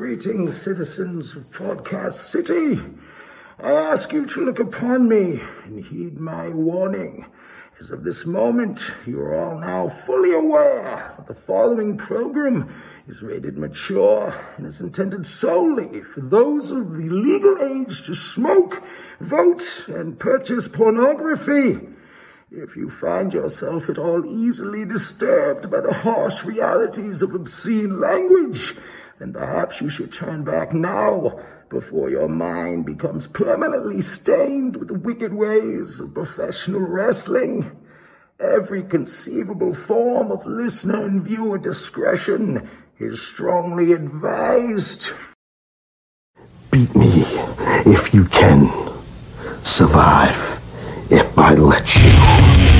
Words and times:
Greetings, 0.00 0.62
citizens 0.62 1.36
of 1.36 1.50
Podcast 1.50 2.14
City. 2.14 2.80
I 3.62 3.70
ask 3.70 4.10
you 4.14 4.24
to 4.24 4.46
look 4.46 4.58
upon 4.58 5.06
me 5.06 5.42
and 5.66 5.84
heed 5.84 6.18
my 6.18 6.48
warning. 6.48 7.26
As 7.78 7.90
of 7.90 8.02
this 8.02 8.24
moment, 8.24 8.80
you 9.04 9.20
are 9.20 9.34
all 9.34 9.60
now 9.60 9.90
fully 9.90 10.32
aware 10.32 11.14
that 11.18 11.26
the 11.26 11.34
following 11.42 11.98
program 11.98 12.82
is 13.08 13.20
rated 13.20 13.58
mature 13.58 14.32
and 14.56 14.66
is 14.66 14.80
intended 14.80 15.26
solely 15.26 16.00
for 16.00 16.22
those 16.22 16.70
of 16.70 16.92
the 16.92 17.10
legal 17.10 17.58
age 17.60 18.06
to 18.06 18.14
smoke, 18.14 18.82
vote, 19.20 19.62
and 19.86 20.18
purchase 20.18 20.66
pornography. 20.66 21.78
If 22.50 22.74
you 22.74 22.88
find 22.88 23.34
yourself 23.34 23.90
at 23.90 23.98
all 23.98 24.24
easily 24.24 24.86
disturbed 24.86 25.70
by 25.70 25.82
the 25.82 25.92
harsh 25.92 26.42
realities 26.42 27.20
of 27.20 27.34
obscene 27.34 28.00
language, 28.00 28.74
then 29.20 29.34
perhaps 29.34 29.80
you 29.82 29.90
should 29.90 30.12
turn 30.12 30.44
back 30.44 30.72
now 30.72 31.38
before 31.68 32.08
your 32.08 32.28
mind 32.28 32.86
becomes 32.86 33.26
permanently 33.26 34.00
stained 34.00 34.76
with 34.76 34.88
the 34.88 34.94
wicked 34.94 35.32
ways 35.32 36.00
of 36.00 36.14
professional 36.14 36.80
wrestling. 36.80 37.70
Every 38.40 38.82
conceivable 38.82 39.74
form 39.74 40.32
of 40.32 40.46
listener 40.46 41.04
and 41.04 41.22
viewer 41.22 41.58
discretion 41.58 42.70
is 42.98 43.20
strongly 43.20 43.92
advised. 43.92 45.06
Beat 46.70 46.94
me 46.96 47.24
if 47.84 48.14
you 48.14 48.24
can. 48.24 48.70
Survive 49.62 50.34
if 51.10 51.38
I 51.38 51.54
let 51.54 51.94
you. 51.96 52.79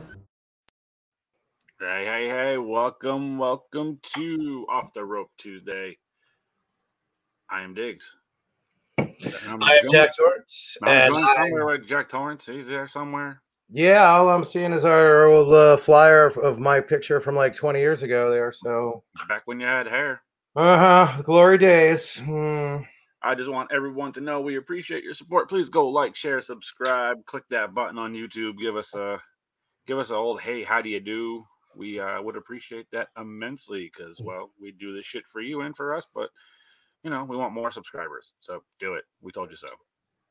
Hey, 1.81 2.05
hey, 2.05 2.29
hey, 2.29 2.57
welcome, 2.59 3.39
welcome 3.39 3.97
to 4.13 4.67
Off 4.71 4.93
the 4.93 5.03
Rope 5.03 5.31
Tuesday. 5.39 5.97
I 7.49 7.63
am 7.63 7.73
Diggs. 7.73 8.17
I 8.99 9.07
am 9.47 9.59
Jack 9.91 10.15
Torrance, 10.15 10.77
I'm 10.83 11.11
going 11.11 11.33
somewhere 11.35 11.65
with 11.65 11.87
Jack 11.87 12.07
Torrance. 12.07 12.45
He's 12.45 12.67
there 12.67 12.87
somewhere. 12.87 13.41
yeah, 13.71 14.11
all 14.11 14.29
I'm 14.29 14.43
seeing 14.43 14.73
is 14.73 14.85
our 14.85 15.25
old 15.25 15.51
uh, 15.55 15.75
flyer 15.75 16.27
of, 16.27 16.37
of 16.37 16.59
my 16.59 16.79
picture 16.79 17.19
from 17.19 17.33
like 17.33 17.55
20 17.55 17.79
years 17.79 18.03
ago 18.03 18.29
there. 18.29 18.51
So, 18.51 19.01
Back 19.27 19.41
when 19.45 19.59
you 19.59 19.65
had 19.65 19.87
hair. 19.87 20.21
uh 20.55 21.07
huh, 21.07 21.21
glory 21.23 21.57
days. 21.57 22.15
Hmm. 22.15 22.77
I 23.23 23.33
just 23.33 23.49
want 23.49 23.71
everyone 23.73 24.13
to 24.13 24.21
know 24.21 24.39
we 24.39 24.57
appreciate 24.57 25.03
your 25.03 25.15
support. 25.15 25.49
Please 25.49 25.69
go 25.69 25.89
like, 25.89 26.15
share, 26.15 26.41
subscribe, 26.41 27.25
click 27.25 27.45
that 27.49 27.73
button 27.73 27.97
on 27.97 28.13
YouTube. 28.13 28.59
Give 28.59 28.75
us 28.75 28.93
a 28.93 29.19
give 29.87 29.97
us 29.97 30.11
a 30.11 30.15
old 30.15 30.41
hey, 30.41 30.63
how 30.63 30.83
do 30.83 30.89
you 30.89 30.99
do? 30.99 31.47
We 31.75 31.99
uh, 31.99 32.21
would 32.21 32.35
appreciate 32.35 32.87
that 32.91 33.09
immensely 33.19 33.91
because 33.95 34.21
well, 34.21 34.51
we 34.59 34.71
do 34.71 34.95
this 34.95 35.05
shit 35.05 35.23
for 35.31 35.41
you 35.41 35.61
and 35.61 35.75
for 35.75 35.95
us, 35.95 36.05
but 36.13 36.29
you 37.03 37.09
know, 37.09 37.23
we 37.23 37.37
want 37.37 37.53
more 37.53 37.71
subscribers. 37.71 38.33
So 38.41 38.63
do 38.79 38.93
it. 38.93 39.05
We 39.21 39.31
told 39.31 39.49
you 39.49 39.57
so. 39.57 39.67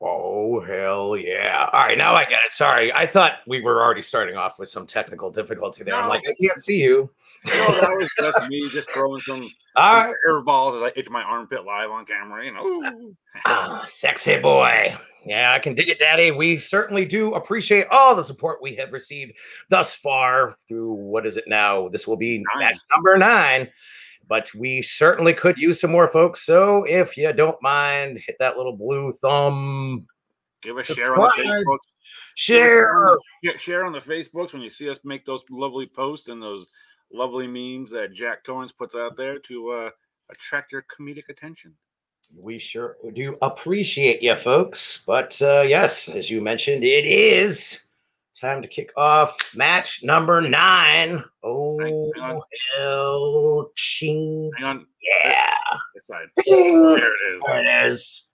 Oh 0.03 0.59
hell 0.61 1.15
yeah! 1.15 1.69
All 1.71 1.83
right, 1.83 1.97
now 1.97 2.15
I 2.15 2.23
get 2.23 2.39
it. 2.43 2.51
Sorry, 2.51 2.91
I 2.91 3.05
thought 3.05 3.39
we 3.45 3.61
were 3.61 3.83
already 3.83 4.01
starting 4.01 4.35
off 4.35 4.57
with 4.57 4.67
some 4.67 4.87
technical 4.87 5.29
difficulty 5.29 5.83
there. 5.83 5.93
I'm 5.93 6.09
like, 6.09 6.27
I 6.27 6.33
can't 6.41 6.59
see 6.59 6.81
you. 6.81 7.07
No, 7.47 7.53
that 7.81 7.97
was 7.97 8.09
just 8.19 8.47
me 8.49 8.69
just 8.69 8.91
throwing 8.91 9.19
some 9.21 9.41
All 9.75 10.01
some 10.01 10.07
right. 10.11 10.15
curveballs 10.27 10.75
as 10.77 10.83
I 10.83 10.91
itch 10.95 11.09
my 11.09 11.23
armpit 11.23 11.65
live 11.65 11.89
on 11.89 12.05
camera. 12.05 12.45
You 12.45 12.53
know. 12.53 13.13
Ah, 13.45 13.83
sexy 13.87 14.37
boy. 14.37 14.95
Yeah, 15.25 15.53
I 15.53 15.59
can 15.59 15.75
dig 15.75 15.89
it, 15.89 15.99
Daddy. 15.99 16.31
We 16.31 16.57
certainly 16.57 17.05
do 17.05 17.33
appreciate 17.35 17.87
all 17.91 18.15
the 18.15 18.23
support 18.23 18.59
we 18.61 18.75
have 18.75 18.91
received 18.91 19.37
thus 19.69 19.93
far 19.95 20.55
through 20.67 20.93
what 20.93 21.25
is 21.25 21.37
it 21.37 21.45
now? 21.47 21.89
This 21.89 22.07
will 22.07 22.17
be 22.17 22.39
Nine. 22.55 22.59
match 22.59 22.77
number 22.95 23.17
nine. 23.17 23.69
But 24.27 24.53
we 24.55 24.81
certainly 24.81 25.33
could 25.33 25.57
use 25.57 25.81
some 25.81 25.91
more 25.91 26.07
folks. 26.07 26.45
So 26.45 26.83
if 26.87 27.17
you 27.17 27.31
don't 27.33 27.61
mind, 27.61 28.17
hit 28.25 28.35
that 28.39 28.55
little 28.57 28.75
blue 28.77 29.11
thumb, 29.11 30.05
give 30.61 30.77
a 30.77 30.83
share 30.83 31.19
on 31.19 31.31
the 31.37 31.43
Facebook. 31.43 31.77
share. 32.35 33.17
Share 33.57 33.85
on 33.85 33.91
the 33.91 33.99
Facebooks 33.99 34.53
when 34.53 34.61
you 34.61 34.69
see 34.69 34.89
us 34.89 34.99
make 35.03 35.25
those 35.25 35.43
lovely 35.49 35.85
posts 35.85 36.29
and 36.29 36.41
those 36.41 36.65
lovely 37.13 37.47
memes 37.47 37.91
that 37.91 38.13
Jack 38.13 38.43
Torrance 38.43 38.71
puts 38.71 38.95
out 38.95 39.17
there 39.17 39.39
to 39.39 39.71
uh, 39.71 39.89
attract 40.29 40.71
your 40.71 40.83
comedic 40.83 41.29
attention. 41.29 41.73
We 42.37 42.59
sure 42.59 42.95
do 43.13 43.37
appreciate 43.41 44.21
you, 44.23 44.35
folks. 44.35 45.01
But 45.05 45.39
uh, 45.41 45.65
yes, 45.67 46.07
as 46.07 46.29
you 46.29 46.39
mentioned, 46.41 46.83
it 46.83 47.05
is 47.05 47.81
time 48.39 48.61
to 48.61 48.67
kick 48.67 48.91
off 48.95 49.37
match 49.55 50.01
number 50.03 50.41
nine. 50.41 51.23
Oh, 51.43 51.77
hang 51.79 52.11
on. 52.21 52.41
hell, 52.77 53.71
ching. 53.75 54.49
Hang 54.57 54.65
on, 54.65 54.87
Yeah. 55.23 55.53
this 55.93 56.07
side. 56.07 56.27
Bing. 56.45 56.81
There 56.83 56.97
it 56.97 57.35
is. 57.35 57.41
There 57.45 57.59
it 57.59 57.85
is. 57.87 58.27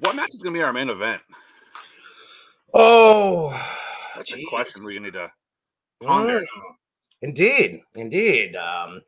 What 0.00 0.16
match 0.16 0.30
is 0.34 0.42
going 0.42 0.54
to 0.54 0.58
be 0.58 0.62
our 0.62 0.72
main 0.72 0.90
event? 0.90 1.22
Oh, 2.74 3.50
That's 4.16 4.32
a 4.32 4.42
question 4.48 4.84
we 4.84 4.98
need 4.98 5.12
to 5.12 5.30
ponder. 6.06 6.40
Mm, 6.40 6.44
Indeed, 7.22 7.80
indeed. 7.94 8.56
Um, 8.56 9.00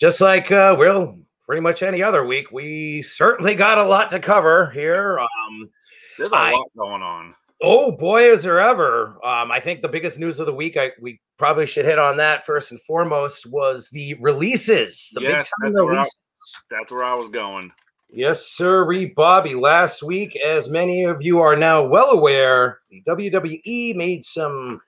just 0.00 0.20
like 0.20 0.50
uh, 0.50 0.74
well, 0.78 1.16
pretty 1.46 1.60
much 1.60 1.82
any 1.82 2.02
other 2.02 2.24
week, 2.24 2.50
we 2.50 3.02
certainly 3.02 3.54
got 3.54 3.78
a 3.78 3.84
lot 3.84 4.10
to 4.10 4.18
cover 4.18 4.70
here. 4.70 5.18
Um, 5.20 5.70
There's 6.18 6.32
a 6.32 6.36
I- 6.36 6.52
lot 6.52 6.66
going 6.76 7.02
on. 7.02 7.34
oh 7.62 7.92
boy, 7.92 8.24
is 8.24 8.42
there 8.42 8.58
ever! 8.58 9.18
Um, 9.24 9.52
I 9.52 9.60
think 9.60 9.80
the 9.80 9.88
biggest 9.88 10.18
news 10.18 10.40
of 10.40 10.46
the 10.46 10.52
week, 10.54 10.76
I 10.76 10.90
we 11.00 11.20
probably 11.38 11.66
should 11.66 11.84
hit 11.84 11.98
on 12.00 12.16
that 12.16 12.44
first 12.44 12.72
and 12.72 12.80
foremost, 12.82 13.46
was 13.46 13.88
the 13.92 14.14
releases, 14.14 15.10
the 15.14 15.20
Yes, 15.22 15.28
big 15.30 15.36
that's 15.36 15.50
time 15.62 15.72
where 15.86 16.00
I- 16.00 16.06
That's 16.70 16.90
where 16.90 17.04
I 17.04 17.14
was 17.14 17.28
going. 17.28 17.70
Yes, 18.10 18.48
sir, 18.48 18.84
Bobby. 19.16 19.54
Last 19.54 20.02
week, 20.02 20.34
as 20.36 20.68
many 20.68 21.04
of 21.04 21.22
you 21.22 21.38
are 21.40 21.56
now 21.56 21.82
well 21.86 22.10
aware, 22.10 22.80
the 22.90 23.00
WWE 23.06 23.94
made 23.94 24.22
some 24.24 24.80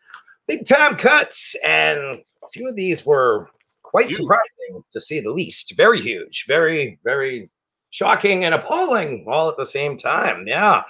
big 0.46 0.66
time 0.66 0.96
cuts, 0.96 1.54
and 1.64 1.98
a 1.98 2.48
few 2.52 2.68
of 2.68 2.76
these 2.76 3.04
were 3.06 3.48
quite 3.82 4.06
Huge. 4.08 4.16
surprising 4.20 4.82
to 4.92 5.00
say 5.00 5.20
the 5.20 5.30
least. 5.30 5.74
Very 5.76 6.00
huge, 6.00 6.44
very, 6.48 6.98
very 7.04 7.50
shocking 7.90 8.44
and 8.44 8.54
appalling 8.56 9.24
all 9.28 9.48
at 9.48 9.56
the 9.56 9.64
same 9.66 9.96
time. 9.96 10.44
Yeah. 10.48 10.82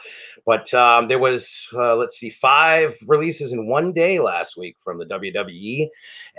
But 0.46 0.72
um, 0.72 1.08
there 1.08 1.18
was, 1.18 1.66
uh, 1.74 1.96
let's 1.96 2.16
see, 2.18 2.30
five 2.30 2.96
releases 3.06 3.52
in 3.52 3.66
one 3.66 3.92
day 3.92 4.18
last 4.20 4.56
week 4.56 4.76
from 4.82 4.98
the 4.98 5.04
WWE. 5.06 5.88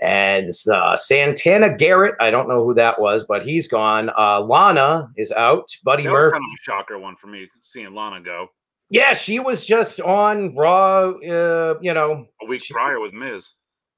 And 0.02 0.50
uh, 0.72 0.96
Santana 0.96 1.76
Garrett, 1.78 2.16
I 2.20 2.32
don't 2.32 2.48
know 2.50 2.64
who 2.64 2.74
that 2.76 3.00
was, 3.00 3.26
but 3.26 3.46
he's 3.46 3.68
gone. 3.68 4.10
Uh, 4.18 4.42
Lana 4.42 5.08
is 5.18 5.32
out. 5.32 5.70
Buddy 5.84 6.04
That 6.04 6.12
was 6.14 6.20
Murphy. 6.26 6.32
kind 6.34 6.44
of 6.44 6.60
a 6.60 6.64
shocker 6.64 7.00
one 7.00 7.16
for 7.16 7.28
me, 7.28 7.48
seeing 7.62 7.94
Lana 7.94 8.22
go 8.22 8.48
Yeah, 8.90 9.14
she 9.14 9.40
was 9.40 9.66
just 9.66 10.00
on 10.02 10.56
Raw. 10.56 11.10
Uh, 11.12 11.76
you 11.82 11.94
know, 11.94 12.28
a 12.42 12.46
week 12.46 12.64
She- 12.64 12.74
prior 12.74 13.00
with 13.00 13.14
Miz. 13.14 13.50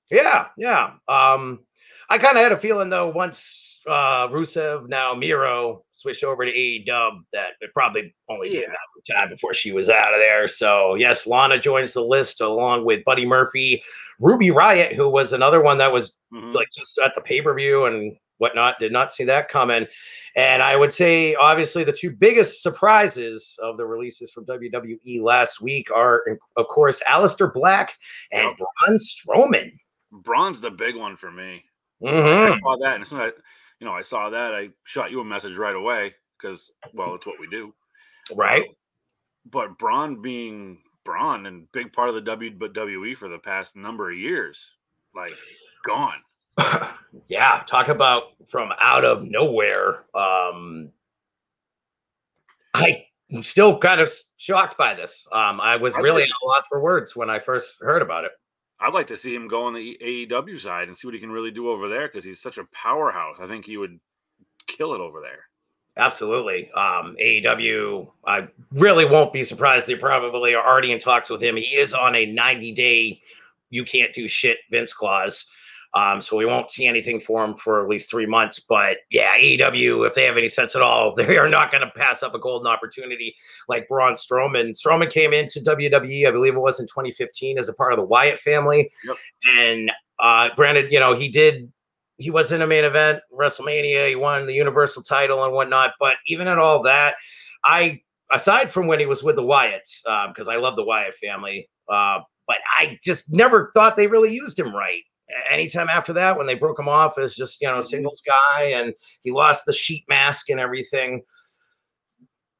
yeah, 0.09 0.47
yeah. 0.57 0.93
Um, 1.07 1.59
I 2.09 2.17
kind 2.17 2.37
of 2.37 2.43
had 2.43 2.53
a 2.53 2.57
feeling 2.57 2.89
though 2.89 3.09
once 3.09 3.81
uh 3.87 4.27
Rusev 4.29 4.87
now 4.89 5.13
Miro 5.13 5.83
switched 5.93 6.23
over 6.23 6.45
to 6.45 6.51
AEW 6.51 7.19
that 7.33 7.51
it 7.61 7.69
probably 7.73 8.13
only 8.29 8.53
Yeah. 8.53 8.67
of 8.67 9.03
time 9.15 9.29
before 9.29 9.53
she 9.53 9.71
was 9.73 9.87
out 9.89 10.13
of 10.13 10.19
there. 10.19 10.47
So 10.47 10.95
yes, 10.95 11.27
Lana 11.27 11.57
joins 11.59 11.93
the 11.93 12.03
list 12.03 12.39
along 12.41 12.85
with 12.85 13.03
Buddy 13.05 13.25
Murphy, 13.25 13.83
Ruby 14.19 14.51
Riot, 14.51 14.93
who 14.93 15.09
was 15.09 15.31
another 15.33 15.61
one 15.61 15.77
that 15.79 15.91
was 15.91 16.17
Mhm. 16.33 16.53
like 16.53 16.67
just 16.73 16.97
at 16.97 17.13
the 17.15 17.21
pay 17.21 17.41
per 17.41 17.53
view 17.53 17.85
and 17.85 18.17
whatnot. 18.37 18.79
Did 18.79 18.91
not 18.91 19.13
see 19.13 19.23
that 19.25 19.49
coming. 19.49 19.87
And 20.35 20.61
I 20.61 20.75
would 20.75 20.93
say, 20.93 21.35
obviously, 21.35 21.83
the 21.83 21.93
two 21.93 22.11
biggest 22.11 22.61
surprises 22.61 23.55
of 23.61 23.77
the 23.77 23.85
releases 23.85 24.31
from 24.31 24.45
WWE 24.45 25.21
last 25.21 25.61
week 25.61 25.89
are, 25.91 26.23
of 26.55 26.67
course, 26.67 27.01
Aleister 27.07 27.53
Black 27.53 27.97
and 28.31 28.43
Yep. 28.43 28.57
Braun 28.57 28.97
Strowman. 28.97 29.71
Braun's 30.11 30.61
the 30.61 30.71
big 30.71 30.95
one 30.95 31.15
for 31.15 31.31
me. 31.31 31.65
Mhm. 32.01 32.51
I 32.51 32.59
saw 32.59 32.77
that, 32.77 32.93
and 32.93 33.03
as 33.03 33.09
soon 33.09 33.21
as 33.21 33.31
I, 33.31 33.41
you 33.79 33.85
know, 33.85 33.93
I 33.93 34.01
saw 34.01 34.29
that, 34.29 34.53
I 34.53 34.69
shot 34.83 35.11
you 35.11 35.19
a 35.19 35.25
message 35.25 35.57
right 35.57 35.75
away 35.75 36.13
because, 36.37 36.71
well, 36.93 37.15
it's 37.15 37.25
what 37.25 37.39
we 37.39 37.47
do. 37.47 37.73
Right? 38.33 38.65
But 39.45 39.77
Braun 39.77 40.21
being 40.21 40.83
Braun 41.03 41.45
and 41.45 41.71
big 41.71 41.93
part 41.93 42.09
of 42.09 42.15
the 42.15 42.21
WWE 42.21 43.15
for 43.15 43.29
the 43.29 43.39
past 43.39 43.75
number 43.75 44.11
of 44.11 44.17
years, 44.17 44.75
like 45.15 45.33
gone. 45.85 46.21
yeah, 47.27 47.63
talk 47.67 47.87
about 47.87 48.33
from 48.47 48.71
out 48.79 49.05
of 49.05 49.23
nowhere. 49.23 50.05
Um, 50.15 50.91
I 52.73 53.05
am 53.31 53.43
still 53.43 53.77
kind 53.77 54.01
of 54.01 54.11
shocked 54.37 54.77
by 54.77 54.93
this. 54.93 55.25
Um, 55.31 55.59
I 55.59 55.75
was 55.75 55.95
really 55.97 56.23
at 56.23 56.29
a 56.29 56.45
loss 56.45 56.65
for 56.69 56.79
words 56.79 57.15
when 57.15 57.29
I 57.29 57.39
first 57.39 57.75
heard 57.81 58.01
about 58.01 58.25
it. 58.25 58.31
I'd 58.79 58.93
like 58.93 59.07
to 59.07 59.17
see 59.17 59.33
him 59.33 59.47
go 59.47 59.63
on 59.63 59.73
the 59.73 59.97
AEW 60.03 60.61
side 60.61 60.87
and 60.87 60.95
see 60.95 61.07
what 61.07 61.15
he 61.15 61.19
can 61.19 61.31
really 61.31 61.51
do 61.51 61.69
over 61.69 61.87
there 61.87 62.07
because 62.07 62.23
he's 62.23 62.41
such 62.41 62.59
a 62.59 62.67
powerhouse. 62.71 63.37
I 63.41 63.47
think 63.47 63.65
he 63.65 63.77
would 63.77 63.99
kill 64.67 64.93
it 64.93 65.01
over 65.01 65.19
there. 65.19 65.45
Absolutely. 65.97 66.69
Um, 66.71 67.15
AEW, 67.19 68.07
I 68.27 68.47
really 68.71 69.05
won't 69.05 69.33
be 69.33 69.43
surprised. 69.43 69.87
They 69.87 69.95
probably 69.95 70.53
are 70.53 70.65
already 70.65 70.91
in 70.91 70.99
talks 70.99 71.29
with 71.29 71.41
him. 71.41 71.55
He 71.55 71.75
is 71.75 71.95
on 71.95 72.15
a 72.15 72.27
90 72.27 72.71
day, 72.73 73.19
you 73.71 73.83
can't 73.83 74.13
do 74.13 74.27
shit 74.27 74.59
Vince 74.69 74.93
clause. 74.93 75.47
Um, 75.93 76.21
so 76.21 76.37
we 76.37 76.45
won't 76.45 76.69
see 76.69 76.85
anything 76.85 77.19
for 77.19 77.43
him 77.43 77.55
for 77.55 77.81
at 77.81 77.89
least 77.89 78.09
three 78.09 78.25
months. 78.25 78.59
But 78.59 78.97
yeah, 79.09 79.37
AEW, 79.37 80.07
if 80.07 80.13
they 80.13 80.23
have 80.23 80.37
any 80.37 80.47
sense 80.47 80.75
at 80.75 80.81
all, 80.81 81.15
they 81.17 81.37
are 81.37 81.49
not 81.49 81.71
going 81.71 81.81
to 81.81 81.91
pass 81.95 82.23
up 82.23 82.35
a 82.35 82.39
golden 82.39 82.67
opportunity 82.67 83.35
like 83.67 83.87
Braun 83.87 84.13
Strowman. 84.13 84.75
Strowman 84.77 85.11
came 85.11 85.33
into 85.33 85.59
WWE, 85.59 86.27
I 86.27 86.31
believe 86.31 86.55
it 86.55 86.59
was 86.59 86.79
in 86.79 86.85
2015, 86.85 87.57
as 87.57 87.69
a 87.69 87.73
part 87.73 87.93
of 87.93 87.97
the 87.97 88.05
Wyatt 88.05 88.39
family. 88.39 88.89
Yep. 89.05 89.17
And 89.59 89.91
uh, 90.19 90.49
granted, 90.55 90.91
you 90.91 90.99
know, 90.99 91.15
he 91.15 91.29
did 91.29 91.71
he 92.17 92.31
was 92.31 92.51
in 92.51 92.61
a 92.63 92.67
main 92.67 92.83
event 92.83 93.19
WrestleMania. 93.31 94.09
He 94.09 94.15
won 94.15 94.47
the 94.47 94.53
Universal 94.53 95.03
title 95.03 95.43
and 95.43 95.53
whatnot. 95.53 95.93
But 95.99 96.17
even 96.25 96.47
at 96.47 96.57
all 96.57 96.81
that, 96.83 97.15
I 97.63 98.01
aside 98.31 98.69
from 98.69 98.87
when 98.87 98.99
he 98.99 99.05
was 99.05 99.23
with 99.23 99.35
the 99.35 99.43
Wyatts, 99.43 100.01
because 100.29 100.47
I 100.47 100.57
love 100.57 100.75
the 100.75 100.83
Wyatt 100.83 101.15
family, 101.15 101.69
uh, 101.89 102.19
but 102.47 102.57
I 102.77 102.99
just 103.03 103.33
never 103.33 103.71
thought 103.73 103.95
they 103.95 104.07
really 104.07 104.33
used 104.33 104.57
him 104.57 104.75
right. 104.75 105.03
Anytime 105.51 105.89
after 105.89 106.13
that, 106.13 106.37
when 106.37 106.47
they 106.47 106.55
broke 106.55 106.79
him 106.79 106.87
off 106.87 107.17
as 107.17 107.35
just 107.35 107.61
you 107.61 107.67
know 107.67 107.75
a 107.75 107.77
mm-hmm. 107.79 107.87
singles 107.87 108.21
guy, 108.25 108.65
and 108.65 108.93
he 109.21 109.31
lost 109.31 109.65
the 109.65 109.73
sheet 109.73 110.05
mask 110.07 110.49
and 110.49 110.59
everything, 110.59 111.21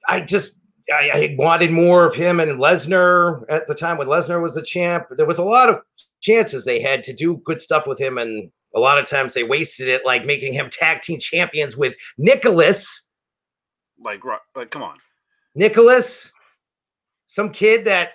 I 0.08 0.22
just 0.22 0.62
I, 0.92 1.10
I 1.14 1.36
wanted 1.38 1.72
more 1.72 2.06
of 2.06 2.16
him 2.16 2.40
and 2.40 2.60
Lesnar 2.60 3.44
at 3.50 3.68
the 3.68 3.76
time 3.76 3.98
when 3.98 4.08
Lesnar 4.08 4.42
was 4.42 4.56
the 4.56 4.62
champ. 4.62 5.06
There 5.12 5.26
was 5.26 5.38
a 5.38 5.44
lot 5.44 5.70
of 5.70 5.80
chances 6.22 6.66
they 6.66 6.82
had 6.82 7.04
to 7.06 7.14
do 7.14 7.42
good 7.46 7.62
stuff 7.62 7.88
with 7.88 8.00
him, 8.00 8.18
and 8.18 8.52
a 8.76 8.80
lot 8.80 8.98
of 8.98 9.08
times 9.08 9.34
they 9.34 9.44
wasted 9.44 9.88
it, 9.88 10.06
like 10.06 10.26
making 10.26 10.54
him 10.54 10.70
tag 10.70 11.02
team 11.02 11.20
champions 11.20 11.78
with 11.78 11.96
Nicholas. 12.18 13.08
Like, 14.04 14.22
like, 14.56 14.72
come 14.72 14.84
on. 14.84 14.98
Nicholas, 15.56 16.32
some 17.28 17.50
kid 17.50 17.86
that 17.86 18.12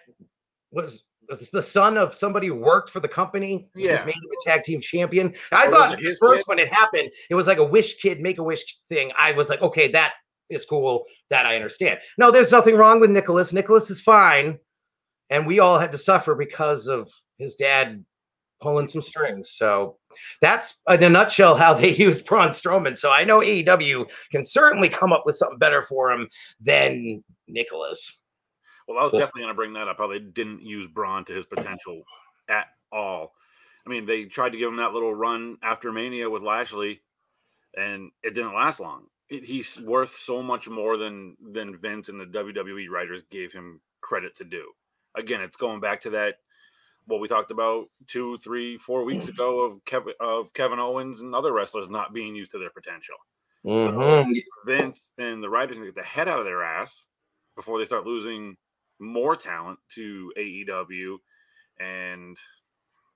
was 0.71 1.05
the 1.53 1.63
son 1.63 1.97
of 1.97 2.15
somebody 2.15 2.47
who 2.49 2.55
worked 2.55 2.91
for 2.91 3.01
the 3.01 3.09
company. 3.09 3.69
Yeah. 3.75 3.93
Just 3.93 4.07
made 4.07 4.15
him 4.17 4.23
a 4.25 4.45
tag 4.45 4.65
team 4.65 4.81
champion. 4.81 5.35
I 5.51 5.67
Or 5.67 5.71
thought 5.71 5.93
at 5.93 6.17
first 6.19 6.45
kid? 6.45 6.49
when 6.49 6.59
it 6.59 6.73
happened, 6.73 7.11
it 7.31 7.35
was 7.35 7.47
like 7.47 7.59
a 7.59 7.65
wish 7.65 7.95
kid, 7.99 8.21
make 8.21 8.39
a 8.39 8.43
wish 8.43 8.65
thing. 8.89 9.13
I 9.19 9.33
was 9.33 9.49
like, 9.49 9.63
okay, 9.63 9.89
that 9.93 10.13
is 10.51 10.65
cool. 10.65 11.05
That 11.31 11.47
I 11.47 11.55
understand. 11.57 12.01
No, 12.19 12.31
there's 12.31 12.51
nothing 12.53 12.77
wrong 12.77 13.01
with 13.01 13.11
Nicholas. 13.11 13.53
Nicholas 13.53 13.91
is 13.91 14.01
fine. 14.01 14.59
And 15.31 15.47
we 15.47 15.61
all 15.61 15.79
had 15.79 15.93
to 15.93 15.99
suffer 15.99 16.35
because 16.35 16.87
of 16.87 17.11
his 17.39 17.55
dad 17.55 18.05
pulling 18.61 18.87
some 18.87 19.03
strings. 19.03 19.51
So 19.51 19.97
that's 20.41 20.81
in 20.89 21.03
a 21.03 21.09
nutshell 21.11 21.57
how 21.57 21.75
they 21.75 21.91
used 21.95 22.27
Braun 22.27 22.51
Strowman. 22.51 22.99
So 22.99 23.11
I 23.11 23.25
know 23.25 23.41
AEW 23.41 24.11
can 24.31 24.45
certainly 24.45 24.89
come 24.89 25.13
up 25.13 25.25
with 25.27 25.37
something 25.37 25.59
better 25.59 25.83
for 25.83 26.13
him 26.13 26.29
than 26.61 27.25
Nicholas. 27.49 28.19
Well, 28.93 29.01
I 29.01 29.05
was 29.05 29.13
definitely 29.13 29.43
going 29.43 29.55
to 29.55 29.57
bring 29.57 29.73
that 29.75 29.89
up. 29.89 29.99
How 29.99 30.07
they 30.07 30.19
didn't 30.19 30.63
use 30.63 30.87
Braun 30.87 31.25
to 31.27 31.33
his 31.33 31.47
potential 31.47 32.03
at 32.49 32.67
all. 32.93 33.33
I 33.87 33.91
mean, 33.91 34.07
they 34.07 34.25
tried 34.25 34.51
to 34.51 34.59
give 34.59 34.69
him 34.69 34.77
that 34.77 34.93
little 34.93 35.15
run 35.15 35.57
after 35.63 35.91
Mania 35.91 36.29
with 36.29 36.43
Lashley, 36.43 37.01
and 37.77 38.11
it 38.23 38.35
didn't 38.35 38.55
last 38.55 38.81
long. 38.81 39.07
It, 39.29 39.45
he's 39.45 39.81
worth 39.81 40.15
so 40.15 40.43
much 40.43 40.69
more 40.69 40.97
than 40.97 41.37
than 41.53 41.79
Vince 41.79 42.09
and 42.09 42.21
the 42.21 42.27
WWE 42.27 42.89
writers 42.91 43.23
gave 43.31 43.53
him 43.53 43.81
credit 44.01 44.37
to 44.37 44.45
do. 44.45 44.71
Again, 45.15 45.41
it's 45.41 45.57
going 45.57 45.81
back 45.81 46.03
to 46.03 46.11
that 46.11 46.37
what 47.07 47.21
we 47.21 47.29
talked 47.29 47.51
about 47.51 47.87
two, 48.07 48.37
three, 48.39 48.79
four 48.79 49.05
weeks 49.05 49.29
ago 49.29 49.61
of 49.61 49.85
Kevin 49.85 50.15
of 50.21 50.53
Kevin 50.53 50.79
Owens 50.79 51.21
and 51.23 51.35
other 51.35 51.53
wrestlers 51.53 51.89
not 51.89 52.13
being 52.13 52.37
used 52.37 52.51
to 52.53 52.59
their 52.59 52.71
potential. 52.71 53.17
Mhm. 53.65 54.43
Vince 54.67 55.13
and 55.19 55.43
the 55.43 55.49
writers 55.49 55.79
need 55.79 55.87
to 55.87 55.93
get 55.93 56.03
the 56.03 56.03
head 56.03 56.29
out 56.29 56.39
of 56.39 56.45
their 56.45 56.63
ass 56.63 57.07
before 57.57 57.79
they 57.79 57.85
start 57.85 58.07
losing 58.07 58.57
more 59.03 59.37
talent 59.37 59.79
to 59.95 60.33
AEW. 60.39 61.17
And 61.81 62.37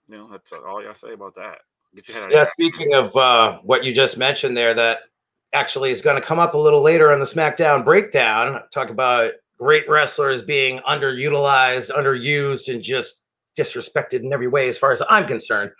you 0.08 0.16
know, 0.16 0.28
that's 0.30 0.52
all 0.52 0.80
I 0.80 0.84
gotta 0.84 0.98
say 0.98 1.12
about 1.12 1.34
that. 1.36 1.58
Get 1.94 2.08
your 2.08 2.16
head 2.16 2.24
out 2.24 2.32
Yeah, 2.32 2.42
of 2.42 2.48
speaking 2.48 2.94
of 2.94 3.16
uh, 3.16 3.58
what 3.58 3.84
you 3.84 3.94
just 3.94 4.18
mentioned 4.18 4.56
there, 4.56 4.74
that 4.74 5.00
actually 5.52 5.90
is 5.90 6.02
going 6.02 6.20
to 6.20 6.26
come 6.26 6.38
up 6.38 6.54
a 6.54 6.58
little 6.58 6.82
later 6.82 7.10
on 7.10 7.20
the 7.20 7.24
SmackDown 7.24 7.84
breakdown. 7.84 8.60
Talk 8.72 8.90
about 8.90 9.32
great 9.58 9.88
wrestlers 9.88 10.42
being 10.42 10.78
underutilized, 10.80 11.90
underused, 11.90 12.72
and 12.72 12.82
just 12.82 13.20
disrespected 13.58 14.22
in 14.22 14.32
every 14.32 14.48
way, 14.48 14.68
as 14.68 14.76
far 14.76 14.92
as 14.92 15.00
I'm 15.08 15.26
concerned. 15.26 15.70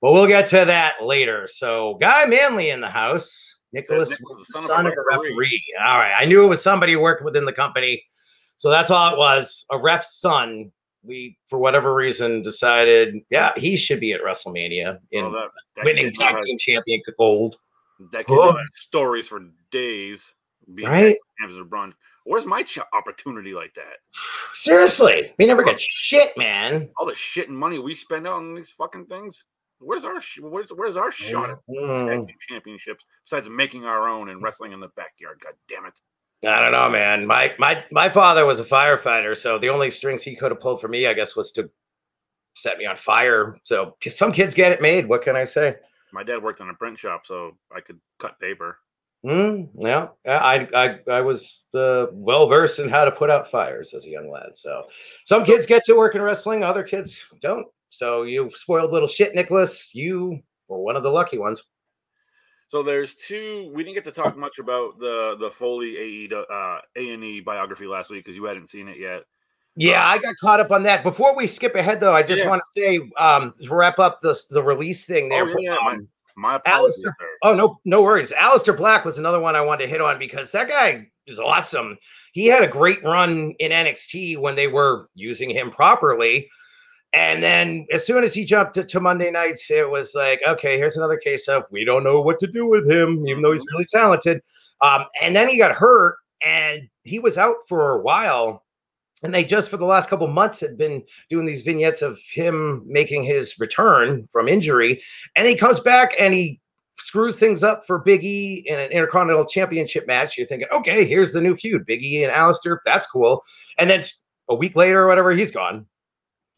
But 0.00 0.12
we'll 0.12 0.26
get 0.26 0.46
to 0.48 0.64
that 0.64 1.04
later. 1.04 1.46
So, 1.46 1.96
Guy 2.00 2.24
Manley 2.26 2.70
in 2.70 2.80
the 2.80 2.88
house. 2.88 3.56
Nicholas 3.72 4.10
Nick 4.10 4.18
was 4.28 4.38
the 4.38 4.60
the 4.60 4.66
son 4.66 4.86
of 4.86 4.92
a 4.92 5.16
referee. 5.16 5.62
All 5.78 5.98
right. 5.98 6.14
I 6.18 6.24
knew 6.24 6.42
it 6.42 6.48
was 6.48 6.60
somebody 6.60 6.94
who 6.94 7.00
worked 7.00 7.22
within 7.22 7.44
the 7.44 7.52
company. 7.52 8.02
So 8.60 8.68
that's 8.68 8.90
all 8.90 9.14
it 9.14 9.16
was 9.18 9.64
a 9.70 9.78
ref's 9.78 10.20
son. 10.20 10.70
We, 11.02 11.38
for 11.46 11.58
whatever 11.58 11.94
reason, 11.94 12.42
decided, 12.42 13.16
yeah, 13.30 13.52
he 13.56 13.74
should 13.78 14.00
be 14.00 14.12
at 14.12 14.20
WrestleMania 14.20 14.98
in 15.12 15.24
Well, 15.24 15.32
that, 15.32 15.48
that 15.76 15.84
winning 15.86 16.12
tag 16.12 16.38
team 16.42 16.58
champion 16.58 17.00
gold. 17.16 17.56
That 18.12 18.26
stories 18.74 19.26
for 19.26 19.40
days. 19.70 20.34
Being 20.74 20.90
Right? 20.90 21.16
champions 21.38 21.58
of 21.58 21.70
Braun. 21.70 21.94
Where's 22.24 22.44
my 22.44 22.62
ch- 22.62 22.80
opportunity 22.92 23.54
like 23.54 23.72
that? 23.76 23.96
Seriously, 24.52 25.32
we 25.38 25.46
never 25.46 25.62
get 25.62 25.80
shit, 25.80 26.36
man. 26.36 26.90
All 26.98 27.06
the 27.06 27.14
shit 27.14 27.48
and 27.48 27.56
money 27.56 27.78
we 27.78 27.94
spend 27.94 28.26
on 28.26 28.54
these 28.54 28.68
fucking 28.72 29.06
things. 29.06 29.46
Where's 29.78 30.04
our 30.04 30.20
sh- 30.20 30.40
where's 30.42 30.68
where's 30.68 30.98
our 30.98 31.10
shot 31.10 31.48
at 31.48 31.56
Mm, 31.66 32.06
tag 32.06 32.26
team 32.26 32.36
championships 32.46 33.06
besides 33.24 33.48
making 33.48 33.86
our 33.86 34.06
own 34.06 34.28
and 34.28 34.42
wrestling 34.42 34.72
in 34.72 34.80
the 34.80 34.90
backyard? 34.96 35.40
God 35.42 35.54
damn 35.66 35.86
it! 35.86 35.98
I 36.44 36.60
don't 36.60 36.72
know, 36.72 36.88
man. 36.88 37.26
My 37.26 37.54
my 37.58 37.84
my 37.90 38.08
father 38.08 38.46
was 38.46 38.60
a 38.60 38.64
firefighter, 38.64 39.36
so 39.36 39.58
the 39.58 39.68
only 39.68 39.90
strings 39.90 40.22
he 40.22 40.34
could 40.34 40.50
have 40.50 40.60
pulled 40.60 40.80
for 40.80 40.88
me, 40.88 41.06
I 41.06 41.12
guess, 41.12 41.36
was 41.36 41.52
to 41.52 41.70
set 42.54 42.78
me 42.78 42.86
on 42.86 42.96
fire. 42.96 43.56
So 43.62 43.96
some 44.08 44.32
kids 44.32 44.54
get 44.54 44.72
it 44.72 44.80
made. 44.80 45.08
What 45.08 45.22
can 45.22 45.36
I 45.36 45.44
say? 45.44 45.76
My 46.12 46.22
dad 46.22 46.42
worked 46.42 46.60
in 46.60 46.70
a 46.70 46.74
print 46.74 46.98
shop, 46.98 47.26
so 47.26 47.56
I 47.74 47.80
could 47.80 48.00
cut 48.18 48.40
paper. 48.40 48.78
Mm, 49.24 49.68
yeah, 49.78 50.08
I 50.26 50.66
I 50.74 51.12
I 51.12 51.20
was 51.20 51.66
uh, 51.74 52.06
well 52.10 52.48
versed 52.48 52.78
in 52.78 52.88
how 52.88 53.04
to 53.04 53.10
put 53.10 53.28
out 53.28 53.50
fires 53.50 53.92
as 53.92 54.06
a 54.06 54.10
young 54.10 54.30
lad. 54.30 54.56
So 54.56 54.84
some 55.24 55.44
kids 55.44 55.66
get 55.66 55.84
to 55.84 55.94
work 55.94 56.14
in 56.14 56.22
wrestling, 56.22 56.64
other 56.64 56.82
kids 56.82 57.22
don't. 57.42 57.66
So 57.90 58.22
you 58.22 58.50
spoiled 58.54 58.92
little 58.92 59.08
shit, 59.08 59.34
Nicholas. 59.34 59.94
You 59.94 60.40
were 60.68 60.78
one 60.78 60.96
of 60.96 61.02
the 61.02 61.10
lucky 61.10 61.36
ones. 61.36 61.62
So 62.70 62.84
there's 62.84 63.16
two. 63.16 63.68
We 63.74 63.82
didn't 63.82 63.96
get 63.96 64.04
to 64.04 64.12
talk 64.12 64.36
much 64.36 64.60
about 64.60 64.96
the 65.00 65.36
the 65.40 65.50
Foley 65.50 65.96
AE 65.98 66.30
uh, 66.32 66.78
A 66.96 67.12
and 67.12 67.24
E 67.24 67.40
biography 67.40 67.86
last 67.86 68.10
week 68.10 68.24
because 68.24 68.36
you 68.36 68.44
hadn't 68.44 68.68
seen 68.68 68.86
it 68.86 68.96
yet. 68.96 69.22
Yeah, 69.74 70.06
I 70.06 70.18
got 70.18 70.36
caught 70.40 70.60
up 70.60 70.70
on 70.70 70.84
that. 70.84 71.02
Before 71.02 71.34
we 71.34 71.48
skip 71.48 71.74
ahead, 71.74 71.98
though, 71.98 72.14
I 72.14 72.22
just 72.22 72.42
Yeah. 72.42 72.48
want 72.48 72.62
to 72.62 72.80
say 72.80 73.00
um, 73.18 73.52
to 73.60 73.74
wrap 73.74 73.98
up 73.98 74.20
the 74.20 74.40
the 74.50 74.62
release 74.62 75.04
thing 75.04 75.28
there. 75.28 75.44
Oh, 75.48 75.54
yeah, 75.58 75.76
yeah, 75.82 75.90
um, 75.90 76.08
My 76.36 76.56
apologies, 76.56 77.04
Aleister- 77.04 77.14
Oh 77.42 77.54
no, 77.56 77.80
no 77.84 78.02
worries. 78.02 78.30
Aleister 78.32 78.76
Black 78.76 79.04
was 79.04 79.18
another 79.18 79.40
one 79.40 79.56
I 79.56 79.60
wanted 79.62 79.84
to 79.86 79.90
hit 79.90 80.00
on 80.00 80.20
because 80.20 80.52
that 80.52 80.68
guy 80.68 81.08
is 81.26 81.40
awesome. 81.40 81.98
He 82.32 82.46
had 82.46 82.62
a 82.62 82.68
great 82.68 83.02
run 83.02 83.52
in 83.58 83.72
NXT 83.72 84.38
when 84.38 84.54
they 84.54 84.68
were 84.68 85.08
using 85.16 85.50
him 85.50 85.72
properly. 85.72 86.48
And 87.12 87.42
then 87.42 87.86
as 87.92 88.06
soon 88.06 88.22
as 88.22 88.34
he 88.34 88.44
jumped 88.44 88.74
to, 88.74 88.84
to 88.84 89.00
Monday 89.00 89.30
nights, 89.30 89.70
it 89.70 89.90
was 89.90 90.14
like, 90.14 90.40
okay, 90.46 90.76
here's 90.76 90.96
another 90.96 91.16
case 91.16 91.48
of 91.48 91.64
we 91.72 91.84
don't 91.84 92.04
know 92.04 92.20
what 92.20 92.38
to 92.40 92.46
do 92.46 92.66
with 92.66 92.88
him, 92.88 93.26
even 93.26 93.42
though 93.42 93.52
he's 93.52 93.66
really 93.72 93.86
talented. 93.86 94.40
Um, 94.80 95.06
and 95.20 95.34
then 95.34 95.48
he 95.48 95.58
got 95.58 95.74
hurt 95.74 96.16
and 96.44 96.82
he 97.02 97.18
was 97.18 97.36
out 97.36 97.56
for 97.68 97.92
a 97.98 98.02
while. 98.02 98.64
And 99.22 99.34
they 99.34 99.44
just 99.44 99.70
for 99.70 99.76
the 99.76 99.84
last 99.84 100.08
couple 100.08 100.26
months 100.28 100.60
had 100.60 100.78
been 100.78 101.02
doing 101.28 101.46
these 101.46 101.62
vignettes 101.62 102.00
of 102.00 102.18
him 102.32 102.82
making 102.86 103.24
his 103.24 103.58
return 103.58 104.26
from 104.30 104.48
injury. 104.48 105.02
And 105.36 105.46
he 105.46 105.56
comes 105.56 105.80
back 105.80 106.14
and 106.18 106.32
he 106.32 106.60
screws 106.96 107.38
things 107.38 107.64
up 107.64 107.84
for 107.86 107.98
Big 107.98 108.22
E 108.24 108.62
in 108.66 108.78
an 108.78 108.90
Intercontinental 108.92 109.46
Championship 109.46 110.06
match. 110.06 110.38
You're 110.38 110.46
thinking, 110.46 110.68
okay, 110.72 111.04
here's 111.04 111.32
the 111.32 111.40
new 111.40 111.56
feud, 111.56 111.84
Big 111.86 112.04
E 112.04 112.22
and 112.24 112.32
Aleister. 112.32 112.78
That's 112.86 113.06
cool. 113.06 113.42
And 113.78 113.90
then 113.90 114.04
a 114.48 114.54
week 114.54 114.76
later 114.76 115.02
or 115.02 115.08
whatever, 115.08 115.32
he's 115.32 115.50
gone. 115.52 115.86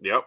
Yep. 0.01 0.25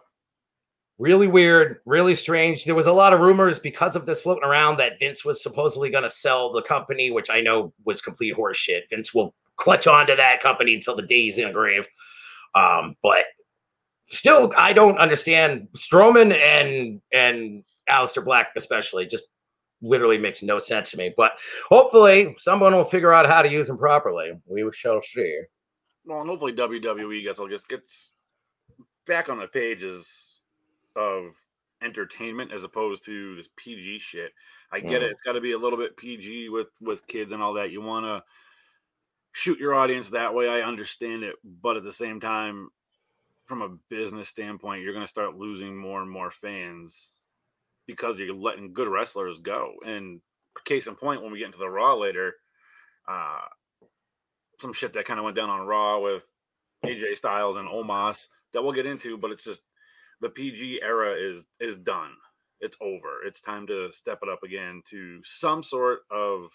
Really 0.98 1.28
weird, 1.28 1.80
really 1.86 2.16
strange. 2.16 2.64
There 2.64 2.74
was 2.74 2.88
a 2.88 2.94
lot 2.94 3.12
of 3.12 3.20
rumors 3.20 3.60
because 3.60 3.98
of 3.98 4.06
this 4.06 4.22
floating 4.22 4.46
around 4.46 4.78
that 4.78 4.98
Vince 4.98 5.26
was 5.26 5.44
supposedly 5.44 5.90
going 5.90 6.04
to 6.04 6.10
sell 6.10 6.54
the 6.54 6.62
company, 6.62 7.12
which 7.12 7.30
I 7.30 7.42
know 7.42 7.74
was 7.84 8.00
complete 8.00 8.36
horseshit. 8.36 8.84
Vince 8.90 9.14
will 9.14 9.36
clutch 9.58 9.88
onto 9.88 10.16
that 10.16 10.42
company 10.42 10.74
until 10.74 10.96
the 10.96 11.02
day 11.02 11.24
he's 11.24 11.38
in 11.38 11.50
a 11.50 11.54
grave. 11.54 11.86
Um, 12.56 12.96
but 13.04 13.26
still, 14.06 14.54
I 14.58 14.72
don't 14.72 14.98
understand 14.98 15.68
Strowman 15.76 16.34
and 16.34 17.02
and 17.12 17.64
Aleister 17.90 18.24
Black, 18.24 18.52
especially, 18.56 19.06
just 19.06 19.26
literally 19.82 20.18
makes 20.18 20.42
no 20.42 20.60
sense 20.60 20.92
to 20.92 20.98
me. 20.98 21.14
But 21.18 21.34
hopefully, 21.68 22.36
someone 22.38 22.74
will 22.74 22.86
figure 22.86 23.14
out 23.14 23.28
how 23.28 23.42
to 23.42 23.52
use 23.52 23.68
them 23.68 23.78
properly. 23.78 24.32
We 24.48 24.64
shall 24.72 25.02
see. 25.02 25.42
Well, 26.06 26.22
and 26.22 26.30
hopefully 26.30 26.54
WWE 26.54 27.22
gets 27.24 27.66
gets 27.66 28.14
back 29.06 29.28
on 29.28 29.40
the 29.40 29.48
pages 29.48 30.25
of 30.96 31.36
entertainment 31.82 32.52
as 32.52 32.64
opposed 32.64 33.06
to 33.06 33.36
this 33.36 33.50
PG 33.58 34.00
shit. 34.00 34.32
I 34.72 34.80
get 34.80 35.04
it; 35.04 35.08
Mm. 35.08 35.12
it's 35.12 35.22
got 35.22 35.34
to 35.34 35.42
be 35.42 35.52
a 35.54 35.58
little 35.58 35.78
bit 35.78 35.98
PG 35.98 36.50
with 36.50 36.70
with 36.82 37.08
kids 37.08 37.32
and 37.32 37.42
all 37.42 37.54
that. 37.54 37.72
You 37.72 37.82
want 37.82 38.06
to 38.06 38.24
shoot 39.34 39.60
your 39.60 39.76
audience 39.76 40.10
that 40.10 40.34
way. 40.34 40.50
I 40.50 40.62
understand 40.62 41.24
it, 41.24 41.36
but 41.44 41.78
at 41.78 41.84
the 41.84 41.94
same 41.94 42.20
time, 42.20 42.70
from 43.46 43.62
a 43.62 43.78
business 43.90 44.30
standpoint, 44.30 44.82
you're 44.82 44.94
going 44.94 45.06
to 45.06 45.10
start 45.10 45.36
losing 45.36 45.76
more 45.76 46.02
and 46.02 46.10
more 46.10 46.32
fans 46.32 47.12
because 47.86 48.18
you're 48.18 48.34
letting 48.34 48.74
good 48.74 48.88
wrestlers 48.88 49.40
go. 49.40 49.74
And 49.86 50.22
case 50.64 50.88
in 50.88 50.96
point, 50.96 51.22
when 51.22 51.32
we 51.32 51.40
get 51.40 51.48
into 51.48 51.58
the 51.60 51.70
Raw 51.70 51.96
later, 51.96 52.34
uh, 53.08 53.42
some 54.60 54.74
shit 54.74 54.94
that 54.94 55.06
kind 55.06 55.20
of 55.20 55.26
went 55.26 55.36
down 55.36 55.50
on 55.50 55.68
Raw 55.68 56.00
with 56.00 56.26
AJ 56.86 57.18
Styles 57.18 57.58
and 57.58 57.70
Omos 57.70 58.28
that 58.54 58.64
we'll 58.64 58.72
get 58.74 58.86
into, 58.86 59.18
but 59.18 59.32
it's 59.32 59.44
just 59.44 59.64
the 60.22 60.30
PG 60.30 60.82
era 60.82 61.12
is 61.12 61.48
is 61.60 61.78
done. 61.78 62.12
It's 62.62 62.78
over. 62.82 63.24
It's 63.26 63.42
time 63.42 63.68
to 63.68 63.92
step 63.92 64.20
it 64.24 64.30
up 64.30 64.44
again 64.44 64.82
to 64.90 65.22
some 65.24 65.62
sort 65.62 66.00
of 66.10 66.50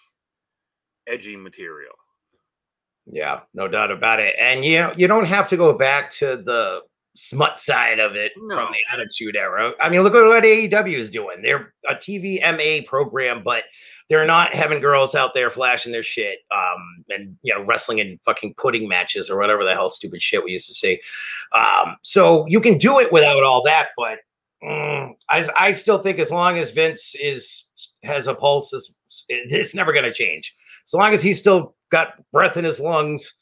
edgy 1.06 1.36
material. 1.36 1.94
Yeah, 3.06 3.40
no 3.54 3.68
doubt 3.68 3.90
about 3.90 4.20
it. 4.20 4.34
And 4.38 4.64
you 4.64 4.90
you 4.96 5.08
don't 5.08 5.26
have 5.26 5.48
to 5.50 5.56
go 5.56 5.72
back 5.72 6.10
to 6.12 6.36
the 6.36 6.82
smut 7.14 7.58
side 7.58 7.98
of 7.98 8.14
it 8.14 8.32
No. 8.36 8.54
from 8.56 8.72
the 8.72 8.78
Attitude 8.92 9.36
Era. 9.36 9.72
I 9.80 9.88
mean, 9.88 10.02
look 10.02 10.14
at 10.14 10.26
what 10.26 10.44
AEW 10.44 10.96
is 10.96 11.10
doing. 11.10 11.42
They're 11.42 11.72
a 11.88 11.94
TV 11.94 12.40
MA 12.40 12.86
program, 12.88 13.42
but 13.42 13.64
they're 14.08 14.26
not 14.26 14.54
having 14.54 14.80
girls 14.80 15.14
out 15.14 15.34
there 15.34 15.50
flashing 15.50 15.92
their 15.92 16.02
shit 16.02 16.40
um, 16.54 17.04
and 17.10 17.36
you 17.42 17.54
know 17.54 17.62
wrestling 17.64 17.98
in 17.98 18.18
fucking 18.24 18.54
pudding 18.56 18.88
matches 18.88 19.30
or 19.30 19.38
whatever 19.38 19.64
the 19.64 19.72
hell 19.72 19.90
stupid 19.90 20.20
shit 20.22 20.44
we 20.44 20.52
used 20.52 20.66
to 20.68 20.74
see. 20.74 21.00
Um, 21.52 21.96
so 22.02 22.44
you 22.46 22.60
can 22.60 22.78
do 22.78 22.98
it 22.98 23.12
without 23.12 23.42
all 23.42 23.62
that, 23.64 23.88
but 23.96 24.18
mm, 24.62 25.12
I, 25.28 25.48
I 25.56 25.72
still 25.72 25.98
think 25.98 26.18
as 26.18 26.30
long 26.30 26.58
as 26.58 26.70
Vince 26.70 27.14
is 27.20 27.64
has 28.02 28.26
a 28.26 28.34
pulse, 28.34 28.72
is 28.72 28.96
it's 29.28 29.74
never 29.74 29.92
going 29.92 30.04
to 30.04 30.12
change. 30.12 30.54
As 30.86 30.94
long 30.94 31.12
as 31.12 31.22
he's 31.22 31.38
still 31.38 31.74
got 31.90 32.14
breath 32.32 32.56
in 32.56 32.64
his 32.64 32.80
lungs, 32.80 33.34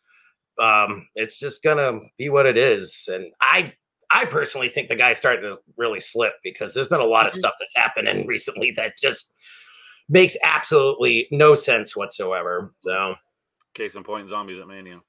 um, 0.59 1.09
it's 1.15 1.39
just 1.39 1.63
gonna 1.63 2.01
be 2.17 2.29
what 2.29 2.47
it 2.47 2.57
is. 2.57 3.09
And 3.13 3.33
I, 3.41 3.73
I 4.11 4.25
personally 4.25 4.69
think 4.69 4.89
the 4.89 4.97
guy's 4.97 5.19
starting 5.19 5.43
to 5.43 5.59
really 5.77 6.01
slip 6.01 6.33
because 6.43 6.75
there's 6.75 6.89
been 6.89 7.01
a 7.01 7.05
lot 7.05 7.27
of 7.27 7.33
stuff 7.33 7.55
that's 7.59 7.77
happening 7.77 8.27
recently 8.27 8.71
that 8.73 8.95
just 9.01 9.35
makes 10.09 10.37
absolutely 10.43 11.29
no 11.31 11.55
sense 11.55 11.95
whatsoever. 11.95 12.75
So, 12.83 13.15
Case 13.75 13.95
in 13.95 14.03
point, 14.03 14.29
zombies 14.29 14.59
at 14.59 14.67
Mania. 14.67 15.01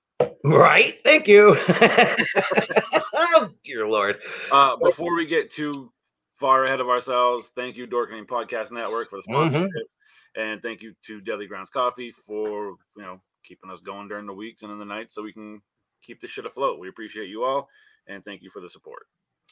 right? 0.44 1.00
Thank 1.03 1.27
you. 1.27 1.56
oh, 3.13 3.50
dear 3.63 3.88
Lord. 3.88 4.18
Uh, 4.51 4.75
before 4.75 5.15
we 5.15 5.25
get 5.25 5.50
too 5.50 5.91
far 6.34 6.65
ahead 6.65 6.79
of 6.79 6.89
ourselves, 6.89 7.51
thank 7.56 7.77
you, 7.77 7.88
Dorkening 7.88 8.27
Podcast 8.27 8.72
Network, 8.72 9.10
for 9.10 9.18
the 9.18 9.24
sponsorship, 9.24 9.72
and 10.36 10.62
thank 10.62 10.82
you 10.82 10.94
to 11.06 11.22
Deadly 11.22 11.48
Grounds 11.48 11.70
Coffee 11.70 12.12
for 12.12 12.75
you 12.96 13.03
know 13.03 13.22
keeping 13.43 13.69
us 13.69 13.81
going 13.81 14.08
during 14.08 14.25
the 14.25 14.34
weeks 14.34 14.63
and 14.63 14.72
in 14.72 14.79
the 14.79 14.86
nights, 14.86 15.13
so 15.15 15.24
we 15.24 15.34
can 15.34 15.62
keep 16.01 16.22
this 16.22 16.31
shit 16.31 16.46
afloat. 16.46 16.79
We 16.79 16.89
appreciate 16.89 17.29
you 17.29 17.43
all, 17.43 17.69
and 18.08 18.24
thank 18.24 18.41
you 18.41 18.50
for 18.50 18.62
the 18.62 18.69
support. 18.69 19.08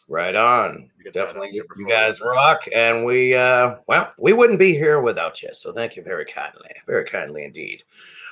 Right 0.10 0.36
on. 0.36 0.90
You 0.98 1.04
get 1.04 1.14
that 1.14 1.22
out 1.22 1.26
Definitely, 1.28 1.62
you 1.76 1.88
guys 1.88 2.22
rock, 2.22 2.62
and 2.74 3.04
we 3.04 3.34
uh, 3.34 3.76
well, 3.88 4.14
we 4.18 4.32
wouldn't 4.32 4.60
be 4.60 4.74
here 4.74 5.02
without 5.02 5.42
you. 5.42 5.50
So 5.54 5.74
thank 5.74 5.96
you 5.96 6.04
very 6.04 6.26
kindly, 6.26 6.70
very 6.86 7.04
kindly 7.04 7.44
indeed. 7.44 7.84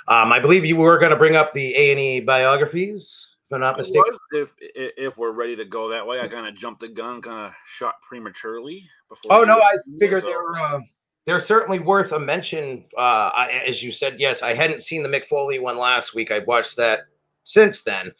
Um, 0.08 0.32
I 0.32 0.40
believe 0.40 0.64
you 0.64 0.78
were 0.78 1.00
going 1.00 1.12
to 1.12 1.18
bring 1.18 1.36
up 1.36 1.54
the 1.54 1.76
A 1.76 1.92
and 1.92 2.00
E 2.00 2.20
biographies, 2.22 3.28
if 3.50 3.54
I'm 3.54 3.60
not 3.60 3.78
mistaken. 3.78 4.14
if 4.32 4.54
if 4.62 5.18
we're 5.18 5.32
ready 5.32 5.56
to 5.58 5.66
go 5.66 5.90
that 5.90 6.06
way. 6.06 6.22
I 6.22 6.28
kind 6.28 6.48
of 6.48 6.56
jumped 6.56 6.80
the 6.80 6.88
gun, 6.88 7.22
kind 7.22 7.48
of 7.48 7.54
shot 7.66 7.96
prematurely. 8.08 8.88
Before 9.10 9.34
Oh 9.34 9.44
no, 9.44 9.60
I 9.60 9.78
figured 10.00 10.24
so- 10.24 10.30
they 10.30 10.36
were. 10.36 10.58
Uh, 10.58 10.80
they're 11.26 11.40
certainly 11.40 11.80
worth 11.80 12.12
a 12.12 12.20
mention. 12.20 12.84
Uh, 12.98 13.48
as 13.66 13.84
you 13.84 13.92
said, 13.92 14.20
yes, 14.20 14.42
I 14.42 14.54
hadn't 14.54 14.84
seen 14.84 15.04
the 15.04 15.10
Mick 15.10 15.26
Foley 15.26 15.60
one 15.60 15.78
last 15.78 16.14
week. 16.14 16.32
I 16.32 16.40
watched 16.40 16.78
that 16.78 17.02
since 17.44 17.82
then, 17.82 18.12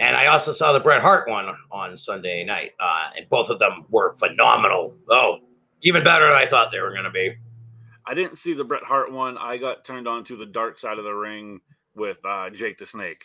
and 0.00 0.16
I 0.16 0.26
also 0.26 0.52
saw 0.52 0.72
the 0.72 0.80
Bret 0.80 1.02
Hart 1.02 1.28
one 1.28 1.54
on 1.70 1.96
Sunday 1.96 2.44
night, 2.44 2.72
uh, 2.80 3.10
and 3.16 3.28
both 3.28 3.50
of 3.50 3.58
them 3.58 3.84
were 3.90 4.12
phenomenal. 4.14 4.94
Oh, 5.08 5.38
even 5.82 6.02
better 6.02 6.26
than 6.26 6.36
I 6.36 6.46
thought 6.46 6.72
they 6.72 6.80
were 6.80 6.92
going 6.92 7.04
to 7.04 7.10
be. 7.10 7.34
I 8.06 8.14
didn't 8.14 8.36
see 8.36 8.52
the 8.54 8.64
Bret 8.64 8.82
Hart 8.82 9.12
one. 9.12 9.38
I 9.38 9.56
got 9.56 9.84
turned 9.84 10.08
on 10.08 10.24
to 10.24 10.36
the 10.36 10.46
dark 10.46 10.78
side 10.78 10.98
of 10.98 11.04
the 11.04 11.14
ring 11.14 11.60
with 11.94 12.18
uh, 12.24 12.50
Jake 12.50 12.78
the 12.78 12.86
Snake. 12.86 13.24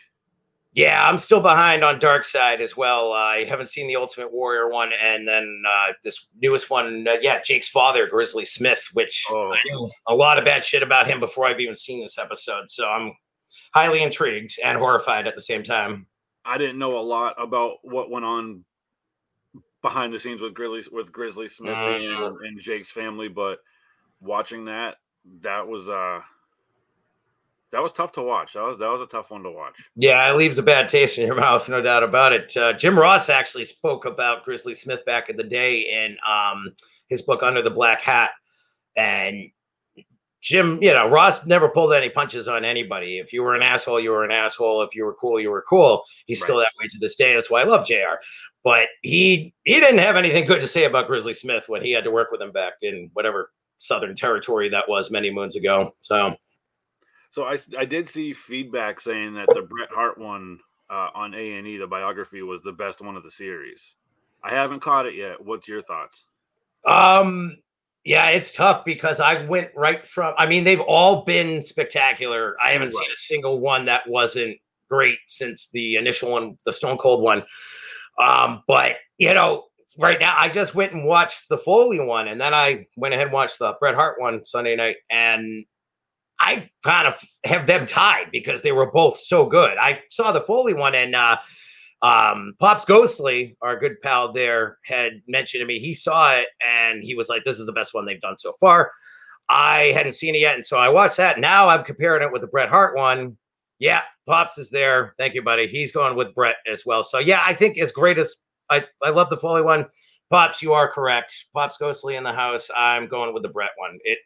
Yeah, 0.72 1.04
I'm 1.08 1.18
still 1.18 1.40
behind 1.40 1.82
on 1.82 1.98
Dark 1.98 2.24
Side 2.24 2.60
as 2.60 2.76
well. 2.76 3.12
Uh, 3.12 3.16
I 3.16 3.44
haven't 3.44 3.66
seen 3.66 3.88
the 3.88 3.96
Ultimate 3.96 4.32
Warrior 4.32 4.68
one, 4.70 4.92
and 5.02 5.26
then 5.26 5.62
uh, 5.68 5.92
this 6.04 6.28
newest 6.40 6.70
one. 6.70 7.08
Uh, 7.08 7.16
yeah, 7.20 7.40
Jake's 7.44 7.68
father, 7.68 8.06
Grizzly 8.06 8.44
Smith, 8.44 8.86
which 8.92 9.24
Oh. 9.30 9.52
I 9.52 9.58
knew 9.64 9.90
a 10.06 10.14
lot 10.14 10.38
of 10.38 10.44
bad 10.44 10.64
shit 10.64 10.84
about 10.84 11.08
him 11.08 11.18
before 11.18 11.46
I've 11.46 11.58
even 11.58 11.74
seen 11.74 12.00
this 12.00 12.18
episode. 12.18 12.70
So 12.70 12.88
I'm 12.88 13.12
highly 13.74 14.00
intrigued 14.02 14.56
and 14.64 14.78
horrified 14.78 15.26
at 15.26 15.34
the 15.34 15.42
same 15.42 15.64
time. 15.64 16.06
I 16.44 16.56
didn't 16.56 16.78
know 16.78 16.96
a 16.98 17.00
lot 17.02 17.34
about 17.42 17.78
what 17.82 18.08
went 18.10 18.24
on 18.24 18.64
behind 19.82 20.12
the 20.12 20.20
scenes 20.20 20.40
with 20.40 20.54
Grizzly 20.54 20.84
with 20.92 21.10
Grizzly 21.10 21.48
Smith 21.48 21.74
Mm. 21.74 22.26
and, 22.28 22.36
and 22.46 22.60
Jake's 22.60 22.90
family, 22.90 23.26
but 23.28 23.58
watching 24.20 24.66
that, 24.66 24.98
that 25.40 25.66
was 25.66 25.88
uh 25.88 26.20
that 27.72 27.82
was 27.82 27.92
tough 27.92 28.12
to 28.12 28.22
watch. 28.22 28.54
That 28.54 28.62
was 28.62 28.78
that 28.78 28.88
was 28.88 29.00
a 29.00 29.06
tough 29.06 29.30
one 29.30 29.42
to 29.44 29.50
watch. 29.50 29.74
Yeah, 29.94 30.30
it 30.30 30.36
leaves 30.36 30.58
a 30.58 30.62
bad 30.62 30.88
taste 30.88 31.18
in 31.18 31.26
your 31.26 31.34
mouth, 31.40 31.68
no 31.68 31.80
doubt 31.80 32.02
about 32.02 32.32
it. 32.32 32.56
Uh, 32.56 32.72
Jim 32.72 32.98
Ross 32.98 33.28
actually 33.28 33.64
spoke 33.64 34.04
about 34.04 34.44
Grizzly 34.44 34.74
Smith 34.74 35.04
back 35.04 35.28
in 35.28 35.36
the 35.36 35.44
day 35.44 35.80
in 35.80 36.16
um, 36.28 36.72
his 37.08 37.22
book 37.22 37.42
Under 37.42 37.62
the 37.62 37.70
Black 37.70 38.00
Hat, 38.00 38.30
and 38.96 39.50
Jim, 40.40 40.82
you 40.82 40.92
know, 40.92 41.06
Ross 41.06 41.44
never 41.46 41.68
pulled 41.68 41.92
any 41.92 42.08
punches 42.08 42.48
on 42.48 42.64
anybody. 42.64 43.18
If 43.18 43.32
you 43.32 43.42
were 43.42 43.54
an 43.54 43.62
asshole, 43.62 44.00
you 44.00 44.10
were 44.10 44.24
an 44.24 44.32
asshole. 44.32 44.82
If 44.82 44.94
you 44.94 45.04
were 45.04 45.14
cool, 45.14 45.38
you 45.38 45.50
were 45.50 45.64
cool. 45.68 46.02
He's 46.26 46.42
still 46.42 46.56
that 46.56 46.72
way 46.80 46.88
to 46.88 46.98
this 46.98 47.14
day. 47.14 47.34
That's 47.34 47.50
why 47.50 47.60
I 47.60 47.64
love 47.64 47.86
Jr. 47.86 48.16
But 48.64 48.88
he 49.02 49.54
he 49.64 49.80
didn't 49.80 49.98
have 49.98 50.16
anything 50.16 50.46
good 50.46 50.60
to 50.62 50.68
say 50.68 50.84
about 50.84 51.06
Grizzly 51.06 51.34
Smith 51.34 51.64
when 51.68 51.82
he 51.82 51.92
had 51.92 52.04
to 52.04 52.10
work 52.10 52.32
with 52.32 52.40
him 52.40 52.52
back 52.52 52.74
in 52.82 53.10
whatever 53.12 53.52
Southern 53.78 54.14
territory 54.14 54.68
that 54.70 54.88
was 54.88 55.10
many 55.10 55.30
moons 55.30 55.56
ago. 55.56 55.94
So. 56.00 56.34
So 57.30 57.44
I, 57.44 57.56
I 57.78 57.84
did 57.84 58.08
see 58.08 58.32
feedback 58.32 59.00
saying 59.00 59.34
that 59.34 59.48
the 59.48 59.62
Bret 59.62 59.90
Hart 59.90 60.18
one 60.18 60.58
uh, 60.90 61.10
on 61.14 61.34
A 61.34 61.52
and 61.54 61.66
E, 61.66 61.76
the 61.76 61.86
biography, 61.86 62.42
was 62.42 62.60
the 62.62 62.72
best 62.72 63.00
one 63.00 63.16
of 63.16 63.22
the 63.22 63.30
series. 63.30 63.94
I 64.42 64.50
haven't 64.50 64.80
caught 64.80 65.06
it 65.06 65.14
yet. 65.14 65.44
What's 65.44 65.68
your 65.68 65.82
thoughts? 65.82 66.26
Um, 66.84 67.58
yeah, 68.04 68.30
it's 68.30 68.54
tough 68.54 68.84
because 68.84 69.20
I 69.20 69.44
went 69.44 69.70
right 69.76 70.04
from. 70.04 70.34
I 70.38 70.46
mean, 70.46 70.64
they've 70.64 70.80
all 70.80 71.24
been 71.24 71.62
spectacular. 71.62 72.56
I 72.62 72.70
haven't 72.70 72.92
seen 72.92 73.10
a 73.10 73.16
single 73.16 73.60
one 73.60 73.84
that 73.84 74.08
wasn't 74.08 74.56
great 74.88 75.18
since 75.28 75.70
the 75.70 75.96
initial 75.96 76.32
one, 76.32 76.56
the 76.64 76.72
Stone 76.72 76.98
Cold 76.98 77.22
one. 77.22 77.44
Um, 78.20 78.64
but 78.66 78.96
you 79.18 79.32
know, 79.34 79.66
right 79.98 80.18
now 80.18 80.34
I 80.36 80.48
just 80.48 80.74
went 80.74 80.94
and 80.94 81.06
watched 81.06 81.48
the 81.48 81.58
Foley 81.58 82.00
one, 82.00 82.28
and 82.28 82.40
then 82.40 82.54
I 82.54 82.86
went 82.96 83.14
ahead 83.14 83.26
and 83.26 83.34
watched 83.34 83.58
the 83.58 83.74
Bret 83.78 83.94
Hart 83.94 84.20
one 84.20 84.44
Sunday 84.44 84.74
night, 84.74 84.96
and 85.10 85.64
I 86.40 86.70
kind 86.84 87.06
of 87.06 87.22
have 87.44 87.66
them 87.66 87.86
tied 87.86 88.30
because 88.32 88.62
they 88.62 88.72
were 88.72 88.90
both 88.90 89.18
so 89.18 89.46
good. 89.46 89.76
I 89.78 90.00
saw 90.08 90.32
the 90.32 90.40
Foley 90.40 90.74
one, 90.74 90.94
and 90.94 91.14
uh, 91.14 91.36
um, 92.02 92.54
Pops 92.58 92.84
Ghostly, 92.84 93.56
our 93.60 93.78
good 93.78 94.00
pal 94.02 94.32
there, 94.32 94.78
had 94.84 95.20
mentioned 95.28 95.60
to 95.60 95.66
me 95.66 95.78
he 95.78 95.92
saw 95.92 96.34
it 96.34 96.48
and 96.66 97.02
he 97.04 97.14
was 97.14 97.28
like, 97.28 97.44
"This 97.44 97.58
is 97.58 97.66
the 97.66 97.72
best 97.72 97.94
one 97.94 98.06
they've 98.06 98.20
done 98.20 98.38
so 98.38 98.52
far." 98.60 98.90
I 99.50 99.92
hadn't 99.94 100.12
seen 100.12 100.34
it 100.34 100.40
yet, 100.40 100.56
and 100.56 100.66
so 100.66 100.78
I 100.78 100.88
watched 100.88 101.16
that. 101.18 101.38
Now 101.38 101.68
I'm 101.68 101.84
comparing 101.84 102.22
it 102.22 102.32
with 102.32 102.42
the 102.42 102.48
Bret 102.48 102.68
Hart 102.68 102.96
one. 102.96 103.36
Yeah, 103.78 104.02
Pops 104.26 104.58
is 104.58 104.70
there. 104.70 105.14
Thank 105.18 105.34
you, 105.34 105.42
buddy. 105.42 105.66
He's 105.66 105.92
going 105.92 106.16
with 106.16 106.34
Bret 106.34 106.56
as 106.70 106.86
well. 106.86 107.02
So 107.02 107.18
yeah, 107.18 107.42
I 107.44 107.54
think 107.54 107.78
as 107.78 107.92
great 107.92 108.18
as 108.18 108.34
I, 108.70 108.84
I 109.02 109.10
love 109.10 109.28
the 109.28 109.36
Foley 109.36 109.62
one. 109.62 109.86
Pops, 110.30 110.62
you 110.62 110.72
are 110.72 110.90
correct. 110.90 111.46
Pops 111.54 111.76
Ghostly 111.76 112.16
in 112.16 112.22
the 112.22 112.32
house. 112.32 112.70
I'm 112.76 113.08
going 113.08 113.34
with 113.34 113.42
the 113.42 113.48
Bret 113.48 113.70
one. 113.76 113.98
It. 114.04 114.18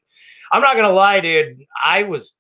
I'm 0.52 0.60
not 0.60 0.76
gonna 0.76 0.90
lie, 0.90 1.20
dude. 1.20 1.64
I 1.84 2.02
was 2.02 2.38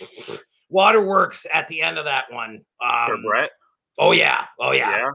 waterworks 0.68 1.46
at 1.52 1.66
the 1.68 1.82
end 1.82 1.98
of 1.98 2.04
that 2.04 2.24
one. 2.30 2.60
Um, 2.84 3.06
For 3.06 3.16
Bret. 3.26 3.50
Oh 3.98 4.12
yeah. 4.12 4.46
Oh 4.60 4.72
yeah. 4.72 4.90
Yeah. 4.90 5.10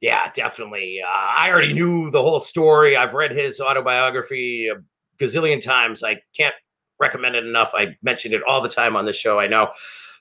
Yeah, 0.00 0.30
definitely. 0.34 1.00
Uh, 1.02 1.10
I 1.10 1.50
already 1.50 1.72
knew 1.72 2.10
the 2.10 2.20
whole 2.20 2.40
story. 2.40 2.94
I've 2.94 3.14
read 3.14 3.32
his 3.32 3.58
autobiography 3.58 4.68
a 4.68 4.74
gazillion 5.18 5.62
times. 5.62 6.02
I 6.02 6.20
can't 6.36 6.54
recommend 7.00 7.36
it 7.36 7.46
enough. 7.46 7.70
I 7.74 7.96
mentioned 8.02 8.34
it 8.34 8.42
all 8.46 8.60
the 8.60 8.68
time 8.68 8.96
on 8.96 9.06
the 9.06 9.14
show. 9.14 9.40
I 9.40 9.46
know 9.46 9.72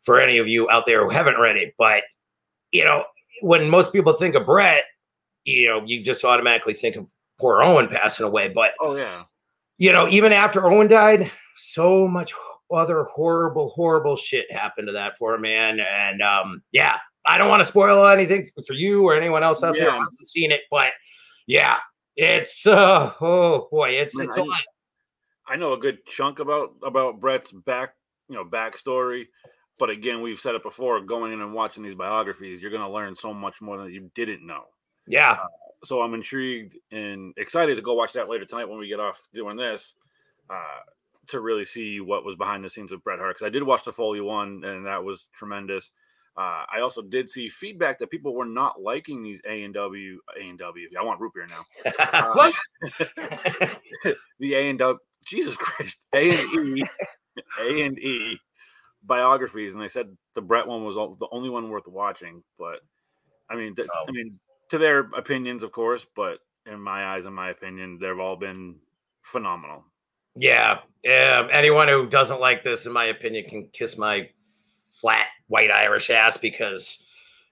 for 0.04 0.22
any 0.22 0.38
of 0.38 0.48
you 0.48 0.70
out 0.70 0.86
there 0.86 1.04
who 1.04 1.10
haven't 1.10 1.40
read 1.40 1.58
it, 1.58 1.74
but 1.78 2.04
you 2.72 2.86
know, 2.86 3.04
when 3.42 3.70
most 3.70 3.92
people 3.92 4.14
think 4.14 4.36
of 4.36 4.46
Bret, 4.46 4.84
you 5.46 5.68
know, 5.68 5.84
you 5.86 6.04
just 6.04 6.24
automatically 6.24 6.74
think 6.74 6.96
of 6.96 7.10
poor 7.40 7.62
Owen 7.64 7.88
passing 7.88 8.26
away. 8.26 8.50
But 8.50 8.74
Oh 8.80 8.96
yeah. 8.96 9.24
you 9.78 9.92
know, 9.92 10.08
even 10.10 10.32
after 10.34 10.66
Owen 10.72 10.88
died, 10.88 11.32
so 11.56 12.08
much 12.08 12.34
other 12.72 13.04
horrible, 13.06 13.70
horrible 13.70 14.16
shit 14.16 14.52
happened 14.52 14.88
to 14.88 14.94
that 14.94 15.18
poor 15.20 15.38
man. 15.38 15.80
And 15.80 16.22
um, 16.22 16.62
yeah, 16.72 16.98
I 17.26 17.38
don't 17.38 17.50
want 17.50 17.62
to 17.62 17.66
spoil 17.66 18.08
anything 18.08 18.50
for 18.66 18.74
you 18.74 19.04
or 19.04 19.16
anyone 19.16 19.44
else 19.44 19.64
out 19.64 19.76
there 19.76 19.92
who 19.92 19.98
Yeah. 19.98 20.04
hasn't 20.04 20.28
seen 20.28 20.52
it, 20.52 20.62
but 20.72 20.92
yeah, 21.48 21.78
it's 22.16 22.66
uh 22.66 23.12
oh 23.22 23.68
boy, 23.72 23.90
it's 23.90 24.16
Man, 24.18 24.28
it's 24.28 24.38
a 24.38 24.42
I- 24.42 24.46
lot. 24.46 24.62
I 25.46 25.56
know 25.58 25.74
a 25.74 25.78
good 25.78 26.06
chunk 26.06 26.40
about 26.40 26.72
about 26.84 27.20
Bret's 27.20 27.52
back, 27.52 27.96
you 28.30 28.36
know, 28.36 28.46
backstory. 28.46 29.26
But 29.78 29.90
again, 29.90 30.22
we've 30.22 30.40
said 30.40 30.56
it 30.56 30.64
before. 30.64 31.02
Going 31.02 31.34
in 31.34 31.42
and 31.42 31.54
watching 31.54 31.84
these 31.84 31.96
biographies, 31.96 32.62
you're 32.62 32.72
going 32.72 32.84
to 32.84 32.90
learn 32.90 33.16
so 33.16 33.34
much 33.34 33.60
more 33.60 33.78
than 33.78 33.92
you 33.92 34.10
didn't 34.16 34.46
know. 34.48 34.64
Yeah, 35.08 35.38
So 35.84 36.02
I'm 36.02 36.14
intrigued 36.14 36.78
and 36.92 37.34
excited 37.38 37.76
to 37.76 37.82
go 37.82 37.94
watch 37.94 38.14
that 38.14 38.30
later 38.30 38.46
tonight 38.46 38.66
when 38.70 38.80
we 38.80 38.88
get 38.88 39.00
off 39.00 39.22
doing 39.34 39.58
this, 39.58 39.96
uh, 40.50 40.80
to 41.28 41.40
really 41.42 41.66
see 41.66 42.00
what 42.00 42.24
was 42.26 42.36
behind 42.36 42.64
the 42.64 42.70
scenes 42.70 42.92
with 42.92 43.04
Bret 43.04 43.20
Hart. 43.20 43.36
Because 43.36 43.46
I 43.46 43.50
did 43.50 43.64
watch 43.64 43.84
the 43.84 43.92
Foley 43.92 44.22
one, 44.22 44.64
and 44.64 44.86
that 44.86 45.04
was 45.04 45.28
tremendous. 45.38 45.92
Uh, 46.36 46.66
I 46.74 46.80
also 46.82 47.02
did 47.02 47.30
see 47.30 47.48
feedback 47.48 48.00
that 48.00 48.10
people 48.10 48.34
were 48.34 48.46
not 48.46 48.82
liking 48.82 49.22
these 49.24 49.40
A 49.48 49.64
and 49.64 49.74
W, 49.74 50.20
A 50.40 50.42
and 50.50 50.58
W. 50.58 50.90
I 51.00 51.04
want 51.04 51.20
root 51.22 51.34
beer 51.36 51.48
now. 51.48 51.66
Uh, 52.00 52.52
the 54.40 54.54
A 54.56 54.70
and 54.70 54.80
W. 54.80 54.98
Jesus 55.26 55.56
Christ, 55.56 56.04
A 56.14 56.32
and 56.32 56.78
E, 56.80 56.86
A 57.62 57.82
and 57.86 58.00
E 58.00 58.40
biographies, 59.04 59.74
and 59.74 59.82
they 59.84 59.88
said 59.88 60.16
the 60.34 60.42
Bret 60.42 60.68
one 60.68 60.84
was 60.84 60.98
all- 60.98 61.16
the 61.16 61.28
only 61.32 61.50
one 61.50 61.70
worth 61.70 61.88
watching. 61.88 62.44
But 62.58 62.80
I 63.50 63.56
mean, 63.56 63.76
th- 63.76 63.88
Oh. 63.94 64.06
I 64.08 64.12
mean, 64.12 64.40
to 64.74 64.80
their 64.80 65.02
opinions, 65.16 65.62
of 65.62 65.72
course, 65.72 66.04
but 66.16 66.40
in 66.66 66.82
my 66.82 67.14
eyes, 67.14 67.28
in 67.28 67.34
my 67.34 67.52
opinion, 67.52 68.00
they've 68.02 68.20
all 68.20 68.36
been 68.36 68.76
phenomenal. 69.22 69.86
yeah, 70.36 70.80
yeah. 71.04 71.48
Anyone 71.52 71.88
who 71.88 72.08
doesn't 72.08 72.40
like 72.40 72.64
this, 72.64 72.88
in 72.88 72.92
my 72.92 73.06
opinion, 73.06 73.46
can 73.48 73.70
kiss 73.72 74.00
my 74.00 74.28
flat 75.00 75.28
white 75.48 75.70
Irish 75.70 76.10
ass 76.10 76.38
because 76.38 77.06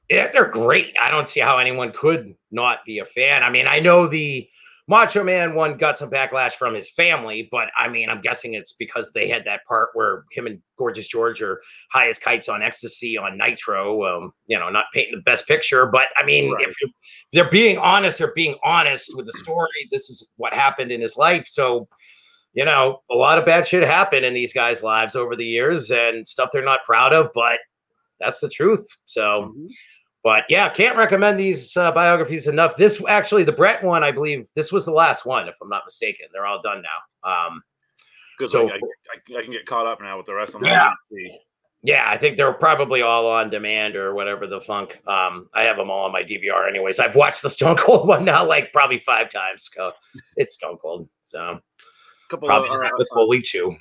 they're 0.10 0.50
great. 0.50 0.96
I 1.00 1.12
don't 1.12 1.28
see 1.28 1.40
how 1.42 1.60
anyone 1.60 1.92
could 1.92 2.34
not 2.50 2.80
be 2.86 2.98
a 2.98 3.06
fan. 3.06 3.44
I 3.44 3.52
mean, 3.52 3.68
I 3.68 3.80
know 3.80 4.08
the 4.08 4.50
Macho 4.92 5.24
Man 5.24 5.56
one 5.56 5.78
got 5.78 5.98
some 5.98 6.10
backlash 6.10 6.52
from 6.56 6.74
his 6.76 6.92
family, 6.92 7.48
but 7.50 7.70
I 7.80 7.88
mean, 7.88 8.10
I'm 8.10 8.20
guessing 8.20 8.56
it's 8.56 8.74
because 8.74 9.14
they 9.14 9.30
had 9.30 9.46
that 9.46 9.64
part 9.66 9.92
where 9.94 10.26
him 10.34 10.48
and 10.48 10.60
Gorgeous 10.78 11.08
George 11.08 11.42
are 11.42 11.62
high 11.94 12.10
as 12.10 12.20
kites 12.20 12.50
on 12.50 12.62
ecstasy 12.62 13.18
on 13.18 13.38
Nitro. 13.38 14.04
Um, 14.04 14.34
you 14.48 14.60
know, 14.60 14.70
not 14.70 14.84
painting 14.94 15.16
the 15.16 15.22
best 15.22 15.48
picture, 15.48 15.86
but 15.86 16.08
I 16.18 16.26
mean, 16.26 16.52
Right. 16.52 16.68
if 16.68 16.76
you- 16.82 16.92
they're 17.32 17.50
being 17.50 17.78
honest, 17.78 18.18
they're 18.18 18.34
being 18.34 18.58
honest 18.66 19.16
with 19.16 19.28
the 19.28 19.32
story. 19.32 19.88
This 19.92 20.10
is 20.10 20.30
what 20.36 20.54
happened 20.54 20.92
in 20.92 21.00
his 21.00 21.16
life. 21.16 21.48
So, 21.48 21.88
you 22.52 22.66
know, 22.66 23.02
a 23.10 23.16
lot 23.16 23.38
of 23.38 23.46
bad 23.46 23.66
shit 23.66 23.84
happened 23.84 24.26
in 24.26 24.34
these 24.34 24.52
guys' 24.52 24.84
lives 24.84 25.16
over 25.16 25.38
the 25.38 25.46
years 25.46 25.90
and 25.90 26.28
stuff 26.28 26.50
they're 26.52 26.66
not 26.66 26.84
proud 26.86 27.14
of, 27.14 27.32
but 27.34 27.62
that's 28.20 28.42
the 28.42 28.50
truth. 28.50 28.86
So, 29.06 29.56
but 30.24 30.44
yeah, 30.50 30.70
can't 30.70 30.98
recommend 30.98 31.40
these 31.40 31.76
uh, 31.76 31.92
biographies 31.92 32.48
enough. 32.48 32.76
This 32.76 33.02
actually, 33.08 33.44
the 33.44 33.52
Bret 33.52 33.84
one, 33.84 34.04
I 34.04 34.12
believe, 34.12 34.48
this 34.56 34.72
was 34.72 34.86
the 34.86 34.92
last 34.92 35.26
one, 35.26 35.48
if 35.48 35.56
I'm 35.62 35.70
not 35.70 35.84
mistaken. 35.86 36.28
They're 36.32 36.46
all 36.46 36.62
done 36.62 36.84
now. 36.84 37.30
Um, 37.30 37.64
Good. 38.38 38.50
So 38.50 38.70
I, 38.70 38.74
I, 38.74 39.40
I 39.40 39.42
can 39.44 39.52
get 39.52 39.66
caught 39.66 39.86
up 39.86 40.02
now 40.02 40.18
with 40.18 40.26
the 40.26 40.34
rest 40.34 40.56
of 40.56 40.62
them. 40.62 40.70
Yeah. 40.70 40.92
Yeah, 41.84 42.06
I 42.08 42.16
think 42.16 42.38
they're 42.38 42.54
probably 42.54 43.02
all 43.02 43.26
on 43.26 43.50
demand 43.50 43.96
or 43.96 44.14
whatever 44.14 44.46
the 44.46 44.62
funk. 44.62 45.02
Um, 45.08 45.50
I 45.54 45.64
have 45.64 45.78
them 45.78 45.90
all 45.90 46.06
on 46.06 46.12
my 46.12 46.22
DVR, 46.22 46.70
anyways. 46.70 47.00
I've 47.00 47.16
watched 47.16 47.42
the 47.42 47.50
Stone 47.52 47.78
Cold 47.78 48.08
one 48.08 48.24
now 48.24 48.46
like 48.46 48.72
probably 48.72 49.00
five 49.00 49.30
times. 49.32 49.68
So 49.74 49.92
it's 50.38 50.54
Stone 50.54 50.78
Cold. 50.78 51.10
So 51.26 51.60
Couple 52.30 52.48
probably 52.48 52.70
of, 52.70 52.76
uh, 52.76 52.80
that 52.80 52.94
with 52.98 53.10
Foley 53.12 53.42
too. 53.42 53.76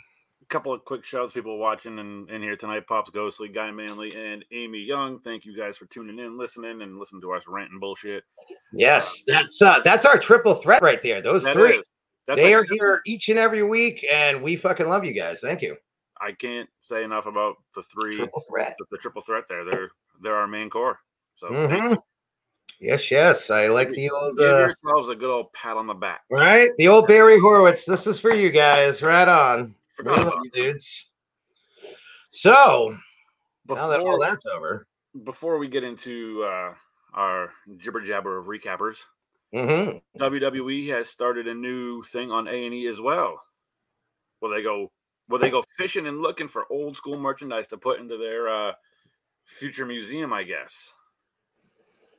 Couple 0.51 0.73
of 0.73 0.85
quick 0.85 1.05
shouts, 1.05 1.33
people 1.33 1.57
watching 1.59 1.99
and 1.99 2.29
in 2.31 2.43
here 2.43 2.57
tonight. 2.57 2.87
Pops 2.87 3.11
Ghostly, 3.11 3.49
Guy 3.49 3.71
Manley, 3.71 4.15
and 4.15 4.45
Amy 4.53 4.79
Young. 4.81 5.19
Thank 5.21 5.45
you 5.45 5.57
guys 5.57 5.77
for 5.77 5.87
tuning 5.87 6.19
in, 6.19 6.37
listening, 6.37 6.83
and 6.83 6.99
listening 6.99 7.23
to 7.23 7.33
us 7.33 7.45
ranting 7.49 7.79
bullshit. 7.81 8.25
Yes, 8.73 9.23
that's 9.27 9.63
uh, 9.63 9.81
that's 9.85 10.05
our 10.05 10.19
triple 10.19 10.55
threat 10.55 10.83
right 10.83 11.01
there. 11.03 11.23
Those 11.23 11.45
That 11.45 11.55
three. 11.55 11.83
they 12.27 12.55
like- 12.55 12.71
are 12.71 12.75
here 12.75 13.01
each 13.07 13.29
and 13.29 13.39
every 13.39 13.63
week, 13.63 14.05
and 14.11 14.43
we 14.43 14.57
fucking 14.57 14.89
love 14.89 15.05
you 15.05 15.13
guys. 15.13 15.41
Thank 15.41 15.63
you. 15.63 15.77
I 16.21 16.33
can't 16.33 16.69
say 16.83 17.03
enough 17.03 17.25
about 17.27 17.57
the 17.75 17.83
three, 17.83 18.17
Triple 18.17 18.43
threat. 18.49 18.75
the, 18.79 18.85
the 18.91 18.99
triple 18.99 19.23
threat 19.23 19.45
there. 19.49 19.65
They're 19.65 19.91
they're 20.23 20.37
our 20.37 20.47
main 20.47 20.69
core. 20.69 20.99
So. 21.37 21.49
Mhm. 21.49 21.99
Yes, 22.83 23.11
yes. 23.11 23.51
I 23.51 23.69
like 23.69 23.91
the 23.91 24.09
old 24.11 24.39
give 24.39 24.47
uh, 24.51 24.59
yourselves 24.85 25.11
a 25.11 25.15
good 25.15 25.31
old 25.31 25.53
pat 25.53 25.77
on 25.77 25.87
the 25.87 25.93
back. 25.95 26.23
right. 26.31 26.71
The 26.79 26.89
old 26.89 27.07
Barry 27.07 27.39
Horowitz. 27.39 27.85
This 27.85 28.07
is 28.07 28.19
for 28.19 28.35
you 28.35 28.51
guys. 28.51 29.03
Right 29.03 29.29
on. 29.29 29.75
Forgot 30.03 30.21
about 30.27 30.45
you, 30.45 30.51
dudes. 30.51 31.11
So 32.29 32.97
now 33.69 33.89
that 33.89 34.01
all 34.01 34.07
Before, 34.07 34.21
that's 34.21 34.47
over, 34.47 34.87
before 35.25 35.59
we 35.59 35.69
get 35.69 35.83
into 35.85 36.45
uh, 36.45 36.75
our 37.15 37.51
jibber 37.79 38.01
jabber 38.01 38.39
of 38.39 38.47
recappers, 38.47 38.99
hmm 39.53 39.99
WWE 40.19 40.89
has 40.89 41.09
started 41.09 41.49
a 41.49 41.55
new 41.55 42.03
thing 42.05 42.31
on 42.31 42.47
A 42.47 42.65
and 42.67 42.75
E 42.75 42.87
as 42.87 43.01
well. 43.01 43.41
Where 44.39 44.55
they 44.57 44.63
go, 44.63 44.91
where 45.27 45.41
they 45.41 45.51
go 45.51 45.63
fishing 45.77 46.07
and 46.07 46.21
looking 46.23 46.49
for 46.49 46.67
old 46.71 46.97
school 46.97 47.19
merchandise 47.19 47.67
to 47.69 47.77
put 47.77 47.99
into 48.01 48.17
their 48.17 48.49
uh, 48.49 48.73
future 49.45 49.85
museum, 49.85 50.33
I 50.33 50.45
guess. 50.45 50.93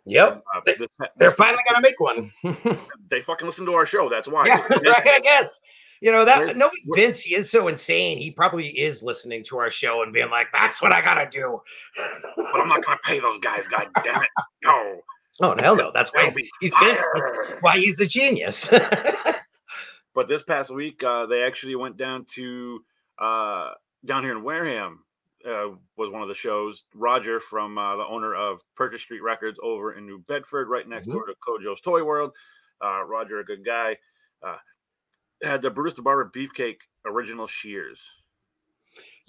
yep, 0.05 0.43
Uh, 0.53 0.61
They- 0.65 0.75
this- 0.75 0.89
they're 1.17 1.29
this- 1.29 1.37
finally 1.37 1.63
gonna 1.67 1.81
make 1.81 1.99
one. 1.99 2.31
They 3.09 3.19
fucking 3.21 3.45
listen 3.45 3.65
to 3.65 3.73
our 3.73 3.85
show. 3.85 4.07
That's 4.07 4.27
why. 4.29 4.45
yeah, 4.47 4.65
right. 4.69 5.07
I 5.07 5.19
guess 5.21 5.59
you 6.01 6.11
know 6.11 6.25
We're- 6.25 6.47
that. 6.47 6.57
No, 6.57 6.69
we're- 6.87 7.05
Vince, 7.05 7.21
he 7.21 7.35
is 7.35 7.49
so 7.49 7.67
insane. 7.69 8.17
He 8.17 8.29
probably 8.31 8.67
is 8.67 9.01
listening 9.01 9.43
to 9.45 9.57
our 9.59 9.69
show 9.71 10.03
and 10.03 10.11
being 10.11 10.29
like, 10.29 10.47
"That's 10.53 10.81
what 10.81 10.93
I 10.93 11.01
gotta 11.01 11.29
do." 11.29 11.61
But 11.95 12.59
I'm 12.61 12.67
not 12.67 12.83
gonna 12.83 12.99
pay 13.03 13.19
those 13.19 13.39
guys. 13.39 13.67
God 13.69 13.87
damn 14.03 14.21
it! 14.21 14.29
No. 14.63 15.01
Oh 15.41 15.55
hell 15.57 15.75
no! 15.77 15.91
That's 15.93 16.11
why 16.13 16.25
he's, 16.25 16.35
he's 16.59 16.73
Vince. 16.81 17.05
That's 17.15 17.61
why 17.61 17.77
he's 17.77 17.99
a 18.01 18.05
genius. 18.05 18.69
But 20.13 20.27
this 20.27 20.43
past 20.43 20.71
week, 20.75 21.01
uh, 21.05 21.25
they 21.25 21.41
actually 21.41 21.75
went 21.75 21.95
down 21.95 22.25
to 22.33 22.83
uh, 23.17 23.69
down 24.05 24.23
here 24.23 24.33
in 24.35 24.43
Wareham. 24.43 25.05
Uh, 25.47 25.69
was 25.97 26.09
one 26.11 26.21
of 26.21 26.27
the 26.27 26.33
shows. 26.35 26.83
Roger 26.93 27.39
from 27.39 27.77
uh, 27.77 27.95
the 27.95 28.05
owner 28.05 28.35
of 28.35 28.59
Purchase 28.75 29.01
Street 29.01 29.23
Records 29.23 29.57
over 29.63 29.93
in 29.93 30.05
New 30.05 30.19
Bedford, 30.27 30.67
right 30.67 30.87
next 30.87 31.07
Mhm. 31.07 31.13
door 31.13 31.25
to 31.27 31.33
Kojo's 31.35 31.79
Toy 31.81 32.03
World. 32.03 32.33
Uh, 32.83 33.03
Roger, 33.05 33.39
a 33.39 33.45
good 33.45 33.63
guy, 33.65 33.97
uh, 34.45 34.57
had 35.43 35.61
the 35.61 35.69
Brutus 35.69 35.95
the 35.95 36.01
Barber 36.01 36.31
Beefcake 36.33 36.81
original 37.05 37.47
shears. 37.47 38.11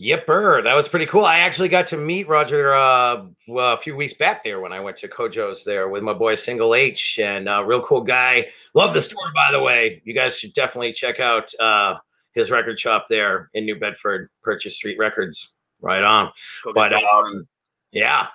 Yipper, 0.01 0.63
that 0.65 0.75
was 0.75 0.89
pretty 0.89 1.07
cool. 1.07 1.25
I 1.25 1.41
actually 1.41 1.69
got 1.69 1.87
to 1.89 1.97
meet 1.97 2.27
Roger 2.27 2.75
uh, 2.75 3.25
a 3.57 3.77
few 3.77 3.95
weeks 3.95 4.15
back 4.15 4.43
there 4.43 4.61
when 4.61 4.73
I 4.73 4.81
went 4.81 4.97
to 4.99 5.09
Kojo's 5.09 5.65
there 5.65 5.89
with 5.89 6.03
my 6.03 6.15
boy 6.15 6.35
Single 6.35 6.75
H, 6.75 7.19
and 7.19 7.49
uh, 7.49 7.63
real 7.65 7.83
cool 7.83 8.01
guy. 8.01 8.49
Love 8.75 8.95
the 8.95 9.03
store, 9.03 9.33
by 9.35 9.53
the 9.53 9.63
way. 9.63 10.03
You 10.05 10.15
guys 10.15 10.39
should 10.39 10.55
definitely 10.55 10.93
check 10.93 11.21
out 11.21 11.53
uh, 11.61 11.99
his 12.35 12.51
record 12.51 12.81
shop 12.81 13.07
there 13.09 13.51
in 13.55 13.65
New 13.65 13.79
Bedford, 13.79 14.31
Purchase 14.43 14.77
Street 14.77 14.99
Records. 14.99 15.53
Right 15.81 16.03
on. 16.03 16.33
Go 16.65 16.73
But 16.73 16.95
um, 16.95 17.47
yeah, 17.93 18.29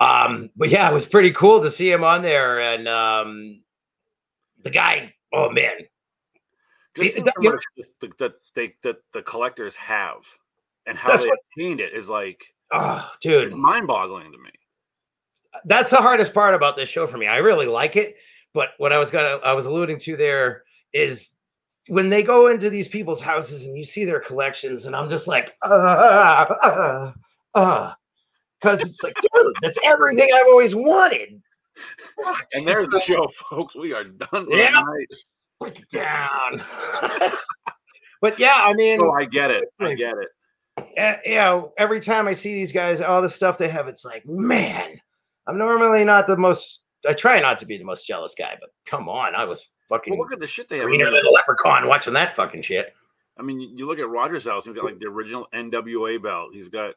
um, 0.00 0.50
but 0.56 0.70
yeah, 0.70 0.88
it 0.88 0.92
was 0.92 1.06
pretty 1.06 1.32
cool 1.32 1.60
to 1.60 1.70
see 1.70 1.90
him 1.90 2.04
on 2.04 2.22
there, 2.22 2.60
and 2.60 2.88
um, 2.88 3.60
the 4.62 4.70
guy. 4.70 5.14
Oh 5.32 5.50
man, 5.50 5.72
just 7.04 7.18
it- 7.18 7.24
that- 7.24 7.34
how 7.42 7.50
much 7.50 7.64
this- 7.76 7.90
the, 8.00 8.08
the, 8.18 8.34
they, 8.54 8.74
that 8.82 8.96
the 9.12 9.22
collectors 9.22 9.74
have 9.76 10.24
and 10.86 10.96
how 10.98 11.16
they 11.16 11.28
what- 11.28 11.38
obtained 11.56 11.80
it 11.80 11.92
is 11.94 12.08
like 12.08 12.44
oh 12.72 13.10
dude, 13.20 13.52
mind 13.54 13.86
boggling 13.86 14.30
to 14.32 14.38
me. 14.38 14.50
that's 15.64 15.90
the 15.90 15.96
hardest 15.96 16.34
part 16.34 16.54
about 16.54 16.76
this 16.76 16.88
show 16.88 17.06
for 17.06 17.16
me. 17.18 17.26
I 17.26 17.38
really 17.38 17.66
like 17.66 17.96
it, 17.96 18.16
but 18.54 18.70
what 18.78 18.92
I 18.92 18.98
was 18.98 19.10
gonna 19.10 19.38
I 19.44 19.52
was 19.52 19.66
alluding 19.66 19.98
to 20.00 20.16
there 20.16 20.62
is 20.92 21.30
when 21.88 22.10
they 22.10 22.22
go 22.22 22.48
into 22.48 22.68
these 22.68 22.86
people's 22.88 23.20
houses 23.20 23.64
and 23.64 23.76
you 23.76 23.84
see 23.84 24.04
their 24.04 24.20
collections, 24.20 24.84
and 24.84 24.94
I'm 24.94 25.08
just 25.08 25.26
like, 25.26 25.56
uh, 25.62 26.44
uh, 26.62 27.12
uh, 27.54 27.94
because 28.60 28.82
it's 28.82 29.02
like, 29.02 29.14
dude, 29.34 29.54
that's 29.62 29.78
everything 29.84 30.28
I've 30.34 30.48
always 30.48 30.74
wanted. 30.74 31.40
And 32.52 32.66
there's 32.66 32.88
the 32.88 33.00
show, 33.00 33.26
folks. 33.28 33.74
We 33.76 33.92
are 33.94 34.04
done. 34.04 34.48
Yeah. 34.50 34.82
Night. 35.60 35.74
Break 35.74 35.80
it 35.80 35.88
down. 35.90 36.62
but 38.20 38.38
yeah, 38.38 38.54
I 38.56 38.72
mean, 38.74 39.00
Oh, 39.00 39.12
I 39.12 39.24
get 39.24 39.50
it. 39.50 39.64
I 39.80 39.94
get 39.94 40.14
it. 40.18 40.28
Yeah, 40.94 41.20
you 41.24 41.34
know, 41.34 41.72
every 41.78 42.00
time 42.00 42.28
I 42.28 42.32
see 42.32 42.52
these 42.54 42.72
guys, 42.72 43.00
all 43.00 43.20
the 43.20 43.28
stuff 43.28 43.58
they 43.58 43.68
have, 43.68 43.88
it's 43.88 44.04
like, 44.04 44.22
man, 44.26 44.94
I'm 45.46 45.58
normally 45.58 46.04
not 46.04 46.26
the 46.26 46.36
most. 46.36 46.82
I 47.08 47.12
try 47.12 47.40
not 47.40 47.58
to 47.60 47.66
be 47.66 47.78
the 47.78 47.84
most 47.84 48.06
jealous 48.06 48.34
guy, 48.36 48.56
but 48.60 48.70
come 48.86 49.08
on, 49.08 49.34
I 49.34 49.44
was 49.44 49.70
fucking 49.88 50.12
Well, 50.12 50.20
look 50.20 50.32
at 50.32 50.38
the 50.40 50.46
shit 50.46 50.68
they 50.68 50.78
have. 50.78 50.86
greener 50.86 51.10
than 51.10 51.24
a 51.26 51.30
leprechaun 51.30 51.86
watching 51.88 52.12
that 52.14 52.34
fucking 52.34 52.62
shit. 52.62 52.94
I 53.38 53.42
mean, 53.42 53.60
you, 53.60 53.68
you 53.74 53.86
look 53.86 53.98
at 54.00 54.08
Rogers' 54.08 54.44
house. 54.46 54.66
He's 54.66 54.74
got 54.74 54.84
like 54.84 54.98
the 54.98 55.06
original 55.06 55.46
NWA 55.54 56.20
belt. 56.22 56.50
He's 56.52 56.68
got 56.68 56.94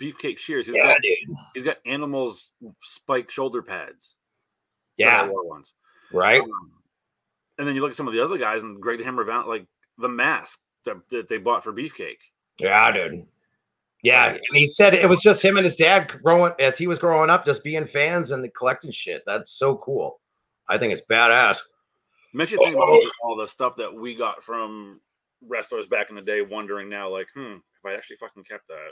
beefcake 0.00 0.38
shears. 0.38 0.66
He's 0.66 0.76
Yeah, 0.76 0.92
got 0.94 1.02
dude. 1.02 1.36
he's 1.54 1.64
got 1.64 1.78
animals 1.86 2.50
spike 2.82 3.30
shoulder 3.30 3.62
pads. 3.62 4.16
Yeah, 4.96 5.22
I 5.22 5.28
wore 5.28 5.46
ones. 5.48 5.74
right. 6.12 6.40
Um, 6.40 6.72
and 7.58 7.66
then 7.66 7.74
you 7.74 7.80
look 7.80 7.90
at 7.90 7.96
some 7.96 8.08
of 8.08 8.14
the 8.14 8.24
other 8.24 8.38
guys, 8.38 8.62
and 8.62 8.80
Greg 8.80 9.02
Hammer 9.02 9.24
Valentine, 9.24 9.48
like 9.48 9.66
the 9.98 10.08
mask 10.08 10.60
that, 10.84 10.96
that 11.10 11.28
they 11.28 11.38
bought 11.38 11.64
for 11.64 11.72
Beefcake. 11.72 12.20
Yeah, 12.58 12.92
dude. 12.92 13.26
Yeah, 14.02 14.28
and 14.28 14.40
he 14.52 14.66
said 14.66 14.94
it 14.94 15.08
was 15.08 15.20
just 15.20 15.44
him 15.44 15.56
and 15.56 15.64
his 15.64 15.74
dad 15.74 16.08
growing 16.22 16.52
as 16.60 16.78
he 16.78 16.86
was 16.86 16.98
growing 16.98 17.30
up, 17.30 17.44
just 17.44 17.64
being 17.64 17.86
fans 17.86 18.30
and 18.30 18.54
collecting 18.54 18.90
shit. 18.90 19.22
That's 19.26 19.52
so 19.52 19.76
cool. 19.78 20.20
I 20.68 20.78
think 20.78 20.92
it's 20.92 21.02
badass. 21.10 21.60
Makes 22.32 22.52
you 22.52 22.58
think 22.58 22.76
about 22.76 22.88
all 22.88 23.00
the, 23.00 23.12
all 23.24 23.36
the 23.36 23.48
stuff 23.48 23.76
that 23.76 23.92
we 23.92 24.14
got 24.14 24.44
from 24.44 25.00
wrestlers 25.46 25.86
back 25.86 26.10
in 26.10 26.16
the 26.16 26.22
day, 26.22 26.42
wondering 26.42 26.88
now, 26.88 27.08
like, 27.10 27.28
hmm, 27.34 27.54
if 27.54 27.84
I 27.84 27.94
actually 27.94 28.16
fucking 28.16 28.44
kept 28.44 28.68
that. 28.68 28.90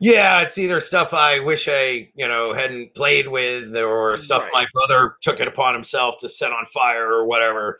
Yeah, 0.00 0.40
it's 0.42 0.58
either 0.58 0.80
stuff 0.80 1.14
I 1.14 1.38
wish 1.40 1.68
I, 1.68 2.10
you 2.14 2.28
know, 2.28 2.52
hadn't 2.52 2.94
played 2.94 3.28
with 3.28 3.74
or 3.76 4.16
stuff 4.16 4.42
Right. 4.44 4.52
my 4.52 4.66
brother 4.74 5.16
took 5.22 5.40
it 5.40 5.48
upon 5.48 5.74
himself 5.74 6.16
to 6.18 6.28
set 6.28 6.52
on 6.52 6.66
fire 6.66 7.10
or 7.12 7.26
whatever. 7.26 7.78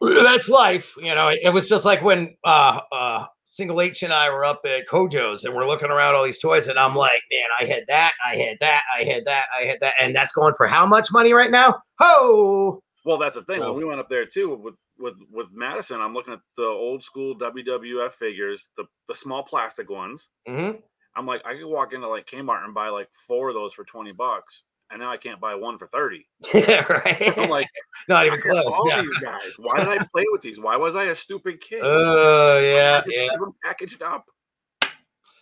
That's 0.00 0.48
life, 0.48 0.94
you 0.96 1.14
know. 1.14 1.28
It 1.30 1.52
was 1.52 1.68
just 1.68 1.84
like 1.84 2.02
when 2.02 2.36
uh 2.44 2.80
uh 2.92 3.26
Single 3.44 3.80
H 3.82 4.02
and 4.02 4.12
I 4.12 4.30
were 4.30 4.44
up 4.44 4.62
at 4.64 4.88
Kojo's 4.88 5.44
and 5.44 5.54
we're 5.54 5.68
looking 5.68 5.90
around 5.90 6.14
all 6.14 6.24
these 6.24 6.38
toys 6.40 6.68
and 6.68 6.78
I'm 6.78 6.96
like, 6.96 7.20
man, 7.30 7.48
I 7.60 7.64
had 7.64 7.84
that, 7.88 8.12
I 8.24 8.34
had 8.36 8.56
that, 8.60 8.82
I 8.98 9.04
had 9.04 9.24
that, 9.26 9.44
I 9.60 9.64
had 9.66 9.78
that, 9.80 9.92
and 10.00 10.14
that's 10.16 10.32
going 10.32 10.54
for 10.54 10.66
how 10.66 10.86
much 10.86 11.12
money 11.12 11.32
right 11.34 11.50
now? 11.50 11.80
Ho! 11.98 12.82
Well, 13.04 13.18
that's 13.18 13.34
the 13.34 13.42
thing. 13.44 13.60
Well- 13.60 13.74
when 13.74 13.82
we 13.82 13.84
went 13.84 14.00
up 14.00 14.08
there 14.08 14.24
too 14.26 14.54
with 14.54 14.74
with 14.98 15.14
with 15.30 15.48
Madison, 15.52 16.00
I'm 16.00 16.14
looking 16.14 16.32
at 16.34 16.40
the 16.56 16.64
old 16.64 17.02
school 17.02 17.36
WWF 17.36 18.12
figures, 18.12 18.68
the 18.76 18.84
the 19.08 19.14
small 19.14 19.42
plastic 19.42 19.90
ones. 19.90 20.28
hmm 20.48 20.70
I'm 21.14 21.26
like, 21.26 21.42
I 21.44 21.54
could 21.54 21.66
walk 21.66 21.92
into 21.92 22.08
like 22.08 22.26
Kmart 22.26 22.64
and 22.64 22.74
buy 22.74 22.88
like 22.88 23.08
four 23.26 23.48
of 23.50 23.54
those 23.54 23.74
for 23.74 23.84
twenty 23.84 24.12
bucks, 24.12 24.64
and 24.90 25.00
now 25.00 25.10
I 25.10 25.16
can't 25.16 25.40
buy 25.40 25.54
one 25.54 25.78
for 25.78 25.86
thirty. 25.88 26.26
Yeah, 26.54 26.84
right. 26.90 27.38
I'm 27.38 27.50
like, 27.50 27.68
Not 28.08 28.26
even 28.26 28.40
close. 28.40 28.64
all 28.66 28.88
Yeah. 28.88 29.02
these 29.02 29.14
guys. 29.18 29.52
Why 29.58 29.78
did 29.78 29.88
I 29.88 29.98
play 30.12 30.24
with 30.32 30.40
these? 30.42 30.58
Why 30.60 30.76
was 30.76 30.96
I 30.96 31.04
a 31.04 31.14
stupid 31.16 31.60
kid? 31.60 31.80
Oh 31.82 32.58
yeah, 32.58 33.02
just 33.04 33.16
yeah. 33.16 33.28
them 33.38 33.54
packaged 33.64 34.02
up. 34.02 34.24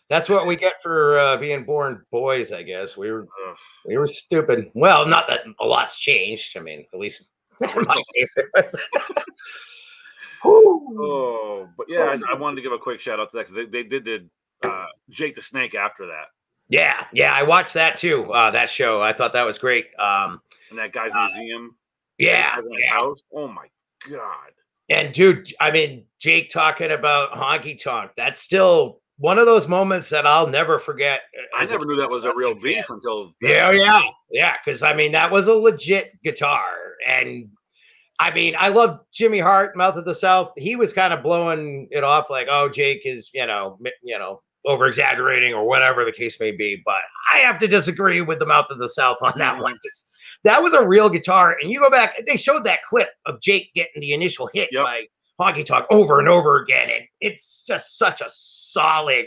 That's 0.09 0.29
what 0.29 0.49
we 0.49 0.57
get 0.57 0.83
for 0.83 1.19
uh, 1.21 1.37
being 1.37 1.63
born 1.65 2.03
boys, 2.11 2.51
I 2.51 2.65
guess. 2.65 2.97
We 2.97 3.13
were 3.13 3.29
Ugh. 3.49 3.57
we 3.87 3.97
were 3.97 4.09
stupid. 4.09 4.71
Well, 4.75 5.07
not 5.07 5.29
that 5.29 5.43
a 5.61 5.65
lot's 5.67 6.01
changed. 6.01 6.57
I 6.57 6.61
mean, 6.61 6.85
at 6.93 6.99
least 6.99 7.29
in 7.61 7.69
my 7.85 8.03
case, 8.17 8.35
it 8.37 8.47
was. 8.57 8.75
Oh, 10.45 11.69
but 11.77 11.87
yeah, 11.89 12.17
I, 12.29 12.35
I 12.35 12.39
wanted 12.39 12.57
to 12.57 12.63
give 12.63 12.73
a 12.73 12.79
quick 12.79 13.01
shout 13.01 13.21
out 13.21 13.31
to 13.31 13.37
that 13.37 13.47
because 13.49 13.55
they, 13.55 13.67
they 13.67 13.89
did 13.89 14.05
did 14.05 14.31
uh, 14.63 14.87
Jake 15.11 15.35
the 15.35 15.43
Snake 15.43 15.75
after 15.75 16.07
that, 16.07 16.27
Yeah, 16.69 17.05
yeah, 17.13 17.33
I 17.35 17.43
watched 17.43 17.75
that 17.75 17.97
too. 17.97 18.33
Uh, 18.33 18.51
that 18.53 18.69
show, 18.71 19.03
I 19.03 19.13
thought 19.13 19.33
that 19.33 19.43
was 19.43 19.59
great. 19.59 19.87
Um, 19.99 20.41
and 20.71 20.79
that 20.79 20.93
guy's 20.93 21.13
Uh, 21.13 21.27
museum. 21.35 21.77
yeah, 22.19 22.57
his 22.57 22.69
yeah. 22.79 22.91
house. 22.91 23.23
Oh 23.35 23.49
my 23.49 23.67
god. 24.09 24.53
and 24.89 25.13
dude, 25.15 25.53
I 25.61 25.71
mean, 25.71 26.05
Jake 26.21 26.51
talking 26.51 26.91
about 26.93 27.33
honky 27.33 27.81
tonk. 27.81 28.13
That's 28.17 28.41
still 28.41 29.01
one 29.19 29.39
of 29.39 29.47
those 29.47 29.69
moments 29.69 30.09
that 30.11 30.27
I'll 30.27 30.47
never 30.47 30.79
forget. 30.79 31.23
I 31.55 31.65
never 31.67 31.85
knew 31.85 31.97
that 31.97 32.09
was 32.11 32.25
a 32.25 32.33
real 32.37 32.55
fan. 32.55 32.63
beef 32.63 32.91
until 32.91 33.33
Yeah, 33.43 33.71
yeah, 33.71 34.03
yeah. 34.31 34.55
Because 34.65 34.83
I 34.83 34.95
mean, 34.95 35.13
that 35.13 35.31
was 35.31 35.47
a 35.49 35.55
legit 35.55 36.13
guitar, 36.25 36.65
and 37.07 37.49
I 38.19 38.31
mean, 38.33 38.55
I 38.59 38.69
love 38.69 39.01
Jimmy 39.13 39.39
Hart, 39.39 39.77
Mouth 39.77 39.97
of 39.97 40.05
the 40.05 40.15
South. 40.15 40.53
He 40.57 40.77
was 40.77 40.93
kind 40.93 41.13
of 41.15 41.23
blowing 41.23 41.89
it 41.91 42.03
off 42.05 42.29
like, 42.31 42.49
"Oh, 42.51 42.69
Jake 42.69 43.03
is, 43.05 43.31
you 43.35 43.47
know, 43.47 43.79
you 44.03 44.19
know, 44.19 44.43
over 44.67 44.87
exaggerating 44.87 45.55
or 45.55 45.67
whatever 45.67 46.05
the 46.05 46.13
case 46.13 46.39
may 46.41 46.51
be." 46.51 46.81
But 46.85 47.01
I 47.33 47.39
have 47.39 47.59
to 47.61 47.69
disagree 47.69 48.21
with 48.21 48.39
the 48.39 48.47
Mouth 48.47 48.67
of 48.71 48.79
the 48.79 48.89
South 48.89 49.19
on 49.23 49.33
that 49.39 49.55
mm-hmm. 49.55 49.63
one. 49.63 49.73
'cause 49.75 50.17
that 50.45 50.63
was 50.63 50.73
a 50.73 50.87
real 50.87 51.09
guitar, 51.09 51.57
and 51.61 51.71
you 51.71 51.81
go 51.81 51.91
back, 51.91 52.15
they 52.27 52.37
showed 52.37 52.65
that 52.65 52.83
clip 52.83 53.11
of 53.27 53.41
Jake 53.41 53.73
getting 53.75 54.01
the 54.01 54.13
initial 54.13 54.49
hit 54.53 54.71
Yep. 54.73 54.85
by 54.85 55.07
Honky 55.41 55.65
Tonk 55.65 55.87
over 55.91 56.19
and 56.19 56.29
over 56.29 56.63
again, 56.63 56.91
and 56.91 57.05
it's 57.21 57.65
just 57.67 57.99
such 57.99 58.21
a 58.21 58.29
solid 58.29 59.27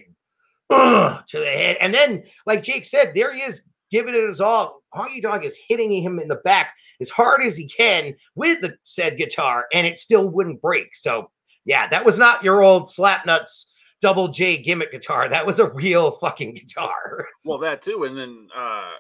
ugh, 0.69 1.23
to 1.27 1.39
the 1.39 1.45
head. 1.45 1.77
And 1.79 1.93
then, 1.93 2.23
like 2.45 2.63
Jake 2.63 2.85
said, 2.85 3.13
there 3.13 3.31
he 3.33 3.41
is 3.41 3.67
giving 3.91 4.15
it 4.15 4.27
his 4.27 4.41
all. 4.41 4.81
Honky 4.93 5.21
Tonk 5.21 5.43
is 5.43 5.57
hitting 5.67 5.91
him 5.91 6.19
in 6.19 6.27
the 6.27 6.41
back 6.43 6.73
as 7.01 7.09
hard 7.09 7.41
as 7.43 7.55
he 7.55 7.67
can 7.67 8.13
with 8.35 8.61
the 8.61 8.75
said 8.83 9.17
guitar, 9.17 9.65
and 9.73 9.85
it 9.87 9.97
still 9.97 10.29
wouldn't 10.29 10.61
break. 10.61 10.95
So, 10.95 11.31
yeah, 11.65 11.87
that 11.87 12.05
was 12.05 12.17
not 12.17 12.43
your 12.43 12.61
old 12.61 12.87
Slapnuts 12.87 13.65
double 14.03 14.27
J 14.27 14.57
gimmick 14.57 14.91
guitar. 14.91 15.29
That 15.29 15.45
was 15.45 15.59
a 15.59 15.71
real 15.71 16.11
fucking 16.11 16.53
guitar. 16.55 17.25
well 17.45 17.57
that 17.59 17.81
too. 17.81 18.03
And 18.03 18.17
then 18.17 18.47
uh 18.55 18.91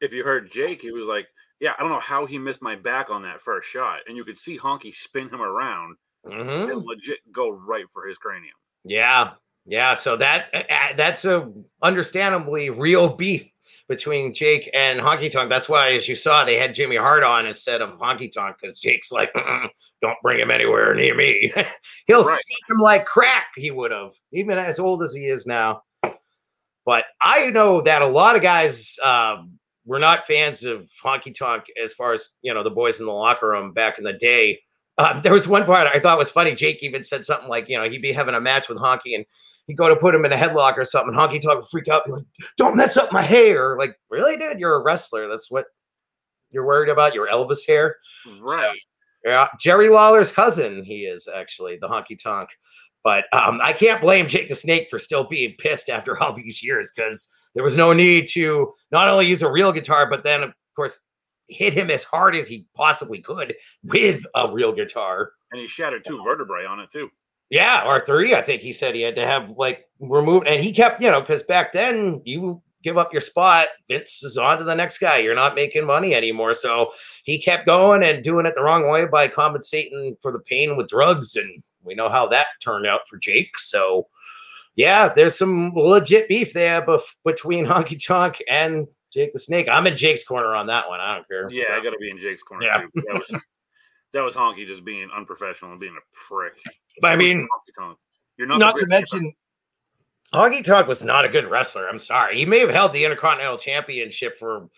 if 0.00 0.12
you 0.12 0.22
heard 0.24 0.50
Jake, 0.50 0.80
he 0.82 0.90
was 0.92 1.06
like, 1.06 1.26
"Yeah, 1.60 1.72
I 1.76 1.82
don't 1.82 1.90
know 1.90 2.00
how 2.00 2.26
he 2.26 2.38
missed 2.38 2.62
my 2.62 2.74
back 2.76 3.10
on 3.10 3.22
that 3.22 3.40
first 3.42 3.68
shot," 3.68 4.00
and 4.06 4.16
you 4.16 4.24
could 4.24 4.38
see 4.38 4.56
Honky 4.58 4.94
spin 4.94 5.28
him 5.28 5.42
around 5.42 5.96
Mhm. 6.26 6.70
and 6.72 6.82
legit 6.84 7.18
go 7.32 7.50
right 7.50 7.84
for 7.92 8.06
his 8.06 8.16
cranium. 8.18 8.54
Yeah, 8.84 9.32
yeah. 9.66 9.94
So 9.94 10.16
that 10.16 10.46
uh, 10.54 10.94
that's 10.96 11.24
a 11.24 11.52
understandably 11.82 12.70
real 12.70 13.16
beef 13.16 13.44
between 13.88 14.32
Jake 14.34 14.70
and 14.74 15.00
Honky 15.00 15.30
Tonk. 15.30 15.48
That's 15.48 15.68
why, 15.68 15.92
as 15.92 16.08
you 16.08 16.14
saw, 16.14 16.44
they 16.44 16.56
had 16.56 16.74
Jimmy 16.74 16.96
Hart 16.96 17.22
on 17.22 17.46
instead 17.46 17.80
of 17.82 17.98
Honky 17.98 18.32
Tonk 18.32 18.56
because 18.60 18.78
Jake's 18.78 19.12
like, 19.12 19.32
"Mm-mm, 19.34 19.68
"Don't 20.00 20.16
bring 20.22 20.38
him 20.40 20.50
anywhere 20.50 20.94
near 20.94 21.14
me." 21.14 21.52
He'll 22.06 22.24
Right. 22.24 22.38
see 22.38 22.56
him 22.68 22.78
like 22.78 23.06
crack. 23.06 23.46
He 23.56 23.70
would 23.70 23.90
have, 23.90 24.12
even 24.32 24.58
as 24.58 24.78
old 24.78 25.02
as 25.02 25.12
he 25.12 25.26
is 25.26 25.46
now. 25.46 25.82
But 26.84 27.04
I 27.20 27.50
know 27.50 27.80
that 27.82 28.02
a 28.02 28.06
lot 28.06 28.34
of 28.36 28.42
guys 28.42 28.96
um, 29.04 29.58
were 29.84 29.98
not 30.00 30.26
fans 30.26 30.64
of 30.64 30.90
Honky 31.04 31.34
Tonk 31.36 31.64
as 31.82 31.92
far 31.94 32.12
as 32.12 32.30
you 32.42 32.52
know 32.52 32.62
the 32.62 32.70
boys 32.70 32.98
in 33.00 33.06
the 33.06 33.12
locker 33.12 33.48
room 33.48 33.72
back 33.72 33.98
in 33.98 34.04
the 34.04 34.12
day. 34.14 34.60
Um, 34.98 35.22
there 35.22 35.32
was 35.32 35.48
one 35.48 35.64
part 35.64 35.88
I 35.92 35.98
thought 35.98 36.18
was 36.18 36.30
funny. 36.30 36.54
Jake 36.54 36.82
even 36.82 37.02
said 37.02 37.24
something 37.24 37.48
like, 37.48 37.68
you 37.68 37.78
know, 37.78 37.88
he'd 37.88 38.02
be 38.02 38.12
having 38.12 38.34
a 38.34 38.40
match 38.40 38.68
with 38.68 38.78
Honky 38.78 39.14
and 39.14 39.24
he'd 39.66 39.76
go 39.76 39.88
to 39.88 39.96
put 39.96 40.14
him 40.14 40.24
in 40.24 40.32
a 40.32 40.36
headlock 40.36 40.76
or 40.76 40.84
something. 40.84 41.14
Honky 41.14 41.40
Tonk 41.40 41.60
would 41.60 41.68
freak 41.70 41.88
out, 41.88 42.04
be 42.04 42.12
like, 42.12 42.24
don't 42.58 42.76
mess 42.76 42.96
up 42.96 43.12
my 43.12 43.22
hair. 43.22 43.76
Like, 43.78 43.96
really, 44.10 44.36
dude? 44.36 44.60
You're 44.60 44.74
a 44.74 44.82
wrestler. 44.82 45.28
That's 45.28 45.50
what 45.50 45.66
you're 46.50 46.66
worried 46.66 46.90
about? 46.90 47.14
Your 47.14 47.28
Elvis 47.28 47.66
hair? 47.66 47.96
Right. 48.40 48.78
Yeah. 49.24 49.48
Jerry 49.58 49.88
Lawler's 49.88 50.32
cousin, 50.32 50.84
he 50.84 51.04
is 51.04 51.28
actually 51.32 51.78
the 51.78 51.88
Honky 51.88 52.20
Tonk. 52.22 52.50
But 53.04 53.24
um, 53.32 53.60
I 53.62 53.72
can't 53.72 54.00
blame 54.00 54.28
Jake 54.28 54.48
the 54.48 54.54
Snake 54.54 54.88
for 54.88 54.98
still 54.98 55.24
being 55.24 55.54
pissed 55.58 55.88
after 55.88 56.20
all 56.22 56.32
these 56.32 56.62
years 56.62 56.92
because 56.94 57.28
there 57.54 57.64
was 57.64 57.76
no 57.76 57.92
need 57.92 58.28
to 58.32 58.72
not 58.90 59.08
only 59.08 59.26
use 59.26 59.42
a 59.42 59.50
real 59.50 59.72
guitar, 59.72 60.08
but 60.08 60.22
then, 60.22 60.42
of 60.42 60.52
course, 60.76 61.00
hit 61.52 61.72
him 61.72 61.90
as 61.90 62.04
hard 62.04 62.34
as 62.34 62.48
he 62.48 62.66
possibly 62.74 63.20
could 63.20 63.54
with 63.84 64.24
a 64.34 64.50
real 64.50 64.72
guitar. 64.72 65.32
And 65.50 65.60
he 65.60 65.66
shattered 65.66 66.04
two 66.04 66.22
vertebrae 66.22 66.64
on 66.64 66.80
it 66.80 66.90
too. 66.90 67.10
Yeah, 67.50 67.84
or 67.86 68.00
three. 68.00 68.34
I 68.34 68.40
think 68.40 68.62
he 68.62 68.72
said 68.72 68.94
he 68.94 69.02
had 69.02 69.14
to 69.16 69.26
have 69.26 69.50
like 69.50 69.84
removed, 70.00 70.48
and 70.48 70.64
he 70.64 70.72
kept, 70.72 71.02
you 71.02 71.10
know, 71.10 71.20
because 71.20 71.42
back 71.42 71.74
then 71.74 72.22
you 72.24 72.62
give 72.82 72.98
up 72.98 73.12
your 73.12 73.20
spot, 73.20 73.68
Vince 73.88 74.22
is 74.22 74.36
on 74.36 74.58
to 74.58 74.64
the 74.64 74.74
next 74.74 74.98
guy. 74.98 75.18
You're 75.18 75.34
not 75.34 75.54
making 75.54 75.84
money 75.84 76.14
anymore, 76.14 76.54
so 76.54 76.92
he 77.24 77.38
kept 77.38 77.66
going 77.66 78.02
and 78.02 78.24
doing 78.24 78.46
it 78.46 78.54
the 78.56 78.62
wrong 78.62 78.90
way 78.90 79.06
by 79.06 79.28
compensating 79.28 80.16
for 80.22 80.32
the 80.32 80.38
pain 80.40 80.76
with 80.76 80.88
drugs, 80.88 81.36
and 81.36 81.62
we 81.82 81.94
know 81.94 82.08
how 82.08 82.26
that 82.28 82.46
turned 82.62 82.86
out 82.86 83.02
for 83.06 83.18
Jake. 83.18 83.58
So, 83.58 84.08
yeah, 84.76 85.12
there's 85.14 85.36
some 85.36 85.72
legit 85.74 86.28
beef 86.28 86.54
there 86.54 86.80
bef- 86.80 87.16
between 87.24 87.66
Honky 87.66 88.02
Tonk 88.02 88.42
and 88.48 88.88
Jake 89.12 89.32
the 89.32 89.38
Snake. 89.38 89.68
I'm 89.70 89.86
in 89.86 89.96
Jake's 89.96 90.24
corner 90.24 90.54
on 90.54 90.66
that 90.68 90.88
one. 90.88 91.00
I 91.00 91.14
don't 91.14 91.28
care. 91.28 91.48
Yeah, 91.50 91.74
I 91.76 91.82
got 91.82 91.90
to 91.90 91.98
be 91.98 92.10
in 92.10 92.18
Jake's 92.18 92.42
corner 92.42 92.64
Yeah. 92.64 92.80
too. 92.82 92.90
That 93.06 93.14
was 93.14 93.42
that 94.12 94.22
was 94.22 94.34
Honky 94.34 94.66
just 94.66 94.84
being 94.84 95.08
unprofessional 95.14 95.72
and 95.72 95.80
being 95.80 95.96
a 95.96 96.16
prick. 96.16 96.54
But 97.00 97.12
I 97.12 97.16
mean, 97.16 97.46
You're 98.36 98.46
not, 98.46 98.58
not 98.58 98.76
to 98.76 98.86
mention 98.86 99.32
Honky 100.34 100.64
Tonk 100.64 100.86
was 100.86 101.02
not 101.02 101.24
a 101.24 101.28
good 101.28 101.48
wrestler. 101.50 101.88
I'm 101.88 101.98
sorry. 101.98 102.38
He 102.38 102.46
may 102.46 102.58
have 102.60 102.70
held 102.70 102.92
the 102.92 103.04
Intercontinental 103.04 103.58
Championship 103.58 104.38
for 104.38 104.68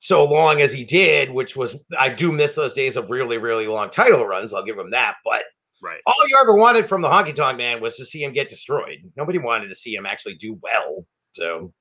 so 0.00 0.24
long 0.24 0.60
as 0.60 0.72
he 0.72 0.84
did, 0.84 1.30
which 1.30 1.56
was 1.56 1.76
I 1.98 2.08
do 2.10 2.30
miss 2.32 2.54
those 2.54 2.74
days 2.74 2.96
of 2.96 3.10
really, 3.10 3.38
really 3.38 3.66
long 3.66 3.90
title 3.90 4.26
runs. 4.26 4.52
I'll 4.52 4.64
give 4.64 4.78
him 4.78 4.90
that. 4.90 5.16
But 5.24 5.44
Right. 5.82 6.00
all 6.06 6.14
you 6.28 6.38
ever 6.40 6.54
wanted 6.54 6.86
from 6.86 7.02
the 7.02 7.08
honky 7.08 7.34
tonk 7.34 7.58
man 7.58 7.80
was 7.80 7.96
to 7.96 8.04
see 8.06 8.22
him 8.22 8.32
get 8.32 8.48
destroyed. 8.48 8.98
Nobody 9.16 9.38
wanted 9.38 9.68
to 9.68 9.74
see 9.74 9.94
him 9.94 10.06
actually 10.06 10.36
do 10.36 10.58
well. 10.62 11.06
So 11.34 11.72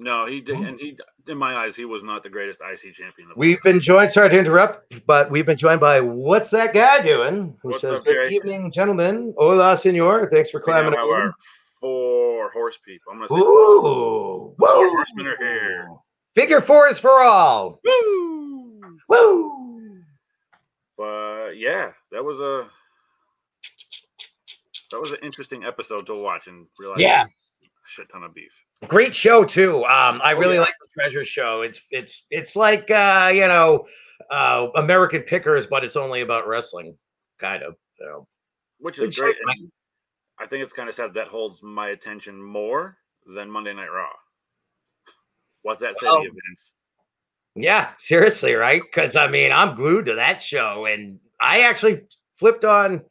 No, 0.00 0.26
he 0.26 0.40
did, 0.40 0.56
and 0.58 0.78
he, 0.78 0.96
in 1.26 1.36
my 1.36 1.56
eyes, 1.56 1.74
he 1.74 1.84
was 1.84 2.04
not 2.04 2.22
the 2.22 2.28
greatest 2.30 2.60
IC 2.60 2.94
champion. 2.94 3.30
we've 3.36 3.60
been 3.62 3.80
joined, 3.80 4.12
sorry 4.12 4.30
to 4.30 4.38
interrupt, 4.38 5.04
but 5.06 5.28
we've 5.28 5.44
been 5.46 5.56
joined 5.58 5.80
by 5.80 6.00
what's 6.00 6.50
that 6.50 6.72
guy 6.72 7.02
doing? 7.02 7.58
Who 7.62 7.70
What's 7.70 7.80
says, 7.80 7.98
up, 7.98 8.04
Good 8.04 8.28
Jay?" 8.28 8.36
evening, 8.36 8.70
gentlemen. 8.70 9.34
Hola, 9.36 9.76
senor. 9.76 10.30
Thanks 10.30 10.50
for 10.50 10.58
now 10.60 10.64
climbing 10.64 10.92
aboard. 10.94 11.20
our 11.22 11.34
four 11.80 12.50
horse 12.50 12.78
people. 12.84 13.12
I'm 13.12 13.18
gonna 13.18 13.28
say 13.28 13.34
Ooh, 13.34 14.54
Four 14.56 14.78
woo. 14.78 14.90
horsemen 14.90 15.26
are 15.26 15.36
here. 15.36 15.88
Figure 16.36 16.60
four 16.60 16.86
is 16.86 17.00
for 17.00 17.20
all. 17.22 17.80
Woo! 17.84 18.80
Woo. 19.08 19.98
But 20.96 21.50
yeah, 21.56 21.90
that 22.12 22.24
was 22.24 22.40
a 22.40 22.68
that 24.92 25.00
was 25.00 25.10
an 25.10 25.18
interesting 25.22 25.64
episode 25.64 26.06
to 26.06 26.14
watch 26.14 26.46
and 26.46 26.66
realize 26.78 27.00
Yeah. 27.00 27.24
a 27.24 27.28
shit 27.84 28.08
ton 28.10 28.22
of 28.22 28.32
beef. 28.34 28.52
Great 28.86 29.14
show 29.14 29.44
too. 29.44 29.84
Um, 29.84 30.20
I 30.22 30.34
Oh, 30.34 30.38
really 30.38 30.54
yeah. 30.54 30.60
like 30.60 30.74
the 30.80 30.86
Treasure 30.94 31.24
Show. 31.24 31.62
It's 31.62 31.80
it's 31.90 32.24
it's 32.30 32.54
like 32.54 32.90
uh, 32.90 33.30
you 33.34 33.48
know, 33.48 33.86
uh, 34.30 34.68
American 34.76 35.22
Pickers, 35.22 35.66
but 35.66 35.82
it's 35.84 35.96
only 35.96 36.20
about 36.20 36.46
wrestling, 36.46 36.96
kind 37.40 37.62
of. 37.64 37.74
So 37.98 38.28
Which 38.78 38.98
is 39.00 39.18
great. 39.18 39.34
I 40.40 40.46
think 40.46 40.62
it's 40.62 40.72
kind 40.72 40.88
of 40.88 40.94
sad 40.94 41.14
that 41.14 41.26
holds 41.26 41.60
my 41.62 41.88
attention 41.88 42.40
more 42.40 42.96
than 43.26 43.50
Monday 43.50 43.74
Night 43.74 43.88
Raw. 43.92 44.06
What's 45.62 45.82
that 45.82 45.98
say 45.98 46.06
Well, 46.06 46.18
to 46.18 46.22
you, 46.22 46.32
Vince? 46.48 46.74
yeah, 47.56 47.90
seriously, 47.98 48.54
right? 48.54 48.80
Because 48.80 49.16
I 49.16 49.26
mean, 49.26 49.50
I'm 49.50 49.74
glued 49.74 50.06
to 50.06 50.14
that 50.14 50.40
show, 50.40 50.86
and 50.86 51.18
I 51.40 51.62
actually 51.62 52.02
flipped 52.34 52.64
on 52.64 53.02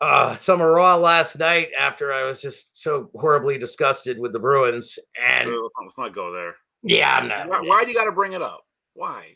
uh 0.00 0.34
Summer 0.34 0.72
Raw 0.72 0.96
last 0.96 1.38
night 1.38 1.68
after 1.78 2.12
I 2.12 2.24
was 2.24 2.40
just 2.40 2.68
so 2.74 3.10
horribly 3.14 3.58
disgusted 3.58 4.18
with 4.18 4.32
the 4.32 4.38
Bruins, 4.38 4.98
and 5.22 5.50
Let's 5.50 5.74
not, 5.78 5.84
let's 5.84 5.98
not 5.98 6.14
go 6.14 6.32
there. 6.32 6.54
yeah, 6.82 7.16
I'm 7.16 7.28
not. 7.28 7.48
Why, 7.48 7.60
why 7.60 7.84
do 7.84 7.90
you 7.90 7.96
got 7.96 8.04
to 8.04 8.12
bring 8.12 8.32
it 8.32 8.42
up? 8.42 8.60
Why? 8.94 9.34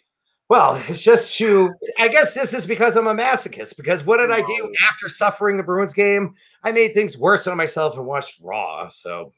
Well, 0.49 0.83
it's 0.89 1.05
just 1.05 1.37
to. 1.39 1.71
I 1.99 2.09
guess 2.09 2.35
this 2.35 2.53
is 2.53 2.67
because 2.67 2.97
I'm 2.97 3.07
a 3.07 3.15
masochist. 3.15 3.77
Because 3.77 4.05
what 4.05 4.17
did 4.17 4.33
I 4.33 4.41
do 4.43 4.73
after 4.89 5.09
suffering 5.09 5.57
the 5.57 5.63
Bruins 5.63 5.93
game? 5.95 6.35
I 6.65 6.73
made 6.73 6.93
things 6.93 7.17
worse 7.17 7.47
on 7.47 7.57
myself 7.57 7.97
and 7.97 8.05
watched 8.05 8.41
Raw. 8.43 8.89
So 8.89 9.33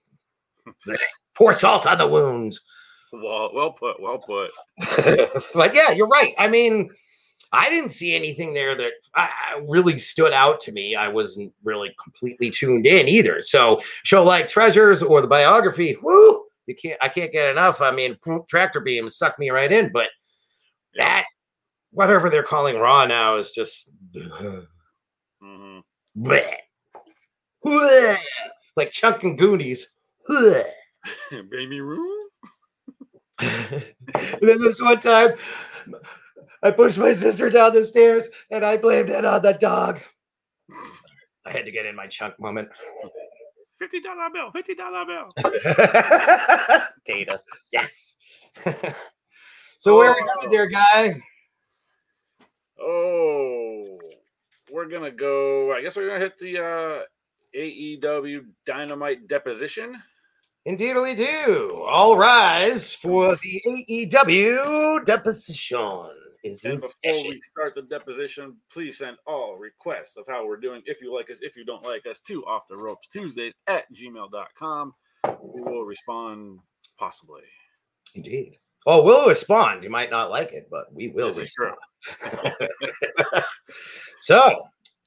pour 1.35 1.53
salt 1.53 1.87
on 1.87 1.99
the 1.99 2.09
wounds. 2.09 2.61
Well, 3.13 3.51
well 3.53 3.73
put. 3.73 4.01
Well 4.01 4.19
put. 4.19 4.51
but 5.55 5.75
yeah, 5.75 5.91
you're 5.91 6.09
right. 6.09 6.35
I 6.39 6.49
mean, 6.49 6.89
I 7.53 7.69
didn't 7.69 7.91
see 7.91 8.15
anything 8.15 8.55
there 8.55 8.75
that 8.77 8.93
I, 9.15 9.29
really 9.69 9.99
stood 9.99 10.33
out 10.33 10.59
to 10.61 10.73
me. 10.73 10.97
I 10.97 11.09
wasn't 11.09 11.53
really 11.63 11.95
completely 12.03 12.51
tuned 12.51 12.87
in 12.87 13.09
either. 13.09 13.43
So 13.43 13.81
show 14.05 14.25
like 14.25 14.49
Treasures 14.49 15.03
or 15.03 15.21
the 15.21 15.27
biography, 15.27 15.97
whoo, 16.03 16.45
you 16.67 16.75
can't. 16.75 16.99
I 17.03 17.09
can't 17.09 17.33
get 17.33 17.51
enough. 17.51 17.81
I 17.81 17.91
mean, 17.91 18.17
Tractor 18.49 18.81
Beam 18.81 19.09
sucked 19.11 19.39
me 19.39 19.51
right 19.51 19.71
in. 19.71 19.91
But 19.93 20.07
that 20.97 21.25
whatever 21.91 22.31
they're 22.31 22.43
calling 22.43 22.77
Raw 22.77 23.07
now 23.07 23.37
is 23.39 23.51
just 23.51 23.91
hmm 24.15 25.79
bleh. 26.19 26.53
Bleh. 27.65 28.17
like 28.77 28.93
Chunk 28.93 29.25
and 29.25 29.39
Goonies. 29.39 29.89
Baby 31.31 31.81
Ruth. 31.81 32.31
and 33.41 33.85
then 34.41 34.61
this 34.61 34.81
one 34.81 35.01
time, 35.01 35.33
I 36.63 36.71
pushed 36.71 36.99
my 36.99 37.13
sister 37.13 37.51
down 37.51 37.75
the 37.75 37.85
stairs 37.85 38.29
and 38.51 38.65
I 38.65 38.77
blamed 38.77 39.11
it 39.11 39.25
on 39.25 39.43
the 39.43 39.53
dog. 39.53 40.01
I 41.45 41.51
had 41.51 41.65
to 41.65 41.73
get 41.73 41.87
in 41.87 41.97
my 41.97 42.07
chunk 42.07 42.39
moment. 42.39 42.69
Fifty 43.79 44.01
dollar 44.01 44.29
bill. 44.33 44.51
Fifty 44.53 44.75
dollar 44.75 45.05
bill. 45.05 45.33
Data. 47.05 47.41
Yes. 47.73 48.15
so 49.79 49.97
where 49.97 50.11
are 50.11 50.17
we 50.17 50.29
headed 50.37 50.53
there, 50.53 50.69
guy? 50.69 51.21
Oh, 52.81 53.99
we're 54.71 54.89
gonna 54.89 55.11
go. 55.11 55.73
I 55.73 55.83
guess 55.83 55.97
we're 55.97 56.09
gonna 56.09 56.21
hit 56.21 56.39
the 56.39 56.59
uh, 56.59 57.01
AEW 57.57 58.45
Dynamite 58.67 59.27
deposition. 59.27 60.01
Indeed, 60.65 60.97
we 60.97 61.17
do. 61.17 61.83
All 61.85 62.17
rise 62.17 62.95
for 62.95 63.37
the 63.37 63.63
AEW 63.67 65.05
deposition 65.05 66.09
is 66.43 66.65
And 66.65 66.77
before 66.77 66.91
session. 66.91 67.31
we 67.31 67.41
start 67.43 67.75
the 67.75 67.83
deposition, 67.83 68.57
please 68.73 68.99
send 68.99 69.17
all 69.27 69.57
requests 69.57 70.17
of 70.17 70.27
how 70.27 70.47
we're 70.47 70.57
doing. 70.61 70.83
If 70.87 71.01
you 71.01 71.15
like 71.15 71.31
us, 71.31 71.39
if 71.43 71.57
you 71.57 71.65
don't 71.65 71.85
like 71.85 72.07
us, 72.07 72.21
to 72.21 72.45
off 72.45 72.67
the 72.69 72.77
ropes 72.77 73.09
Tuesdays 73.09 73.53
at 73.67 73.85
gmail.com. 73.95 74.95
We 75.43 75.63
will 75.63 75.85
respond 75.85 76.59
possibly. 76.99 77.43
Indeed. 78.15 78.59
Oh, 78.85 79.05
we'll 79.05 79.29
respond. 79.29 79.85
You 79.85 79.91
might 79.91 80.11
not 80.11 80.31
like 80.31 80.53
it, 80.53 80.69
but 80.71 80.93
we 80.93 81.09
will 81.09 81.31
This 81.31 81.57
respond. 81.57 81.77
so, 84.21 84.65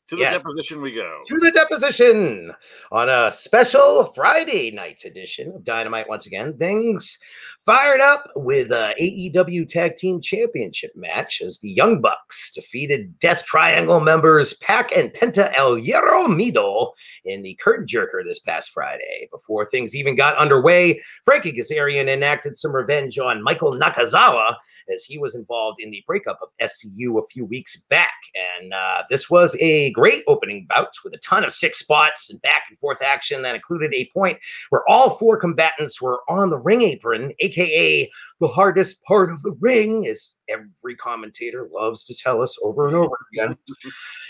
To 0.10 0.16
the 0.16 0.22
Yes. 0.22 0.38
deposition 0.38 0.82
we 0.84 0.92
go. 0.94 1.20
to 1.26 1.38
the 1.40 1.50
deposition 1.50 2.54
on 2.92 3.10
a 3.10 3.32
special 3.32 4.12
Friday 4.14 4.70
night 4.70 5.02
edition 5.04 5.52
of 5.56 5.64
Dynamite. 5.64 6.08
Once 6.08 6.28
again, 6.28 6.56
things 6.60 7.18
fired 7.66 8.02
up 8.02 8.30
with 8.36 8.72
a 8.72 8.94
AEW 9.00 9.66
Tag 9.68 9.98
Team 9.98 10.22
Championship 10.22 10.92
match 10.96 11.42
as 11.44 11.58
the 11.60 11.72
Young 11.72 12.02
Bucks 12.02 12.52
defeated 12.54 13.18
Death 13.18 13.46
Triangle 13.46 14.00
members 14.00 14.54
Pac 14.56 14.96
and 14.96 15.12
Penta 15.12 15.52
El 15.58 15.80
Zero 15.82 16.28
Miedo 16.28 16.92
in 17.24 17.42
the 17.42 17.56
curtain 17.56 17.88
jerker 17.88 18.24
this 18.24 18.38
past 18.40 18.70
Friday. 18.72 19.28
Before 19.32 19.66
things 19.66 19.96
even 19.96 20.16
got 20.16 20.38
underway, 20.38 21.02
Frankie 21.24 21.52
Kazarian 21.54 22.08
enacted 22.10 22.56
some 22.56 22.76
revenge 22.76 23.18
on 23.18 23.42
Michael 23.42 23.74
Nakazawa 23.74 24.56
as 24.94 25.04
he 25.04 25.18
was 25.18 25.34
involved 25.34 25.82
in 25.82 25.90
the 25.90 26.04
breakup 26.06 26.38
of 26.44 26.50
SCU 26.62 27.18
a 27.18 27.26
few 27.26 27.44
weeks 27.44 27.76
back. 27.90 28.14
And 28.60 28.72
uh, 28.72 29.02
this 29.10 29.32
was 29.32 29.58
a 29.60 29.90
great 29.96 30.24
opening 30.28 30.68
bout 30.68 30.94
with 31.06 31.14
a 31.14 31.18
ton 31.20 31.46
of 31.46 31.54
six 31.54 31.80
spots 31.80 32.30
and 32.30 32.42
back 32.42 32.64
and 32.70 32.78
forth 32.80 33.02
action 33.02 33.42
that 33.42 33.56
included 33.56 33.94
a 33.94 34.10
point 34.14 34.38
where 34.70 34.88
all 34.90 35.12
four 35.12 35.38
combatants 35.38 36.02
were 36.02 36.20
on 36.28 36.50
the 36.50 36.58
ring 36.58 36.82
apron, 36.82 37.32
aka 37.40 38.12
the 38.40 38.48
hardest 38.48 39.02
part 39.04 39.32
of 39.32 39.42
the 39.44 39.56
ring, 39.62 40.08
as 40.08 40.36
every 40.50 40.96
commentator 40.98 41.68
loves 41.72 42.06
to 42.06 42.16
tell 42.16 42.42
us 42.42 42.58
over 42.62 42.88
and 42.88 42.96
over 42.96 43.16
again. 43.34 43.58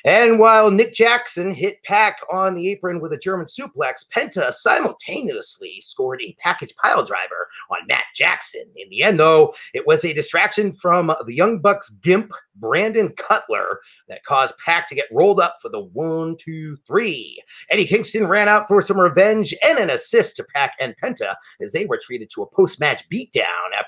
And 0.05 0.39
while 0.39 0.71
Nick 0.71 0.93
Jackson 0.93 1.53
hit 1.53 1.83
Pac 1.83 2.17
on 2.31 2.55
the 2.55 2.69
apron 2.69 3.01
with 3.01 3.13
a 3.13 3.17
German 3.17 3.47
suplex, 3.47 4.07
Penta 4.13 4.53
simultaneously 4.53 5.79
scored 5.81 6.21
a 6.21 6.35
package 6.39 6.73
pile 6.81 7.03
driver 7.03 7.47
on 7.71 7.87
Matt 7.87 8.05
Jackson. 8.15 8.63
In 8.75 8.89
the 8.89 9.01
end, 9.01 9.19
though, 9.19 9.53
it 9.73 9.85
was 9.87 10.05
a 10.05 10.13
distraction 10.13 10.71
from 10.71 11.13
the 11.25 11.33
Young 11.33 11.59
Bucks 11.59 11.89
gimp, 11.89 12.31
Brandon 12.55 13.09
Cutler, 13.17 13.79
that 14.07 14.23
caused 14.25 14.57
Pac 14.57 14.87
to 14.89 14.95
get 14.95 15.07
rolled 15.11 15.39
up 15.39 15.57
for 15.61 15.69
the 15.69 15.81
one, 15.81 16.37
two, 16.39 16.77
three. 16.87 17.41
Eddie 17.69 17.85
Kingston 17.85 18.27
ran 18.27 18.47
out 18.47 18.67
for 18.67 18.81
some 18.81 18.99
revenge 18.99 19.53
and 19.65 19.79
an 19.79 19.89
assist 19.89 20.37
to 20.37 20.43
Pac 20.43 20.73
and 20.79 20.95
Penta 21.01 21.35
as 21.61 21.71
they 21.71 21.85
were 21.85 21.99
treated 22.01 22.29
to 22.33 22.43
a 22.43 22.55
post 22.55 22.79
match 22.79 23.07
beatdown 23.09 23.43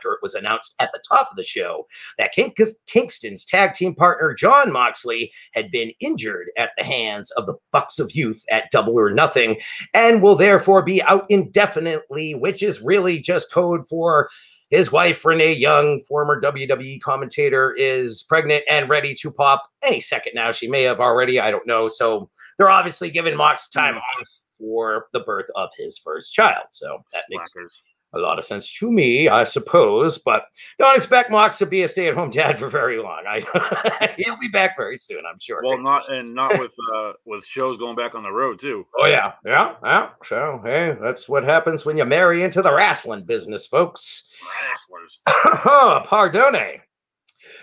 after 0.08 0.14
it 0.14 0.20
was 0.22 0.36
announced 0.36 0.76
at 0.80 0.92
the 0.92 1.02
top 1.08 1.30
of 1.30 1.38
the 1.38 1.44
show 1.44 1.88
that 2.18 2.32
King- 2.32 2.54
Kingston's 2.88 3.46
tag 3.46 3.74
team 3.74 3.96
partner, 3.96 4.34
John 4.34 4.72
Moxley, 4.72 5.32
had 5.54 5.72
been 5.72 5.92
injured 6.00 6.48
at 6.58 6.72
the 6.78 6.84
hands 6.84 7.32
of 7.32 7.46
the 7.46 7.56
Bucks 7.72 8.00
of 8.00 8.14
Youth 8.14 8.44
at 8.50 8.72
Double 8.72 8.98
or 8.98 9.10
Nothing 9.10 9.58
and 9.94 10.22
will 10.22 10.36
therefore 10.36 10.82
be 10.82 11.02
out 11.04 11.26
indefinitely, 11.30 12.36
which 12.36 12.64
is 12.64 12.82
really 12.82 13.20
just 13.20 13.52
code 13.52 13.88
for 13.88 14.30
his 14.70 14.92
wife, 14.92 15.24
Renee 15.24 15.54
Young, 15.54 16.02
former 16.04 16.42
WWE 16.42 17.00
commentator, 17.00 17.74
is 17.78 18.24
pregnant 18.24 18.66
and 18.70 18.90
ready 18.90 19.16
to 19.16 19.32
pop 19.32 19.64
any 19.82 20.02
second 20.02 20.34
now. 20.36 20.52
She 20.52 20.68
may 20.68 20.84
have 20.84 21.00
already, 21.00 21.40
I 21.40 21.52
don't 21.52 21.66
know. 21.66 21.88
So 21.88 22.30
they're 22.58 22.70
obviously 22.70 23.10
giving 23.10 23.38
Mox 23.38 23.70
time 23.70 23.96
mm. 23.96 24.00
off 24.00 24.28
for 24.58 25.06
the 25.14 25.22
birth 25.22 25.46
of 25.56 25.70
his 25.78 25.98
first 25.98 26.34
child. 26.34 26.66
So 26.72 27.02
that 27.14 27.24
makes 27.30 27.54
Slackers. 27.54 27.82
A 28.14 28.20
lot 28.20 28.40
of 28.40 28.46
sense 28.46 28.74
to 28.80 28.92
me, 28.92 29.28
I 29.28 29.44
suppose. 29.44 30.18
But 30.18 30.44
don't 30.80 30.96
expect 30.96 31.32
Mox 31.32 31.58
to 31.58 31.66
be 31.66 31.84
a 31.84 31.90
stay-at-home 31.90 32.30
dad 32.32 32.58
for 32.58 32.70
very 32.70 33.00
long. 33.00 33.24
I 33.28 34.14
he'll 34.18 34.38
be 34.38 34.48
back 34.48 34.78
very 34.78 34.98
soon, 34.98 35.24
I'm 35.30 35.40
sure. 35.40 35.62
Well, 35.64 35.78
not 35.78 36.10
and 36.10 36.34
not 36.34 36.58
with 36.58 36.74
uh 36.96 37.14
with 37.26 37.46
shows 37.46 37.78
going 37.78 37.96
back 37.96 38.16
on 38.16 38.24
the 38.24 38.32
road 38.32 38.60
too. 38.60 38.86
oh 39.00 39.06
yeah, 39.06 39.34
yeah, 39.46 39.76
yeah. 39.84 40.10
So 40.24 40.62
hey, 40.64 40.96
that's 41.02 41.28
what 41.28 41.44
happens 41.44 41.86
when 41.86 41.98
you 41.98 42.06
marry 42.06 42.44
into 42.44 42.62
the 42.62 42.74
wrestling 42.74 43.26
business, 43.26 43.66
folks. 43.66 44.26
Wrestlers. 44.70 45.20
Pardone. 45.28 46.82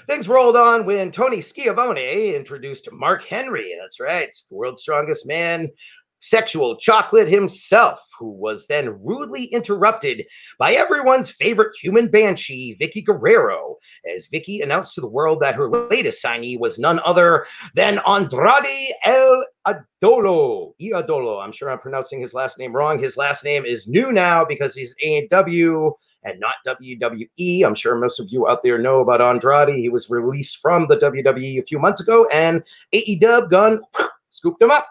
Things 0.07 0.28
rolled 0.28 0.57
on 0.57 0.85
when 0.85 1.11
Tony 1.11 1.40
Schiavone 1.40 2.35
introduced 2.35 2.90
Mark 2.92 3.24
Henry. 3.24 3.74
That's 3.80 4.00
right, 4.00 4.28
the 4.50 4.57
world's 4.57 4.83
strongest 4.83 5.26
man, 5.26 5.70
sexual 6.24 6.76
chocolate 6.76 7.28
himself, 7.28 8.00
who 8.18 8.30
was 8.30 8.66
then 8.66 8.98
rudely 9.04 9.44
interrupted 9.46 10.24
by 10.58 10.72
everyone's 10.72 11.30
favorite 11.30 11.76
human 11.80 12.08
banshee, 12.08 12.76
Vickie 12.80 13.04
Guerrero, 13.04 13.76
as 14.14 14.28
Vickie 14.28 14.62
announced 14.62 14.94
to 14.94 15.00
the 15.02 15.06
world 15.06 15.40
that 15.40 15.54
her 15.54 15.68
latest 15.68 16.24
signee 16.24 16.58
was 16.58 16.78
none 16.78 16.98
other 17.04 17.44
than 17.74 18.00
Andrade 18.06 18.92
El 19.04 19.44
Adolo. 19.66 20.74
Iadolo. 20.80 21.44
I'm 21.44 21.52
sure 21.52 21.70
I'm 21.70 21.78
pronouncing 21.78 22.20
his 22.20 22.32
last 22.32 22.58
name 22.58 22.74
wrong. 22.74 22.98
His 22.98 23.16
last 23.16 23.44
name 23.44 23.66
is 23.66 23.87
new 23.87 24.10
now 24.10 24.44
because 24.44 24.74
he's 24.74 24.94
AEW 25.04 25.92
and 26.22 26.40
not 26.40 26.54
WWE. 26.66 27.64
I'm 27.64 27.74
sure 27.74 27.96
most 27.96 28.18
of 28.18 28.30
you 28.30 28.48
out 28.48 28.62
there 28.62 28.78
know 28.78 29.00
about 29.00 29.20
Andrade. 29.20 29.76
He 29.76 29.90
was 29.90 30.08
released 30.08 30.56
from 30.56 30.87
the 30.88 30.96
WWE 30.96 31.58
a 31.58 31.66
few 31.66 31.78
months 31.78 32.00
ago, 32.00 32.26
and 32.32 32.62
AEW 32.94 33.50
gun 33.50 33.82
scooped 34.30 34.62
him 34.62 34.70
up. 34.70 34.87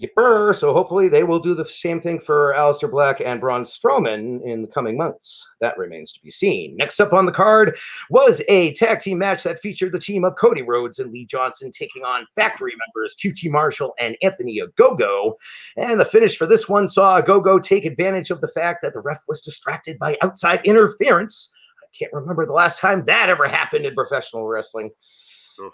Yipper. 0.00 0.54
So 0.54 0.72
hopefully 0.72 1.08
they 1.08 1.24
will 1.24 1.38
do 1.38 1.54
the 1.54 1.64
same 1.64 2.00
thing 2.00 2.20
for 2.20 2.54
Aleister 2.56 2.90
Black 2.90 3.20
and 3.24 3.40
Braun 3.40 3.62
Strowman 3.64 4.42
in 4.44 4.62
the 4.62 4.68
coming 4.68 4.96
months. 4.96 5.46
That 5.60 5.78
remains 5.78 6.12
to 6.12 6.20
be 6.20 6.30
seen. 6.30 6.76
Next 6.76 7.00
up 7.00 7.12
on 7.12 7.26
the 7.26 7.32
card 7.32 7.76
was 8.10 8.42
a 8.48 8.74
tag 8.74 9.00
team 9.00 9.18
match 9.18 9.42
that 9.44 9.60
featured 9.60 9.92
the 9.92 9.98
team 9.98 10.24
of 10.24 10.36
Cody 10.36 10.62
Rhodes 10.62 10.98
and 10.98 11.12
Lee 11.12 11.26
Johnson 11.26 11.70
taking 11.70 12.04
on 12.04 12.26
factory 12.36 12.74
members 12.78 13.16
QT 13.22 13.50
Marshall 13.50 13.94
and 13.98 14.16
Anthony 14.22 14.60
Ogogo. 14.60 15.34
And 15.76 15.98
the 15.98 16.04
finish 16.04 16.36
for 16.36 16.46
this 16.46 16.68
one 16.68 16.88
saw 16.88 17.20
Ogogo 17.20 17.62
take 17.62 17.84
advantage 17.84 18.30
of 18.30 18.40
the 18.40 18.48
fact 18.48 18.82
that 18.82 18.92
the 18.92 19.00
ref 19.00 19.22
was 19.28 19.40
distracted 19.40 19.98
by 19.98 20.16
outside 20.22 20.60
interference. 20.64 21.50
I 21.82 21.86
can't 21.98 22.12
remember 22.12 22.44
the 22.44 22.52
last 22.52 22.80
time 22.80 23.04
that 23.06 23.30
ever 23.30 23.48
happened 23.48 23.86
in 23.86 23.94
professional 23.94 24.46
wrestling. 24.46 24.90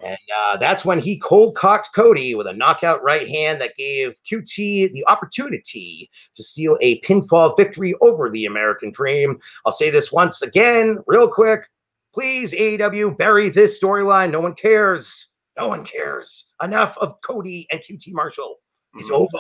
And 0.05 0.19
uh, 0.37 0.57
that's 0.59 0.85
when 0.85 0.99
he 0.99 1.19
cold 1.19 1.55
cocked 1.57 1.91
Cody 1.95 2.35
with 2.35 2.47
a 2.47 2.53
knockout 2.53 3.03
right 3.03 3.29
hand 3.29 3.61
that 3.61 3.77
gave 3.77 4.21
QT 4.31 4.93
the 4.93 5.05
opportunity 5.09 6.11
to 6.35 6.43
steal 6.43 6.79
a 6.81 7.01
pinfall 7.01 7.57
victory 7.57 7.95
over 8.01 8.31
the 8.31 8.47
American 8.47 8.91
Dream. 8.91 9.39
I'll 9.67 9.73
say 9.73 9.91
this 9.91 10.13
once 10.13 10.43
again, 10.43 10.99
real 11.07 11.29
quick. 11.29 11.69
Please, 12.15 12.53
AEW, 12.53 13.17
bury 13.17 13.49
this 13.49 13.81
storyline. 13.83 14.31
No 14.31 14.41
one 14.41 14.55
cares. 14.55 15.29
No 15.57 15.69
one 15.69 15.85
cares. 15.85 16.47
Enough 16.63 16.97
of 16.99 17.21
Cody 17.23 17.67
and 17.73 17.81
QT 17.81 18.13
Marshall. 18.13 18.57
It's 18.97 19.09
Mhm. 19.09 19.15
over. 19.15 19.39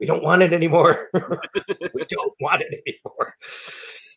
We 0.00 0.06
don't 0.06 0.22
want 0.22 0.42
it 0.42 0.52
anymore. 0.52 1.08
we 1.14 2.04
don't 2.08 2.32
want 2.40 2.62
it 2.62 2.82
anymore. 2.86 3.36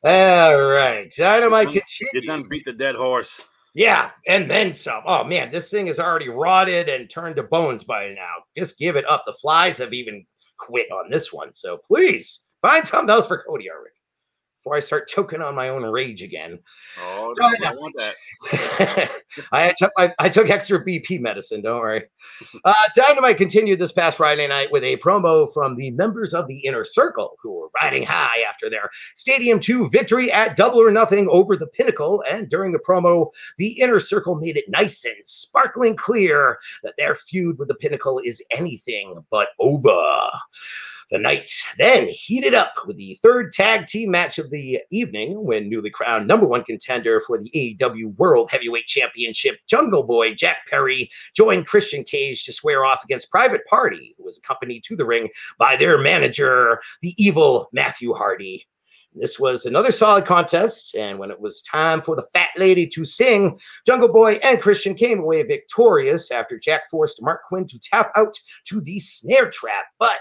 All 0.04 0.66
right. 0.66 1.12
Dynamite 1.16 1.74
You 1.74 1.82
continues. 1.82 2.26
done 2.26 2.44
beat 2.50 2.66
the 2.66 2.74
dead 2.74 2.96
horse. 2.96 3.42
Yeah, 3.78 4.10
and 4.26 4.50
then 4.50 4.74
some. 4.74 5.04
Oh 5.06 5.24
man, 5.24 5.52
this 5.52 5.70
thing 5.70 5.86
is 5.86 6.00
already 6.00 6.30
rotted 6.30 6.90
and 6.90 7.08
turned 7.08 7.36
to 7.36 7.44
bones 7.44 7.84
by 7.84 8.10
now. 8.10 8.34
Just 8.58 8.80
give 8.80 8.96
it 8.96 9.08
up. 9.08 9.22
The 9.28 9.34
flies 9.34 9.78
have 9.78 9.94
even 9.94 10.26
quit 10.58 10.88
on 10.92 11.12
this 11.12 11.32
one. 11.32 11.54
So 11.54 11.78
please 11.88 12.42
find 12.64 12.88
something 12.88 13.12
else 13.12 13.28
for 13.28 13.44
Cody 13.48 13.70
already. 13.70 13.94
Before 14.68 14.76
I 14.76 14.82
start 14.82 15.08
choking 15.08 15.42
on 15.42 15.56
my 15.56 15.70
own 15.70 15.84
rage 15.84 16.22
again. 16.22 16.60
Oh, 17.02 17.34
no, 17.40 17.46
I 17.46 17.74
want 17.74 17.96
that. 17.96 19.12
I 19.54 19.74
took 19.78 19.94
I, 19.98 20.14
I 20.20 20.28
took 20.28 20.50
extra 20.50 20.84
BP 20.84 21.22
medicine. 21.22 21.62
Don't 21.62 21.80
worry. 21.80 22.04
Uh, 22.66 22.74
Dynamite 22.96 23.38
continued 23.38 23.80
this 23.80 23.92
past 23.94 24.18
Friday 24.18 24.46
night 24.48 24.72
with 24.72 24.84
a 24.84 24.98
promo 24.98 25.52
from 25.54 25.76
the 25.76 25.92
members 25.92 26.34
of 26.34 26.48
the 26.48 26.60
Inner 26.60 26.84
Circle, 26.84 27.36
who 27.42 27.54
were 27.54 27.70
riding 27.82 28.04
high 28.04 28.44
after 28.48 28.70
their 28.70 28.90
Stadium 29.16 29.60
Two 29.60 29.90
victory 29.90 30.32
at 30.32 30.58
Double 30.58 30.82
or 30.82 30.92
Nothing 30.92 31.30
over 31.30 31.56
the 31.56 31.68
Pinnacle. 31.68 32.24
And 32.30 32.50
during 32.50 32.74
the 32.74 32.80
promo, 32.80 33.32
the 33.58 33.80
Inner 33.80 34.00
Circle 34.00 34.36
made 34.36 34.58
it 34.58 34.66
nice 34.68 35.06
and 35.06 35.16
sparkling 35.24 35.96
clear 35.96 36.60
that 36.84 36.96
their 36.98 37.16
feud 37.16 37.58
with 37.58 37.70
the 37.70 37.76
Pinnacle 37.76 38.20
is 38.20 38.44
anything 38.52 39.24
but 39.32 39.50
over. 39.60 40.30
The 41.10 41.20
night 41.20 41.50
then 41.78 42.10
heated 42.10 42.54
up 42.54 42.74
with 42.86 42.98
the 42.98 43.18
third 43.22 43.54
tag 43.54 43.88
team 43.88 44.12
match 44.12 44.38
of 44.40 44.52
the 44.52 44.82
evening 44.92 45.46
when 45.46 45.70
newly 45.70 45.90
crowned 45.90 46.28
number 46.28 46.46
one 46.46 46.66
contender 46.66 47.22
for 47.22 47.38
the 47.38 47.50
AEW 47.56 48.18
World 48.18 48.52
Heavyweight 48.52 48.88
Championship, 48.88 49.60
Jungle 49.68 50.04
Boy 50.04 50.36
Jack 50.36 50.68
Perry, 50.70 51.10
joined 51.34 51.66
Christian 51.66 52.04
Cage 52.04 52.44
to 52.44 52.52
square 52.52 52.84
off 52.84 53.06
against 53.06 53.32
Private 53.32 53.66
Party, 53.68 54.16
who 54.18 54.26
was 54.26 54.38
accompanied 54.38 54.84
to 54.84 54.98
the 54.98 55.06
ring 55.06 55.30
by 55.58 55.78
their 55.78 55.98
manager, 55.98 56.82
the 57.02 57.16
evil 57.18 57.70
Matthew 57.72 58.14
Hardy. 58.14 58.68
This 59.16 59.40
was 59.40 59.66
another 59.66 59.94
solid 59.94 60.26
contest, 60.26 60.94
and 60.94 61.18
when 61.18 61.32
it 61.32 61.40
was 61.40 61.62
time 61.62 62.02
for 62.02 62.18
the 62.18 62.28
fat 62.34 62.50
lady 62.58 62.86
to 62.88 63.06
sing, 63.06 63.58
Jungle 63.86 64.10
Boy 64.10 64.34
and 64.44 64.62
Christian 64.62 64.94
came 64.94 65.20
away 65.20 65.42
victorious 65.44 66.32
after 66.32 66.60
Jack 66.60 66.90
forced 66.92 67.22
Marq 67.22 67.40
Quen 67.48 67.66
to 67.68 67.80
tap 67.80 68.12
out 68.18 68.36
to 68.66 68.82
the 68.82 69.00
snare 69.00 69.50
trap. 69.50 69.86
But 69.98 70.20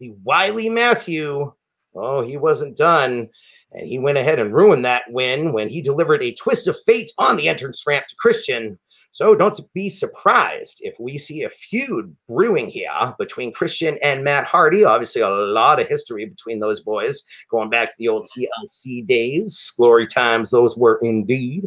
the 0.00 0.14
Wiley 0.24 0.68
Matthew, 0.68 1.52
oh, 1.94 2.22
he 2.22 2.36
wasn't 2.36 2.76
done. 2.76 3.28
And 3.72 3.86
he 3.86 3.98
went 3.98 4.18
ahead 4.18 4.38
and 4.38 4.54
ruined 4.54 4.84
that 4.84 5.04
win 5.10 5.52
when 5.52 5.68
he 5.68 5.82
delivered 5.82 6.22
a 6.22 6.34
twist 6.34 6.68
of 6.68 6.80
fate 6.86 7.10
on 7.18 7.36
the 7.36 7.48
entrance 7.48 7.84
ramp 7.86 8.06
to 8.08 8.16
Christian. 8.16 8.78
So 9.12 9.34
don't 9.34 9.58
be 9.74 9.90
surprised 9.90 10.78
if 10.82 10.94
we 11.00 11.18
see 11.18 11.42
a 11.42 11.50
feud 11.50 12.14
brewing 12.28 12.68
here 12.68 13.14
between 13.18 13.52
Christian 13.52 13.98
and 14.02 14.22
Matt 14.22 14.44
Hardy. 14.44 14.84
Obviously, 14.84 15.22
a 15.22 15.28
lot 15.28 15.80
of 15.80 15.88
history 15.88 16.24
between 16.26 16.60
those 16.60 16.80
boys 16.80 17.22
going 17.50 17.70
back 17.70 17.88
to 17.90 17.96
the 17.98 18.08
old 18.08 18.26
TLC 18.26 19.06
days. 19.06 19.72
Glory 19.76 20.06
times, 20.06 20.50
those 20.50 20.76
were 20.76 20.98
indeed. 21.02 21.64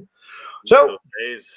So, 0.65 0.97
days. 1.19 1.51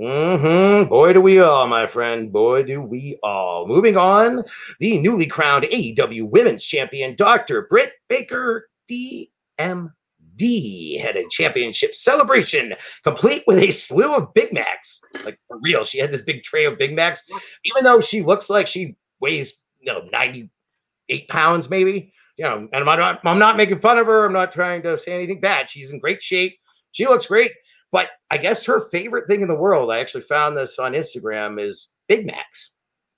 Mm-hmm. 0.00 0.88
Boy, 0.88 1.12
do 1.12 1.20
we 1.20 1.40
all, 1.40 1.66
my 1.66 1.88
friend. 1.88 2.32
Boy, 2.32 2.62
do 2.62 2.80
we 2.80 3.18
all. 3.24 3.66
Moving 3.66 3.96
on, 3.96 4.44
the 4.78 5.00
newly 5.00 5.26
crowned 5.26 5.64
AEW 5.64 6.30
Women's 6.30 6.62
Champion, 6.62 7.16
Dr. 7.16 7.66
Britt 7.68 7.94
Baker, 8.08 8.68
DMD, 8.88 11.00
had 11.00 11.16
a 11.16 11.28
championship 11.30 11.96
celebration 11.96 12.74
complete 13.02 13.42
with 13.48 13.60
a 13.60 13.72
slew 13.72 14.14
of 14.14 14.32
Big 14.34 14.52
Macs. 14.52 15.00
Like, 15.24 15.40
for 15.48 15.58
real, 15.60 15.84
she 15.84 15.98
had 15.98 16.12
this 16.12 16.22
big 16.22 16.44
tray 16.44 16.64
of 16.64 16.78
Big 16.78 16.94
Macs, 16.94 17.24
even 17.64 17.82
though 17.82 18.00
she 18.00 18.22
looks 18.22 18.48
like 18.48 18.68
she 18.68 18.96
weighs, 19.20 19.54
you 19.80 19.92
know, 19.92 20.08
98 20.12 21.28
pounds, 21.28 21.68
maybe. 21.68 22.12
You 22.36 22.44
know, 22.44 22.68
and 22.72 22.88
I'm 22.88 22.98
not, 22.98 23.20
I'm 23.24 23.40
not 23.40 23.56
making 23.56 23.80
fun 23.80 23.98
of 23.98 24.06
her. 24.06 24.24
I'm 24.24 24.32
not 24.32 24.52
trying 24.52 24.82
to 24.82 24.96
say 24.96 25.12
anything 25.12 25.40
bad. 25.40 25.68
She's 25.68 25.90
in 25.90 25.98
great 25.98 26.22
shape. 26.22 26.56
She 26.92 27.04
looks 27.04 27.26
great. 27.26 27.50
But 27.90 28.08
I 28.30 28.36
guess 28.38 28.64
her 28.66 28.80
favorite 28.80 29.26
thing 29.28 29.40
in 29.40 29.48
the 29.48 29.54
world, 29.54 29.90
I 29.90 29.98
actually 30.00 30.22
found 30.22 30.56
this 30.56 30.78
on 30.78 30.92
Instagram, 30.92 31.60
is 31.60 31.92
Big 32.08 32.26
Macs. 32.26 32.70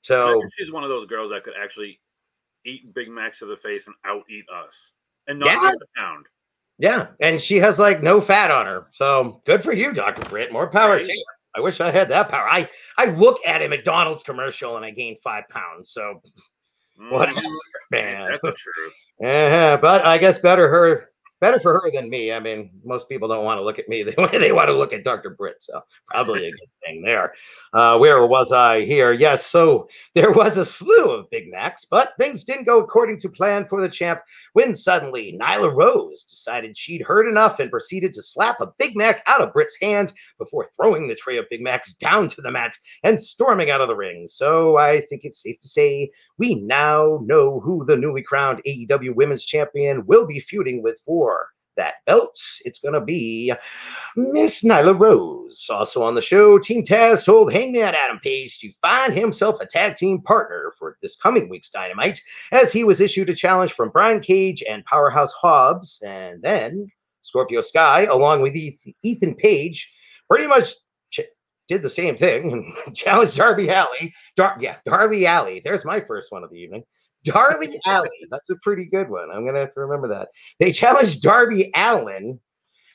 So 0.02 0.42
she's 0.58 0.72
one 0.72 0.84
of 0.84 0.88
those 0.90 1.06
girls 1.06 1.30
that 1.30 1.44
could 1.44 1.54
actually 1.60 2.00
eat 2.64 2.94
Big 2.94 3.08
Macs 3.08 3.40
to 3.40 3.46
the 3.46 3.56
face 3.56 3.86
and 3.86 3.96
out 4.04 4.22
eat 4.30 4.44
us, 4.52 4.92
and 5.26 5.38
not 5.40 5.48
Yeah. 5.48 5.70
a 5.70 6.00
pound. 6.00 6.26
yeah, 6.78 7.08
and 7.20 7.40
she 7.40 7.56
has 7.58 7.78
like 7.78 8.02
no 8.02 8.20
fat 8.20 8.50
on 8.50 8.66
her. 8.66 8.86
So 8.92 9.42
good 9.44 9.62
for 9.62 9.72
you, 9.72 9.92
Dr. 9.92 10.22
Britt. 10.30 10.52
More 10.52 10.68
power 10.70 10.92
Right. 10.96 11.04
to 11.04 11.12
you. 11.12 11.24
I 11.56 11.60
wish 11.60 11.80
I 11.80 11.90
had 11.90 12.08
that 12.10 12.28
power. 12.28 12.48
I 12.48 12.68
I 12.96 13.06
look 13.06 13.38
at 13.44 13.60
a 13.60 13.68
McDonald's 13.68 14.22
commercial 14.22 14.76
and 14.76 14.84
I 14.84 14.90
gain 14.90 15.16
five 15.22 15.48
pounds. 15.48 15.90
So 15.90 16.20
whatever, 17.10 17.40
Mhm. 17.40 17.56
man. 17.90 18.30
That's 18.30 18.42
the 18.42 18.52
truth. 18.52 18.92
Uh-huh. 19.22 19.78
But 19.82 20.04
I 20.06 20.16
guess 20.18 20.38
better 20.38 20.68
her 20.68 21.09
better 21.40 21.58
for 21.58 21.72
her 21.80 21.90
than 21.90 22.10
me. 22.10 22.32
I 22.32 22.40
mean, 22.40 22.70
most 22.84 23.08
people 23.08 23.28
don't 23.28 23.44
want 23.44 23.58
to 23.58 23.64
look 23.64 23.78
at 23.78 23.88
me. 23.88 24.04
They, 24.20 24.38
they 24.38 24.52
want 24.52 24.68
to 24.68 24.76
look 24.76 24.92
at 24.92 25.04
Dr. 25.04 25.30
Britt. 25.30 25.56
So 25.60 25.80
probably 26.08 26.46
a 26.46 26.50
good 26.50 26.68
thing 26.84 27.02
there. 27.02 27.32
Uh, 27.72 27.96
where 27.98 28.24
was 28.26 28.52
I 28.52 28.82
here? 28.84 29.12
Yes, 29.12 29.46
so 29.46 29.88
there 30.14 30.32
was 30.32 30.56
a 30.56 30.64
slew 30.64 31.10
of 31.10 31.30
Big 31.30 31.50
Macs, 31.50 31.84
but 31.84 32.12
things 32.18 32.44
didn't 32.44 32.64
go 32.64 32.80
according 32.80 33.18
to 33.20 33.28
plan 33.28 33.66
for 33.66 33.80
the 33.80 33.88
champ 33.88 34.20
when 34.52 34.74
suddenly 34.74 35.36
Nyla 35.40 35.74
Rose 35.74 36.24
decided 36.24 36.76
she'd 36.76 37.02
heard 37.02 37.28
enough 37.28 37.60
and 37.60 37.70
proceeded 37.70 38.12
to 38.14 38.22
slap 38.22 38.60
a 38.60 38.72
Big 38.78 38.96
Mac 38.96 39.22
out 39.26 39.40
of 39.40 39.52
Britt's 39.52 39.76
hand 39.80 40.12
before 40.38 40.68
throwing 40.76 41.08
the 41.08 41.14
tray 41.14 41.38
of 41.38 41.48
Big 41.50 41.62
Macs 41.62 41.94
down 41.94 42.28
to 42.28 42.42
the 42.42 42.50
mat 42.50 42.76
and 43.02 43.20
storming 43.20 43.70
out 43.70 43.80
of 43.80 43.88
the 43.88 43.96
ring. 43.96 44.26
So 44.28 44.76
I 44.76 45.00
think 45.02 45.22
it's 45.24 45.42
safe 45.42 45.58
to 45.60 45.68
say 45.68 46.10
we 46.38 46.56
now 46.56 47.20
know 47.22 47.60
who 47.60 47.84
the 47.86 47.96
newly 47.96 48.22
crowned 48.22 48.62
AEW 48.66 49.14
Women's 49.14 49.44
Champion 49.44 50.04
will 50.06 50.26
be 50.26 50.40
feuding 50.40 50.82
with 50.82 51.00
for 51.06 51.29
that 51.76 51.94
belt. 52.06 52.36
It's 52.64 52.78
going 52.78 52.94
to 52.94 53.00
be 53.00 53.52
Miss 54.16 54.62
Nyla 54.62 54.98
Rose. 54.98 55.66
Also 55.70 56.02
on 56.02 56.14
the 56.14 56.22
show, 56.22 56.58
Team 56.58 56.84
Taz 56.84 57.24
told 57.24 57.52
Hangman 57.52 57.94
Adam 57.94 58.18
Page 58.22 58.58
to 58.58 58.70
find 58.82 59.12
himself 59.14 59.60
a 59.60 59.66
tag 59.66 59.96
team 59.96 60.20
partner 60.22 60.72
for 60.78 60.96
this 61.02 61.16
coming 61.16 61.48
week's 61.48 61.70
Dynamite, 61.70 62.20
as 62.52 62.72
he 62.72 62.84
was 62.84 63.00
issued 63.00 63.30
a 63.30 63.34
challenge 63.34 63.72
from 63.72 63.90
Brian 63.90 64.20
Cage 64.20 64.62
and 64.68 64.84
Powerhouse 64.84 65.32
Hobbs. 65.32 66.00
And 66.04 66.42
then 66.42 66.88
Scorpio 67.22 67.60
Sky, 67.60 68.02
along 68.02 68.42
with 68.42 68.54
Ethan 69.02 69.34
Page, 69.36 69.92
pretty 70.28 70.46
much 70.46 70.74
ch- 71.10 71.20
did 71.68 71.82
the 71.82 71.90
same 71.90 72.16
thing 72.16 72.52
and 72.52 72.94
challenged 72.96 73.36
Darby 73.36 73.70
Alley. 73.70 74.12
Dar- 74.36 74.58
yeah, 74.60 74.76
Darby 74.84 75.26
Alley. 75.26 75.62
There's 75.64 75.84
my 75.84 76.00
first 76.00 76.30
one 76.32 76.44
of 76.44 76.50
the 76.50 76.56
evening. 76.58 76.82
Darby 77.24 77.78
Alley. 77.86 78.10
That's 78.30 78.50
a 78.50 78.56
pretty 78.62 78.86
good 78.86 79.08
one. 79.10 79.30
I'm 79.30 79.44
gonna 79.44 79.60
have 79.60 79.74
to 79.74 79.80
remember 79.80 80.08
that. 80.08 80.28
They 80.58 80.72
challenged 80.72 81.22
Darby 81.22 81.70
Allin 81.74 82.38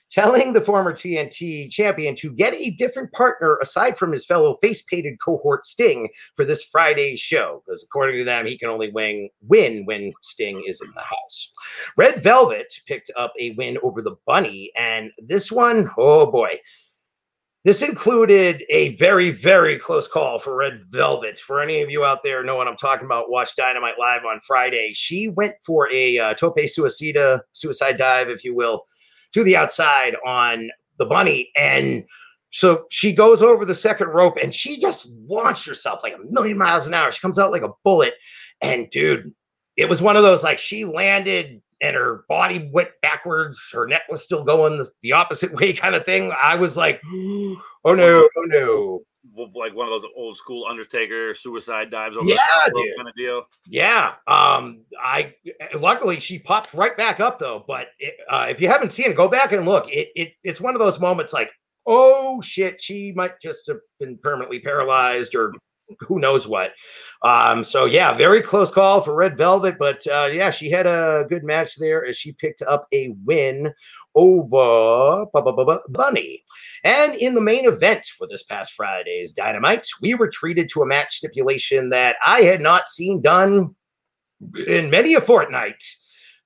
telling 0.10 0.54
the 0.54 0.62
former 0.62 0.94
TNT 0.94 1.70
champion 1.70 2.16
to 2.16 2.32
get 2.32 2.54
a 2.54 2.72
different 2.72 3.12
partner 3.12 3.58
aside 3.62 3.98
from 3.98 4.12
his 4.12 4.26
fellow 4.26 4.56
face 4.62 4.82
painted 4.84 5.20
cohort 5.24 5.66
Sting 5.66 6.10
for 6.36 6.46
this 6.46 6.64
Friday's 6.64 7.20
show, 7.20 7.64
because 7.66 7.84
according 7.84 8.18
to 8.18 8.24
them, 8.24 8.46
he 8.46 8.58
can 8.58 8.70
only 8.70 8.92
win, 8.92 9.30
win 9.42 9.84
when 9.86 10.14
Sting 10.22 10.64
is 10.68 10.80
in 10.82 10.92
the 10.96 11.02
house. 11.02 11.52
Red 11.98 12.22
Velvet 12.22 12.74
picked 12.86 13.12
up 13.18 13.34
a 13.40 13.52
win 13.52 13.78
over 13.84 14.02
the 14.02 14.16
Bunny, 14.26 14.72
and 14.78 15.12
this 15.18 15.52
one, 15.52 15.90
oh 15.98 16.32
boy. 16.32 16.60
This 17.66 17.82
included 17.82 18.64
a 18.70 18.96
very, 18.98 19.32
very 19.32 19.80
close 19.80 20.08
call 20.08 20.38
for 20.38 20.56
Red 20.56 20.84
Velvet. 20.90 21.40
For 21.40 21.60
any 21.60 21.82
of 21.82 21.90
you 21.90 22.06
out 22.06 22.22
there 22.24 22.44
know 22.44 22.56
what 22.56 22.68
I'm 22.68 22.78
talking 22.78 23.06
about, 23.06 23.32
watch 23.32 23.56
Dynamite 23.56 23.98
Live 24.00 24.24
on 24.24 24.40
Friday. 24.46 24.92
She 24.94 25.30
went 25.30 25.56
for 25.66 25.92
a 25.92 26.20
uh, 26.20 26.34
tope 26.36 26.60
suicida, 26.60 27.40
suicide 27.54 27.98
dive, 27.98 28.30
if 28.30 28.44
you 28.44 28.56
will, 28.56 28.84
to 29.34 29.44
the 29.44 29.58
outside 29.58 30.16
on 30.28 30.70
the 31.00 31.06
bunny. 31.06 31.50
And 31.58 32.06
so 32.52 32.86
she 32.92 33.12
goes 33.12 33.42
over 33.42 33.66
the 33.66 33.74
second 33.74 34.10
rope 34.10 34.38
and 34.40 34.54
she 34.54 34.80
just 34.80 35.08
launched 35.28 35.66
herself 35.66 36.02
like 36.04 36.14
a 36.14 36.32
million 36.32 36.60
miles 36.60 36.86
an 36.86 36.94
hour. 36.94 37.12
She 37.12 37.20
comes 37.20 37.40
out 37.40 37.50
like 37.50 37.64
a 37.64 37.74
bullet. 37.84 38.14
And 38.62 38.92
dude, 38.92 39.34
it 39.76 39.90
was 39.90 40.04
one 40.04 40.16
of 40.16 40.22
those 40.22 40.44
like 40.44 40.60
she 40.60 40.86
landed 40.86 41.64
and 41.82 41.96
her 41.96 42.26
body 42.30 42.70
went 42.72 42.90
backwards. 43.02 43.60
Her 43.74 43.88
neck 43.88 44.04
was 44.10 44.24
still 44.24 44.44
going 44.44 44.78
the, 44.78 44.90
the 45.02 45.12
opposite 45.12 45.54
way, 45.60 45.74
kind 45.74 45.96
of 45.96 46.06
thing. 46.06 46.34
I 46.42 46.56
was 46.56 46.78
like, 46.78 47.02
oh 47.08 47.58
no, 47.86 48.28
oh 48.38 48.42
no. 48.46 49.02
Like 49.56 49.76
one 49.76 49.92
of 49.92 50.02
those 50.02 50.10
old 50.16 50.38
school 50.38 50.66
Undertaker 50.70 51.34
suicide 51.34 51.90
dives 51.90 52.16
over 52.16 52.28
Yeah, 52.28 52.36
the 52.68 52.94
kind 52.96 53.10
of 53.10 53.16
deal. 53.16 53.44
Yeah. 53.68 54.14
Um, 54.28 54.86
I 55.02 55.34
luckily 55.74 56.20
she 56.20 56.38
popped 56.38 56.76
right 56.76 56.96
back 56.96 57.20
up 57.20 57.40
though. 57.40 57.66
But 57.68 57.88
it, 57.98 58.16
uh, 58.30 58.48
if 58.50 58.62
you 58.62 58.68
haven't 58.68 58.92
seen 58.92 59.10
it, 59.10 59.18
go 59.18 59.28
back 59.28 59.52
and 59.52 59.66
look. 59.66 59.92
It, 59.92 60.10
it 60.16 60.34
it's 60.44 60.62
one 60.62 60.76
of 60.76 60.80
those 60.80 61.00
moments 61.00 61.34
like, 61.34 61.50
oh 61.88 62.40
shit, 62.42 62.82
she 62.82 63.14
might 63.16 63.42
just 63.42 63.68
have 63.68 63.80
been 64.00 64.18
permanently 64.22 64.60
paralyzed 64.60 65.34
or 65.34 65.54
who 66.00 66.20
knows 66.20 66.48
what. 66.48 66.72
Um, 67.22 67.64
so 67.64 67.86
yeah, 67.86 68.14
very 68.14 68.42
close 68.42 68.72
call 68.72 69.02
for 69.02 69.16
Red 69.16 69.38
Velvet, 69.38 69.78
but 69.80 70.06
uh, 70.08 70.30
yeah, 70.32 70.50
she 70.52 70.70
had 70.70 70.86
a 70.86 71.26
good 71.30 71.44
match 71.44 71.76
there 71.78 72.06
as 72.06 72.18
she 72.18 72.34
picked 72.34 72.62
up 72.62 72.88
a 72.94 73.16
win 73.26 73.74
over 74.16 75.26
bu- 75.34 75.42
bu- 75.42 75.56
bu- 75.56 75.66
bu- 75.66 75.90
Bunny. 75.90 76.44
And 76.84 77.16
in 77.16 77.34
the 77.34 77.42
main 77.42 77.66
event 77.66 78.06
for 78.18 78.28
this 78.28 78.44
past 78.44 78.74
Friday's 78.74 79.34
Dynamite, 79.34 79.88
we 80.02 80.14
were 80.14 80.30
treated 80.30 80.70
to 80.70 80.82
a 80.82 80.86
match 80.86 81.18
stipulation 81.18 81.90
that 81.90 82.16
I 82.26 82.42
had 82.42 82.62
not 82.62 82.90
seen 82.90 83.22
done 83.22 83.76
in 84.68 84.90
many 84.90 85.16
a 85.16 85.22
fortnight. 85.22 85.84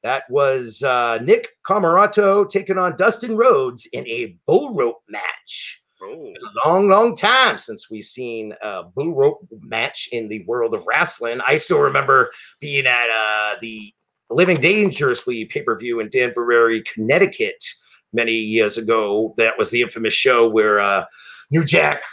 That 0.03 0.23
was 0.29 0.81
uh, 0.81 1.19
Nick 1.21 1.49
Comoroto 1.67 2.49
taking 2.49 2.77
on 2.77 2.95
Dustin 2.95 3.35
Rhodes 3.35 3.85
in 3.91 4.07
a 4.07 4.37
bull 4.47 4.73
rope 4.73 5.01
match 5.09 5.78
Oh, 6.01 6.33
long, 6.65 6.87
long 6.87 7.15
time 7.15 7.57
since 7.57 7.89
we've 7.89 8.05
seen 8.05 8.53
a 8.61 8.83
bull 8.83 9.13
rope 9.13 9.47
match 9.61 10.09
in 10.11 10.29
the 10.29 10.43
world 10.45 10.73
of 10.73 10.85
wrestling. 10.87 11.41
I 11.45 11.57
still 11.57 11.79
remember 11.79 12.31
being 12.61 12.85
at 12.85 13.09
uh, 13.09 13.55
the 13.61 13.93
Living 14.29 14.61
Dangerously 14.61 15.45
pay 15.45 15.61
per 15.61 15.77
view 15.77 15.99
in 15.99 16.09
Danbury, 16.09 16.83
Connecticut, 16.83 17.63
many 18.13 18.33
years 18.33 18.77
ago. 18.77 19.33
That 19.37 19.57
was 19.57 19.69
the 19.69 19.81
infamous 19.81 20.13
show 20.13 20.49
where 20.49 20.79
uh, 20.79 21.05
New 21.51 21.63
Jack 21.63 22.03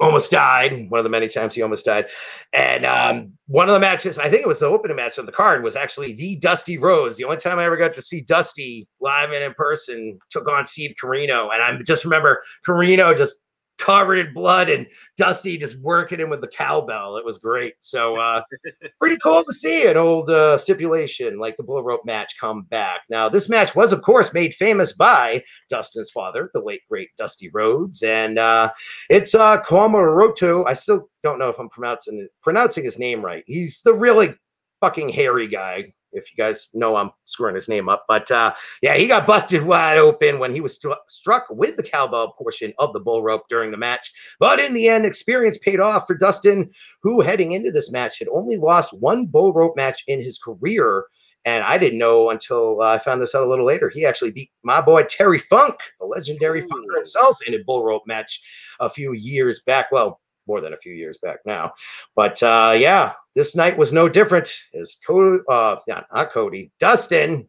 almost 0.00 0.30
died. 0.30 0.90
One 0.90 0.98
of 0.98 1.04
the 1.04 1.10
many 1.10 1.28
times 1.28 1.54
he 1.54 1.62
almost 1.62 1.84
died. 1.84 2.06
And 2.52 2.84
um, 2.84 3.32
one 3.46 3.68
of 3.68 3.74
the 3.74 3.80
matches, 3.80 4.18
I 4.18 4.28
think 4.28 4.42
it 4.42 4.48
was 4.48 4.60
the 4.60 4.66
opening 4.66 4.96
match 4.96 5.18
on 5.18 5.26
the 5.26 5.32
card, 5.32 5.62
was 5.62 5.76
actually 5.76 6.14
the 6.14 6.36
Dusty 6.36 6.78
Rhodes. 6.78 7.16
The 7.16 7.24
only 7.24 7.36
time 7.36 7.58
I 7.58 7.64
ever 7.64 7.76
got 7.76 7.94
to 7.94 8.02
see 8.02 8.20
Dusty 8.20 8.88
live 9.00 9.30
and 9.30 9.42
in 9.42 9.54
person 9.54 10.18
took 10.30 10.48
on 10.50 10.66
Steve 10.66 10.94
Corino. 11.02 11.48
And 11.52 11.62
I 11.62 11.80
just 11.82 12.04
remember 12.04 12.42
Corino 12.66 13.16
just 13.16 13.43
covered 13.78 14.18
in 14.18 14.32
blood 14.32 14.70
and 14.70 14.86
Dusty 15.16 15.56
just 15.56 15.80
working 15.80 16.20
him 16.20 16.30
with 16.30 16.40
the 16.40 16.48
cowbell. 16.48 17.16
It 17.16 17.24
was 17.24 17.38
great. 17.38 17.74
So 17.80 18.16
uh 18.16 18.42
pretty 19.00 19.18
cool 19.18 19.44
to 19.44 19.52
see 19.52 19.86
an 19.86 19.96
old 19.96 20.30
uh, 20.30 20.56
stipulation 20.58 21.38
like 21.38 21.56
the 21.56 21.62
bull 21.62 21.82
rope 21.82 22.04
match 22.04 22.34
come 22.38 22.62
back. 22.64 23.02
Now, 23.08 23.28
this 23.28 23.48
match 23.48 23.74
was, 23.74 23.92
of 23.92 24.02
course, 24.02 24.32
made 24.32 24.54
famous 24.54 24.92
by 24.92 25.42
Dustin's 25.68 26.10
father, 26.10 26.50
the 26.54 26.60
late 26.60 26.82
great 26.88 27.10
Dusty 27.16 27.50
Rhodes, 27.50 28.02
and 28.02 28.38
uh, 28.38 28.70
it's 29.10 29.34
uh, 29.34 29.62
Comoroto. 29.62 30.64
I 30.66 30.72
still 30.72 31.08
don't 31.22 31.38
know 31.38 31.48
if 31.48 31.58
I'm 31.58 31.68
pronouncing 31.68 32.28
pronouncing 32.42 32.84
his 32.84 32.98
name 32.98 33.24
right. 33.24 33.44
He's 33.46 33.82
the 33.82 33.94
really 33.94 34.34
fucking 34.80 35.10
hairy 35.10 35.48
guy. 35.48 35.92
If 36.14 36.30
you 36.32 36.42
guys 36.42 36.68
know 36.74 36.96
I'm 36.96 37.10
screwing 37.24 37.54
his 37.54 37.68
name 37.68 37.88
up, 37.88 38.04
but 38.08 38.30
uh, 38.30 38.54
yeah, 38.82 38.94
he 38.94 39.06
got 39.06 39.26
busted 39.26 39.62
wide 39.62 39.98
open 39.98 40.38
when 40.38 40.52
he 40.52 40.60
was 40.60 40.78
stru- 40.78 40.96
struck 41.08 41.46
with 41.50 41.76
the 41.76 41.82
cowbell 41.82 42.32
portion 42.32 42.72
of 42.78 42.92
the 42.92 43.00
bull 43.00 43.22
rope 43.22 43.48
during 43.48 43.70
the 43.70 43.76
match. 43.76 44.12
But 44.38 44.60
in 44.60 44.74
the 44.74 44.88
end, 44.88 45.04
experience 45.04 45.58
paid 45.58 45.80
off 45.80 46.06
for 46.06 46.14
Dustin, 46.14 46.70
who 47.02 47.20
heading 47.20 47.52
into 47.52 47.70
this 47.70 47.90
match 47.90 48.18
had 48.18 48.28
only 48.28 48.56
lost 48.56 48.98
one 49.00 49.26
bull 49.26 49.52
rope 49.52 49.76
match 49.76 50.04
in 50.06 50.22
his 50.22 50.38
career. 50.38 51.04
And 51.46 51.62
I 51.62 51.76
didn't 51.76 51.98
know 51.98 52.30
until 52.30 52.80
uh, 52.80 52.94
I 52.94 52.98
found 52.98 53.20
this 53.20 53.34
out 53.34 53.42
a 53.42 53.48
little 53.48 53.66
later. 53.66 53.90
He 53.90 54.06
actually 54.06 54.30
beat 54.30 54.50
my 54.62 54.80
boy 54.80 55.02
Terry 55.04 55.38
Funk, 55.38 55.74
the 56.00 56.06
legendary 56.06 56.62
Funker 56.62 56.96
himself, 56.96 57.36
in 57.46 57.52
a 57.52 57.62
bull 57.64 57.84
rope 57.84 58.04
match 58.06 58.40
a 58.80 58.88
few 58.88 59.12
years 59.12 59.60
back. 59.60 59.92
Well, 59.92 60.22
more 60.46 60.60
than 60.60 60.72
a 60.72 60.78
few 60.78 60.92
years 60.92 61.18
back 61.18 61.38
now. 61.44 61.72
But 62.16 62.42
uh, 62.42 62.74
yeah, 62.76 63.12
this 63.34 63.54
night 63.54 63.76
was 63.76 63.92
no 63.92 64.08
different. 64.08 64.52
As 64.74 64.96
Cody, 65.06 65.42
uh, 65.48 65.76
not, 65.88 66.06
not 66.12 66.32
Cody, 66.32 66.70
Dustin. 66.80 67.48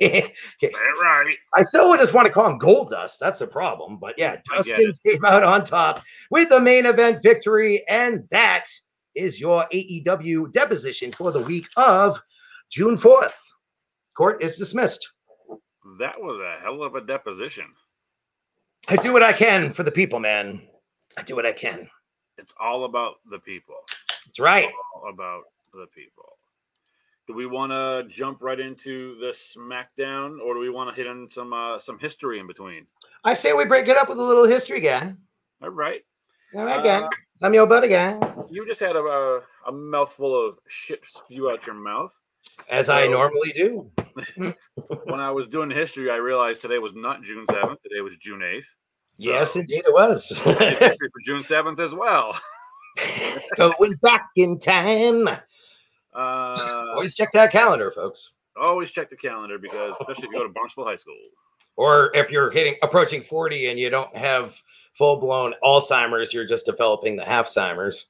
right. 0.00 1.36
I 1.54 1.62
still 1.62 1.96
just 1.96 2.12
want 2.12 2.26
to 2.26 2.32
call 2.32 2.50
him 2.50 2.58
Goldust. 2.58 3.18
That's 3.20 3.38
the 3.38 3.46
problem. 3.46 3.98
But 3.98 4.14
yeah, 4.18 4.36
Dustin 4.44 4.92
came 5.04 5.24
out 5.24 5.42
on 5.42 5.64
top 5.64 6.02
with 6.30 6.48
the 6.48 6.60
main 6.60 6.86
event 6.86 7.22
victory. 7.22 7.84
And 7.88 8.24
that 8.30 8.66
is 9.14 9.40
your 9.40 9.66
AEW 9.72 10.52
deposition 10.52 11.12
for 11.12 11.32
the 11.32 11.40
week 11.40 11.66
of 11.76 12.20
June 12.70 12.96
4th. 12.96 13.36
Court 14.16 14.42
is 14.42 14.56
dismissed. 14.56 15.12
That 15.98 16.18
was 16.18 16.40
a 16.40 16.62
hell 16.62 16.82
of 16.82 16.94
a 16.94 17.00
deposition. 17.00 17.66
I 18.88 18.96
do 18.96 19.12
what 19.12 19.22
I 19.22 19.32
can 19.32 19.72
for 19.72 19.82
the 19.82 19.90
people, 19.90 20.20
man. 20.20 20.62
I 21.16 21.22
do 21.22 21.34
what 21.34 21.46
I 21.46 21.52
can. 21.52 21.88
It's 22.38 22.54
all 22.60 22.84
about 22.84 23.16
the 23.30 23.38
people. 23.38 23.76
That's 24.26 24.40
right. 24.40 24.68
All 24.94 25.10
about 25.10 25.44
the 25.72 25.86
people. 25.94 26.24
Do 27.26 27.34
we 27.34 27.46
want 27.46 27.72
to 27.72 28.04
jump 28.14 28.40
right 28.40 28.58
into 28.58 29.18
the 29.18 29.28
SmackDown, 29.28 30.40
or 30.40 30.54
do 30.54 30.60
we 30.60 30.70
want 30.70 30.90
to 30.90 30.96
hit 30.96 31.08
on 31.08 31.28
some 31.30 31.52
uh, 31.52 31.78
some 31.78 31.98
history 31.98 32.38
in 32.38 32.46
between? 32.46 32.86
I 33.24 33.34
say 33.34 33.52
we 33.52 33.64
break 33.64 33.88
it 33.88 33.96
up 33.96 34.08
with 34.08 34.18
a 34.18 34.22
little 34.22 34.46
history 34.46 34.80
guy. 34.80 35.12
All 35.62 35.70
right. 35.70 36.04
All 36.54 36.64
right, 36.64 36.84
guy. 36.84 37.00
Uh, 37.00 37.10
I'm 37.42 37.54
your 37.54 37.66
buddy. 37.66 37.88
You 38.48 38.64
just 38.66 38.80
had 38.80 38.94
a, 38.94 39.00
a, 39.00 39.40
a 39.66 39.72
mouthful 39.72 40.48
of 40.48 40.58
shit 40.68 41.04
spew 41.04 41.50
out 41.50 41.66
your 41.66 41.74
mouth. 41.74 42.12
As 42.68 42.88
I 42.88 43.06
normally 43.06 43.52
do. 43.52 43.90
When 45.04 45.20
I 45.20 45.30
was 45.30 45.46
doing 45.46 45.70
history, 45.70 46.10
I 46.10 46.16
realized 46.16 46.62
today 46.62 46.78
was 46.78 46.94
not 46.94 47.22
June 47.22 47.46
7th. 47.46 47.82
Today 47.82 48.00
was 48.02 48.16
June 48.16 48.40
8th. 48.40 48.64
Yes, 49.18 49.52
So- 49.54 49.60
indeed 49.60 49.84
it 49.86 49.92
was. 49.92 50.28
For 50.28 51.20
June 51.24 51.42
7th 51.42 51.78
as 51.80 51.94
well. 51.94 52.38
Going 53.56 53.94
back 54.02 54.28
in 54.36 54.58
time. 54.58 55.28
Uh, 56.14 56.84
Always 56.94 57.14
check 57.14 57.30
that 57.32 57.52
calendar, 57.52 57.90
folks. 57.90 58.32
always 58.60 58.90
check 58.90 59.10
the 59.10 59.16
calendar 59.16 59.58
because, 59.58 59.90
especially 60.00 60.24
if 60.28 60.32
you 60.32 60.38
go 60.38 60.46
to 60.46 60.52
Barnstable 60.52 60.86
High 60.86 60.96
School. 60.96 61.14
Or 61.76 62.10
if 62.16 62.30
you're 62.30 62.50
hitting 62.50 62.74
approaching 62.82 63.20
40 63.20 63.66
and 63.66 63.78
you 63.78 63.90
don't 63.90 64.14
have 64.16 64.56
full 64.94 65.16
blown 65.16 65.52
Alzheimer's, 65.62 66.32
you're 66.32 66.46
just 66.46 66.64
developing 66.64 67.16
the 67.16 67.24
half-simers. 67.24 68.06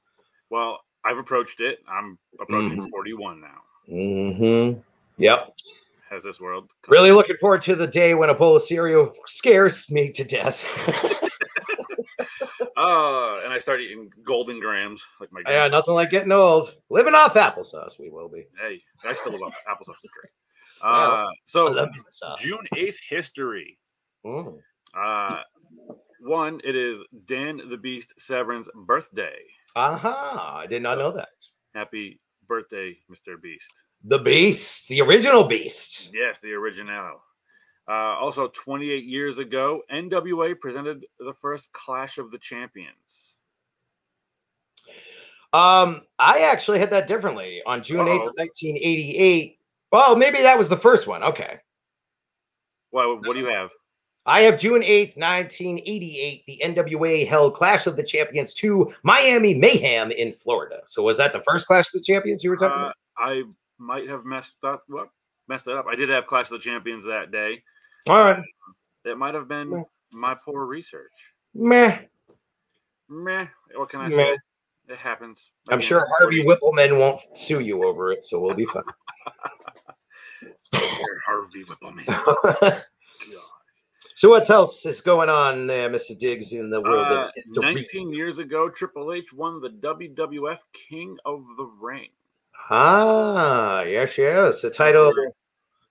Well, 0.49 0.79
I've 1.03 1.17
approached 1.17 1.59
it. 1.59 1.79
I'm 1.89 2.17
approaching 2.39 2.77
Mhm. 2.79 2.89
41 2.91 3.41
now. 3.41 3.47
Mm-hmm. 3.93 4.79
Yep. 5.17 5.53
Has 6.09 6.23
this 6.23 6.39
world 6.39 6.69
Really 6.87 7.11
looking 7.11 7.35
forward 7.37 7.61
to 7.63 7.75
the 7.75 7.87
day 7.87 8.13
when 8.13 8.29
a 8.29 8.33
bowl 8.33 8.55
of 8.55 8.61
cereal 8.63 9.11
scares 9.25 9.89
me 9.91 10.11
to 10.13 10.23
death. 10.23 10.63
Uh, 12.77 13.41
and 13.43 13.51
I 13.51 13.57
start 13.57 13.81
eating 13.81 14.11
Golden 14.23 14.59
Grahams 14.59 15.03
like 15.19 15.31
my. 15.31 15.41
yeah, 15.47 15.67
nothing 15.67 15.95
like 15.95 16.11
getting 16.11 16.31
old. 16.31 16.75
Living 16.91 17.15
off 17.15 17.33
applesauce, 17.33 17.99
we 17.99 18.11
will 18.11 18.29
be. 18.29 18.45
Hey, 18.61 18.79
I 19.03 19.15
still 19.15 19.31
love 19.31 19.51
applesauce. 19.69 19.97
Is 20.03 20.09
great. 20.13 20.31
Uh, 20.83 21.25
so 21.47 21.65
love 21.65 21.89
me 21.89 21.97
some 21.97 22.11
sauce. 22.11 22.39
June 22.39 22.67
8th 22.75 22.97
history. 23.09 23.79
Mm. 24.23 24.59
Uh, 24.95 25.41
one, 26.21 26.61
it 26.63 26.75
is 26.75 26.99
Dan 27.25 27.61
the 27.67 27.77
Beast 27.77 28.13
Severn's 28.19 28.69
birthday. 28.85 29.39
Aha, 29.75 30.59
I 30.59 30.67
did 30.67 30.83
not 30.83 30.99
know 30.99 31.11
that. 31.13 31.29
Happy 31.73 32.19
birthday, 32.47 32.95
Mr. 33.11 33.41
Beast. 33.41 33.73
The 34.03 34.19
Beast, 34.19 34.87
the 34.89 35.01
original 35.01 35.43
Beast. 35.43 36.11
Yes, 36.13 36.39
the 36.39 36.53
original. 36.53 37.21
Uh, 37.89 37.93
also, 38.19 38.47
28 38.49 39.03
years 39.03 39.39
ago, 39.39 39.81
NWA 39.91 40.59
presented 40.59 41.05
the 41.19 41.33
first 41.33 41.71
Clash 41.73 42.17
of 42.17 42.31
the 42.31 42.37
Champions. 42.37 43.37
Um, 45.53 46.01
I 46.19 46.39
actually 46.39 46.79
had 46.79 46.89
that 46.91 47.07
differently 47.07 47.61
on 47.65 47.81
June 47.83 48.05
8th, 48.05 48.19
Uh-oh. 48.19 48.27
of 48.29 48.33
1988. 48.35 49.59
Well, 49.91 50.15
maybe 50.17 50.39
that 50.39 50.57
was 50.57 50.67
the 50.67 50.75
first 50.77 51.07
one. 51.07 51.23
Okay. 51.23 51.57
Well, 52.91 53.19
what 53.23 53.33
do 53.33 53.39
you 53.39 53.45
have? 53.47 53.69
I 54.25 54.41
have 54.41 54.59
June 54.59 54.81
8th, 54.81 55.15
1988. 55.17 56.43
The 56.45 56.61
NWA 56.65 57.25
held 57.25 57.55
Clash 57.55 57.87
of 57.87 57.95
the 57.95 58.03
Champions 58.03 58.53
2 58.53 58.91
Miami 59.03 59.53
Mayhem 59.53 60.11
in 60.11 60.33
Florida. 60.33 60.81
So 60.87 61.01
was 61.03 61.15
that 61.17 61.31
the 61.31 61.41
first 61.41 61.65
Clash 61.67 61.87
of 61.87 62.01
the 62.01 62.05
Champions 62.05 62.43
you 62.43 62.49
were 62.49 62.57
talking 62.57 62.77
Uh, 62.77 62.85
about? 62.87 62.95
I 63.17 63.43
might 63.77 64.07
have 64.09 64.25
messed 64.25 64.63
up. 64.63 64.83
What 64.87 65.09
messed 65.47 65.67
it 65.67 65.75
up? 65.75 65.85
I 65.87 65.95
did 65.95 66.09
have 66.09 66.27
Clash 66.27 66.45
of 66.51 66.51
the 66.51 66.59
Champions 66.59 67.05
that 67.05 67.31
day. 67.31 67.63
All 68.07 68.19
right. 68.19 68.43
It 69.05 69.17
might 69.17 69.33
have 69.33 69.43
Yeah. 69.49 69.63
been 69.63 69.85
my 70.11 70.35
poor 70.35 70.65
research. 70.65 71.11
Meh. 71.53 71.99
Meh. 73.09 73.47
What 73.75 73.89
can 73.89 74.01
I 74.01 74.07
Meh. 74.09 74.15
say? 74.15 74.37
It 74.89 74.97
happens. 74.97 75.51
I'm 75.69 75.79
Again, 75.79 75.87
sure 75.87 76.07
Harvey 76.19 76.43
40 76.43 76.59
Wippleman 76.61 76.97
won't 76.99 77.21
sue 77.37 77.59
you 77.59 77.83
over 77.83 78.11
it, 78.11 78.25
so 78.25 78.39
we'll 78.39 78.55
be 78.55 78.65
fine. 78.65 78.83
Harvey 81.25 81.63
Wippleman. 81.65 82.83
So 84.15 84.29
what 84.29 84.49
else 84.49 84.83
is 84.85 84.99
going 84.99 85.29
on 85.29 85.67
there, 85.67 85.89
Mr. 85.91 86.17
Diggs, 86.17 86.51
in 86.51 86.71
the 86.71 86.81
world 86.81 87.07
Uh, 87.11 87.23
of 87.25 87.29
history? 87.35 87.61
19 87.75 88.11
years 88.11 88.39
ago, 88.39 88.67
Triple 88.67 89.13
H 89.13 89.31
won 89.31 89.61
the 89.61 89.69
WWF 89.69 90.57
King 90.73 91.17
of 91.23 91.45
the 91.57 91.65
Ring. 91.65 92.09
Ah, 92.69 93.81
yes, 93.83 94.17
yes. 94.17 94.61
The 94.61 94.69
title 94.69 95.13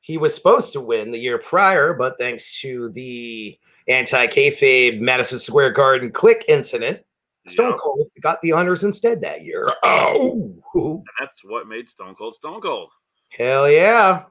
he 0.00 0.18
was 0.18 0.34
supposed 0.34 0.72
to 0.74 0.80
win 0.80 1.10
the 1.10 1.18
year 1.18 1.38
prior, 1.38 1.92
but 1.94 2.16
thanks 2.18 2.60
to 2.60 2.90
the 2.90 3.58
anti 3.88 4.26
kayfabe 4.26 5.00
Madison 5.00 5.38
Square 5.38 5.72
Garden 5.72 6.12
Kliq 6.12 6.42
incident, 6.48 7.00
Stone 7.48 7.70
Yup. 7.70 7.78
Cold 7.82 8.08
got 8.20 8.40
the 8.42 8.52
honors 8.52 8.84
instead 8.84 9.20
that 9.22 9.42
year. 9.42 9.72
Oh, 9.82 10.54
And 10.74 11.02
that's 11.18 11.42
what 11.44 11.66
made 11.66 11.88
Stone 11.88 12.14
Cold 12.16 12.34
Stone 12.34 12.60
Cold. 12.60 12.90
hell 13.30 13.70
yeah. 13.70 14.24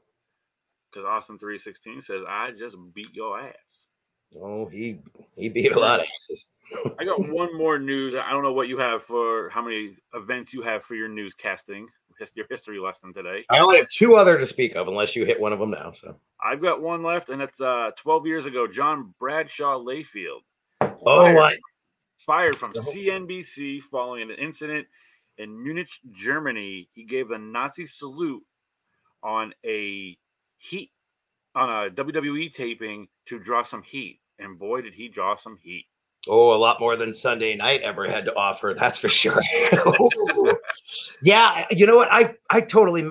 Because 0.92 1.06
Austin 1.06 1.38
316 1.38 2.04
says, 2.04 2.22
I 2.28 2.52
just 2.58 2.78
beat 2.94 3.14
your 3.14 3.40
ass. 3.40 3.88
Oh, 4.42 4.66
he 4.68 5.00
he 5.36 5.50
beat 5.50 5.72
a 5.72 5.80
lot 5.80 6.00
of 6.00 6.06
asses. 6.16 6.48
I 7.00 7.04
got 7.06 7.30
one 7.30 7.56
more 7.58 7.78
news. 7.80 8.16
I 8.16 8.32
don't 8.32 8.44
know 8.44 8.54
what 8.54 8.68
you 8.68 8.78
have 8.78 9.04
for 9.04 9.50
how 9.50 9.62
many 9.62 9.98
events 10.14 10.54
you 10.54 10.62
have 10.62 10.84
for 10.84 10.96
your 10.96 11.10
newscasting, 11.10 11.86
your 12.36 12.46
history 12.50 12.80
lesson 12.80 13.14
today. 13.14 13.44
I 13.50 13.60
only 13.60 13.78
have 13.78 13.90
two 13.90 14.16
other 14.16 14.38
to 14.38 14.46
speak 14.46 14.76
of, 14.76 14.88
unless 14.88 15.16
you 15.16 15.26
hit 15.26 15.40
one 15.40 15.54
of 15.54 15.60
them 15.60 15.72
now. 15.72 15.92
So, 15.92 16.16
I've 16.44 16.62
got 16.62 16.82
one 16.82 17.04
left, 17.04 17.30
and 17.30 17.42
it's 17.42 17.62
uh 17.62 17.92
12 17.98 18.28
years 18.28 18.46
ago. 18.46 18.68
John 18.68 19.14
Bradshaw 19.20 19.78
Layfield 19.78 20.42
oh, 20.82 20.96
Fired. 21.06 21.38
I, 21.38 21.56
fired 22.26 22.58
from 22.58 22.74
Oh. 22.76 22.82
CNBC 22.82 23.84
following 23.84 24.24
an 24.24 24.38
incident 24.38 24.88
in 25.38 25.62
Munich, 25.62 25.90
Germany. 26.12 26.90
He 26.94 27.04
gave 27.04 27.30
the 27.30 27.38
Nazi 27.38 27.86
salute 27.86 28.44
on 29.24 29.54
a 29.66 30.18
heat 30.58 30.92
on 31.56 31.70
a 31.70 31.90
WWE 31.90 32.54
taping 32.54 33.08
to 33.28 33.40
draw 33.40 33.64
some 33.64 33.82
heat, 33.82 34.20
and 34.40 34.60
boy, 34.60 34.82
did 34.82 34.94
he 34.94 35.08
draw 35.08 35.36
some 35.36 35.58
heat. 35.58 35.86
Oh, 36.28 36.54
a 36.54 36.58
lot 36.58 36.80
more 36.80 36.96
than 36.96 37.14
Sunday 37.14 37.56
night 37.56 37.82
ever 37.82 38.08
had 38.08 38.26
to 38.26 38.36
offer. 38.36 38.76
That's 38.78 38.98
for 38.98 39.10
sure. 39.10 39.42
yeah, 41.22 41.66
you 41.72 41.86
know 41.86 41.96
what? 41.96 42.10
I 42.12 42.36
I 42.50 42.62
totally 42.62 43.10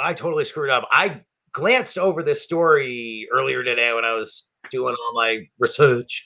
I 0.00 0.14
totally 0.14 0.44
screwed 0.44 0.70
up. 0.70 0.88
I 0.90 1.22
glanced 1.52 1.98
over 1.98 2.22
this 2.22 2.42
story 2.42 3.28
earlier 3.32 3.64
today 3.64 3.92
when 3.92 4.04
I 4.04 4.12
was 4.12 4.44
doing 4.70 4.94
all 4.98 5.14
my 5.14 5.46
research, 5.58 6.24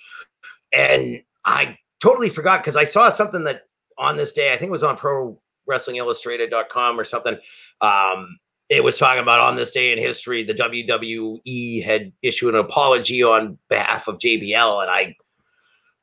and 0.72 1.22
I 1.45 1.76
totally 2.01 2.30
forgot 2.30 2.61
because 2.62 2.76
I 2.76 2.84
saw 2.84 3.09
something 3.09 3.45
that 3.45 3.62
on 3.99 4.16
this 4.16 4.32
day, 4.32 4.53
I 4.53 4.57
think 4.57 4.68
it 4.68 4.72
was 4.72 4.82
on 4.82 4.97
Pro 4.97 5.41
Wrestling 5.66 5.97
Illustrated.com 5.97 6.99
or 6.99 7.05
something. 7.05 7.36
Um, 7.80 8.38
it 8.68 8.84
was 8.84 8.97
talking 8.97 9.22
about 9.22 9.41
on 9.41 9.57
this 9.57 9.72
day 9.72 9.93
in 9.93 9.99
history, 9.99 10.45
the 10.45 10.55
WWE 10.55 11.82
had 11.84 12.12
issued 12.22 12.55
an 12.55 12.61
apology 12.61 13.22
on 13.22 13.59
behalf 13.68 14.07
of 14.07 14.18
JBL, 14.18 14.82
and 14.82 14.91
I 14.91 15.16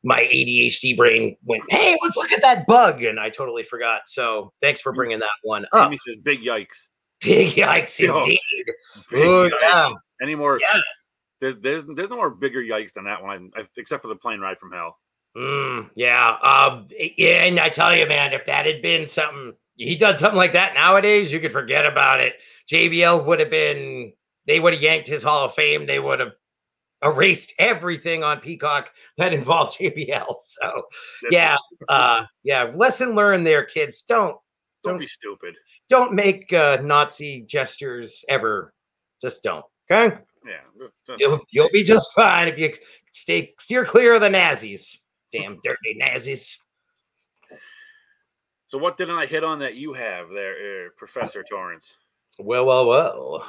my 0.04 0.22
ADHD 0.22 0.96
brain 0.96 1.36
went, 1.44 1.64
"Hey, 1.70 1.98
let's 2.04 2.16
look 2.18 2.32
at 2.32 2.42
that 2.42 2.66
bug," 2.68 3.04
and 3.04 3.20
I 3.20 3.30
totally 3.30 3.64
forgot. 3.64 4.02
So 4.08 4.54
thanks 4.62 4.82
for 4.82 4.92
bringing 4.94 5.20
that 5.20 5.30
one 5.44 5.66
up. 5.74 5.88
Amy 5.88 5.98
says, 5.98 6.18
"Big 6.24 6.42
yikes! 6.42 6.90
Big 7.22 7.50
yikes 7.56 8.00
Yo. 8.00 8.20
indeed. 8.20 8.40
Big 9.12 9.26
Oh, 9.26 9.50
yikes. 9.50 9.52
yeah. 9.62 9.90
Any 10.22 10.36
more? 10.36 10.60
Yeah. 10.60 10.80
There's 11.42 11.56
there's 11.62 11.86
there's 11.86 12.10
no 12.10 12.16
more 12.16 12.30
bigger 12.30 12.62
yikes 12.62 12.94
than 12.94 13.06
that 13.06 13.22
one, 13.24 13.52
except 13.78 14.02
for 14.02 14.08
the 14.08 14.16
plane 14.16 14.40
ride 14.40 14.60
from 14.60 14.72
hell. 14.72 14.98
Mm, 15.36 15.90
yeah. 15.96 16.38
Um, 16.42 16.88
yeah, 17.18 17.44
and 17.44 17.60
I 17.60 17.70
tell 17.70 17.96
you, 17.96 18.08
man, 18.08 18.34
if 18.34 18.46
that 18.46 18.66
had 18.66 18.82
been 18.82 19.08
something 19.08 19.54
he 19.76 19.96
done 19.96 20.18
something 20.18 20.38
like 20.38 20.54
that 20.54 20.74
nowadays, 20.74 21.32
you 21.32 21.40
could 21.40 21.52
forget 21.52 21.86
about 21.86 22.20
it. 22.20 22.36
JBL 22.72 23.26
would 23.26 23.40
have 23.40 23.52
been 23.52 24.14
they 24.48 24.60
would 24.60 24.74
have 24.74 24.82
yanked 24.82 25.08
his 25.08 25.22
Hall 25.22 25.46
of 25.46 25.54
Fame. 25.54 25.86
They 25.86 26.00
would 26.00 26.20
have 26.20 26.32
erased 27.04 27.54
everything 27.60 28.24
on 28.24 28.40
Peacock 28.40 28.92
that 29.18 29.34
involved 29.34 29.78
JBL. 29.80 30.36
So 30.38 30.84
That's 31.22 31.32
yeah, 31.32 31.58
uh 31.90 32.26
yeah, 32.44 32.72
lesson 32.76 33.16
learned 33.16 33.46
there, 33.46 33.66
kids. 33.66 34.02
Don't 34.04 34.36
don't 34.84 34.94
don't- 34.94 35.00
be 35.00 35.08
stupid. 35.08 35.56
don't 35.90 36.14
make 36.14 36.52
uh 36.54 36.78
Nazi 36.82 37.42
gestures 37.42 38.24
ever. 38.30 38.74
Just 39.22 39.44
don't. 39.44 39.66
Okay? 39.92 40.18
Yeah, 40.46 40.86
You'll, 41.18 41.42
you'll 41.52 41.70
be 41.74 41.84
just 41.84 42.14
fine 42.14 42.48
if 42.48 42.58
you 42.58 42.72
stay 43.12 43.54
steer 43.60 43.84
clear 43.84 44.14
of 44.16 44.22
the 44.22 44.30
Nazis. 44.30 45.02
Damn 45.32 45.60
dirty 45.64 45.96
Nazis. 45.98 46.58
So 48.68 48.78
what 48.78 48.98
didn't 48.98 49.18
I 49.18 49.26
hit 49.26 49.44
on 49.44 49.60
that 49.60 49.76
you 49.76 49.94
have 49.94 50.28
there, 50.30 50.86
uh, 50.86 50.90
Professor 50.98 51.44
Torrance? 51.50 51.98
Well, 52.40 52.66
well, 52.66 52.86
well. 52.88 53.46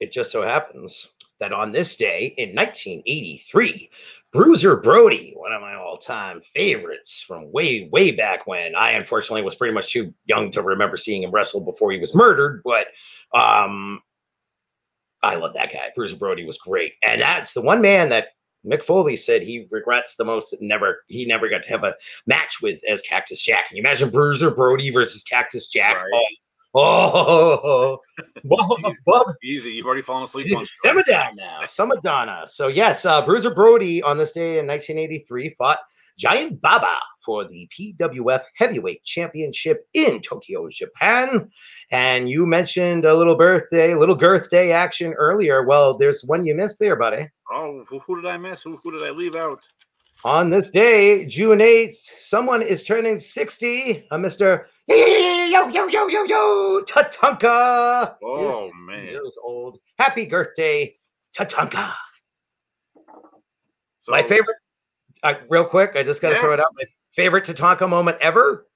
It 0.00 0.12
just 0.12 0.30
so 0.32 0.42
happens 0.42 1.08
that 1.40 1.52
on 1.52 1.72
this 1.72 1.96
day 1.96 2.34
in 2.36 2.54
1983, 2.54 3.90
Bruiser 4.32 4.76
Brody, 4.76 5.32
one 5.36 5.52
of 5.52 5.60
my 5.60 5.74
all-time 5.74 6.40
favorites 6.54 7.24
from 7.26 7.50
way, 7.50 7.88
way 7.92 8.12
back 8.12 8.46
when, 8.46 8.76
I 8.76 8.92
unfortunately 8.92 9.42
was 9.42 9.56
pretty 9.56 9.74
much 9.74 9.92
too 9.92 10.14
young 10.26 10.50
to 10.52 10.62
remember 10.62 10.96
seeing 10.96 11.22
him 11.22 11.32
wrestle 11.32 11.64
before 11.64 11.90
he 11.90 11.98
was 11.98 12.14
murdered, 12.14 12.62
but 12.64 12.86
um, 13.34 14.00
I 15.22 15.34
love 15.34 15.54
that 15.54 15.72
guy. 15.72 15.90
Bruiser 15.96 16.16
Brody 16.16 16.44
was 16.44 16.58
great, 16.58 16.92
and 17.02 17.20
that's 17.20 17.54
the 17.54 17.60
one 17.60 17.80
man 17.80 18.08
that 18.10 18.28
Mick 18.64 18.84
Foley 18.84 19.16
said 19.16 19.42
he 19.42 19.66
regrets 19.70 20.16
the 20.16 20.24
most 20.24 20.50
that 20.50 20.62
never 20.62 21.02
he 21.08 21.24
never 21.24 21.48
got 21.48 21.62
to 21.62 21.70
have 21.70 21.84
a 21.84 21.94
match 22.26 22.60
with 22.62 22.80
as 22.88 23.02
Cactus 23.02 23.42
Jack. 23.42 23.68
Can 23.68 23.76
you 23.76 23.82
imagine 23.82 24.10
Bruiser 24.10 24.50
Brody 24.50 24.90
versus 24.90 25.22
Cactus 25.22 25.68
Jack? 25.68 25.96
Right. 25.96 26.10
Oh, 26.14 26.24
oh, 26.74 27.98
Bob, 28.44 29.34
Easy, 29.42 29.72
you've 29.72 29.86
already 29.86 30.02
fallen 30.02 30.24
asleep 30.24 30.56
on. 30.56 30.66
Now, 31.34 31.60
Samadonna. 31.64 32.46
So 32.46 32.68
yes, 32.68 33.04
uh, 33.04 33.24
Bruiser 33.24 33.54
Brody 33.54 34.02
on 34.02 34.18
this 34.18 34.32
day 34.32 34.58
in 34.58 34.66
1983 34.66 35.54
fought 35.58 35.78
Giant 36.18 36.60
Baba 36.60 36.98
for 37.24 37.46
the 37.48 37.68
PWF 37.76 38.42
Heavyweight 38.54 39.02
Championship 39.04 39.86
in 39.94 40.20
Tokyo, 40.20 40.68
Japan. 40.68 41.48
And 41.90 42.28
you 42.28 42.46
mentioned 42.46 43.04
a 43.04 43.14
little 43.14 43.36
birthday, 43.36 43.94
little 43.94 44.14
girth 44.14 44.50
day 44.50 44.72
action 44.72 45.12
earlier. 45.14 45.64
Well, 45.64 45.96
there's 45.96 46.22
one 46.24 46.44
you 46.44 46.54
missed 46.54 46.78
there, 46.78 46.96
buddy. 46.96 47.28
Oh, 47.50 47.84
who, 47.88 48.00
who 48.00 48.20
did 48.20 48.28
I 48.28 48.36
miss? 48.36 48.62
Who, 48.62 48.78
who 48.82 48.92
did 48.92 49.02
I 49.02 49.10
leave 49.10 49.34
out? 49.34 49.60
On 50.24 50.50
this 50.50 50.70
day, 50.70 51.24
June 51.26 51.58
8th, 51.60 51.96
someone 52.18 52.60
is 52.62 52.84
turning 52.84 53.18
60. 53.18 54.06
A 54.10 54.18
Mr. 54.18 54.66
Yo, 54.88 55.68
yo, 55.68 55.86
yo, 55.88 56.08
yo, 56.08 56.24
yo, 56.24 56.82
Tatanka. 56.86 58.16
Oh, 58.22 58.66
is 58.66 58.72
man. 58.86 59.06
Years 59.06 59.36
old. 59.42 59.78
Happy 59.98 60.26
birthday, 60.26 60.94
Tatanka. 61.36 61.92
So, 64.00 64.12
My 64.12 64.22
favorite, 64.22 64.56
uh, 65.22 65.34
real 65.48 65.64
quick, 65.64 65.92
I 65.94 66.02
just 66.02 66.20
got 66.20 66.30
to 66.30 66.34
Yeah. 66.36 66.40
throw 66.42 66.54
it 66.54 66.60
out. 66.60 66.68
My 66.74 66.84
favorite 67.14 67.44
Tatanka 67.44 67.88
moment 67.88 68.18
ever 68.20 68.66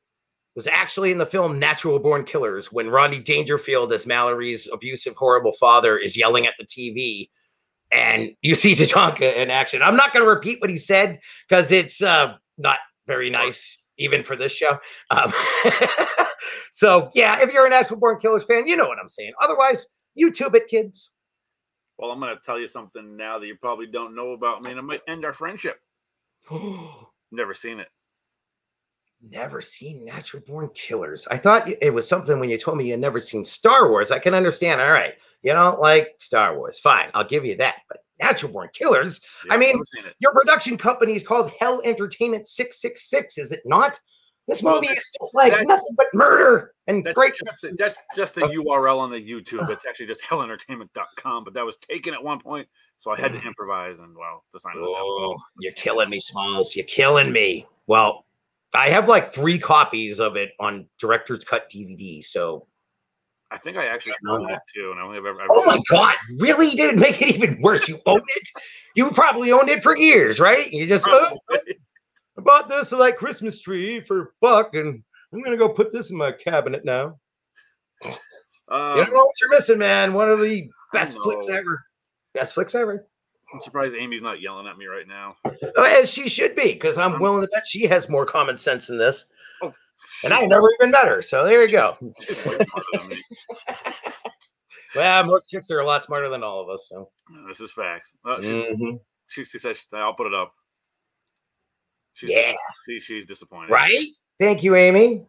was 0.55 0.67
actually 0.67 1.11
in 1.13 1.19
the 1.19 1.27
film 1.27 1.59
Natural 1.59 1.99
Born 1.99 2.25
Killers 2.25 2.71
when 2.73 2.89
Rodney 2.89 3.19
Dangerfield, 3.19 3.93
as 3.93 4.07
Mallory's 4.07 4.69
abusive, 4.73 5.15
horrible 5.17 5.53
father, 5.55 5.99
is 5.99 6.17
yelling 6.17 6.47
at 6.47 6.55
the 6.59 6.65
TV. 6.65 7.29
And 7.95 8.31
you 8.43 8.57
see 8.57 8.73
Tatanka 8.73 9.37
in 9.37 9.51
action. 9.51 9.81
I'm 9.81 9.97
not 9.97 10.13
going 10.13 10.25
to 10.25 10.29
repeat 10.29 10.61
what 10.61 10.69
he 10.69 10.77
said 10.77 11.21
because 11.49 11.71
it's 11.71 12.03
uh, 12.03 12.35
not 12.59 12.79
very 13.07 13.31
nice, 13.31 13.79
even 13.99 14.25
for 14.25 14.35
this 14.35 14.53
show. 14.53 14.79
Um, 15.11 15.33
so, 16.73 17.11
yeah, 17.15 17.41
if 17.41 17.53
you're 17.53 17.67
a 17.67 17.71
Natural 17.71 18.01
Born 18.01 18.19
Killers 18.19 18.45
fan, 18.45 18.67
you 18.67 18.77
know 18.77 18.89
what 18.89 18.99
I'm 18.99 19.09
saying. 19.09 19.33
Otherwise, 19.41 19.87
YouTube 20.19 20.57
it, 20.57 20.67
kids. 20.67 21.13
Well, 21.97 22.11
I'm 22.11 22.19
going 22.19 22.35
to 22.35 22.43
tell 22.45 22.59
you 22.59 22.67
something 22.67 23.17
now 23.17 23.39
that 23.39 23.47
you 23.47 23.57
probably 23.61 23.87
don't 23.87 24.17
know 24.17 24.33
about 24.33 24.63
me, 24.63 24.71
and 24.71 24.79
it 24.79 24.83
might 24.83 25.03
end 25.07 25.25
our 25.25 25.33
friendship. 25.33 25.79
Never 27.31 27.55
seen 27.55 27.79
it. 27.79 27.89
Never 29.31 29.61
seen 29.63 30.05
Natural 30.05 30.43
Born 30.47 30.69
Killers. 30.75 31.27
I 31.31 31.39
thought 31.39 31.69
it 31.81 31.93
was 31.95 32.07
something 32.09 32.39
when 32.41 32.51
you 32.51 32.59
told 32.59 32.77
me 32.77 32.85
you 32.85 32.91
had 32.93 33.01
never 33.01 33.21
seen 33.21 33.45
Star 33.45 33.89
Wars. 33.89 34.11
I 34.11 34.19
can 34.19 34.35
understand. 34.35 34.81
All 34.81 34.91
right, 34.93 35.15
you 35.43 35.53
don't 35.53 35.81
like 35.81 36.11
Star 36.19 36.57
Wars. 36.57 36.79
Fine, 36.79 37.11
I'll 37.15 37.27
give 37.27 37.45
you 37.45 37.57
that. 37.57 37.77
But 37.89 37.99
Natural 38.21 38.53
Born 38.53 38.69
Killers, 38.75 39.21
I 39.51 39.57
mean- 39.57 39.73
never 39.73 39.85
seen 39.87 40.05
it. 40.05 40.15
your 40.21 40.33
production 40.33 40.77
company 40.77 41.15
is 41.15 41.27
called 41.27 41.51
Hell 41.59 41.81
Entertainment 41.85 42.47
666, 42.49 43.39
is 43.39 43.51
it 43.53 43.61
not? 43.65 43.99
This 44.47 44.63
Well, 44.63 44.75
movie 44.75 44.89
is 44.89 45.17
just 45.19 45.35
like 45.35 45.55
nothing 45.67 45.95
but 45.97 46.09
murder 46.13 46.75
and 46.87 47.03
That's 47.03 47.15
greatness. 47.15 47.63
just, 47.63 47.79
that's 47.79 47.95
just 48.15 48.35
the 48.35 48.43
URL 48.43 48.99
on 48.99 49.11
the 49.11 49.17
YouTube. 49.33 49.71
It's 49.71 49.87
actually 49.87 50.05
just 50.07 50.23
hellentertainment.com, 50.23 51.45
but 51.45 51.55
that 51.55 51.65
was 51.65 51.77
taken 51.79 52.13
at 52.13 52.23
one 52.23 52.39
point, 52.41 52.69
so 52.99 53.11
I 53.11 53.19
had 53.19 53.33
to 53.33 53.41
improvise 53.47 53.99
and 54.01 54.15
well, 54.15 54.45
design 54.53 54.75
it. 54.77 54.81
Oh, 54.83 55.35
you're 55.61 55.73
killing 55.73 56.11
me, 56.11 56.21
Smalls. 56.21 56.77
You're 56.77 56.85
killing 56.85 57.33
me. 57.33 57.67
Well, 57.87 58.27
I 58.75 58.91
have 58.91 59.09
like 59.09 59.33
three 59.33 59.59
copies 59.59 60.21
of 60.21 60.37
it 60.37 60.51
on 60.61 60.87
director's 60.99 61.45
cut 61.45 61.71
DVD. 61.71 62.25
So, 62.25 62.67
I 63.51 63.59
think 63.59 63.77
I 63.77 63.87
actually 63.87 64.15
own 64.29 64.47
that. 64.49 64.55
it 64.55 64.61
too, 64.75 64.91
and 64.91 65.01
I 65.01 65.05
only 65.05 65.17
have 65.17 65.27
ever. 65.27 65.41
oh 65.49 65.65
my 65.65 65.81
God, 65.89 66.17
really, 66.39 66.71
dude? 66.71 66.99
Make 66.99 67.23
it 67.23 67.37
even 67.37 67.63
worse. 67.63 67.89
You 67.89 68.01
own 68.07 68.21
it? 68.21 68.49
You 68.97 69.11
probably 69.11 69.53
owned 69.53 69.69
it 69.69 69.83
for 69.83 69.97
years, 69.97 70.41
right? 70.41 70.71
You 70.73 70.87
just 70.87 71.07
oh, 71.09 71.39
I 71.51 71.59
bought 72.39 72.69
this 72.69 72.91
like 72.93 73.17
Christmas 73.17 73.61
tree 73.61 74.01
for 74.01 74.35
buck, 74.41 74.75
and 74.75 75.03
I'm 75.33 75.43
gonna 75.43 75.57
go 75.57 75.69
put 75.69 75.93
this 75.93 76.11
in 76.11 76.17
my 76.17 76.33
cabinet 76.33 76.85
now. 76.85 77.19
Um, 78.05 78.99
you 78.99 79.05
don't 79.05 79.13
know 79.13 79.25
what 79.25 79.41
you're 79.41 79.51
missing, 79.51 79.79
man. 79.79 80.15
One 80.15 80.31
of 80.31 80.41
the 80.41 80.69
best 80.93 81.19
flicks 81.19 81.49
ever. 81.49 81.85
Best 82.33 82.55
flicks 82.55 82.75
ever. 82.75 83.07
I'm 83.53 83.61
surprised 83.61 83.95
Amy's 83.95 84.23
not 84.23 84.41
yelling 84.41 84.67
at 84.67 84.77
me 84.79 84.87
right 84.87 85.07
now. 85.07 85.37
Oh, 85.77 85.85
As 85.85 86.11
she 86.11 86.29
should 86.29 86.55
be, 86.57 86.73
because 86.73 86.99
I'm 86.99 87.21
willing 87.21 87.43
to 87.43 87.49
bet 87.53 87.67
she 87.67 87.87
has 87.87 88.09
more 88.09 88.27
common 88.27 88.59
sense 88.59 88.87
than 88.89 88.99
this. 88.99 89.27
Oh, 89.63 89.73
And 90.25 90.33
I 90.33 90.43
never 90.47 90.69
even 90.81 90.91
met 90.91 91.07
her. 91.07 91.23
So 91.23 91.45
there 91.45 91.63
you 91.65 91.71
go. 91.71 91.97
She's 92.27 92.37
way 92.45 92.57
smarter 92.57 92.87
than 92.95 93.09
me. 93.09 93.23
Well, 94.95 95.25
most 95.25 95.51
chicks 95.51 95.73
are 95.73 95.81
a 95.81 95.85
lot 95.85 96.05
smarter 96.05 96.29
than 96.29 96.45
all 96.45 96.61
of 96.63 96.69
us. 96.69 96.87
So 96.89 97.11
This 97.49 97.59
is 97.61 97.73
facts. 97.73 98.15
Uh, 98.25 98.41
she's, 98.41 98.61
Mhm. 98.61 99.01
she, 99.27 99.43
she 99.43 99.59
says 99.59 99.81
I'll 99.93 100.15
put 100.15 100.29
it 100.29 100.35
up. 100.35 100.53
She's 102.13 102.31
Yeah. 102.31 102.53
she, 102.87 103.01
she's 103.01 103.27
disappointed. 103.27 103.73
right. 103.73 104.07
Thank 104.39 104.63
you, 104.63 104.77
Amy. 104.77 105.27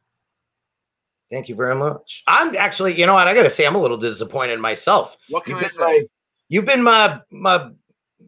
Thank 1.31 1.49
you 1.49 1.55
very 1.55 1.73
much. 1.73 2.21
I'm 2.27 2.55
actually, 2.55 2.93
you 2.99 3.07
know 3.07 3.15
what? 3.15 3.27
I 3.27 3.33
gotta 3.33 3.49
say, 3.49 3.65
I'm 3.65 3.73
a 3.73 3.79
little 3.81 3.97
disappointed 3.97 4.59
myself. 4.59 5.17
What 5.29 5.45
can 5.45 5.53
You've 5.53 5.59
I 5.59 5.61
been 5.63 5.69
say? 5.71 5.81
my, 5.81 6.03
you've 6.49 6.65
been 6.65 6.83
my 6.83 7.19
my 7.31 7.71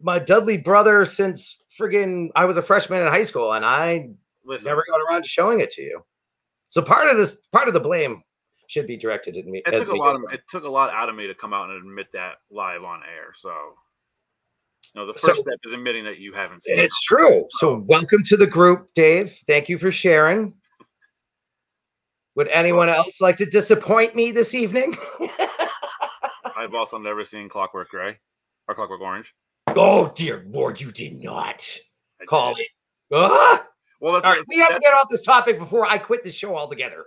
my 0.02 0.18
Dudley 0.18 0.58
brother 0.58 1.04
since 1.04 1.62
friggin' 1.78 2.28
I 2.36 2.44
was 2.44 2.56
a 2.56 2.62
freshman 2.62 3.02
in 3.02 3.08
high 3.08 3.24
school, 3.24 3.52
and 3.52 3.64
I 3.64 4.10
Listen, 4.44 4.68
never 4.68 4.84
got 4.90 5.00
around 5.00 5.22
to 5.22 5.28
showing 5.28 5.60
it 5.60 5.70
to 5.70 5.82
you. 5.82 6.04
So 6.68 6.82
part 6.82 7.08
of 7.08 7.16
this, 7.16 7.46
part 7.52 7.68
of 7.68 7.74
the 7.74 7.80
blame 7.80 8.22
should 8.68 8.86
be 8.86 8.96
directed 8.96 9.36
at 9.36 9.46
me. 9.46 9.62
it 9.64 9.70
took 9.70 9.88
a 9.88 9.94
lot 9.94 10.14
of 10.16 10.22
it 10.32 10.40
took 10.50 10.64
a 10.64 10.70
lot 10.70 10.90
out 10.90 11.08
of 11.08 11.14
me 11.14 11.26
to 11.26 11.34
come 11.34 11.52
out 11.54 11.70
and 11.70 11.78
admit 11.78 12.08
that 12.12 12.34
live 12.50 12.84
on 12.84 13.00
air. 13.02 13.32
So, 13.34 13.50
you 14.94 15.00
know, 15.00 15.06
the 15.10 15.18
So- 15.18 15.28
first 15.28 15.40
step 15.40 15.58
is 15.64 15.72
admitting 15.72 16.04
that 16.04 16.18
you 16.18 16.32
haven't 16.34 16.64
seen 16.64 16.78
it. 16.78 16.82
It's 16.84 16.98
true. 17.00 17.46
So 17.50 17.70
Oh. 17.70 17.84
welcome 17.86 18.22
to 18.24 18.36
the 18.36 18.46
group, 18.46 18.88
Dave. 18.94 19.34
Thank 19.46 19.68
you 19.68 19.78
for 19.78 19.90
sharing. 19.90 20.54
Would 22.34 22.48
anyone 22.48 22.88
else 22.88 23.20
like 23.20 23.36
to 23.38 23.46
disappoint 23.46 24.14
me 24.14 24.30
this 24.30 24.54
evening? 24.54 24.96
I've 26.56 26.74
also 26.74 26.98
never 26.98 27.24
seen 27.24 27.48
Clockwork 27.48 27.88
Gray 27.88 28.18
or 28.68 28.74
Clockwork 28.74 29.00
Orange. 29.00 29.34
Oh 29.78 30.12
dear 30.14 30.44
Lord, 30.48 30.80
you 30.80 30.90
did 30.92 31.22
not 31.22 31.66
I 32.20 32.24
call 32.24 32.54
did. 32.54 32.62
it. 32.62 32.68
Ah! 33.12 33.64
Well, 34.00 34.12
that's, 34.12 34.24
All 34.24 34.32
right, 34.32 34.44
we 34.48 34.58
have 34.58 34.74
to 34.74 34.80
get 34.80 34.94
off 34.94 35.08
this 35.10 35.22
topic 35.22 35.58
before 35.58 35.84
I 35.86 35.98
quit 35.98 36.22
the 36.22 36.30
show 36.30 36.56
altogether. 36.56 37.06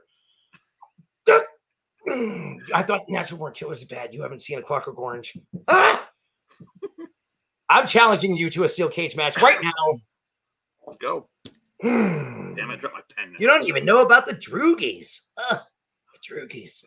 I 1.27 2.83
thought 2.83 3.03
Natural 3.07 3.37
Born 3.37 3.53
Killers 3.53 3.77
is 3.79 3.85
bad. 3.85 4.13
You 4.13 4.21
haven't 4.23 4.41
seen 4.41 4.57
a 4.59 4.61
Clockwork 4.61 4.97
Orange. 4.97 5.37
Ah! 5.67 6.09
I'm 7.69 7.87
challenging 7.87 8.35
you 8.35 8.49
to 8.49 8.63
a 8.65 8.67
steel 8.67 8.89
cage 8.89 9.15
match 9.15 9.41
right 9.41 9.61
now. 9.63 9.71
let's 10.85 10.97
go. 10.97 11.29
Damn 11.81 12.69
I 12.69 12.75
dropped 12.75 12.95
my 12.95 13.01
pen. 13.15 13.35
You 13.39 13.47
don't 13.47 13.67
even 13.67 13.85
know 13.85 14.01
about 14.01 14.25
the 14.25 14.33
Droogies. 14.33 15.21
Droogies. 16.29 16.83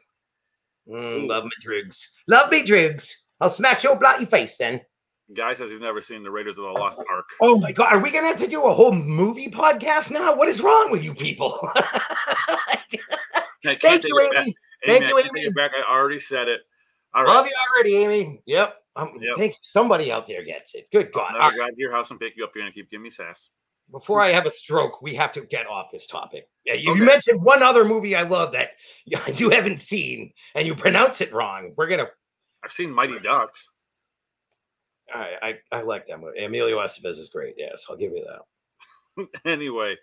Mm, 0.88 1.26
love 1.28 1.44
me 1.44 1.50
Droogs. 1.64 2.06
Love 2.28 2.50
me 2.50 2.62
Droogs. 2.62 3.10
I'll 3.40 3.50
smash 3.50 3.82
your 3.82 3.96
bloody 3.96 4.26
face 4.26 4.58
then. 4.58 4.80
Guy 5.32 5.54
says 5.54 5.70
he's 5.70 5.80
never 5.80 6.02
seen 6.02 6.22
the 6.22 6.30
Raiders 6.30 6.58
of 6.58 6.64
the 6.64 6.70
Lost 6.70 6.98
Ark. 7.10 7.24
Oh 7.40 7.58
my 7.58 7.72
god, 7.72 7.92
are 7.92 7.98
we 7.98 8.10
gonna 8.10 8.26
have 8.26 8.38
to 8.38 8.46
do 8.46 8.62
a 8.62 8.72
whole 8.72 8.92
movie 8.92 9.48
podcast 9.48 10.10
now? 10.10 10.34
What 10.36 10.48
is 10.48 10.60
wrong 10.60 10.90
with 10.90 11.02
you 11.02 11.14
people? 11.14 11.58
Thank 13.64 14.04
you. 14.04 14.20
Amy. 14.20 14.54
Thank 14.84 15.08
you, 15.08 15.18
Amy. 15.18 15.48
back. 15.50 15.70
I 15.74 15.90
already 15.90 16.20
said 16.20 16.48
it. 16.48 16.60
All 17.14 17.24
right. 17.24 17.34
Love 17.34 17.46
you 17.46 17.54
already, 17.72 17.96
Amy. 17.96 18.42
Yep. 18.44 18.74
Um, 18.96 19.12
Yep. 19.20 19.36
Think 19.36 19.56
somebody 19.62 20.12
out 20.12 20.26
there 20.26 20.44
gets 20.44 20.74
it. 20.74 20.88
Good 20.92 21.12
God. 21.12 21.34
I'll 21.34 21.50
never 21.50 21.62
right, 21.62 21.74
to 21.74 21.80
your 21.80 21.92
house 21.92 22.10
and 22.10 22.20
pick 22.20 22.34
you 22.36 22.44
up 22.44 22.50
here 22.54 22.64
and 22.64 22.74
keep 22.74 22.90
giving 22.90 23.04
me 23.04 23.10
sass. 23.10 23.48
Before 23.90 24.20
I 24.20 24.30
have 24.30 24.46
a 24.46 24.50
stroke, 24.50 25.02
we 25.02 25.14
have 25.14 25.32
to 25.32 25.42
get 25.42 25.66
off 25.66 25.90
this 25.92 26.06
topic. 26.06 26.48
Yeah, 26.64 26.74
you, 26.74 26.94
you 26.94 27.04
mentioned 27.04 27.42
one 27.42 27.62
other 27.62 27.84
movie 27.84 28.14
I 28.14 28.22
love 28.22 28.52
that 28.52 28.70
you 29.04 29.50
haven't 29.50 29.80
seen 29.80 30.32
and 30.54 30.66
you 30.66 30.74
pronounce 30.74 31.20
it 31.20 31.32
wrong. 31.32 31.72
We're 31.76 31.88
gonna 31.88 32.08
I've 32.64 32.72
seen 32.72 32.90
Mighty 32.90 33.18
Ducks. 33.18 33.68
I, 35.14 35.34
I, 35.42 35.78
I 35.78 35.82
like 35.82 36.06
that 36.08 36.20
movie. 36.20 36.44
Emilio 36.44 36.78
Estevez 36.78 37.18
is 37.18 37.28
great. 37.28 37.54
Yes, 37.56 37.84
I'll 37.88 37.96
give 37.96 38.12
you 38.12 38.26
that. 38.26 39.28
anyway, 39.44 39.96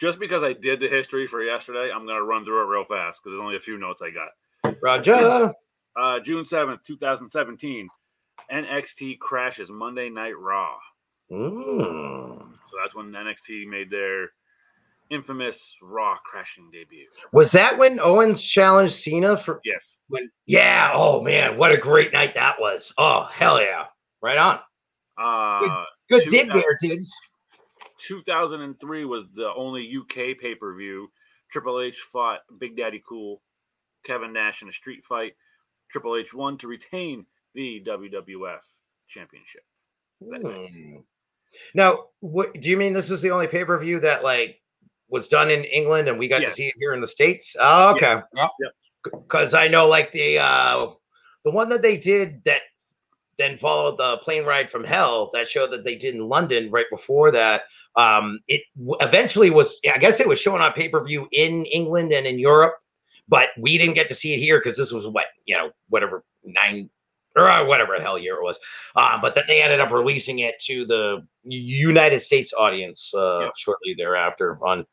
just 0.00 0.18
because 0.18 0.42
I 0.42 0.54
did 0.54 0.80
the 0.80 0.88
history 0.88 1.26
for 1.26 1.42
yesterday, 1.42 1.90
I'm 1.94 2.06
going 2.06 2.16
to 2.16 2.24
run 2.24 2.44
through 2.44 2.62
it 2.62 2.74
real 2.74 2.84
fast 2.84 3.22
because 3.22 3.32
there's 3.32 3.42
only 3.44 3.56
a 3.56 3.60
few 3.60 3.78
notes 3.78 4.02
I 4.02 4.10
got. 4.10 4.76
Roger. 4.82 5.52
Uh, 5.96 6.18
June 6.20 6.44
7th, 6.44 6.82
2017, 6.84 7.88
NXT 8.52 9.18
crashes 9.18 9.70
Monday 9.70 10.08
Night 10.08 10.36
Raw. 10.38 10.74
Mm. 11.30 12.48
So 12.64 12.76
that's 12.82 12.94
when 12.94 13.12
NXT 13.12 13.66
made 13.68 13.90
their 13.90 14.30
infamous 15.10 15.76
Raw 15.82 16.16
crashing 16.24 16.70
debut. 16.72 17.06
Was 17.32 17.52
that 17.52 17.78
when 17.78 18.00
Owens 18.00 18.42
challenged 18.42 18.94
Cena 18.94 19.36
for 19.36 19.60
Yes. 19.64 19.98
when? 20.08 20.30
Yeah. 20.46 20.90
Oh 20.94 21.22
man, 21.22 21.56
what 21.56 21.72
a 21.72 21.76
great 21.76 22.12
night 22.12 22.34
that 22.34 22.58
was. 22.58 22.92
Oh 22.98 23.24
hell 23.24 23.60
yeah. 23.60 23.84
Right 24.24 24.38
on. 24.38 24.58
Uh, 25.18 25.84
Good 26.08 26.24
Two 26.24 26.30
dig 26.30 26.48
there, 26.48 26.78
Diggs. 26.80 27.10
2003 28.08 29.04
was 29.04 29.24
the 29.34 29.52
only 29.54 29.94
UK 29.94 30.38
pay 30.40 30.54
per 30.54 30.74
view. 30.74 31.08
Triple 31.52 31.82
H 31.82 31.98
fought 32.10 32.38
Big 32.58 32.74
Daddy 32.74 33.02
Cool, 33.06 33.42
Kevin 34.02 34.32
Nash 34.32 34.62
in 34.62 34.68
a 34.70 34.72
street 34.72 35.04
fight. 35.04 35.34
Triple 35.92 36.16
H 36.16 36.32
won 36.32 36.56
to 36.56 36.68
retain 36.68 37.26
the 37.54 37.84
WWF 37.86 38.60
Championship. 39.08 39.62
Hmm. 40.24 40.96
Now, 41.74 42.04
what 42.20 42.58
do 42.58 42.70
you 42.70 42.78
mean? 42.78 42.94
This 42.94 43.10
is 43.10 43.20
the 43.20 43.30
only 43.30 43.46
pay 43.46 43.66
per 43.66 43.78
view 43.78 44.00
that 44.00 44.24
like 44.24 44.58
was 45.10 45.28
done 45.28 45.50
in 45.50 45.64
England, 45.64 46.08
and 46.08 46.18
we 46.18 46.28
got 46.28 46.40
Yes. 46.40 46.52
to 46.52 46.56
see 46.56 46.68
it 46.68 46.74
here 46.78 46.94
in 46.94 47.02
the 47.02 47.06
states? 47.06 47.54
Oh, 47.60 47.94
okay. 47.94 48.22
Yep. 48.34 48.50
Because 49.04 49.52
I 49.52 49.68
know, 49.68 49.86
like 49.86 50.12
the 50.12 50.38
uh 50.38 50.86
the 51.44 51.50
one 51.50 51.68
that 51.68 51.82
they 51.82 51.98
did 51.98 52.42
that 52.44 52.62
then 53.38 53.56
followed 53.58 53.96
the 53.98 54.18
plane 54.18 54.44
ride 54.44 54.70
from 54.70 54.84
hell 54.84 55.30
that 55.32 55.48
show 55.48 55.66
that 55.66 55.84
they 55.84 55.96
did 55.96 56.14
in 56.14 56.28
London 56.28 56.70
right 56.70 56.86
before 56.90 57.30
that. 57.32 57.62
Um, 57.96 58.40
it 58.48 58.62
w- 58.76 58.96
eventually 59.00 59.50
was, 59.50 59.78
I 59.92 59.98
guess, 59.98 60.20
it 60.20 60.28
was 60.28 60.40
shown 60.40 60.60
on 60.60 60.72
pay 60.72 60.88
per 60.88 61.02
view 61.04 61.28
in 61.32 61.64
England 61.66 62.12
and 62.12 62.26
in 62.26 62.38
Europe, 62.38 62.74
but 63.28 63.48
we 63.58 63.78
didn't 63.78 63.94
get 63.94 64.08
to 64.08 64.14
see 64.14 64.34
it 64.34 64.38
here 64.38 64.58
because 64.58 64.76
this 64.76 64.92
was 64.92 65.06
what 65.08 65.26
you 65.46 65.56
know, 65.56 65.70
whatever 65.88 66.24
nine 66.44 66.90
or 67.36 67.48
uh, 67.48 67.64
whatever 67.64 67.94
the 67.96 68.02
hell 68.02 68.18
year 68.18 68.36
it 68.36 68.42
was. 68.44 68.58
Uh, 68.94 69.20
but 69.20 69.34
then 69.34 69.44
they 69.48 69.60
ended 69.62 69.80
up 69.80 69.90
releasing 69.90 70.38
it 70.40 70.54
to 70.60 70.86
the 70.86 71.26
United 71.44 72.20
States 72.20 72.52
audience 72.56 73.12
uh, 73.14 73.40
Yeah. 73.42 73.50
shortly 73.56 73.94
thereafter 73.98 74.58
on 74.64 74.84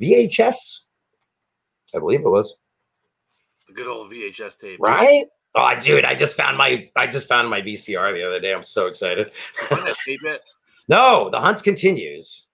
VHS. 0.00 0.84
I 1.94 1.98
believe 1.98 2.20
it 2.20 2.28
was 2.28 2.56
The 3.68 3.74
good 3.74 3.86
old 3.86 4.10
VHS 4.10 4.58
tape. 4.58 4.78
right. 4.80 5.26
Oh, 5.54 5.74
dude! 5.80 6.04
I 6.04 6.14
just 6.14 6.36
found 6.36 6.56
my 6.56 6.88
I 6.96 7.06
just 7.06 7.26
found 7.26 7.50
my 7.50 7.60
VCR 7.60 8.12
the 8.12 8.24
other 8.24 8.40
day. 8.40 8.54
I'm 8.54 8.62
so 8.62 8.86
excited. 8.86 9.32
You 9.60 9.66
find 9.66 9.86
that 9.86 9.96
tape 10.06 10.20
yet? 10.24 10.44
No, 10.88 11.28
the 11.30 11.40
hunt 11.40 11.62
continues. 11.62 12.46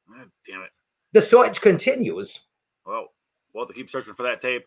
Damn 0.46 0.62
it. 0.62 0.70
The 1.12 1.22
search 1.22 1.60
continues. 1.60 2.40
Well, 2.86 3.08
we'll 3.52 3.64
have 3.64 3.68
to 3.68 3.74
keep 3.74 3.90
searching 3.90 4.14
for 4.14 4.22
that 4.22 4.40
tape. 4.40 4.64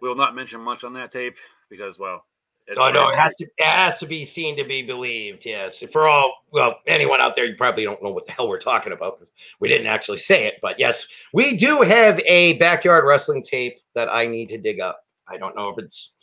We 0.00 0.08
will 0.08 0.16
not 0.16 0.34
mention 0.34 0.60
much 0.60 0.84
on 0.84 0.92
that 0.94 1.12
tape 1.12 1.36
because, 1.70 1.98
well, 1.98 2.24
it's 2.66 2.78
Oh 2.80 2.90
no, 2.90 3.08
it 3.08 3.16
has 3.16 3.36
to 3.36 3.44
it 3.44 3.64
has 3.64 3.98
to 3.98 4.06
be 4.06 4.24
seen 4.24 4.56
to 4.56 4.64
be 4.64 4.82
believed. 4.82 5.44
Yes, 5.44 5.82
for 5.92 6.08
all 6.08 6.32
well, 6.50 6.76
anyone 6.86 7.20
out 7.20 7.34
there, 7.34 7.44
you 7.44 7.56
probably 7.56 7.84
don't 7.84 8.02
know 8.02 8.10
what 8.10 8.24
the 8.26 8.32
hell 8.32 8.48
we're 8.48 8.58
talking 8.58 8.92
about. 8.92 9.26
We 9.60 9.68
didn't 9.68 9.86
actually 9.86 10.18
say 10.18 10.46
it, 10.46 10.54
but 10.62 10.80
yes, 10.80 11.06
we 11.34 11.56
do 11.56 11.82
have 11.82 12.20
a 12.20 12.54
backyard 12.54 13.04
wrestling 13.04 13.42
tape 13.42 13.80
that 13.94 14.08
I 14.08 14.26
need 14.26 14.48
to 14.50 14.58
dig 14.58 14.80
up. 14.80 15.04
I 15.28 15.36
don't 15.36 15.54
know 15.54 15.68
if 15.68 15.78
it's 15.78 16.14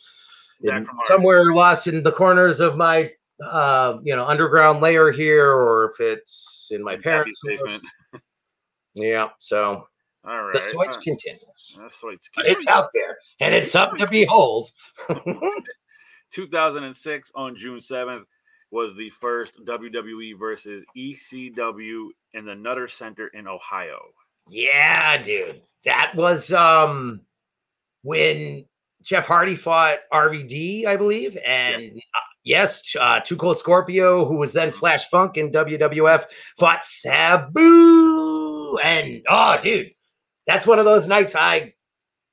in- 0.64 0.86
somewhere 1.06 1.52
lost 1.54 1.86
in 1.86 2.02
the 2.02 2.12
corners 2.12 2.60
of 2.60 2.76
my 2.76 3.10
uh 3.44 3.98
you 4.02 4.14
know 4.14 4.24
underground 4.26 4.80
layer 4.80 5.10
here, 5.10 5.50
or 5.52 5.90
if 5.90 6.00
it's 6.00 6.68
in 6.70 6.82
my 6.82 6.96
parents' 6.96 7.40
basement. 7.44 7.82
Yeah, 8.94 9.28
so 9.38 9.86
All 10.24 10.42
right. 10.42 10.52
the 10.52 10.78
right. 10.78 10.90
continues. 11.02 11.74
What 11.76 12.12
it's- 12.14 12.28
But 12.36 12.46
it's 12.46 12.66
out 12.66 12.88
there, 12.94 13.16
and 13.40 13.54
it's 13.54 13.70
something 13.72 13.98
to 13.98 14.06
behold. 14.08 14.68
2006 16.30 17.32
on 17.34 17.56
June 17.56 17.78
7th 17.78 18.24
was 18.70 18.94
the 18.94 19.10
first 19.10 19.54
WWE 19.64 20.38
versus 20.38 20.82
ECW 20.96 22.08
in 22.34 22.44
the 22.46 22.54
Nutter 22.54 22.88
Center 22.88 23.28
in 23.28 23.46
Ohio. 23.46 24.00
Yeah, 24.48 25.22
dude. 25.22 25.60
That 25.84 26.14
was 26.16 26.52
um 26.52 27.20
when 28.02 28.64
Jeff 29.02 29.26
Hardy 29.26 29.56
fought 29.56 29.98
RVD, 30.12 30.86
I 30.86 30.96
believe, 30.96 31.36
and 31.46 31.82
Yes. 31.82 31.92
uh, 31.92 32.18
yes, 32.44 32.96
uh, 32.98 33.20
Too 33.20 33.36
Cold 33.36 33.58
Scorpio, 33.58 34.24
who 34.24 34.36
was 34.36 34.52
then 34.52 34.72
Flash 34.72 35.08
Funk 35.08 35.36
in 35.36 35.50
WWF, 35.50 36.26
fought 36.58 36.84
Sabu, 36.84 38.78
and 38.78 39.22
oh, 39.28 39.58
dude, 39.60 39.90
that's 40.46 40.66
one 40.66 40.78
of 40.78 40.84
those 40.84 41.06
nights 41.06 41.34
I 41.34 41.74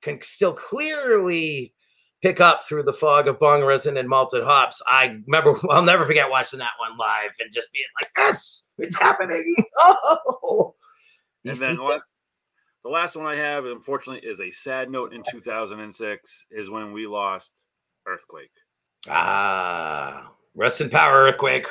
can 0.02 0.22
still 0.22 0.54
clearly 0.54 1.74
pick 2.22 2.40
up 2.42 2.64
through 2.64 2.84
the 2.84 2.94
fog 2.94 3.28
of 3.28 3.40
bong 3.40 3.64
resin 3.64 3.98
and 3.98 4.08
malted 4.10 4.44
hops. 4.44 4.82
I 4.88 5.18
remember, 5.28 5.56
I'll 5.70 5.82
never 5.84 6.06
forget 6.06 6.30
watching 6.30 6.60
that 6.60 6.72
one 6.80 6.98
live 6.98 7.32
and 7.40 7.52
just 7.54 7.72
being 7.74 7.86
like, 8.02 8.10
"Yes, 8.18 8.68
it's 8.78 8.98
happening!" 8.98 9.56
Oh, 9.82 10.76
And 11.46 11.56
then 11.56 11.76
see 11.78 12.00
the 12.84 12.90
last, 12.90 13.16
one 13.16 13.26
I 13.26 13.36
have, 13.36 13.66
unfortunately, 13.66 14.28
is 14.28 14.40
a 14.40 14.52
sad 14.52 14.90
note 14.90 15.14
in 15.14 15.24
2006 15.30 16.46
is 16.52 16.70
when 16.70 16.92
we 16.94 17.08
lost 17.08 17.52
Earthquake. 18.08 18.52
Ah, 19.08 20.34
rest 20.56 20.82
in 20.82 20.90
power, 20.90 21.24
earthquake. 21.26 21.68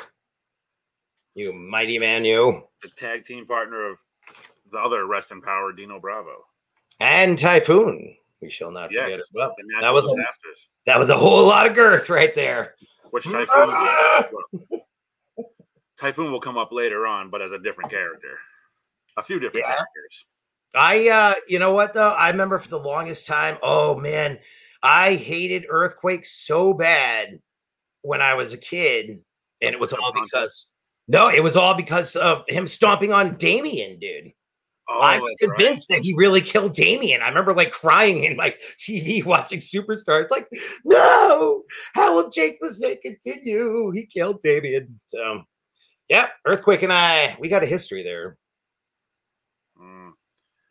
You 1.35 1.53
mighty 1.53 1.99
man, 1.99 2.25
you. 2.25 2.63
the 2.81 2.89
tag 2.89 3.23
team 3.23 3.45
partner 3.45 3.91
of 3.91 3.97
the 4.71 4.77
other 4.77 5.05
Rest 5.05 5.31
in 5.31 5.41
Power, 5.41 5.71
Dino 5.71 5.99
Bravo. 5.99 6.45
And 6.99 7.37
Typhoon. 7.37 8.15
We 8.41 8.49
shall 8.49 8.71
not 8.71 8.89
forget 8.89 9.11
as 9.19 9.29
well. 9.33 9.53
That 9.81 9.93
was 9.93 10.05
a, 10.05 10.15
that 10.85 10.97
was 10.97 11.09
a 11.09 11.17
whole 11.17 11.45
lot 11.45 11.67
of 11.67 11.75
girth 11.75 12.09
right 12.09 12.33
there. 12.35 12.75
which 13.11 13.23
Typhoon 13.29 13.73
Typhoon 15.99 16.31
will 16.31 16.39
come 16.41 16.57
up 16.57 16.71
later 16.71 17.05
on, 17.05 17.29
but 17.29 17.41
as 17.41 17.51
a 17.51 17.59
different 17.59 17.89
character, 17.91 18.37
a 19.17 19.23
few 19.23 19.39
different 19.39 19.65
Yeah. 19.67 19.75
characters. 19.75 20.25
I 20.75 21.09
uh 21.09 21.35
you 21.47 21.59
know 21.59 21.73
what 21.73 21.93
though? 21.93 22.11
I 22.11 22.29
remember 22.29 22.59
for 22.59 22.69
the 22.69 22.79
longest 22.79 23.27
time, 23.27 23.57
oh 23.63 23.95
man, 23.95 24.39
I 24.83 25.15
hated 25.15 25.65
earthquake 25.69 26.25
so 26.25 26.73
bad 26.73 27.39
when 28.01 28.21
I 28.21 28.35
was 28.35 28.53
a 28.53 28.57
kid. 28.57 29.19
And 29.61 29.73
it 29.73 29.79
was 29.79 29.93
all 29.93 30.13
because 30.23 30.67
no, 31.07 31.29
it 31.29 31.43
was 31.43 31.57
all 31.57 31.73
because 31.73 32.15
of 32.15 32.43
him 32.47 32.67
stomping 32.67 33.11
on 33.11 33.35
Damien, 33.35 33.99
dude. 33.99 34.31
Oh, 34.87 34.99
I 35.01 35.19
was 35.19 35.35
that's 35.39 35.49
right. 35.49 35.57
convinced 35.57 35.89
that 35.89 36.01
he 36.01 36.15
really 36.15 36.41
killed 36.41 36.73
Damien. 36.73 37.21
I 37.21 37.27
remember 37.27 37.53
like 37.53 37.71
crying 37.71 38.23
in 38.23 38.35
my 38.35 38.55
TV 38.79 39.23
watching 39.23 39.59
Superstars, 39.59 40.31
like, 40.31 40.47
no, 40.85 41.63
how 41.93 42.15
will 42.15 42.29
Jake 42.29 42.57
the 42.59 42.71
Snake 42.71 43.01
continue? 43.01 43.91
He 43.91 44.05
killed 44.05 44.41
Damien. 44.41 44.99
So, 45.07 45.43
yeah, 46.09 46.29
Earthquake 46.45 46.81
and 46.81 46.93
I, 46.93 47.37
we 47.39 47.49
got 47.49 47.63
a 47.63 47.67
history 47.67 48.01
there. 48.01 48.37
Mm. 49.79 50.11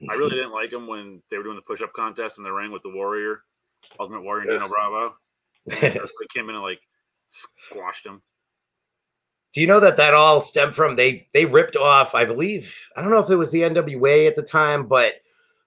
I 0.08 0.14
really 0.14 0.30
didn't 0.30 0.52
like 0.52 0.72
him 0.72 0.86
when 0.86 1.22
they 1.30 1.38
were 1.38 1.42
doing 1.42 1.56
the 1.56 1.62
push-up 1.62 1.92
contest 1.92 2.38
in 2.38 2.44
the 2.44 2.52
ring 2.52 2.70
with 2.70 2.82
the 2.82 2.90
Warrior, 2.90 3.42
Ultimate 3.98 4.22
Warrior, 4.22 4.50
and 4.50 4.60
Dino 4.60 4.68
Bravo. 4.68 5.14
And 5.70 5.96
Earthquake 5.96 6.28
came 6.32 6.48
in 6.48 6.54
and 6.54 6.64
like 6.64 6.80
squashed 7.28 8.06
him. 8.06 8.22
Do 9.52 9.60
you 9.60 9.66
know 9.66 9.80
that 9.80 9.96
that 9.96 10.14
all 10.14 10.40
stemmed 10.40 10.74
from 10.74 10.94
they 10.94 11.26
they 11.32 11.44
ripped 11.44 11.76
off? 11.76 12.14
I 12.14 12.24
believe 12.24 12.74
I 12.96 13.02
don't 13.02 13.10
know 13.10 13.18
if 13.18 13.30
it 13.30 13.36
was 13.36 13.50
the 13.50 13.62
NWA 13.62 14.28
at 14.28 14.36
the 14.36 14.42
time, 14.42 14.86
but 14.86 15.14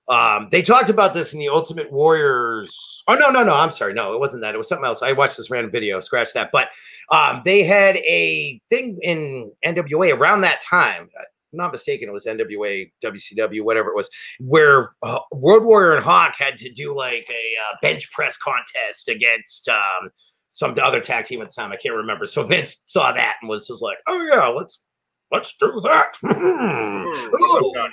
um, 0.07 0.49
they 0.51 0.61
talked 0.61 0.89
about 0.89 1.13
this 1.13 1.33
in 1.33 1.39
the 1.39 1.49
Ultimate 1.49 1.91
Warriors. 1.91 3.03
Oh 3.07 3.15
no, 3.15 3.29
no, 3.29 3.43
no! 3.43 3.53
I'm 3.53 3.71
sorry, 3.71 3.93
no, 3.93 4.13
it 4.13 4.19
wasn't 4.19 4.41
that. 4.41 4.53
It 4.53 4.57
was 4.57 4.67
something 4.67 4.85
else. 4.85 5.01
I 5.01 5.13
watched 5.13 5.37
this 5.37 5.49
random 5.49 5.71
video. 5.71 5.99
Scratch 5.99 6.33
that. 6.33 6.51
But 6.51 6.69
um, 7.11 7.41
they 7.45 7.63
had 7.63 7.97
a 7.97 8.61
thing 8.69 8.99
in 9.01 9.51
NWA 9.65 10.17
around 10.17 10.41
that 10.41 10.61
time. 10.61 11.09
Not 11.53 11.71
mistaken, 11.71 12.09
it 12.09 12.13
was 12.13 12.25
NWA, 12.25 12.91
WCW, 13.03 13.63
whatever 13.63 13.89
it 13.89 13.95
was, 13.95 14.09
where 14.39 14.91
uh, 15.03 15.19
Road 15.33 15.63
Warrior 15.63 15.93
and 15.93 16.03
Hawk 16.03 16.35
had 16.37 16.57
to 16.57 16.71
do 16.71 16.95
like 16.95 17.25
a 17.29 17.53
uh, 17.61 17.75
bench 17.81 18.11
press 18.11 18.37
contest 18.37 19.09
against 19.09 19.69
um, 19.69 20.09
some 20.49 20.75
other 20.81 20.99
tag 20.99 21.25
team 21.25 21.41
at 21.41 21.49
the 21.49 21.53
time. 21.53 21.71
I 21.71 21.77
can't 21.77 21.95
remember. 21.95 22.25
So 22.25 22.43
Vince 22.43 22.83
saw 22.87 23.11
that 23.11 23.35
and 23.41 23.49
was 23.49 23.67
just 23.67 23.81
like, 23.81 23.97
"Oh 24.07 24.21
yeah, 24.21 24.47
let's 24.47 24.83
let's 25.31 25.55
do 25.59 25.81
that." 25.83 26.17
Oh. 27.43 27.89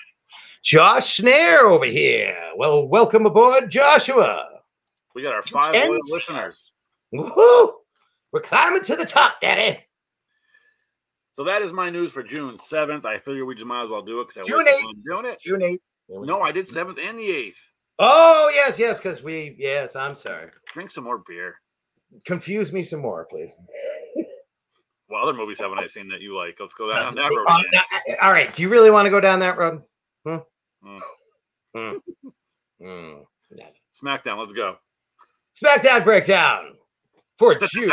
Josh 0.63 1.17
Snare 1.17 1.67
over 1.67 1.87
here. 1.87 2.37
Well, 2.57 2.89
welcome 2.89 3.27
aboard, 3.27 3.71
Joshua. 3.71 4.45
We 5.15 5.23
got 5.23 5.35
our 5.35 5.43
five 5.43 5.73
can 5.73 5.89
loyal 5.89 6.03
see 6.03 6.15
listeners. 6.15 6.73
Woohoo! 7.15 7.73
We're 8.33 8.43
climbing 8.43 8.83
to 8.83 8.97
the 8.97 9.07
top, 9.07 9.41
Daddy. 9.41 9.79
So 11.39 11.45
that 11.45 11.62
is 11.62 11.72
my 11.72 11.89
news 11.89 12.11
for 12.11 12.24
June 12.24 12.57
7th. 12.57 13.05
I 13.05 13.20
figure 13.20 13.45
we 13.47 13.55
just 13.55 13.64
might 13.64 13.84
as 13.84 13.91
well 13.91 14.03
do 14.03 14.20
it 14.20 14.26
because 14.26 14.43
I 14.43 14.51
June 14.51 14.64
wasn't 14.64 14.97
8th. 14.97 15.05
doing 15.09 15.24
it. 15.24 15.41
June 15.41 15.62
eighth. 15.62 15.82
No, 16.09 16.41
I 16.41 16.51
did 16.51 16.66
7th 16.66 16.99
and 17.01 17.16
the 17.16 17.28
8th. 17.28 17.61
Oh 18.01 18.51
yes, 18.53 18.76
yes, 18.76 18.99
because 18.99 19.22
we 19.22 19.55
yes. 19.57 19.95
I'm 19.95 20.16
sorry. 20.16 20.51
Drink 20.72 20.91
some 20.91 21.05
more 21.05 21.22
beer. 21.28 21.55
Confuse 22.26 22.72
me 22.72 22.82
some 22.82 22.99
more, 22.99 23.24
please. 23.30 23.51
What 25.07 25.22
other 25.22 25.32
movies 25.32 25.61
haven't 25.61 25.78
I 25.78 25.86
seen 25.86 26.09
that 26.09 26.20
you 26.20 26.36
like? 26.36 26.57
Let's 26.59 26.74
go 26.74 26.91
down 26.91 27.14
Doesn't 27.14 27.22
that 27.22 27.30
road 27.30 27.47
uh, 27.49 27.62
again. 27.68 28.16
uh, 28.18 28.24
all 28.26 28.32
right. 28.32 28.53
Do 28.53 28.61
you 28.62 28.68
really 28.68 28.91
want 28.91 29.07
to 29.07 29.11
go 29.11 29.20
down 29.20 29.39
that 29.39 29.57
road? 29.57 29.82
Hmm? 30.26 30.39
Hmm. 30.82 30.99
Hmm. 31.72 31.97
Hmm. 32.82 33.12
SmackDown, 33.95 34.39
let's 34.41 34.53
go. 34.53 34.76
SmackDown 35.57 36.03
breakdown 36.03 36.74
for 37.39 37.55
June. 37.55 37.93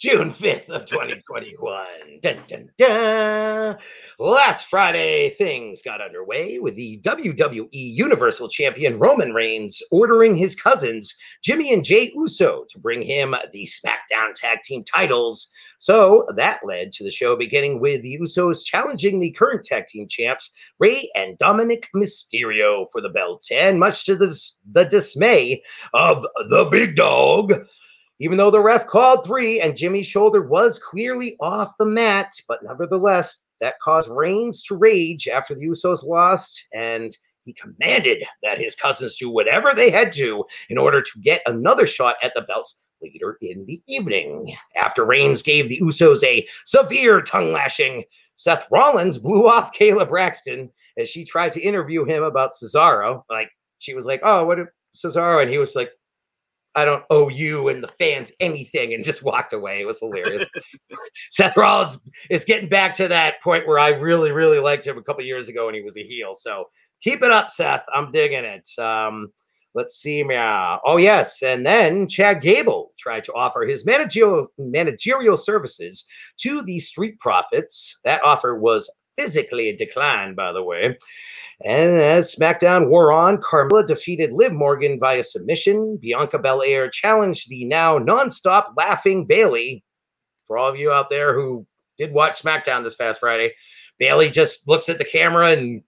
June 0.00 0.30
5th 0.30 0.68
of 0.68 0.86
2021. 0.86 1.86
Dun, 2.20 2.38
dun, 2.48 2.68
dun. 2.78 3.76
Last 4.18 4.66
Friday, 4.66 5.30
things 5.30 5.82
got 5.82 6.00
underway 6.00 6.58
with 6.58 6.74
the 6.74 7.00
WWE 7.02 7.68
Universal 7.72 8.48
Champion 8.48 8.98
Roman 8.98 9.32
Reigns 9.32 9.80
ordering 9.90 10.34
his 10.34 10.54
cousins, 10.54 11.14
Jimmy 11.42 11.72
and 11.72 11.84
Jey 11.84 12.10
Uso, 12.14 12.64
to 12.70 12.78
bring 12.78 13.02
him 13.02 13.34
the 13.52 13.68
SmackDown 13.68 14.34
Tag 14.34 14.58
Team 14.64 14.84
titles. 14.84 15.48
So 15.78 16.26
that 16.36 16.60
led 16.64 16.92
to 16.92 17.04
the 17.04 17.10
show 17.10 17.36
beginning 17.36 17.80
with 17.80 18.02
the 18.02 18.18
Usos 18.20 18.64
challenging 18.64 19.20
the 19.20 19.32
current 19.32 19.64
tag 19.64 19.86
team 19.86 20.08
champs, 20.08 20.50
Rey 20.78 21.10
and 21.14 21.36
Dominic 21.38 21.88
Mysterio, 21.94 22.86
for 22.90 23.00
the 23.00 23.10
belts. 23.10 23.50
And 23.50 23.78
much 23.78 24.04
to 24.06 24.16
the, 24.16 24.34
the 24.72 24.84
dismay 24.84 25.62
of 25.92 26.26
the 26.48 26.64
big 26.64 26.96
dog, 26.96 27.66
even 28.20 28.38
though 28.38 28.50
the 28.50 28.60
ref 28.60 28.86
called 28.86 29.24
three 29.24 29.60
and 29.60 29.76
Jimmy's 29.76 30.06
shoulder 30.06 30.42
was 30.42 30.78
clearly 30.78 31.36
off 31.40 31.74
the 31.78 31.84
mat, 31.84 32.32
but 32.46 32.62
nevertheless, 32.62 33.40
that 33.60 33.74
caused 33.82 34.10
Reigns 34.10 34.62
to 34.64 34.76
rage 34.76 35.28
after 35.28 35.54
the 35.54 35.66
Usos 35.66 36.04
lost, 36.04 36.64
and 36.74 37.16
he 37.44 37.54
commanded 37.54 38.24
that 38.42 38.58
his 38.58 38.74
cousins 38.74 39.16
do 39.16 39.30
whatever 39.30 39.72
they 39.74 39.90
had 39.90 40.12
to 40.14 40.44
in 40.70 40.78
order 40.78 41.02
to 41.02 41.20
get 41.20 41.42
another 41.46 41.86
shot 41.86 42.16
at 42.22 42.32
the 42.34 42.42
belts 42.42 42.86
later 43.02 43.36
in 43.42 43.64
the 43.66 43.82
evening. 43.86 44.56
After 44.76 45.04
Reigns 45.04 45.42
gave 45.42 45.68
the 45.68 45.80
Usos 45.80 46.22
a 46.24 46.46
severe 46.64 47.20
tongue 47.20 47.52
lashing, 47.52 48.04
Seth 48.36 48.66
Rollins 48.70 49.18
blew 49.18 49.46
off 49.48 49.76
Kayla 49.76 50.08
Braxton 50.08 50.70
as 50.98 51.08
she 51.08 51.24
tried 51.24 51.52
to 51.52 51.60
interview 51.60 52.04
him 52.04 52.22
about 52.22 52.52
Cesaro. 52.52 53.22
Like, 53.28 53.50
she 53.78 53.94
was 53.94 54.06
like, 54.06 54.20
Oh, 54.24 54.46
what 54.46 54.58
if 54.58 54.68
Cesaro? 54.96 55.42
And 55.42 55.50
he 55.50 55.58
was 55.58 55.76
like, 55.76 55.90
I 56.74 56.84
don't 56.84 57.04
owe 57.10 57.28
you 57.28 57.68
and 57.68 57.82
the 57.82 57.88
fans 57.88 58.32
anything, 58.40 58.94
and 58.94 59.04
just 59.04 59.22
walked 59.22 59.52
away. 59.52 59.80
It 59.80 59.86
was 59.86 60.00
hilarious. 60.00 60.48
Seth 61.30 61.56
Rollins 61.56 61.98
is 62.30 62.44
getting 62.44 62.68
back 62.68 62.94
to 62.94 63.08
that 63.08 63.42
point 63.42 63.66
where 63.66 63.78
I 63.78 63.90
really, 63.90 64.32
really 64.32 64.58
liked 64.58 64.86
him 64.86 64.98
a 64.98 65.02
couple 65.02 65.24
years 65.24 65.48
ago 65.48 65.66
when 65.66 65.74
he 65.74 65.82
was 65.82 65.96
a 65.96 66.02
heel. 66.02 66.34
So 66.34 66.64
keep 67.00 67.22
it 67.22 67.30
up, 67.30 67.50
Seth. 67.50 67.84
I'm 67.94 68.10
digging 68.10 68.44
it. 68.44 68.68
Um, 68.78 69.28
let's 69.74 70.00
see. 70.00 70.24
Oh, 70.24 70.96
yes. 70.96 71.42
And 71.42 71.64
then 71.66 72.08
Chad 72.08 72.40
Gable 72.40 72.92
tried 72.98 73.24
to 73.24 73.32
offer 73.34 73.62
his 73.62 73.84
managerial 73.84 74.46
managerial 74.58 75.36
services 75.36 76.04
to 76.38 76.62
the 76.62 76.80
Street 76.80 77.18
Profits. 77.18 77.98
That 78.04 78.22
offer 78.24 78.58
was 78.58 78.90
physically 79.16 79.74
declined, 79.76 80.36
by 80.36 80.52
the 80.52 80.62
way. 80.62 80.96
And 81.64 82.00
as 82.00 82.34
SmackDown 82.34 82.88
wore 82.88 83.12
on, 83.12 83.38
Carmella 83.38 83.86
defeated 83.86 84.32
Liv 84.32 84.52
Morgan 84.52 84.98
via 84.98 85.22
submission. 85.22 85.98
Bianca 86.00 86.38
Belair 86.38 86.90
challenged 86.90 87.48
the 87.48 87.64
now 87.64 87.98
nonstop 87.98 88.72
laughing 88.76 89.24
Bayley. 89.26 89.84
For 90.46 90.58
all 90.58 90.68
of 90.68 90.76
you 90.76 90.90
out 90.90 91.10
there 91.10 91.34
who 91.34 91.66
did 91.96 92.12
watch 92.12 92.42
SmackDown 92.42 92.82
this 92.82 92.96
past 92.96 93.20
Friday, 93.20 93.52
Bayley 93.98 94.30
just 94.30 94.68
looks 94.68 94.88
at 94.88 94.98
the 94.98 95.04
camera 95.04 95.52
and 95.52 95.82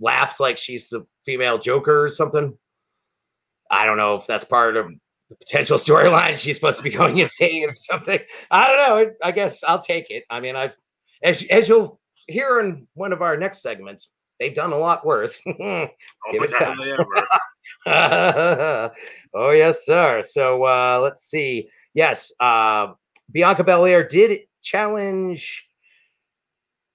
laughs 0.00 0.40
like 0.40 0.58
she's 0.58 0.88
the 0.88 1.06
female 1.24 1.58
Joker 1.58 2.04
or 2.04 2.10
something. 2.10 2.56
I 3.70 3.86
don't 3.86 3.96
know 3.96 4.16
if 4.16 4.26
that's 4.26 4.44
part 4.44 4.76
of 4.76 4.88
the 5.30 5.36
potential 5.36 5.78
storyline. 5.78 6.36
She's 6.38 6.56
supposed 6.56 6.76
to 6.76 6.82
be 6.82 6.90
going 6.90 7.18
insane 7.18 7.70
or 7.70 7.74
something. 7.74 8.20
I 8.50 8.68
don't 8.68 8.76
know. 8.76 9.12
I 9.22 9.32
guess 9.32 9.64
I'll 9.64 9.82
take 9.82 10.10
it. 10.10 10.24
I 10.30 10.40
mean, 10.40 10.56
I've 10.56 10.76
as 11.22 11.42
as 11.44 11.68
you'll 11.68 12.00
hear 12.28 12.60
in 12.60 12.86
one 12.94 13.12
of 13.12 13.22
our 13.22 13.36
next 13.36 13.62
segments, 13.62 14.10
they've 14.38 14.54
done 14.54 14.72
a 14.72 14.78
lot 14.78 15.04
worse. 15.06 15.38
Oh, 15.60 15.88
Give 16.32 16.42
it 16.42 16.54
time. 16.54 16.78
oh 19.34 19.50
yes, 19.50 19.84
sir. 19.84 20.22
So 20.24 20.64
uh, 20.64 21.00
let's 21.02 21.24
see. 21.24 21.68
Yes, 21.94 22.32
uh, 22.40 22.88
Bianca 23.30 23.64
Belair 23.64 24.06
did 24.06 24.40
challenge 24.62 25.68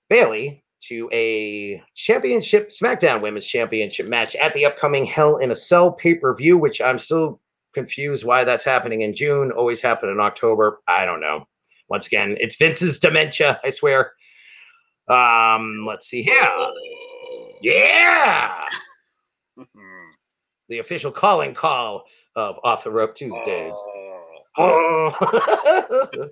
Bayley 0.10 0.64
to 0.88 1.10
a 1.12 1.82
championship 1.96 2.70
SmackDown 2.70 3.22
Women's 3.22 3.46
Championship 3.46 4.08
match 4.08 4.36
at 4.36 4.54
the 4.54 4.66
upcoming 4.66 5.06
Hell 5.06 5.38
in 5.38 5.52
a 5.52 5.56
Cell 5.56 5.92
pay 5.92 6.16
per 6.16 6.36
view, 6.36 6.58
which 6.58 6.82
I'm 6.82 7.00
still 7.00 7.42
confused 7.74 8.26
why 8.26 8.44
that's 8.44 8.64
happening 8.64 9.02
in 9.02 9.16
June. 9.16 9.52
Always 9.52 9.82
happened 9.82 10.12
in 10.12 10.20
October. 10.20 10.82
I 10.88 11.06
don't 11.06 11.22
know. 11.22 11.46
Once 11.90 12.08
again, 12.08 12.36
it's 12.40 12.56
Vince's 12.56 13.00
dementia. 13.00 13.60
I 13.64 13.70
swear. 13.70 14.12
Um, 15.10 15.86
let's 15.88 16.08
see 16.08 16.22
here. 16.22 16.49
Yeah, 17.62 18.66
the 20.70 20.80
official 20.80 21.12
calling 21.12 21.53
call 21.53 22.03
of 22.36 22.58
Off 22.64 22.84
the 22.84 22.91
Rope 22.91 23.16
Tuesdays. 23.16 23.76
Oh. 24.58 25.16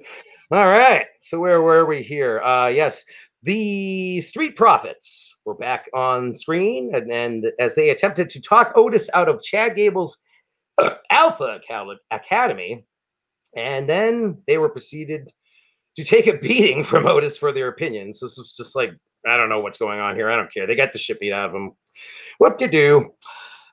All 0.52 0.68
right. 0.68 1.06
So 1.22 1.40
where 1.40 1.62
were 1.62 1.86
we 1.86 2.04
here? 2.04 2.42
Uh 2.42 2.68
yes, 2.68 3.04
the 3.44 4.22
Street 4.22 4.56
Profits 4.56 5.36
were 5.46 5.56
back 5.56 5.86
on 5.94 6.34
screen 6.34 6.94
and, 6.96 7.12
and 7.12 7.46
as 7.60 7.76
they 7.76 7.92
attempted 7.92 8.30
to 8.32 8.42
talk 8.42 8.74
Otis 8.76 9.10
out 9.14 9.30
of 9.30 9.44
Chad 9.44 9.76
Gable's 9.76 10.22
Alpha 11.12 11.60
Academy, 12.12 12.86
and 13.56 13.88
then 13.88 14.42
they 14.48 14.58
were 14.58 14.70
proceeded 14.70 15.32
to 15.96 16.04
take 16.04 16.28
a 16.28 16.38
beating 16.38 16.84
from 16.84 17.06
Otis 17.06 17.38
for 17.38 17.52
their 17.52 17.68
opinions. 17.68 18.20
This 18.20 18.38
was 18.38 18.54
just 18.54 18.76
like, 18.76 18.92
I 19.28 19.38
don't 19.38 19.50
know 19.50 19.60
what's 19.60 19.78
going 19.78 20.00
on 20.00 20.16
here. 20.16 20.30
I 20.30 20.36
don't 20.36 20.54
care. 20.54 20.68
They 20.68 20.76
got 20.76 20.92
the 20.92 21.00
shit 21.00 21.20
beat 21.20 21.34
out 21.34 21.48
of 21.48 21.54
them. 21.54 21.72
What 22.38 22.60
to 22.60 22.68
do? 22.68 23.14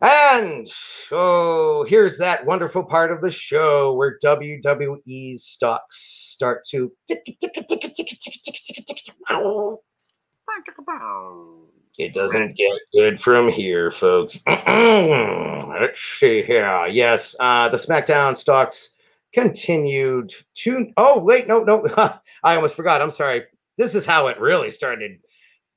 And 0.01 0.68
oh, 1.12 1.85
here's 1.89 2.18
that 2.18 2.45
wonderful 2.45 2.83
part 2.83 3.12
of 3.12 3.20
the 3.20 3.31
show 3.31 3.93
where 3.95 4.18
WWE's 4.23 5.45
stocks 5.45 5.99
start 5.99 6.64
to 6.70 6.93
it 11.99 12.14
doesn't 12.14 12.57
get 12.57 12.81
good 12.93 13.20
from 13.20 13.49
here, 13.49 13.91
folks. 13.91 14.41
Let's 14.47 16.01
see 16.01 16.43
here. 16.43 16.87
Yes, 16.87 17.37
uh, 17.39 17.68
the 17.68 17.77
SmackDown 17.77 18.37
stocks 18.37 18.91
continued 19.33 20.33
to. 20.55 20.93
Oh, 20.97 21.18
wait, 21.18 21.49
no, 21.49 21.62
no. 21.62 21.87
I 22.45 22.57
almost 22.57 22.74
forgot. 22.74 23.03
I'm 23.03 23.11
sorry. 23.11 23.45
This 23.78 23.95
is 23.95 24.05
how 24.05 24.28
it 24.28 24.41
really 24.41 24.70
started 24.70 25.12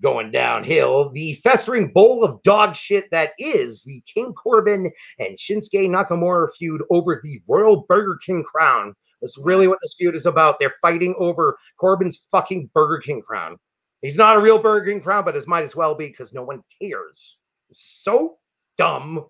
going 0.01 0.31
downhill. 0.31 1.11
The 1.11 1.35
festering 1.35 1.91
bowl 1.91 2.23
of 2.23 2.41
dog 2.43 2.75
shit 2.75 3.05
that 3.11 3.31
is 3.39 3.83
the 3.83 4.01
King 4.13 4.33
Corbin 4.33 4.91
and 5.19 5.37
Shinsuke 5.37 5.89
Nakamura 5.89 6.47
feud 6.57 6.81
over 6.89 7.21
the 7.23 7.39
Royal 7.47 7.85
Burger 7.87 8.19
King 8.25 8.43
crown. 8.43 8.93
That's 9.21 9.37
really 9.37 9.67
what 9.67 9.79
this 9.81 9.95
feud 9.97 10.15
is 10.15 10.25
about. 10.25 10.59
They're 10.59 10.75
fighting 10.81 11.15
over 11.17 11.57
Corbin's 11.79 12.25
fucking 12.31 12.69
Burger 12.73 13.01
King 13.01 13.21
crown. 13.21 13.57
He's 14.01 14.17
not 14.17 14.37
a 14.37 14.41
real 14.41 14.59
Burger 14.59 14.91
King 14.91 15.01
crown, 15.01 15.23
but 15.25 15.35
it 15.35 15.47
might 15.47 15.63
as 15.63 15.75
well 15.75 15.95
be 15.95 16.07
because 16.07 16.33
no 16.33 16.43
one 16.43 16.61
cares. 16.81 17.37
It's 17.69 18.01
so 18.03 18.37
dumb. 18.77 19.25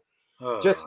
Just 0.61 0.85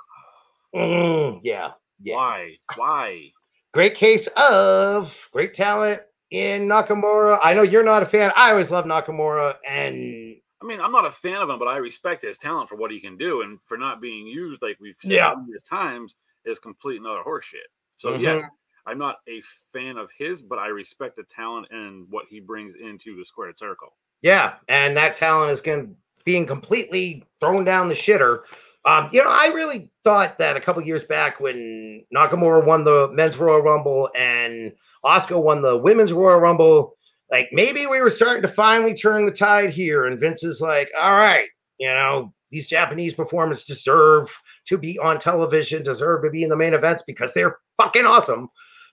mm, 0.74 1.40
yeah, 1.42 1.70
yeah. 2.02 2.14
why? 2.14 2.54
Why? 2.76 3.32
Great 3.72 3.94
case 3.94 4.28
of 4.36 5.16
great 5.32 5.54
talent 5.54 6.02
in 6.30 6.66
Nakamura. 6.68 7.38
I 7.42 7.54
know 7.54 7.62
you're 7.62 7.84
not 7.84 8.02
a 8.02 8.06
fan. 8.06 8.32
I 8.36 8.50
always 8.50 8.70
love 8.70 8.84
Nakamura, 8.84 9.56
and 9.66 10.36
I 10.60 10.66
mean, 10.66 10.80
I'm 10.80 10.92
not 10.92 11.06
a 11.06 11.10
fan 11.10 11.36
of 11.36 11.48
him, 11.50 11.58
but 11.58 11.68
I 11.68 11.76
respect 11.76 12.22
his 12.22 12.38
talent 12.38 12.68
for 12.68 12.76
what 12.76 12.90
he 12.90 13.00
can 13.00 13.16
do, 13.16 13.42
and 13.42 13.58
for 13.66 13.76
not 13.76 14.00
being 14.00 14.26
used 14.26 14.62
like 14.62 14.78
we've 14.80 14.96
said 15.00 15.12
Yeah. 15.12 15.34
times 15.68 16.16
is 16.44 16.58
complete 16.58 16.96
and 16.96 17.06
utter 17.06 17.22
horseshit. 17.22 17.68
So 17.96 18.12
Mhm. 18.12 18.22
yes, 18.22 18.42
I'm 18.86 18.98
not 18.98 19.18
a 19.28 19.42
fan 19.72 19.98
of 19.98 20.10
his, 20.16 20.42
but 20.42 20.58
I 20.58 20.68
respect 20.68 21.16
the 21.16 21.24
talent 21.24 21.68
and 21.70 22.06
what 22.10 22.26
he 22.28 22.40
brings 22.40 22.74
into 22.74 23.16
the 23.16 23.24
squared 23.24 23.58
circle. 23.58 23.96
yeah, 24.22 24.56
and 24.68 24.96
that 24.96 25.14
talent 25.14 25.52
is 25.52 25.60
going 25.60 25.96
being 26.24 26.44
completely 26.44 27.24
thrown 27.40 27.64
down 27.64 27.88
the 27.88 27.94
shitter. 27.94 28.42
Um, 28.84 29.08
you 29.12 29.22
know, 29.22 29.30
I 29.30 29.48
really 29.48 29.90
thought 30.04 30.38
that 30.38 30.56
a 30.56 30.60
couple 30.60 30.82
years 30.82 31.04
back 31.04 31.40
when 31.40 32.04
Nakamura 32.14 32.64
won 32.64 32.84
the 32.84 33.08
men's 33.12 33.36
Royal 33.36 33.60
Rumble 33.60 34.08
and 34.16 34.72
Asuka 35.04 35.42
won 35.42 35.62
the 35.62 35.76
women's 35.76 36.12
Royal 36.12 36.38
Rumble, 36.38 36.94
like 37.30 37.48
maybe 37.52 37.86
we 37.86 38.00
were 38.00 38.10
starting 38.10 38.42
to 38.42 38.48
finally 38.48 38.94
turn 38.94 39.26
the 39.26 39.32
tide 39.32 39.70
here. 39.70 40.06
And 40.06 40.18
Vince 40.18 40.42
is 40.42 40.60
like, 40.60 40.88
all 40.98 41.16
right, 41.16 41.48
you 41.78 41.88
know, 41.88 42.32
these 42.50 42.68
Japanese 42.68 43.14
performers 43.14 43.64
deserve 43.64 44.34
to 44.66 44.78
be 44.78 44.98
on 45.00 45.18
television, 45.18 45.82
deserve 45.82 46.22
to 46.24 46.30
be 46.30 46.42
in 46.42 46.48
the 46.48 46.56
main 46.56 46.72
events 46.72 47.02
because 47.06 47.34
they're 47.34 47.58
fucking 47.76 48.06
awesome. 48.06 48.48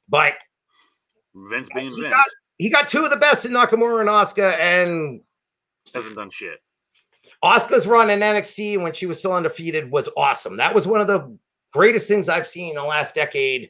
But 0.10 0.34
Vince 1.36 1.70
being 1.74 1.90
he 1.90 2.02
Vince 2.02 2.14
got, 2.14 2.26
he 2.58 2.70
got 2.70 2.88
two 2.88 3.04
of 3.04 3.12
the 3.12 3.18
best 3.18 3.46
in 3.46 3.52
Nakamura 3.52 4.02
and 4.02 4.10
Asuka, 4.10 4.58
and 4.60 5.22
hasn't 5.94 6.16
done 6.16 6.30
shit. 6.30 6.60
Asuka's 7.46 7.86
run 7.86 8.10
in 8.10 8.20
NXT 8.20 8.82
when 8.82 8.94
she 8.94 9.06
was 9.06 9.20
still 9.20 9.34
undefeated 9.34 9.92
was 9.92 10.10
awesome. 10.18 10.58
That 10.58 10.74
was 10.74 10.88
one 10.88 11.00
of 11.00 11.08
the 11.08 11.38
greatest 11.72 12.08
things 12.08 12.28
I've 12.28 12.48
seen 12.48 12.70
in 12.70 12.76
the 12.76 12.84
last 12.84 13.14
decade, 13.14 13.70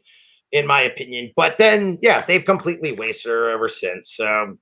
in 0.51 0.65
my 0.65 0.81
opinion. 0.81 1.33
But 1.35 1.57
then, 1.57 1.99
yeah, 2.01 2.25
they've 2.25 2.45
completely 2.45 2.93
wasted 2.93 3.31
her 3.31 3.49
ever 3.49 3.67
since. 3.67 4.17
Um, 4.19 4.59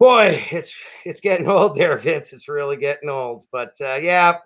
boy, 0.00 0.42
it's 0.50 0.74
it's 1.04 1.20
getting 1.20 1.48
old 1.50 1.76
there, 1.76 1.96
Vince. 1.96 2.32
It's 2.32 2.48
really 2.48 2.76
getting 2.76 3.08
old. 3.08 3.44
But 3.52 3.74
uh, 3.80 3.96
yeah, 3.96 4.38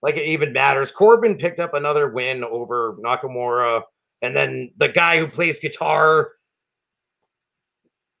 like 0.00 0.16
it 0.16 0.26
even 0.26 0.52
matters. 0.52 0.90
Corbin 0.90 1.36
picked 1.36 1.60
up 1.60 1.74
another 1.74 2.10
win 2.10 2.42
over 2.42 2.96
Nakamura, 3.04 3.82
and 4.22 4.34
then 4.34 4.70
the 4.78 4.88
guy 4.88 5.18
who 5.18 5.26
plays 5.26 5.60
guitar 5.60 6.32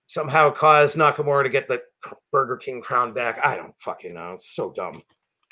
somehow 0.06 0.50
caused 0.50 0.96
Nakamura 0.96 1.42
to 1.44 1.48
get 1.48 1.68
the 1.68 1.82
Burger 2.32 2.56
King 2.56 2.80
crown 2.80 3.12
back. 3.12 3.38
I 3.44 3.56
don't 3.56 3.74
fucking 3.78 4.14
know. 4.14 4.32
It's 4.34 4.54
so 4.54 4.72
dumb. 4.72 5.02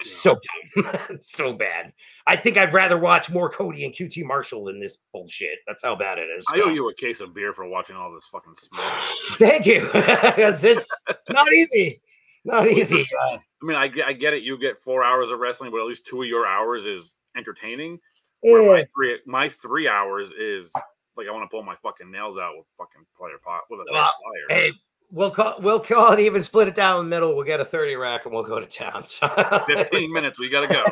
So 0.03 0.37
dumb. 0.75 0.87
So 1.21 1.53
bad. 1.53 1.93
I 2.27 2.37
think 2.37 2.57
I'd 2.57 2.73
rather 2.73 2.99
watch 2.99 3.31
more 3.31 3.49
Cody 3.49 3.85
and 3.85 3.95
QT 3.95 4.25
Marshall 4.25 4.65
than 4.65 4.81
this 4.81 4.99
bullshit. 5.13 5.59
That's 5.67 5.83
how 5.83 5.95
bad 5.95 6.19
it 6.19 6.29
is. 6.37 6.45
I 6.49 6.61
owe 6.61 6.69
you 6.71 6.89
a 6.89 6.95
case 6.95 7.21
of 7.21 7.35
beer 7.35 7.53
for 7.53 7.69
watching 7.69 7.95
all 7.97 8.13
this 8.13 8.25
fucking 8.33 8.55
smoke. 8.57 8.85
Thank 9.39 9.67
you. 9.67 9.87
'Cause 9.93 10.65
it's 10.65 10.89
it's 11.09 11.31
not 11.31 11.53
easy. 11.53 12.01
Not 12.45 12.67
easy. 12.67 13.05
I 13.23 13.39
mean, 13.63 13.77
I, 13.77 13.87
get- 13.87 14.07
I 14.07 14.13
get 14.13 14.33
it. 14.35 14.43
You 14.43 14.59
get 14.59 14.79
four 14.81 15.05
hours 15.05 15.31
of 15.31 15.39
wrestling, 15.39 15.71
but 15.71 15.81
at 15.81 15.87
least 15.87 16.07
two 16.07 16.23
of 16.23 16.29
your 16.29 16.45
hours 16.47 16.85
is 16.87 17.15
entertaining. 17.37 18.01
Where 18.41 18.63
yeah. 18.63 18.69
my 18.69 18.87
three 18.97 19.19
my 19.25 19.49
three 19.49 19.87
hours 19.87 20.33
is 20.33 20.73
like 21.17 21.27
I 21.29 21.31
want 21.33 21.45
to 21.45 21.49
pull 21.49 21.63
my 21.63 21.77
fucking 21.83 22.11
nails 22.11 22.39
out 22.39 22.57
with 22.57 22.67
fucking 22.79 23.05
player 23.17 23.37
pot 23.45 23.63
with 23.71 23.81
a 23.81 23.85
Well, 23.93 24.13
pliers. 24.49 24.63
Hey, 24.63 24.73
we'll 25.11 25.31
call 25.31 25.57
we'll 25.61 25.81
call 25.81 26.13
it 26.13 26.21
even 26.21 26.43
split 26.43 26.69
it 26.69 26.75
down 26.75 27.01
in 27.01 27.07
the 27.07 27.11
middle. 27.11 27.35
We'll 27.35 27.45
get 27.45 27.61
a 27.61 27.65
30 27.65 27.97
rack 27.97 28.25
and 28.25 28.35
we'll 28.35 28.45
go 28.45 28.59
to 28.61 28.67
town. 28.67 29.05
So 29.05 29.29
15 29.67 30.13
minutes, 30.13 30.39
we 30.39 30.49
gotta 30.49 30.69
go. 30.69 30.83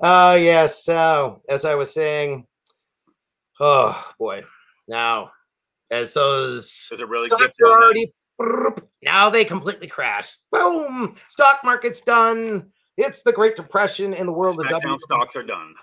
uh 0.06 0.34
yes. 0.34 0.84
So 0.84 1.42
as 1.48 1.64
I 1.64 1.74
was 1.74 1.92
saying, 1.92 2.46
oh 3.60 4.12
boy. 4.18 4.44
Now, 4.86 5.32
as 5.90 6.14
those 6.14 6.86
Does 6.90 7.00
it 7.00 7.08
really 7.08 7.26
stocks 7.28 7.54
are 7.62 7.70
already 7.70 8.12
now 9.02 9.30
they 9.30 9.44
completely 9.44 9.88
crash. 9.88 10.36
Boom! 10.52 11.16
Stock 11.28 11.60
market's 11.64 12.00
done. 12.00 12.70
It's 12.96 13.22
the 13.22 13.32
Great 13.32 13.56
Depression 13.56 14.14
in 14.14 14.26
the 14.26 14.32
world 14.32 14.60
of 14.60 14.66
SmackDown 14.66 14.98
stocks 14.98 15.34
are 15.36 15.42
done. 15.42 15.74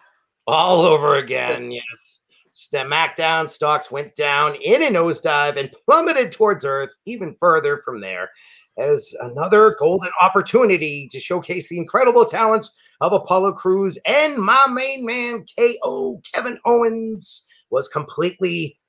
all 0.48 0.82
over 0.82 1.16
again. 1.18 1.72
Yes. 1.72 2.22
SmackDown 2.56 3.50
stocks 3.50 3.92
went 3.92 4.16
down 4.16 4.56
in 4.56 4.82
a 4.82 4.88
nosedive 4.88 5.58
and 5.58 5.70
plummeted 5.86 6.32
towards 6.32 6.64
Earth 6.64 6.98
even 7.06 7.36
further 7.38 7.82
from 7.84 8.00
there 8.00 8.30
as 8.78 9.14
another 9.20 9.76
golden 9.78 10.12
opportunity 10.22 11.10
to 11.12 11.20
showcase 11.20 11.68
the 11.68 11.78
incredible 11.78 12.26
talents 12.26 12.74
of 13.02 13.12
Apollo 13.12 13.54
Crews 13.54 13.98
and 14.06 14.38
my 14.38 14.68
main 14.68 15.06
man, 15.06 15.46
KO 15.58 16.22
Kevin 16.34 16.58
Owens, 16.66 17.46
was 17.72 17.90
completely 17.90 18.80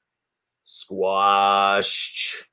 squashed 0.64 2.44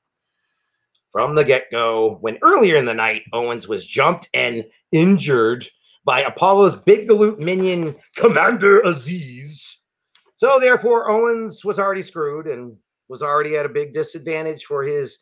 from 1.12 1.36
the 1.36 1.44
get 1.44 1.70
go 1.70 2.18
when 2.22 2.38
earlier 2.42 2.74
in 2.74 2.86
the 2.86 2.94
night 2.94 3.22
Owens 3.32 3.68
was 3.68 3.86
jumped 3.86 4.28
and 4.34 4.64
injured 4.90 5.64
by 6.04 6.22
Apollo's 6.22 6.74
big 6.74 7.08
galoot 7.08 7.38
minion, 7.38 7.94
Commander 8.16 8.80
Azeez. 8.82 9.73
So, 10.44 10.60
therefore, 10.60 11.10
Owens 11.10 11.64
was 11.64 11.78
already 11.78 12.02
screwed 12.02 12.48
and 12.48 12.76
was 13.08 13.22
already 13.22 13.56
at 13.56 13.64
a 13.64 13.70
big 13.70 13.94
disadvantage 13.94 14.66
for 14.66 14.82
his 14.82 15.16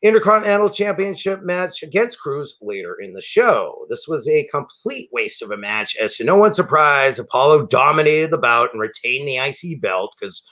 Intercontinental 0.00 0.70
Championship 0.70 1.42
match 1.42 1.82
against 1.82 2.18
Crews 2.18 2.56
later 2.62 2.96
in 3.02 3.12
the 3.12 3.20
show. 3.20 3.84
This 3.90 4.08
was 4.08 4.26
a 4.26 4.48
complete 4.50 5.10
waste 5.12 5.42
of 5.42 5.50
a 5.50 5.56
match, 5.58 5.96
as 5.96 6.16
to 6.16 6.24
no 6.24 6.36
one's 6.36 6.56
surprise, 6.56 7.18
Apollo 7.18 7.66
dominated 7.66 8.30
the 8.30 8.38
bout 8.38 8.70
and 8.72 8.80
retained 8.80 9.28
the 9.28 9.36
IC 9.36 9.82
belt 9.82 10.16
because 10.18 10.42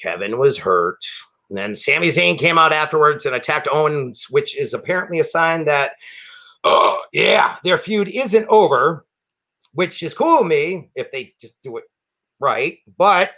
Kevin 0.00 0.38
was 0.38 0.56
hurt. 0.56 1.00
And 1.48 1.58
then 1.58 1.74
Sami 1.74 2.06
Zayn 2.06 2.38
came 2.38 2.56
out 2.56 2.72
afterwards 2.72 3.26
and 3.26 3.34
attacked 3.34 3.66
Owens, 3.72 4.26
which 4.30 4.56
is 4.56 4.74
apparently 4.74 5.18
a 5.18 5.24
sign 5.24 5.64
that, 5.64 5.94
oh, 6.62 7.02
yeah, 7.12 7.56
their 7.64 7.78
feud 7.78 8.06
isn't 8.10 8.46
over, 8.48 9.06
which 9.72 10.04
is 10.04 10.14
cool 10.14 10.38
with 10.38 10.46
me 10.46 10.92
if 10.94 11.10
they 11.10 11.34
just 11.40 11.60
do 11.64 11.78
it 11.78 11.84
right. 12.38 12.78
But 12.96 13.32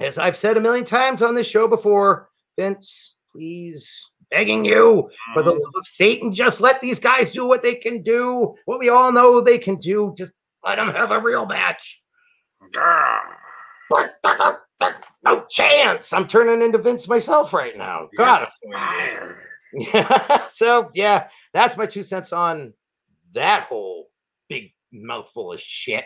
as 0.00 0.18
I've 0.18 0.36
said 0.36 0.56
a 0.56 0.60
million 0.60 0.84
times 0.84 1.22
on 1.22 1.34
this 1.34 1.48
show 1.48 1.68
before, 1.68 2.30
Vince, 2.58 3.16
please 3.32 3.88
begging 4.30 4.64
you, 4.64 5.10
for 5.34 5.42
the 5.42 5.50
love 5.50 5.72
of 5.76 5.86
Satan, 5.86 6.32
just 6.32 6.60
let 6.60 6.80
these 6.80 7.00
guys 7.00 7.32
do 7.32 7.46
what 7.46 7.62
they 7.62 7.74
can 7.74 8.02
do, 8.02 8.54
what 8.64 8.78
we 8.78 8.88
all 8.88 9.12
know 9.12 9.40
they 9.40 9.58
can 9.58 9.76
do. 9.76 10.14
Just 10.16 10.32
let 10.64 10.76
them 10.76 10.92
have 10.92 11.10
a 11.10 11.20
real 11.20 11.46
match. 11.46 12.02
No 15.24 15.44
chance. 15.50 16.12
I'm 16.12 16.28
turning 16.28 16.64
into 16.64 16.78
Vince 16.78 17.08
myself 17.08 17.52
right 17.52 17.76
now. 17.76 18.08
God, 18.16 18.48
you're 18.62 18.72
fired. 18.72 19.36
Yeah. 19.72 20.46
so 20.48 20.90
yeah, 20.94 21.28
that's 21.52 21.76
my 21.76 21.86
two 21.86 22.02
cents 22.02 22.32
on 22.32 22.72
that 23.34 23.64
whole 23.64 24.08
big 24.48 24.72
mouthful 24.92 25.52
of 25.52 25.60
shit. 25.60 26.04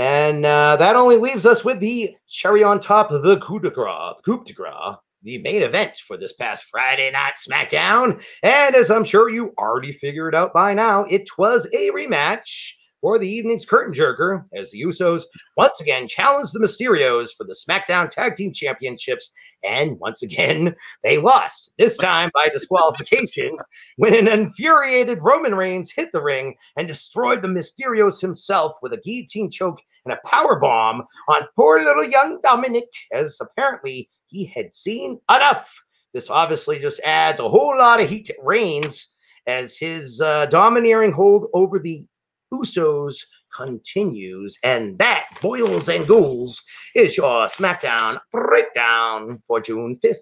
And 0.00 0.46
uh, 0.46 0.76
that 0.76 0.96
only 0.96 1.18
leaves 1.18 1.44
us 1.44 1.62
with 1.62 1.78
the 1.78 2.16
cherry 2.26 2.64
on 2.64 2.80
top 2.80 3.10
of 3.10 3.20
the 3.20 3.38
coup 3.40 3.60
de 3.60 3.68
grace, 3.68 4.14
coup 4.24 4.42
de 4.42 4.54
grace, 4.54 4.96
the 5.24 5.36
main 5.42 5.60
event 5.60 5.98
for 5.98 6.16
this 6.16 6.32
past 6.32 6.64
Friday 6.70 7.10
night 7.10 7.34
SmackDown. 7.36 8.18
And 8.42 8.74
as 8.74 8.90
I'm 8.90 9.04
sure 9.04 9.28
you 9.28 9.52
already 9.58 9.92
figured 9.92 10.34
out 10.34 10.54
by 10.54 10.72
now, 10.72 11.04
it 11.04 11.28
was 11.36 11.68
a 11.74 11.90
rematch 11.90 12.72
for 13.02 13.18
the 13.18 13.28
evening's 13.28 13.66
curtain 13.66 13.92
jerker 13.92 14.44
as 14.54 14.70
the 14.70 14.80
Usos 14.80 15.24
once 15.58 15.82
again 15.82 16.08
challenged 16.08 16.54
the 16.54 16.60
Mysterios 16.60 17.28
for 17.36 17.44
the 17.44 17.54
SmackDown 17.54 18.10
Tag 18.10 18.36
Team 18.36 18.54
Championships. 18.54 19.30
And 19.62 19.98
once 20.00 20.22
again, 20.22 20.74
they 21.02 21.18
lost, 21.18 21.74
this 21.76 21.98
time 21.98 22.30
by 22.32 22.48
disqualification, 22.48 23.50
when 23.96 24.14
an 24.14 24.28
infuriated 24.28 25.18
Roman 25.20 25.54
Reigns 25.54 25.92
hit 25.92 26.10
the 26.12 26.22
ring 26.22 26.54
and 26.78 26.88
destroyed 26.88 27.42
the 27.42 27.48
Mysterios 27.48 28.18
himself 28.18 28.76
with 28.80 28.94
a 28.94 29.00
guillotine 29.04 29.50
choke 29.50 29.78
and 30.04 30.14
a 30.14 30.28
power 30.28 30.58
bomb 30.58 31.02
on 31.28 31.42
poor 31.56 31.82
little 31.82 32.04
young 32.04 32.40
Dominik, 32.42 32.82
as 33.12 33.38
apparently 33.40 34.08
he 34.28 34.46
had 34.46 34.74
seen 34.74 35.20
enough. 35.28 35.72
This 36.12 36.30
obviously 36.30 36.78
just 36.78 37.00
adds 37.00 37.40
a 37.40 37.48
whole 37.48 37.76
lot 37.76 38.00
of 38.00 38.08
heat 38.08 38.26
to 38.26 38.34
Reigns 38.42 39.06
as 39.46 39.76
his 39.76 40.20
uh, 40.20 40.46
domineering 40.46 41.12
hold 41.12 41.46
over 41.54 41.78
the 41.78 42.06
Usos 42.52 43.16
continues. 43.54 44.58
And 44.64 44.98
that, 44.98 45.26
boils 45.40 45.88
and 45.88 46.06
ghouls, 46.06 46.60
is 46.94 47.16
your 47.16 47.46
SmackDown 47.46 48.20
breakdown 48.32 49.40
for 49.46 49.60
June 49.60 49.98
5th. 50.02 50.16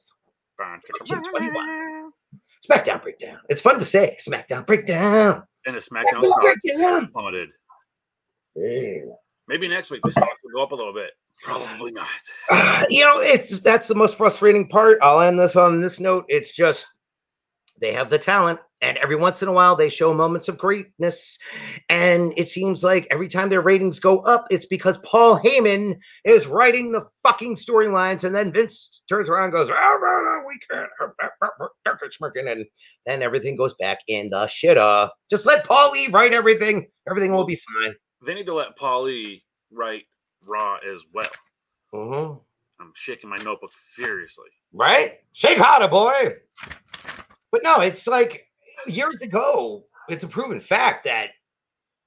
2021. 1.04 2.10
SmackDown 2.68 3.02
breakdown. 3.02 3.38
It's 3.48 3.60
fun 3.60 3.78
to 3.78 3.84
say. 3.84 4.16
SmackDown 4.26 4.66
breakdown. 4.66 5.44
And 5.66 5.76
the 5.76 5.80
SmackDown 5.80 6.22
SmackDown 6.22 6.40
breakdown. 6.40 7.08
plummeted. 7.12 7.48
Hey. 8.54 9.02
Maybe 9.48 9.66
next 9.66 9.90
week 9.90 10.02
the 10.04 10.12
stock 10.12 10.28
will 10.44 10.52
go 10.52 10.62
up 10.62 10.72
a 10.72 10.74
little 10.74 10.92
bit. 10.92 11.10
Probably 11.42 11.90
not. 11.90 12.06
Uh, 12.50 12.84
you 12.90 13.02
know, 13.04 13.18
it's 13.18 13.60
that's 13.60 13.88
the 13.88 13.94
most 13.94 14.16
frustrating 14.16 14.68
part. 14.68 14.98
I'll 15.02 15.20
end 15.20 15.38
this 15.38 15.56
on 15.56 15.80
this 15.80 16.00
note. 16.00 16.24
It's 16.28 16.54
just 16.54 16.86
they 17.80 17.92
have 17.92 18.10
the 18.10 18.18
talent, 18.18 18.58
and 18.80 18.96
every 18.98 19.16
once 19.16 19.40
in 19.42 19.48
a 19.48 19.52
while 19.52 19.76
they 19.76 19.88
show 19.88 20.12
moments 20.12 20.48
of 20.48 20.58
greatness. 20.58 21.38
And 21.88 22.34
it 22.36 22.48
seems 22.48 22.82
like 22.82 23.06
every 23.10 23.28
time 23.28 23.48
their 23.48 23.60
ratings 23.60 24.00
go 24.00 24.18
up, 24.20 24.46
it's 24.50 24.66
because 24.66 24.98
Paul 24.98 25.38
Heyman 25.38 25.96
is 26.24 26.46
writing 26.46 26.92
the 26.92 27.06
fucking 27.22 27.54
storylines, 27.54 28.24
and 28.24 28.34
then 28.34 28.52
Vince 28.52 29.02
turns 29.08 29.30
around 29.30 29.44
and 29.44 29.52
goes, 29.54 29.70
"Oh 29.70 29.98
no, 30.02 30.42
no, 30.42 30.46
we 30.46 30.58
can't." 30.70 30.90
have 31.00 31.10
that, 31.20 31.30
that, 31.40 31.50
that, 31.58 31.68
that, 31.84 31.94
that, 32.00 32.14
smirking," 32.14 32.48
And 32.48 32.66
then 33.06 33.22
everything 33.22 33.56
goes 33.56 33.74
back 33.74 33.98
in 34.08 34.30
the 34.30 34.46
shitter. 34.46 35.08
Just 35.30 35.46
let 35.46 35.64
Paulie 35.64 36.12
write 36.12 36.32
everything. 36.32 36.88
Everything 37.08 37.32
will 37.32 37.46
be 37.46 37.60
fine. 37.80 37.94
They 38.26 38.34
need 38.34 38.46
to 38.46 38.54
let 38.54 38.76
Paulie 38.78 39.42
write 39.70 40.04
Raw 40.44 40.76
as 40.76 41.00
well. 41.12 41.30
Mhm. 41.94 42.44
I'm 42.80 42.92
shaking 42.94 43.28
my 43.30 43.36
notebook 43.38 43.72
furiously. 43.94 44.48
right? 44.72 45.20
Shake 45.32 45.58
harder, 45.58 45.88
boy. 45.88 46.36
But 47.50 47.62
no, 47.62 47.80
it's 47.80 48.06
like 48.06 48.46
years 48.86 49.22
ago, 49.22 49.84
it's 50.08 50.24
a 50.24 50.28
proven 50.28 50.60
fact 50.60 51.04
that 51.04 51.30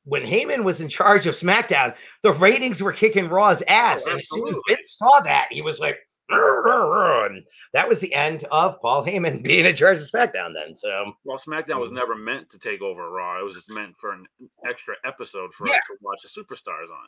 when 0.05 0.21
Heyman 0.23 0.63
was 0.63 0.79
in 0.81 0.87
charge 0.87 1.25
of 1.27 1.33
SmackDown, 1.33 1.95
the 2.23 2.31
ratings 2.33 2.81
were 2.81 2.93
kicking 2.93 3.27
Raw's 3.29 3.63
ass. 3.67 4.05
Oh, 4.07 4.11
and 4.11 4.19
as 4.19 4.29
soon 4.29 4.47
as. 4.47 4.59
Vince 4.67 4.97
saw 4.97 5.19
that, 5.21 5.47
he 5.51 5.61
was 5.61 5.79
like, 5.79 5.97
and 7.35 7.43
that 7.73 7.87
was 7.89 7.99
the 7.99 8.13
end 8.13 8.43
of 8.51 8.79
Paul 8.81 9.05
Heyman 9.05 9.41
being 9.43 9.65
in 9.65 9.75
charge 9.75 9.97
of 9.97 10.03
SmackDown 10.03 10.53
then. 10.53 10.75
So 10.75 11.13
Well, 11.23 11.37
SmackDown 11.37 11.79
was 11.79 11.89
Mhm. 11.89 11.95
never 11.95 12.15
meant 12.15 12.49
to 12.51 12.59
take 12.59 12.81
over 12.81 13.09
Raw. 13.09 13.39
It 13.39 13.43
was 13.43 13.55
just 13.55 13.71
meant 13.73 13.97
for 13.97 14.11
an 14.13 14.25
extra 14.67 14.95
episode 15.05 15.53
for 15.53 15.67
Yeah. 15.67 15.75
us 15.75 15.81
to 15.87 15.97
watch 16.01 16.19
the 16.23 16.29
superstars 16.29 16.89
on. 16.91 17.07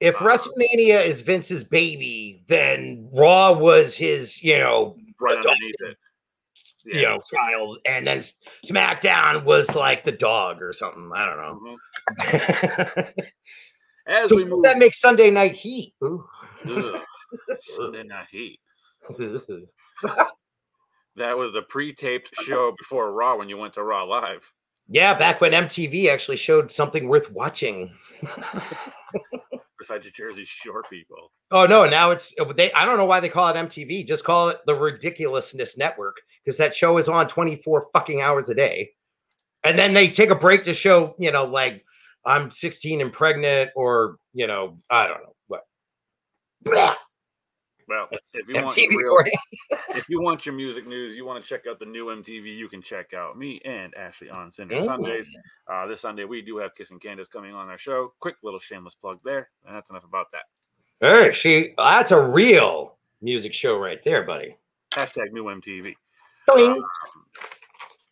if 0.00 0.14
Uh, 0.22 0.26
WrestleMania 0.26 1.04
is 1.04 1.22
Vince's 1.22 1.64
baby, 1.64 2.44
then 2.46 3.08
Raw 3.12 3.52
was 3.52 3.96
his, 3.96 4.40
you 4.42 4.56
know, 4.56 4.96
Right 5.20 5.34
underneath 5.36 5.74
it. 5.80 5.96
you 6.84 7.02
know, 7.02 7.20
child, 7.32 7.78
and 7.84 8.06
then 8.06 8.18
SmackDown 8.64 9.44
was 9.44 9.74
like 9.74 10.04
the 10.04 10.12
dog 10.12 10.62
or 10.62 10.72
something. 10.72 11.10
I 11.14 11.24
don't 11.26 11.36
know. 11.36 11.76
Mhm. 12.16 13.12
As 14.06 14.28
so 14.30 14.36
we 14.36 14.44
move, 14.48 14.62
that 14.62 14.78
make 14.78 14.94
Sunday 14.94 15.30
Night 15.30 15.54
Heat? 15.56 15.94
Ugh. 16.02 16.24
Sunday 17.60 18.04
Night 18.04 18.28
Heat. 18.30 18.60
That 21.16 21.36
was 21.36 21.52
the 21.52 21.62
pre-taped 21.62 22.30
show 22.42 22.72
before 22.78 23.12
Raw 23.12 23.36
when 23.36 23.48
you 23.48 23.56
went 23.56 23.74
to 23.74 23.82
Raw 23.82 24.04
Live. 24.04 24.48
yeah, 24.88 25.14
back 25.14 25.40
when 25.40 25.50
MTV 25.50 26.08
actually 26.08 26.36
showed 26.36 26.70
something 26.70 27.08
worth 27.08 27.28
watching. 27.32 27.92
Besides 29.78 30.04
the 30.04 30.10
Jersey 30.10 30.44
Shore 30.44 30.84
people. 30.88 31.32
Oh 31.50 31.66
no, 31.66 31.88
now 31.88 32.10
it's 32.10 32.34
uh, 32.40 32.52
they. 32.52 32.72
I 32.72 32.84
don't 32.84 32.96
know 32.96 33.04
why 33.04 33.20
they 33.20 33.28
call 33.28 33.48
it 33.48 33.56
MTV. 33.56 34.06
Just 34.06 34.24
call 34.24 34.48
it 34.48 34.58
the 34.66 34.74
Ridiculousness 34.74 35.76
Network 35.76 36.16
because 36.44 36.56
that 36.58 36.74
show 36.74 36.98
is 36.98 37.08
on 37.08 37.26
twenty 37.28 37.56
four 37.56 37.86
fucking 37.92 38.20
hours 38.20 38.48
a 38.48 38.54
day, 38.54 38.90
and 39.64 39.78
then 39.78 39.94
they 39.94 40.08
take 40.08 40.30
a 40.30 40.34
break 40.34 40.64
to 40.64 40.74
show 40.74 41.14
you 41.18 41.30
know 41.30 41.44
like 41.44 41.84
I'm 42.24 42.50
sixteen 42.50 43.00
and 43.00 43.12
pregnant 43.12 43.70
or 43.76 44.16
you 44.34 44.46
know 44.46 44.78
I 44.90 45.06
don't 45.06 45.22
know 45.22 45.34
what. 46.64 46.96
Well, 47.88 48.06
if 48.34 48.46
you 48.46 48.54
want 48.54 48.76
real, 48.76 49.24
if 49.96 50.08
you 50.10 50.20
want 50.20 50.44
your 50.44 50.54
music 50.54 50.86
news, 50.86 51.16
you 51.16 51.24
want 51.24 51.42
to 51.42 51.48
check 51.48 51.62
out 51.68 51.78
the 51.78 51.86
new 51.86 52.06
MTV, 52.06 52.54
you 52.56 52.68
can 52.68 52.82
check 52.82 53.14
out 53.14 53.38
me 53.38 53.60
and 53.64 53.94
Ashley 53.94 54.28
on 54.28 54.52
Cinder 54.52 54.76
Mm. 54.76 54.84
Sundays. 54.84 55.30
Uh, 55.72 55.86
this 55.86 56.02
Sunday, 56.02 56.24
we 56.24 56.42
do 56.42 56.58
have 56.58 56.74
Kiss 56.74 56.90
and 56.90 57.00
Candace 57.00 57.28
coming 57.28 57.54
on 57.54 57.68
our 57.68 57.78
show. 57.78 58.12
Quick 58.20 58.36
little 58.42 58.60
shameless 58.60 58.94
plug 58.94 59.20
there. 59.24 59.48
And 59.66 59.74
that's 59.74 59.88
enough 59.88 60.04
about 60.04 60.26
that. 60.32 60.42
Hey, 61.00 61.32
she 61.32 61.74
that's 61.78 62.10
a 62.10 62.20
real 62.20 62.98
music 63.22 63.54
show 63.54 63.78
right 63.78 64.02
there, 64.02 64.24
buddy. 64.24 64.56
Hashtag 64.92 65.32
new 65.32 65.44
MTV. 65.44 65.94
Doing. 66.54 66.82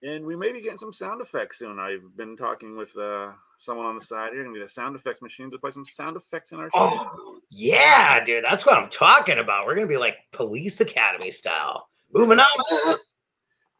And 0.03 0.27
we 0.27 0.37
may 0.37 0.53
be 0.53 0.61
getting 0.61 0.79
some 0.79 0.93
sound 0.93 1.23
effects 1.23 1.59
soon. 1.59 1.79
I've 1.79 2.17
been 2.17 2.37
talking 2.37 2.77
with 2.77 2.95
uh, 2.97 3.33
someone 3.57 3.87
on 3.87 3.95
the 3.95 4.01
side 4.01 4.33
here. 4.33 4.45
Gonna 4.45 4.59
get 4.59 4.65
a 4.65 4.69
sound 4.69 4.95
effects 4.95 5.23
machine 5.23 5.51
to 5.51 5.59
play 5.59 5.71
some 5.71 5.87
sound 5.87 6.17
effects 6.17 6.53
in 6.53 6.59
our 6.59 6.67
show. 6.67 6.71
Oh, 6.75 7.39
yeah, 7.51 8.23
dude, 8.23 8.45
that's 8.45 8.67
what 8.67 8.77
I'm 8.77 8.91
talking 8.91 9.39
about. 9.39 9.67
We're 9.67 9.75
gonna 9.75 9.87
be 9.87 9.97
like 9.97 10.17
Police 10.33 10.81
Academy 10.81 11.31
style. 11.31 11.89
Moving 12.13 12.39
on. 12.39 12.97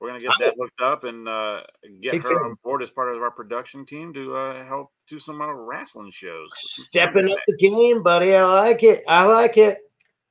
We're 0.01 0.09
gonna 0.09 0.21
get 0.21 0.33
that 0.41 0.59
looked 0.59 0.81
up 0.81 1.05
and 1.05 1.29
uh, 1.29 1.63
get 2.01 2.13
Big 2.13 2.23
her 2.23 2.31
fan. 2.31 2.39
on 2.39 2.57
board 2.63 2.83
as 2.83 2.91
part 2.91 3.15
of 3.15 3.23
our 3.23 3.31
production 3.31 3.85
team 3.87 4.13
to 4.15 4.37
uh, 4.37 4.65
help 4.67 4.93
do 5.09 5.19
some 5.19 5.41
uh, 5.41 5.53
wrestling 5.53 6.11
shows. 6.11 6.51
Stepping 6.55 7.31
up 7.31 7.39
the 7.47 7.57
game, 7.57 8.03
buddy. 8.03 8.35
I 8.35 8.45
like 8.45 8.83
it. 8.83 9.05
I 9.09 9.25
like 9.25 9.57
it. 9.57 9.79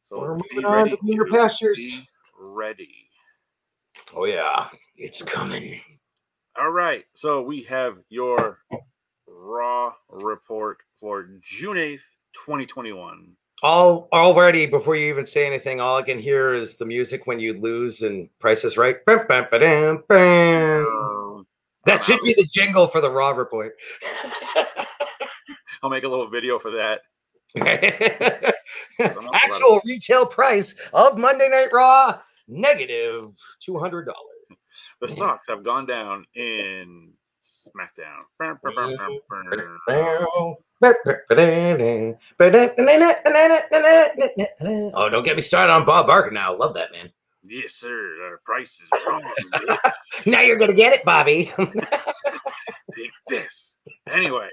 So 0.03 0.19
We're 0.19 0.33
moving 0.33 0.65
on 0.65 0.89
to 0.89 0.97
greener 0.97 1.25
pastures. 1.25 1.79
Ready. 2.39 3.04
Oh 4.15 4.25
yeah, 4.25 4.67
it's 4.95 5.21
coming. 5.21 5.81
All 6.59 6.71
right. 6.71 7.03
So 7.15 7.41
we 7.41 7.63
have 7.63 7.97
your 8.09 8.59
raw 9.27 9.93
report 10.09 10.77
for 10.99 11.27
June 11.43 11.75
8th, 11.75 11.99
2021. 12.33 13.35
All 13.63 14.07
already 14.13 14.65
before 14.65 14.95
you 14.95 15.07
even 15.07 15.25
say 15.25 15.45
anything, 15.45 15.81
all 15.81 15.97
I 15.97 16.01
can 16.01 16.19
hear 16.19 16.53
is 16.53 16.77
the 16.77 16.85
music 16.85 17.27
when 17.27 17.39
you 17.39 17.59
lose 17.59 18.01
and 18.03 18.29
Price 18.39 18.63
is 18.63 18.77
Right. 18.77 19.03
Bam, 19.05 19.27
bam, 19.27 19.47
ba-dam, 19.51 20.03
bam. 20.07 21.45
That 21.85 22.03
should 22.03 22.19
be 22.21 22.33
the 22.33 22.47
jingle 22.51 22.87
for 22.87 23.01
the 23.01 23.11
Raw 23.11 23.31
report. 23.31 23.75
I'll 25.83 25.89
make 25.89 26.03
a 26.03 26.07
little 26.07 26.29
video 26.29 26.57
for 26.57 26.71
that. 26.71 27.01
Actual 28.99 29.81
retail 29.85 30.25
price 30.25 30.75
of 30.93 31.17
Monday 31.17 31.47
Night 31.47 31.69
Raw 31.71 32.19
negative 32.47 33.31
two 33.59 33.77
hundred 33.79 34.05
dollars. 34.05 34.59
The 35.01 35.07
stocks 35.07 35.47
have 35.47 35.63
gone 35.63 35.85
down 35.85 36.25
in 36.35 37.13
SmackDown. 37.43 38.23
Oh, 44.93 45.09
don't 45.09 45.23
get 45.23 45.35
me 45.35 45.41
started 45.41 45.71
on 45.71 45.85
Bob 45.85 46.07
Barker 46.07 46.31
now. 46.31 46.55
Love 46.57 46.73
that 46.73 46.91
man. 46.91 47.11
Yes, 47.47 47.73
sir. 47.73 48.17
Our 48.23 48.39
price 48.43 48.81
is 48.81 48.89
wrong. 49.05 49.23
Now 50.25 50.41
you're 50.41 50.57
gonna 50.57 50.73
get 50.73 50.93
it, 50.93 51.05
Bobby. 51.05 51.51
Take 52.95 53.11
this. 53.27 53.75
Anyway, 54.09 54.49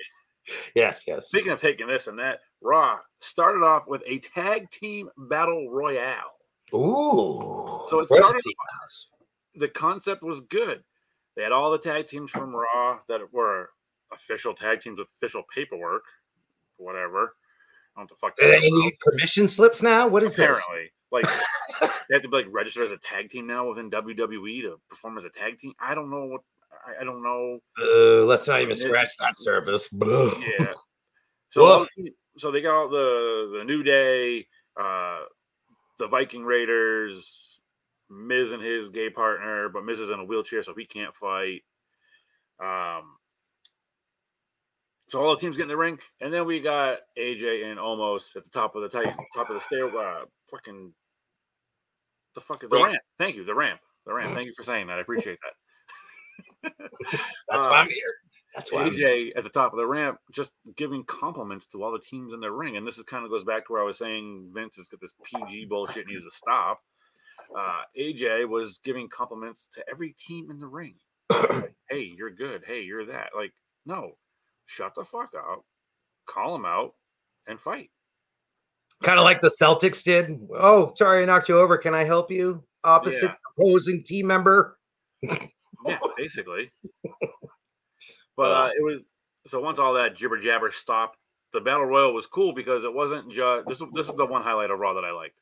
yes, 0.74 1.04
yes. 1.06 1.28
speaking 1.28 1.52
of 1.52 1.58
taking 1.60 1.86
this 1.86 2.06
and 2.06 2.18
that, 2.18 2.40
Raw 2.60 2.98
started 3.20 3.64
off 3.64 3.86
with 3.86 4.02
a 4.06 4.18
tag 4.18 4.68
team 4.70 5.08
battle 5.16 5.70
royale. 5.70 6.32
Ooh. 6.74 7.82
So 7.86 8.00
it 8.00 8.08
started- 8.08 8.42
the 8.44 8.54
the 9.54 9.68
concept 9.68 10.22
was 10.22 10.40
good. 10.40 10.82
They 11.36 11.42
had 11.42 11.52
all 11.52 11.70
the 11.70 11.78
tag 11.78 12.06
teams 12.06 12.30
from 12.30 12.54
Raw 12.54 13.00
that 13.08 13.20
were 13.32 13.70
official 14.12 14.54
tag 14.54 14.80
teams 14.80 14.98
with 14.98 15.08
official 15.16 15.42
paperwork, 15.54 16.04
whatever. 16.76 17.34
I 17.96 18.00
don't 18.00 18.10
know 18.10 18.16
what 18.18 18.36
the 18.36 18.42
fuck. 18.44 18.54
Do 18.54 18.60
they 18.60 18.70
need 18.70 18.98
permission 19.00 19.48
slips 19.48 19.82
now? 19.82 20.06
What 20.06 20.22
is 20.22 20.34
this? 20.34 20.44
Apparently, 20.58 20.92
like 21.10 21.24
they 21.80 22.14
have 22.14 22.22
to 22.22 22.28
be 22.28 22.36
like 22.36 22.46
register 22.50 22.84
as 22.84 22.92
a 22.92 22.98
tag 22.98 23.30
team 23.30 23.46
now 23.46 23.68
within 23.68 23.90
WWE 23.90 24.62
to 24.62 24.80
perform 24.88 25.18
as 25.18 25.24
a 25.24 25.30
tag 25.30 25.58
team. 25.58 25.72
I 25.80 25.94
don't 25.94 26.10
know 26.10 26.24
what. 26.24 26.40
I, 26.86 27.02
I 27.02 27.04
don't 27.04 27.22
know. 27.22 27.58
Uh, 27.80 28.24
let's 28.24 28.48
not 28.48 28.60
even 28.62 28.74
scratch 28.74 29.16
that 29.18 29.36
surface. 29.36 29.88
Yeah. 29.92 30.72
So, 31.50 31.80
Woof. 31.80 31.88
so 32.38 32.50
they 32.50 32.62
got 32.62 32.74
all 32.74 32.88
the 32.88 33.58
the 33.58 33.64
New 33.64 33.82
Day, 33.82 34.46
uh, 34.80 35.20
the 35.98 36.08
Viking 36.08 36.44
Raiders, 36.44 37.60
Miz 38.10 38.52
and 38.52 38.62
his 38.62 38.88
gay 38.88 39.10
partner, 39.10 39.68
but 39.68 39.84
Miz 39.84 40.00
is 40.00 40.10
in 40.10 40.18
a 40.20 40.24
wheelchair, 40.24 40.62
so 40.62 40.74
he 40.76 40.84
can't 40.84 41.14
fight. 41.14 41.62
Um. 42.62 43.16
So 45.08 45.22
all 45.22 45.34
the 45.34 45.40
teams 45.40 45.56
get 45.56 45.64
in 45.64 45.68
the 45.68 45.76
ring, 45.76 45.98
and 46.22 46.32
then 46.32 46.46
we 46.46 46.60
got 46.60 46.98
AJ 47.18 47.70
and 47.70 47.78
Omos 47.78 48.34
at 48.34 48.44
the 48.44 48.50
top 48.50 48.76
of 48.76 48.82
the 48.82 48.88
tight, 48.88 49.14
top 49.34 49.50
of 49.50 49.54
the 49.54 49.60
stair. 49.60 49.86
Uh, 49.86 50.24
fucking 50.50 50.94
the 52.34 52.40
fuck 52.40 52.64
is 52.64 52.70
the 52.70 52.76
Ramp. 52.82 53.02
Thank 53.18 53.36
you, 53.36 53.44
the 53.44 53.54
ramp, 53.54 53.80
the 54.06 54.14
ramp. 54.14 54.32
Thank 54.34 54.46
you 54.46 54.54
for 54.56 54.62
saying 54.62 54.86
that. 54.86 54.98
I 54.98 55.02
appreciate 55.02 55.38
that. 55.42 56.72
That's 57.50 57.66
Uh, 57.66 57.68
why 57.68 57.76
I'm 57.76 57.90
here. 57.90 58.14
That's 58.54 58.70
why. 58.72 58.82
I'm. 58.82 58.92
AJ 58.94 59.32
at 59.36 59.44
the 59.44 59.50
top 59.50 59.72
of 59.72 59.78
the 59.78 59.86
ramp, 59.86 60.18
just 60.30 60.52
giving 60.76 61.04
compliments 61.04 61.66
to 61.68 61.82
all 61.82 61.92
the 61.92 61.98
teams 61.98 62.32
in 62.32 62.40
the 62.40 62.50
ring, 62.50 62.76
and 62.76 62.86
this 62.86 62.98
is 62.98 63.04
kind 63.04 63.24
of 63.24 63.30
goes 63.30 63.44
back 63.44 63.66
to 63.66 63.72
where 63.72 63.82
I 63.82 63.84
was 63.86 63.98
saying 63.98 64.50
Vince 64.54 64.76
has 64.76 64.88
got 64.88 65.00
this 65.00 65.14
PG 65.24 65.66
bullshit 65.66 66.06
needs 66.06 66.24
to 66.24 66.30
stop. 66.30 66.80
Uh, 67.58 67.82
AJ 67.98 68.48
was 68.48 68.78
giving 68.84 69.08
compliments 69.08 69.68
to 69.74 69.84
every 69.90 70.14
team 70.18 70.50
in 70.50 70.58
the 70.58 70.66
ring. 70.66 70.94
Like, 71.30 71.74
hey, 71.90 72.12
you're 72.16 72.30
good. 72.30 72.62
Hey, 72.66 72.82
you're 72.82 73.06
that. 73.06 73.30
Like, 73.34 73.52
no, 73.86 74.12
shut 74.66 74.94
the 74.94 75.04
fuck 75.04 75.30
up, 75.36 75.64
call 76.26 76.54
him 76.54 76.64
out, 76.66 76.92
and 77.46 77.58
fight. 77.60 77.90
Kind 79.02 79.18
of 79.18 79.24
like 79.24 79.40
the 79.40 79.50
Celtics 79.60 80.02
did. 80.04 80.38
Oh, 80.54 80.92
sorry, 80.96 81.22
I 81.22 81.24
knocked 81.24 81.48
you 81.48 81.58
over. 81.58 81.76
Can 81.76 81.94
I 81.94 82.04
help 82.04 82.30
you? 82.30 82.62
Opposite 82.84 83.22
Yeah. 83.30 83.34
opposing 83.58 84.02
team 84.04 84.26
member. 84.26 84.78
Yeah, 85.84 85.98
basically. 86.16 86.70
But 88.36 88.52
uh, 88.52 88.70
it 88.76 88.82
was 88.82 89.00
so 89.46 89.60
once 89.60 89.78
all 89.78 89.94
that 89.94 90.16
jibber 90.16 90.40
jabber 90.40 90.70
stopped, 90.70 91.18
the 91.52 91.60
battle 91.60 91.84
royal 91.84 92.14
was 92.14 92.26
cool 92.26 92.54
because 92.54 92.84
it 92.84 92.94
wasn't 92.94 93.30
just 93.30 93.66
this. 93.66 93.82
This 93.92 94.08
is 94.08 94.14
the 94.14 94.26
one 94.26 94.42
highlight 94.42 94.70
of 94.70 94.78
Raw 94.78 94.94
that 94.94 95.04
I 95.04 95.12
liked. 95.12 95.36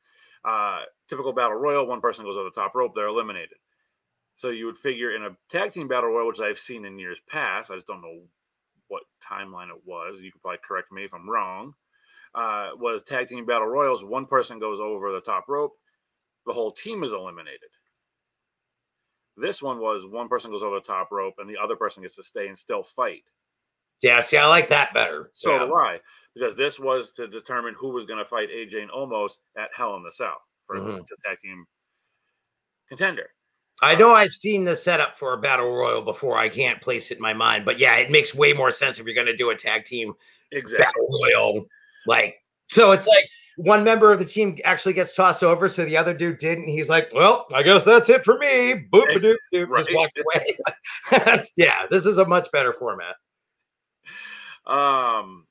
Uh, 0.44 0.80
typical 1.08 1.32
battle 1.32 1.56
royal, 1.56 1.86
one 1.86 2.00
person 2.00 2.24
goes 2.24 2.36
over 2.36 2.44
the 2.44 2.60
top 2.60 2.74
rope, 2.74 2.92
they're 2.94 3.06
eliminated. 3.06 3.58
So 4.36 4.48
you 4.48 4.66
would 4.66 4.78
figure 4.78 5.14
in 5.14 5.22
a 5.22 5.36
tag 5.50 5.72
team 5.72 5.86
battle 5.86 6.10
royal, 6.10 6.28
which 6.28 6.40
I've 6.40 6.58
seen 6.58 6.86
in 6.86 6.98
years 6.98 7.18
past, 7.28 7.70
I 7.70 7.74
just 7.74 7.86
don't 7.86 8.00
know 8.00 8.22
what 8.88 9.02
timeline 9.22 9.68
it 9.68 9.82
was. 9.84 10.22
You 10.22 10.32
could 10.32 10.40
probably 10.40 10.60
correct 10.66 10.90
me 10.90 11.04
if 11.04 11.12
I'm 11.12 11.28
wrong. 11.28 11.74
Uh, 12.34 12.70
was 12.76 13.02
tag 13.02 13.28
team 13.28 13.44
battle 13.44 13.66
royals? 13.66 14.02
One 14.02 14.24
person 14.24 14.58
goes 14.58 14.80
over 14.80 15.12
the 15.12 15.20
top 15.20 15.44
rope, 15.46 15.72
the 16.46 16.54
whole 16.54 16.72
team 16.72 17.04
is 17.04 17.12
eliminated. 17.12 17.68
This 19.40 19.62
one 19.62 19.80
was 19.80 20.04
one 20.06 20.28
person 20.28 20.50
goes 20.50 20.62
over 20.62 20.76
the 20.76 20.80
top 20.80 21.10
rope 21.10 21.34
and 21.38 21.48
the 21.48 21.56
other 21.56 21.76
person 21.76 22.02
gets 22.02 22.16
to 22.16 22.22
stay 22.22 22.48
and 22.48 22.58
still 22.58 22.82
fight. 22.82 23.22
Yeah, 24.02 24.20
see, 24.20 24.36
I 24.36 24.46
like 24.46 24.68
that 24.68 24.94
better. 24.94 25.30
So 25.32 25.50
Yeah. 25.50 25.66
do 25.66 25.74
I, 25.74 26.00
because 26.34 26.56
this 26.56 26.78
was 26.78 27.12
to 27.12 27.26
determine 27.26 27.74
who 27.78 27.90
was 27.90 28.06
going 28.06 28.18
to 28.18 28.24
fight 28.24 28.48
AJ 28.50 28.82
and 28.82 28.90
Omos 28.90 29.38
at 29.58 29.70
Hell 29.74 29.96
in 29.96 30.02
the 30.02 30.12
Cell 30.12 30.40
for 30.66 30.80
the 30.80 30.86
Mhm. 30.86 31.06
tag 31.24 31.38
team 31.38 31.66
contender. 32.88 33.30
I 33.82 33.94
know 33.94 34.14
I've 34.14 34.34
seen 34.34 34.64
this 34.64 34.82
setup 34.82 35.18
for 35.18 35.32
a 35.32 35.38
battle 35.38 35.70
royal 35.74 36.02
before. 36.02 36.36
I 36.36 36.50
can't 36.50 36.82
place 36.82 37.10
it 37.10 37.16
in 37.16 37.22
my 37.22 37.32
mind, 37.32 37.64
but 37.64 37.78
yeah, 37.78 37.96
it 37.96 38.10
makes 38.10 38.34
way 38.34 38.52
more 38.52 38.70
sense 38.70 38.98
if 38.98 39.06
you're 39.06 39.14
going 39.14 39.26
to 39.26 39.36
do 39.36 39.50
a 39.50 39.56
tag 39.56 39.86
team 39.86 40.12
Exactly. 40.52 40.84
battle 40.84 41.20
royal. 41.22 41.66
Like, 42.06 42.42
so 42.70 42.92
it's 42.92 43.06
like 43.06 43.28
one 43.56 43.84
member 43.84 44.10
of 44.10 44.18
the 44.18 44.24
team 44.24 44.56
actually 44.64 44.94
gets 44.94 45.12
tossed 45.14 45.42
over, 45.44 45.68
so 45.68 45.84
the 45.84 45.96
other 45.96 46.14
dude 46.14 46.38
didn't. 46.38 46.68
He's 46.68 46.88
like, 46.88 47.10
"Well, 47.12 47.46
I 47.52 47.62
guess 47.62 47.84
that's 47.84 48.08
it 48.08 48.24
for 48.24 48.38
me." 48.38 48.86
Boop, 48.92 49.04
Ex- 49.10 49.22
doop, 49.24 49.36
doop, 49.52 49.76
just 49.76 49.94
walked 49.94 50.18
away. 51.12 51.42
yeah, 51.56 51.86
this 51.90 52.06
is 52.06 52.18
a 52.18 52.24
much 52.26 52.50
better 52.52 52.72
format. 52.72 53.16
Um, 54.66 55.46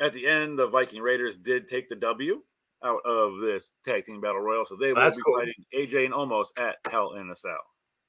at 0.00 0.12
the 0.12 0.26
end, 0.26 0.58
the 0.58 0.66
Viking 0.66 1.00
Raiders 1.02 1.36
did 1.36 1.68
take 1.68 1.88
the 1.88 1.96
W 1.96 2.42
out 2.84 3.00
of 3.04 3.38
this 3.40 3.70
tag 3.84 4.04
team 4.04 4.20
battle 4.20 4.40
royal, 4.40 4.64
so 4.66 4.76
they 4.76 4.88
will 4.88 4.96
That's 5.00 5.16
be 5.16 5.22
cool. 5.22 5.38
fighting 5.38 5.54
AJ 5.74 6.06
and 6.06 6.14
Omos 6.14 6.46
at 6.58 6.76
Hell 6.90 7.14
in 7.14 7.30
a 7.30 7.36
Cell. 7.36 7.58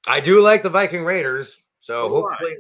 I 0.05 0.19
do 0.19 0.41
like 0.41 0.63
the 0.63 0.69
Viking 0.69 1.03
Raiders, 1.03 1.57
so 1.79 1.95
So 1.97 2.09
hopefully, 2.09 2.55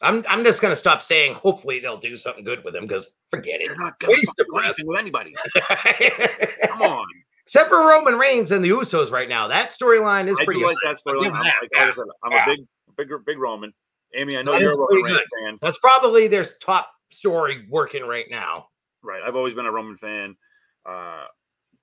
I'm 0.00 0.24
I'm 0.28 0.44
just 0.44 0.62
gonna 0.62 0.76
stop 0.76 1.02
saying 1.02 1.34
hopefully 1.34 1.80
they'll 1.80 1.98
do 1.98 2.16
something 2.16 2.44
good 2.44 2.62
with 2.64 2.74
him 2.74 2.86
because 2.86 3.10
forget 3.30 3.60
They're 3.62 3.72
it. 3.72 3.78
not 3.78 3.98
going 3.98 4.14
to 4.14 4.20
Waste 4.20 4.34
do 4.36 4.58
anything 4.58 4.86
with 4.86 4.98
anybody. 4.98 5.34
Come 6.66 6.82
on. 6.82 7.06
Except 7.44 7.68
for 7.70 7.78
Roman 7.78 8.18
Reigns 8.18 8.52
and 8.52 8.62
the 8.62 8.68
Usos 8.68 9.10
right 9.10 9.28
now. 9.28 9.48
That 9.48 9.70
storyline 9.70 10.28
is 10.28 10.36
I 10.38 10.44
pretty 10.44 10.60
do 10.60 10.66
like 10.66 10.76
that 10.84 10.96
storyline. 10.96 11.32
I'm, 11.32 11.40
like, 11.40 11.70
yeah, 11.74 11.90
said, 11.90 12.04
I'm 12.22 12.32
yeah. 12.32 12.44
a 12.44 12.46
big, 12.46 13.08
big, 13.08 13.08
big 13.24 13.38
Roman. 13.38 13.72
Amy, 14.14 14.36
I 14.36 14.42
know 14.42 14.52
That 14.52 14.60
you're 14.60 14.72
a 14.72 14.76
Roman 14.76 15.02
Reigns 15.02 15.24
fan. 15.42 15.58
That's 15.62 15.78
probably 15.78 16.28
their 16.28 16.44
top 16.44 16.90
story 17.10 17.66
working 17.70 18.04
right 18.06 18.26
now. 18.30 18.66
Right. 19.02 19.22
I've 19.26 19.34
always 19.34 19.54
been 19.54 19.64
a 19.64 19.72
Roman 19.72 19.96
fan. 19.96 20.36
Uh, 20.86 21.24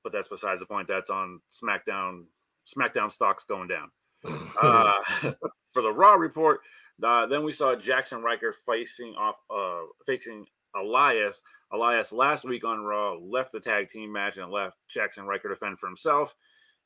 but 0.03 0.13
that's 0.13 0.27
besides 0.27 0.59
the 0.59 0.67
point. 0.67 0.87
That's 0.87 1.09
on 1.09 1.41
SmackDown. 1.51 2.25
SmackDown 2.67 3.11
stocks 3.11 3.43
going 3.43 3.67
down. 3.67 3.91
Uh, 4.61 4.93
for 5.73 5.81
the 5.81 5.91
Raw 5.91 6.13
report, 6.13 6.61
uh, 7.03 7.25
then 7.27 7.43
we 7.43 7.53
saw 7.53 7.75
Jaxson 7.75 8.21
Ryker 8.21 8.53
facing 8.65 9.13
off, 9.15 9.35
uh, 9.53 9.87
facing 10.05 10.45
Elias. 10.75 11.41
Elias 11.73 12.11
last 12.11 12.45
week 12.45 12.63
on 12.63 12.83
Raw 12.83 13.15
left 13.15 13.51
the 13.51 13.59
tag 13.59 13.89
team 13.89 14.11
match 14.11 14.37
and 14.37 14.51
left 14.51 14.77
Jaxson 14.95 15.25
Ryker 15.25 15.49
to 15.49 15.55
fend 15.55 15.79
for 15.79 15.87
himself, 15.87 16.35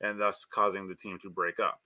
and 0.01 0.19
thus 0.19 0.45
causing 0.45 0.87
the 0.87 0.95
team 0.95 1.17
to 1.21 1.29
break 1.29 1.59
up. 1.59 1.79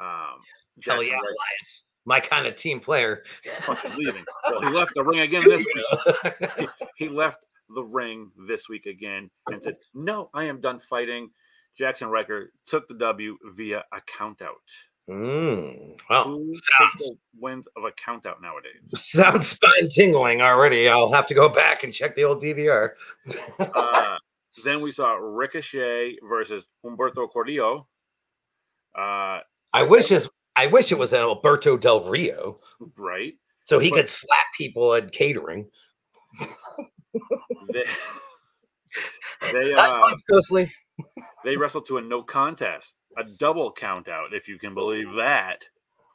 Um, 0.00 0.40
Hell 0.84 1.02
yeah, 1.02 1.14
Ryker 1.14 1.26
Elias. 1.26 1.84
My 2.04 2.18
kind 2.18 2.46
of 2.46 2.56
team 2.56 2.80
player. 2.80 3.22
fucking 3.60 3.94
leaving. 3.96 4.24
Well, 4.50 4.60
he 4.60 4.70
left 4.70 4.92
the 4.94 5.04
ring 5.04 5.20
again 5.20 5.42
this 5.44 5.64
week. 5.64 6.68
he 6.96 7.08
left 7.08 7.38
the 7.74 7.82
ring 7.82 8.30
this 8.48 8.68
week 8.68 8.86
again 8.86 9.30
and 9.46 9.62
said, 9.62 9.76
No, 9.94 10.28
I 10.34 10.44
am 10.44 10.60
done 10.60 10.80
fighting. 10.80 11.30
Jaxson 11.80 12.10
Ryker 12.10 12.52
took 12.66 12.88
the 12.88 12.94
W 12.94 13.38
via 13.56 13.84
a 13.92 14.00
count 14.18 14.42
out. 14.42 14.56
Mm, 15.10 15.98
well, 16.08 16.24
Who 16.28 16.54
sounds, 16.54 17.12
wins 17.38 17.66
of 17.76 17.84
a 17.84 17.90
count 17.92 18.24
out 18.24 18.40
nowadays? 18.40 18.80
sounds 18.94 19.48
spine 19.48 19.88
tingling 19.90 20.40
already. 20.42 20.88
I'll 20.88 21.12
have 21.12 21.26
to 21.26 21.34
go 21.34 21.48
back 21.48 21.82
and 21.82 21.92
check 21.92 22.14
the 22.14 22.24
old 22.24 22.40
DVR. 22.42 22.90
Uh, 23.58 24.16
then 24.64 24.80
we 24.80 24.92
saw 24.92 25.14
Ricochet 25.14 26.18
versus 26.28 26.66
Humberto 26.84 27.28
Carrillo. 27.32 27.88
Uh, 28.96 29.40
I 29.72 29.82
wish 29.82 30.08
this, 30.08 30.28
I 30.54 30.66
wish 30.68 30.92
it 30.92 30.98
was 30.98 31.12
an 31.12 31.20
Alberto 31.20 31.76
Del 31.76 32.02
Rio, 32.08 32.60
right. 32.96 33.34
so 33.64 33.78
he 33.80 33.90
But- 33.90 33.96
could 33.96 34.08
slap 34.08 34.46
people 34.56 34.94
at 34.94 35.10
catering. 35.12 35.68
They, 37.72 37.84
they, 39.52 39.74
uh, 39.74 40.10
Ghostly. 40.30 40.70
They 41.44 41.56
wrestled 41.56 41.86
to 41.86 41.98
a 41.98 42.02
no 42.02 42.22
contest, 42.22 42.96
a 43.18 43.24
double 43.24 43.72
count 43.72 44.08
out, 44.08 44.32
if 44.32 44.48
you 44.48 44.58
can 44.58 44.74
believe 44.74 45.12
that. 45.18 45.64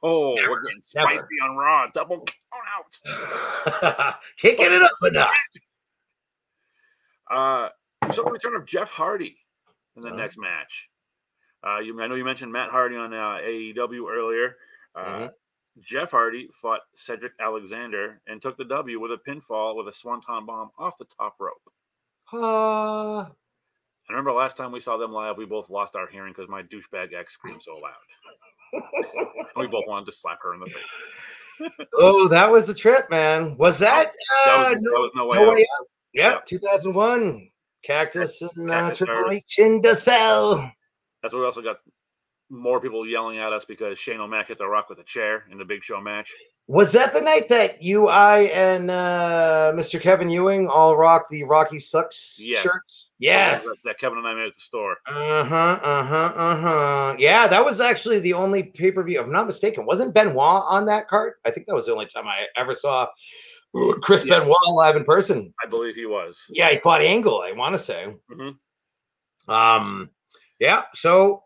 Oh, 0.04 0.36
Never, 0.36 0.50
we're 0.52 0.62
getting 0.64 0.82
never. 0.96 1.10
spicy 1.18 1.36
on 1.44 1.56
Raw. 1.58 1.88
Double 1.94 2.26
count 2.26 3.82
out. 3.84 4.16
Kicking 4.38 4.72
it 4.72 4.82
up 4.84 4.92
a 5.02 5.12
notch. 5.12 5.30
Uh, 7.30 7.70
we 8.06 8.14
saw 8.14 8.24
the 8.24 8.32
return 8.32 8.56
of 8.56 8.66
Jeff 8.66 8.90
Hardy 8.90 9.38
in 9.96 10.02
the 10.04 10.12
Oh. 10.12 10.16
next 10.16 10.38
match. 10.38 10.90
Uh, 11.64 11.80
you, 11.80 12.00
I 12.02 12.08
know 12.08 12.16
you 12.16 12.24
mentioned 12.24 12.52
Matt 12.52 12.70
Hardy 12.70 12.96
on 12.96 13.14
uh, 13.14 13.40
AEW 13.42 14.10
earlier. 14.10 14.56
Uh, 14.96 15.02
Mhm. 15.06 15.30
Jeff 15.80 16.12
Hardy 16.12 16.48
fought 16.54 16.82
Cedric 16.96 17.34
Alexander 17.40 18.22
and 18.28 18.42
took 18.42 18.58
the 18.58 18.66
W 18.66 19.00
with 19.00 19.12
a 19.12 19.18
pinfall 19.18 19.76
with 19.76 19.88
a 19.88 19.94
swanton 19.94 20.46
bomb 20.46 20.72
off 20.78 20.98
the 20.98 21.06
top 21.06 21.36
rope. 21.40 21.72
Uh, 22.32 23.30
I 24.10 24.14
remember 24.14 24.32
last 24.32 24.56
time 24.58 24.72
we 24.72 24.80
saw 24.80 24.98
them 24.98 25.12
live, 25.12 25.38
we 25.38 25.46
both 25.46 25.70
lost 25.70 25.96
our 25.96 26.08
hearing 26.08 26.34
because 26.36 26.50
my 26.50 26.62
douchebag 26.64 27.14
ex 27.14 27.34
screamed 27.34 27.62
so 27.62 27.74
loud. 27.78 27.94
And 29.56 29.62
we 29.62 29.68
both 29.68 29.86
wanted 29.88 30.06
to 30.08 30.12
slap 30.12 30.40
her 30.44 30.54
in 30.54 30.60
the 30.60 30.66
face. 30.68 31.82
oh, 31.96 32.28
that 32.28 32.52
was 32.52 32.70
a 32.70 32.74
trip, 32.74 33.10
man. 33.10 33.56
Was 33.58 33.80
that? 33.80 34.12
That 34.46 34.54
Uh, 34.68 34.74
was, 34.74 34.82
no, 34.82 34.92
that 34.92 35.00
was 35.00 35.12
no 35.16 35.26
way 35.28 35.38
no 35.38 35.50
out. 35.50 35.56
way 35.56 35.62
out. 35.62 35.88
Yeah, 36.14 36.30
Yeah. 36.34 36.40
2001. 36.46 37.50
Cactus 37.84 38.42
and 38.42 38.70
uh, 38.70 38.74
Cactus 38.74 38.98
Triple 39.00 39.16
Earth. 39.16 39.32
H 39.34 39.60
in 39.60 39.82
the 39.82 39.96
cell. 39.96 40.72
That's 41.24 41.34
what 41.34 41.40
we 41.40 41.46
also 41.46 41.62
got. 41.62 41.78
More 42.50 42.80
people 42.80 43.06
yelling 43.08 43.38
at 43.40 43.52
us 43.52 43.66
because 43.66 44.00
Shane 44.00 44.20
O'Mac 44.22 44.48
hit 44.48 44.58
the 44.58 44.68
rock 44.68 44.90
with 44.90 45.00
a 45.00 45.04
chair 45.04 45.44
in 45.52 45.58
the 45.58 45.66
Big 45.66 45.84
Show 45.84 46.00
match. 46.00 46.34
Was 46.68 46.92
that 46.94 47.14
the 47.14 47.22
night 47.22 47.50
that 47.50 47.82
you, 47.84 48.08
I, 48.08 48.40
and 48.54 48.90
uh, 48.90 49.72
Mr. 49.76 50.00
Kevin 50.00 50.30
Ewing 50.30 50.68
all 50.68 50.96
rocked 50.96 51.30
the 51.32 51.44
Rocky 51.44 51.80
Sucks 51.80 52.38
Yes. 52.40 52.62
shirts? 52.64 53.08
Yes. 53.20 53.66
that 53.84 54.00
Kevin 54.00 54.18
and 54.20 54.28
I 54.28 54.34
made 54.34 54.48
at 54.48 54.56
the 54.56 54.62
store. 54.62 54.98
Uh 55.08 55.44
huh. 55.44 55.80
Uh 55.82 56.04
huh. 56.04 56.34
Uh 56.36 56.56
huh. 56.58 57.16
Yeah, 57.18 57.48
that 57.48 57.64
was 57.66 57.82
actually 57.82 58.20
the 58.20 58.34
only 58.34 58.64
pay 58.64 58.92
per 58.92 59.04
view. 59.04 59.20
If 59.20 59.26
I'm 59.26 59.32
not 59.32 59.48
mistaken, 59.48 59.86
wasn't 59.86 60.14
Benoit 60.14 60.38
on 60.68 60.86
that 60.86 61.08
card? 61.08 61.34
I 61.46 61.52
think 61.52 61.68
that 61.68 61.74
was 61.76 61.86
the 61.88 61.94
only 61.94 62.06
time 62.06 62.28
I 62.28 62.46
ever 62.56 62.74
saw 62.76 63.08
Chris 64.02 64.26
Yeah. 64.26 64.40
Benoit 64.40 64.56
live 64.74 64.96
in 64.96 65.04
person. 65.04 65.54
I 65.64 65.68
believe 65.68 65.96
he 65.96 66.06
was. 66.06 66.40
Yeah, 66.50 66.70
he 66.70 66.78
fought 66.78 67.02
Angle. 67.02 67.42
I 67.42 67.52
want 67.54 67.74
to 67.76 67.80
say. 67.80 68.14
Mhm. 68.32 68.56
Um, 69.48 70.10
yeah. 70.60 70.84
So 70.94 71.44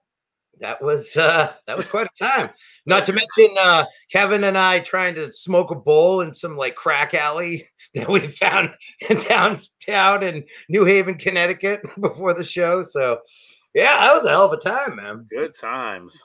that 0.59 0.81
was 0.81 1.15
uh 1.17 1.51
that 1.67 1.77
was 1.77 1.87
quite 1.87 2.07
a 2.07 2.23
time. 2.23 2.49
Not 2.85 3.03
to 3.05 3.13
mention 3.13 3.55
uh 3.57 3.85
Kevin 4.11 4.43
and 4.43 4.57
I 4.57 4.79
trying 4.79 5.15
to 5.15 5.31
smoke 5.33 5.71
a 5.71 5.75
bowl 5.75 6.21
in 6.21 6.33
some 6.33 6.57
like 6.57 6.75
crack 6.75 7.13
alley 7.13 7.67
that 7.95 8.09
we 8.09 8.19
found 8.19 8.71
in 9.09 9.17
downtown 9.17 10.23
in 10.23 10.43
New 10.69 10.85
Haven, 10.85 11.15
Connecticut 11.15 11.81
before 12.01 12.33
the 12.33 12.43
show. 12.43 12.83
So 12.83 13.19
yeah, 13.73 13.97
that 13.99 14.13
was 14.13 14.25
a 14.25 14.29
hell 14.29 14.45
of 14.45 14.53
a 14.53 14.57
time, 14.57 14.97
man. 14.97 15.25
Good 15.29 15.53
times. 15.53 16.21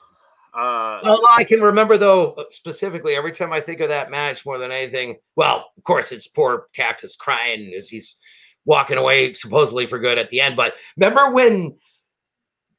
Uh, 0.57 0.99
All 1.03 1.27
I 1.37 1.43
can 1.43 1.61
remember 1.61 1.97
though, 1.97 2.35
specifically, 2.49 3.15
every 3.15 3.31
time 3.31 3.53
I 3.53 3.59
think 3.59 3.79
of 3.79 3.89
that 3.89 4.09
match 4.09 4.45
more 4.45 4.57
than 4.57 4.71
anything, 4.71 5.17
well, 5.35 5.65
of 5.77 5.83
course, 5.83 6.11
it's 6.11 6.27
poor 6.27 6.67
Cactus 6.73 7.15
crying 7.15 7.73
as 7.75 7.87
he's 7.87 8.17
walking 8.65 8.97
away 8.97 9.33
supposedly 9.33 9.85
for 9.85 9.99
good 9.99 10.17
at 10.17 10.29
the 10.29 10.41
end. 10.41 10.55
But 10.55 10.73
remember 10.97 11.31
when 11.31 11.77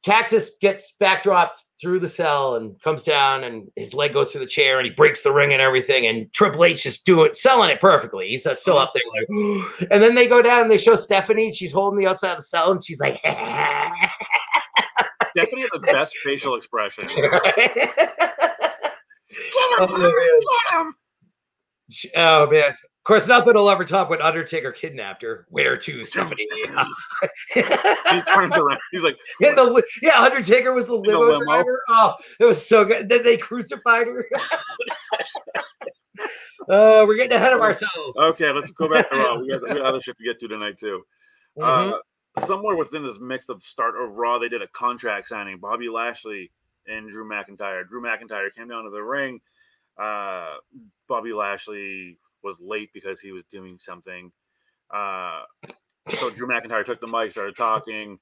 Cactus 0.08 0.52
gets 0.62 0.94
backdropped 0.98 1.64
through 1.78 1.98
the 1.98 2.08
cell 2.08 2.56
and 2.56 2.80
comes 2.80 3.02
down 3.02 3.44
and 3.44 3.68
his 3.76 3.92
leg 3.92 4.14
goes 4.14 4.32
through 4.32 4.40
the 4.40 4.46
chair 4.46 4.78
and 4.78 4.86
he 4.86 4.90
breaks 4.94 5.22
the 5.22 5.30
ring 5.30 5.52
and 5.52 5.60
everything, 5.60 6.06
and 6.06 6.32
Triple 6.32 6.64
H 6.64 6.86
is 6.86 6.96
doing 6.96 7.34
selling 7.34 7.68
it 7.68 7.78
perfectly. 7.78 8.26
He's 8.28 8.46
uh, 8.46 8.54
still 8.54 8.78
up 8.78 8.94
there 8.94 9.02
like, 9.12 9.26
and 9.90 10.02
then 10.02 10.14
they 10.14 10.26
go 10.26 10.40
down 10.40 10.62
and 10.62 10.70
they 10.70 10.78
show 10.78 10.94
Stephanie. 10.94 11.52
She's 11.52 11.72
holding 11.72 12.00
the 12.00 12.06
outside 12.06 12.30
of 12.30 12.38
the 12.38 12.42
cell 12.42 12.72
and 12.72 12.82
she's 12.82 13.00
like, 13.00 13.18
Stephanie 13.18 13.36
has 15.60 15.70
the 15.72 15.80
best 15.92 16.16
facial 16.24 16.54
expression. 16.54 17.04
oh, 19.78 20.32
man. 20.72 20.92
Oh 22.16 22.46
man. 22.50 22.74
Course, 23.08 23.26
nothing 23.26 23.54
will 23.54 23.70
ever 23.70 23.84
top 23.84 24.10
when 24.10 24.20
Undertaker 24.20 24.70
kidnapped 24.70 25.22
her. 25.22 25.46
Where 25.48 25.78
to, 25.78 26.04
Stephanie? 26.04 26.46
He 27.54 27.62
turns 27.62 28.54
around. 28.54 28.78
He's 28.92 29.02
like, 29.02 29.16
In 29.40 29.54
the 29.54 29.82
yeah, 30.02 30.20
Undertaker 30.20 30.74
was 30.74 30.88
the 30.88 30.94
limo 30.94 31.20
limo. 31.20 31.42
driver. 31.42 31.80
Oh, 31.88 32.16
it 32.38 32.44
was 32.44 32.64
so 32.64 32.84
good. 32.84 33.08
Then 33.08 33.22
they 33.24 33.38
crucified 33.38 34.06
her. 34.08 34.28
Oh, 36.70 37.06
we're 37.06 37.16
getting 37.16 37.32
ahead 37.32 37.54
of 37.54 37.62
ourselves. 37.62 38.18
okay, 38.18 38.50
let's 38.50 38.70
go 38.72 38.90
back 38.90 39.08
to 39.08 39.16
Raw. 39.16 39.38
We 39.38 39.48
got, 39.48 39.62
we 39.62 39.68
got 39.68 39.80
other 39.80 40.02
shit 40.02 40.18
to 40.18 40.24
get 40.24 40.38
to 40.40 40.48
tonight 40.48 40.76
too. 40.76 41.02
Mhm. 41.56 41.94
Uh, 41.94 42.40
somewhere 42.40 42.76
within 42.76 43.02
this 43.06 43.18
mix 43.18 43.48
of 43.48 43.58
the 43.58 43.64
start 43.64 43.94
of 43.98 44.16
Raw, 44.16 44.38
they 44.38 44.50
did 44.50 44.60
a 44.60 44.68
contract 44.68 45.28
signing. 45.28 45.56
Bobby 45.60 45.88
Lashley 45.88 46.50
and 46.86 47.08
Drew 47.10 47.26
McIntyre. 47.26 47.88
Drew 47.88 48.02
McIntyre 48.02 48.52
came 48.54 48.68
down 48.68 48.84
to 48.84 48.90
the 48.90 49.02
ring. 49.02 49.40
Uh, 49.98 50.56
Bobby 51.08 51.32
Lashley 51.32 52.18
was 52.42 52.58
late 52.60 52.90
because 52.92 53.20
he 53.20 53.32
was 53.32 53.44
doing 53.50 53.78
something. 53.78 54.30
Uh, 54.92 55.42
so 56.08 56.30
Drew 56.30 56.46
McIntyre 56.46 56.84
took 56.84 57.00
the 57.00 57.06
mic, 57.06 57.32
started 57.32 57.56
talking. 57.56 58.18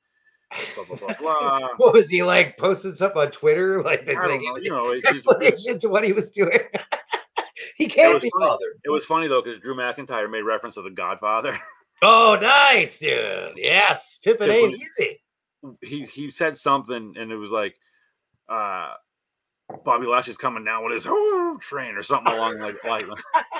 Blah 0.74 0.84
blah 0.84 0.96
blah 0.96 1.14
blah. 1.18 1.68
what 1.76 1.92
was 1.92 2.08
he 2.08 2.22
like? 2.22 2.56
Posted 2.56 2.96
something 2.96 3.20
on 3.20 3.30
Twitter, 3.30 3.82
like 3.84 4.06
they 4.06 4.14
don't 4.14 4.42
know, 4.42 4.56
you 4.56 4.70
know, 4.70 4.92
explanation 4.92 5.78
to 5.80 5.88
what 5.88 6.04
he 6.04 6.12
was 6.12 6.30
doing. 6.30 6.50
he 7.76 7.86
can't 7.86 8.22
be 8.22 8.30
funny. 8.30 8.46
bothered. 8.46 8.80
it 8.84 8.90
was 8.90 9.04
funny 9.04 9.28
though 9.28 9.42
because 9.42 9.60
Drew 9.60 9.74
McIntyre 9.74 10.30
made 10.30 10.42
reference 10.42 10.76
to 10.76 10.82
the 10.82 10.90
Godfather. 10.90 11.58
Oh, 12.02 12.38
nice, 12.40 12.98
dude. 12.98 13.54
Yes, 13.56 14.18
Pippin 14.22 14.50
ain't 14.50 14.74
easy. 14.74 15.18
he 15.80 16.04
he 16.04 16.30
said 16.30 16.58
something 16.58 17.14
and 17.18 17.32
it 17.32 17.36
was 17.36 17.50
like 17.50 17.74
uh 18.48 18.92
Bobby 19.84 20.06
Lashley's 20.06 20.36
coming 20.36 20.64
down 20.64 20.84
with 20.84 20.94
his 20.94 21.04
train 21.60 21.94
or 21.96 22.02
something 22.02 22.32
along 22.32 22.58
like 22.60 22.82
like 22.84 23.06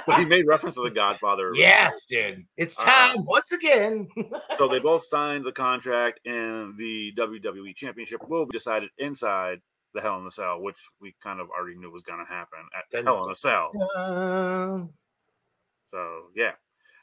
but 0.07 0.19
he 0.19 0.24
made 0.24 0.47
reference 0.47 0.77
to 0.77 0.83
the 0.83 0.91
Godfather. 0.91 1.53
Yes, 1.55 2.05
dude. 2.05 2.45
It's 2.57 2.78
Uh, 2.78 2.85
time 2.85 3.24
once 3.27 3.53
again. 3.53 4.09
So 4.57 4.69
they 4.69 4.78
both 4.78 5.03
signed 5.03 5.45
the 5.45 5.53
contract 5.53 6.20
and 6.24 6.77
the 6.78 7.12
WWE 7.19 7.74
championship 7.74 8.27
will 8.28 8.47
be 8.47 8.53
decided 8.53 8.89
inside 8.99 9.61
the 9.95 10.01
Hell 10.01 10.19
in 10.19 10.24
the 10.24 10.31
Cell, 10.31 10.61
which 10.62 10.77
we 11.01 11.15
kind 11.23 11.41
of 11.41 11.49
already 11.51 11.77
knew 11.77 11.91
was 11.91 12.03
gonna 12.05 12.24
happen 12.27 12.59
at 12.77 12.89
Dun, 12.91 13.05
Hell 13.05 13.23
in 13.24 13.28
the 13.31 13.35
Cell. 13.37 13.70
Um, 13.97 14.91
So 15.87 16.27
yeah. 16.37 16.53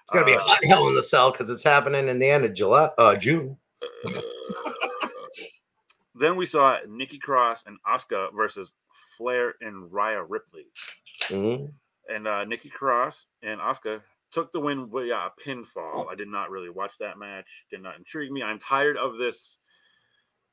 it's 0.02 0.12
gonna 0.12 0.26
be 0.26 0.34
a 0.34 0.38
Uh, 0.38 0.42
hot 0.42 0.64
hell 0.66 0.88
in 0.88 0.96
the 0.96 1.04
cell 1.04 1.32
because 1.32 1.50
it's 1.50 1.64
happening 1.64 2.08
in 2.08 2.20
the 2.20 2.30
end 2.30 2.46
of 2.46 2.54
July, 2.54 2.90
uh, 2.98 3.16
June. 3.16 3.58
then 6.16 6.36
we 6.36 6.46
saw 6.46 6.78
Nikki 6.88 7.18
Cross 7.18 7.66
and 7.66 7.78
Asuka 7.88 8.34
versus 8.34 8.72
Flair 9.24 9.56
and 9.62 9.92
Rhea 9.92 10.22
Ripley. 10.24 10.66
Mhm. 11.30 11.72
and 12.10 12.28
uh, 12.28 12.44
Nikki 12.44 12.70
Cross 12.70 13.28
and 13.42 13.62
Asuka 13.62 14.02
took 14.32 14.52
the 14.52 14.60
win 14.60 14.90
via 14.92 15.16
a 15.16 15.32
pinfall. 15.42 16.12
I 16.12 16.16
did 16.16 16.28
not 16.28 16.50
really 16.52 16.70
watch 16.70 16.92
that 17.00 17.18
match. 17.18 17.66
Did 17.72 17.82
not 17.82 17.98
intrigue 17.98 18.30
me. 18.32 18.44
I'm 18.44 18.60
tired 18.60 18.98
of 18.98 19.18
this 19.18 19.60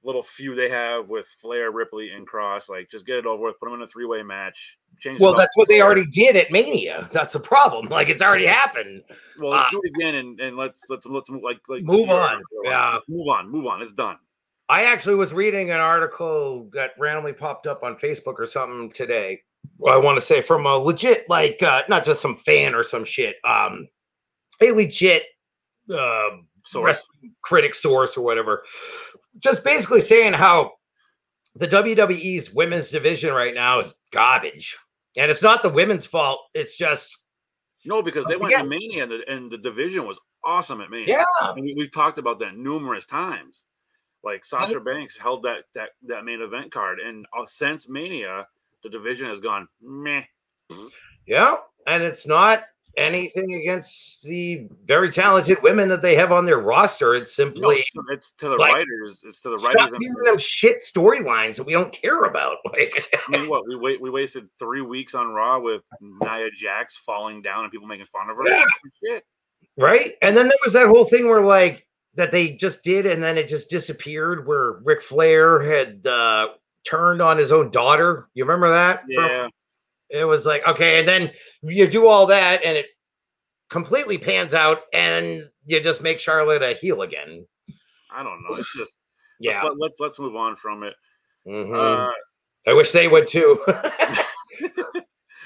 little 0.05 0.22
feud 0.22 0.56
they 0.56 0.68
have 0.68 1.09
with 1.10 1.26
Flair, 1.42 1.72
Ripley, 1.72 2.10
and 2.10 2.24
Cross. 2.26 2.68
Like, 2.68 2.88
just 2.88 3.05
get 3.05 3.16
it 3.16 3.26
over 3.26 3.42
with. 3.44 3.59
Put 3.59 3.66
them 3.66 3.74
in 3.74 3.82
a 3.82 3.88
three 3.88 4.06
way 4.06 4.22
match. 4.22 4.78
Change. 5.01 5.20
Well, 5.20 5.34
that's 5.34 5.55
what 5.56 5.68
they 5.68 5.80
already 5.82 6.06
did 6.06 6.36
at 6.36 6.52
Mania. 6.52 7.09
That's 7.12 7.32
the 7.32 7.40
problem. 7.40 7.86
Like 7.88 8.09
it's 8.09 8.22
already 8.22 8.47
happened. 8.47 9.02
Well, 9.38 9.51
let's 9.51 9.66
uh, 9.66 9.70
do 9.72 9.80
it 9.82 9.88
again 9.97 10.14
and, 10.14 10.38
and 10.40 10.56
let's 10.56 10.82
let's 10.88 11.06
let's 11.06 11.28
like 11.30 11.60
like 11.68 11.82
Move 11.82 12.10
on. 12.10 12.42
Yeah. 12.64 12.98
move 13.09 13.26
on. 13.28 13.51
Move 13.51 13.66
on. 13.66 13.82
It's 13.82 13.92
done. 13.92 14.18
I 14.70 14.84
actually 14.84 15.16
was 15.16 15.34
reading 15.34 15.70
an 15.70 15.80
article 15.80 16.68
that 16.72 16.92
randomly 16.97 17.32
popped 17.32 17.66
up 17.66 17.82
on 17.82 17.97
Facebook 17.97 18.34
or 18.38 18.47
something 18.47 18.92
today. 18.92 19.40
I 19.86 19.97
want 19.97 20.16
to 20.16 20.20
say 20.20 20.40
from 20.42 20.64
a 20.64 20.76
legit, 20.76 21.28
like 21.28 21.60
uh, 21.60 21.82
not 21.88 22.05
just 22.05 22.22
some 22.22 22.36
fan 22.36 22.72
or 22.72 22.84
some 22.84 23.05
shit, 23.05 23.34
um, 23.44 23.88
a 24.62 24.70
legit 24.70 25.24
uh, 25.92 26.28
So 26.64 26.82
wrestling 26.82 27.34
critic 27.42 27.74
source 27.74 28.16
or 28.16 28.22
whatever, 28.22 28.62
just 29.40 29.64
basically 29.64 30.01
saying 30.01 30.34
how 30.34 30.70
the 31.56 31.66
WWE's 31.66 32.52
women's 32.55 32.90
division 32.90 33.34
right 33.34 33.55
now 33.55 33.80
is 33.80 33.97
garbage, 34.12 34.78
and 35.16 35.32
it's 35.32 35.42
not 35.42 35.64
the 35.64 35.68
women's 35.68 36.06
fault. 36.06 36.40
It's 36.55 36.76
just 36.76 37.18
no, 37.84 38.02
because 38.02 38.24
they 38.26 38.36
went 38.36 38.52
Yeah. 38.52 38.62
to 38.62 38.68
Mania 38.68 39.02
and 39.02 39.10
the, 39.12 39.20
and 39.26 39.51
the 39.51 39.59
division 39.59 40.06
was 40.06 40.20
awesome 40.44 40.80
at 40.80 40.90
Mania. 40.90 41.09
yeah, 41.18 41.24
And 41.51 41.64
we, 41.64 41.74
we've 41.76 41.92
talked 41.92 42.18
about 42.18 42.38
that 42.38 42.56
numerous 42.56 43.05
times. 43.05 43.64
Like 44.22 44.44
Sasha 44.44 44.80
Banks 44.80 45.16
held 45.16 45.42
that 45.44 45.64
that 45.74 45.90
that 46.06 46.24
main 46.24 46.40
event 46.42 46.70
card, 46.72 47.01
and 47.01 47.26
uh, 47.38 47.47
since 47.47 47.88
Mania, 47.88 48.47
the 48.82 48.90
division 48.90 49.28
has 49.28 49.40
gone 49.40 49.66
meh. 49.82 50.24
yeah, 51.26 51.56
and 51.86 52.02
it's 52.02 52.26
not 52.26 52.64
anything 52.97 53.55
against 53.55 54.22
the 54.24 54.66
very 54.84 55.10
talented 55.10 55.62
women 55.62 55.88
that 55.88 56.02
they 56.02 56.14
have 56.16 56.32
on 56.32 56.44
their 56.44 56.59
roster. 56.59 57.14
It's 57.14 57.38
No, 57.38 57.44
simply 57.44 57.76
it's, 57.76 57.90
to, 57.92 58.02
it's 58.10 58.30
to 58.32 58.48
the 58.48 58.56
like, 58.56 58.74
writers. 58.74 59.22
It's 59.24 59.40
to 59.42 59.51
the 59.51 59.59
stop 59.59 59.74
writers. 59.74 59.92
giving 59.92 60.14
And, 60.18 60.26
them 60.26 60.38
shit 60.38 60.82
storylines 60.82 61.56
that 61.56 61.64
we 61.64 61.72
don't 61.72 61.92
care 61.92 62.24
about. 62.24 62.56
Like, 62.72 63.06
I 63.28 63.30
mean, 63.30 63.48
what 63.48 63.66
we 63.68 63.76
wait 63.76 64.01
we 64.01 64.10
wasted 64.10 64.48
three 64.59 64.82
weeks 64.82 65.14
on 65.14 65.28
Raw 65.28 65.60
with 65.60 65.82
Nia 66.01 66.51
Jax 66.56 66.97
falling 66.97 67.42
down 67.42 67.62
and 67.64 67.70
people 67.72 67.86
making 67.86 68.06
fun 68.12 68.28
of 68.28 68.36
her. 68.36 68.42
Yeah. 68.48 68.64
Shit. 69.05 69.24
right? 69.76 70.14
And 70.22 70.36
then 70.36 70.47
there 70.48 70.59
was 70.64 70.72
that 70.74 70.86
whole 70.88 71.05
thing 71.05 71.26
where 71.28 71.42
like 71.44 71.86
that 72.14 72.32
they 72.32 72.52
just 72.52 72.82
did, 72.82 73.06
and 73.06 73.22
then 73.22 73.38
it 73.38 73.48
just 73.48 73.70
disappeared. 73.70 74.46
Where 74.46 74.80
Ric 74.84 75.02
Flair 75.02 75.60
had 75.60 76.06
uh, 76.06 76.48
turned 76.84 77.22
on 77.22 77.38
his 77.38 77.52
own 77.52 77.70
daughter. 77.70 78.28
You 78.34 78.44
remember 78.44 78.70
that? 78.70 79.02
From- 79.14 79.28
Yeah, 79.28 79.48
it 80.10 80.24
was 80.24 80.46
like 80.46 80.66
okay, 80.66 80.98
and 80.98 81.06
then 81.08 81.30
you 81.62 81.86
do 81.86 82.06
all 82.06 82.26
that, 82.26 82.64
and 82.64 82.76
it 82.76 82.86
completely 83.70 84.18
pans 84.18 84.54
out, 84.54 84.78
and 84.92 85.44
you 85.66 85.80
just 85.80 86.02
make 86.02 86.18
Charlotte 86.20 86.62
a 86.62 86.74
heel 86.74 87.02
again. 87.02 87.46
I 88.12 88.22
don't 88.24 88.42
know. 88.48 88.56
It's 88.56 88.74
just 88.76 88.98
Yeah. 89.38 89.62
Let's, 89.62 89.76
let, 89.78 89.92
let's 90.00 90.18
move 90.18 90.34
on 90.36 90.56
from 90.56 90.82
it. 90.82 90.94
Mhm. 91.46 92.08
Uh, 92.08 92.12
I 92.66 92.72
wish 92.74 92.90
they 92.92 93.06
would 93.08 93.28
too. 93.28 93.62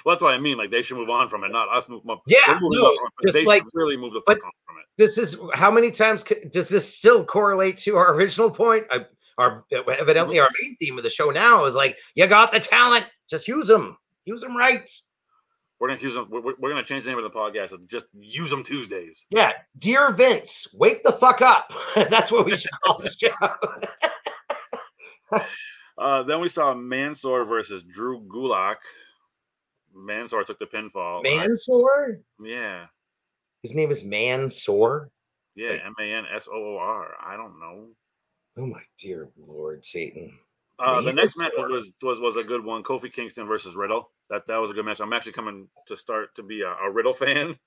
well, 0.04 0.14
that's 0.14 0.22
what 0.22 0.34
I 0.34 0.38
mean. 0.38 0.58
Like 0.58 0.70
they 0.70 0.82
should 0.82 0.96
move 0.96 1.10
on 1.10 1.28
from 1.28 1.44
it, 1.44 1.50
not 1.50 1.68
us. 1.74 1.88
Move, 1.88 2.04
move, 2.04 2.18
Yeah, 2.26 2.38
no, 2.46 2.54
on 2.54 2.96
from 2.96 3.06
it, 3.06 3.12
but 3.18 3.22
just 3.24 3.34
they 3.34 3.40
should 3.40 3.48
like- 3.48 3.62
really 3.72 3.96
move 3.96 4.12
the 4.12 4.22
fuck 4.26 4.42
on 4.44 4.50
from 4.66 4.76
it. 4.78 4.84
this 4.96 5.18
is 5.18 5.36
how 5.54 5.70
many 5.70 5.90
times 5.90 6.24
does 6.52 6.68
this 6.68 6.96
still 6.96 7.24
correlate 7.24 7.78
to 7.78 7.96
our 7.96 8.14
original 8.14 8.50
point? 8.50 8.84
I, 8.90 9.06
our 9.38 9.64
evidently 9.72 10.38
our 10.38 10.48
main 10.62 10.76
theme 10.76 10.96
of 10.96 11.02
the 11.04 11.10
show 11.10 11.30
now 11.30 11.64
is 11.64 11.74
like 11.74 11.98
you 12.14 12.26
got 12.26 12.52
the 12.52 12.60
talent, 12.60 13.06
just 13.28 13.48
use 13.48 13.66
them, 13.66 13.96
use 14.26 14.40
them 14.40 14.56
right. 14.56 14.88
We're 15.80 15.88
gonna 15.88 16.00
use 16.00 16.14
them. 16.14 16.28
We're, 16.30 16.40
we're 16.40 16.70
gonna 16.70 16.84
change 16.84 17.04
the 17.04 17.10
name 17.10 17.18
of 17.18 17.24
the 17.24 17.36
podcast 17.36 17.72
and 17.72 17.88
just 17.88 18.06
use 18.14 18.48
them 18.48 18.62
Tuesdays. 18.62 19.26
Yeah, 19.30 19.52
dear 19.78 20.12
Vince, 20.12 20.68
wake 20.72 21.02
the 21.02 21.12
fuck 21.12 21.42
up. 21.42 21.72
That's 21.96 22.30
what 22.30 22.46
we 22.46 22.56
should 22.56 22.70
call 22.84 23.00
the 23.00 23.10
show. 23.10 25.40
Uh, 25.96 26.24
then 26.24 26.40
we 26.40 26.48
saw 26.48 26.74
Mansoor 26.74 27.44
versus 27.44 27.84
Drew 27.84 28.22
Gulak. 28.22 28.76
Mansoor 29.94 30.44
took 30.44 30.58
the 30.58 30.66
pinfall. 30.66 31.22
Mansoor? 31.22 32.20
yeah, 32.42 32.86
His 33.62 33.74
name 33.74 33.90
is 33.90 34.04
Mansoor. 34.04 35.10
yeah, 35.54 35.76
M 35.84 35.94
A 36.00 36.02
N 36.04 36.24
S 36.34 36.48
O 36.52 36.56
O 36.56 36.76
R. 36.78 37.14
I 37.24 37.36
don't 37.36 37.58
know. 37.60 37.86
Oh 38.56 38.66
my 38.66 38.82
dear 38.98 39.28
Lord 39.36 39.84
Satan. 39.84 40.38
Uh, 40.78 41.00
the 41.00 41.12
next 41.12 41.40
match 41.40 41.52
was 41.56 41.92
was 42.02 42.18
was 42.20 42.36
a 42.36 42.42
good 42.44 42.64
one. 42.64 42.82
Kofi 42.82 43.12
Kingston 43.12 43.46
versus 43.46 43.76
Riddle. 43.76 44.10
That 44.30 44.46
that 44.48 44.56
was 44.56 44.70
a 44.70 44.74
good 44.74 44.84
match. 44.84 45.00
I'm 45.00 45.12
actually 45.12 45.32
coming 45.32 45.68
to 45.86 45.96
start 45.96 46.34
to 46.36 46.42
be 46.42 46.62
a, 46.62 46.70
a 46.70 46.90
Riddle 46.90 47.12
fan. 47.14 47.56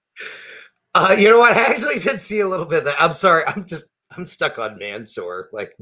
Uh, 0.95 1.15
you 1.15 1.29
know 1.29 1.37
what? 1.37 1.55
I 1.55 1.61
actually 1.61 1.99
did 1.99 2.19
see 2.19 2.39
a 2.39 2.47
little 2.47 2.65
bit 2.65 2.79
of 2.79 2.85
that. 2.85 2.95
I'm 2.99 3.13
sorry. 3.13 3.43
I'm 3.45 3.67
just 3.67 3.83
I'm 4.17 4.25
stuck 4.25 4.57
on 4.57 4.79
Mansoor. 4.79 5.47
Like 5.53 5.75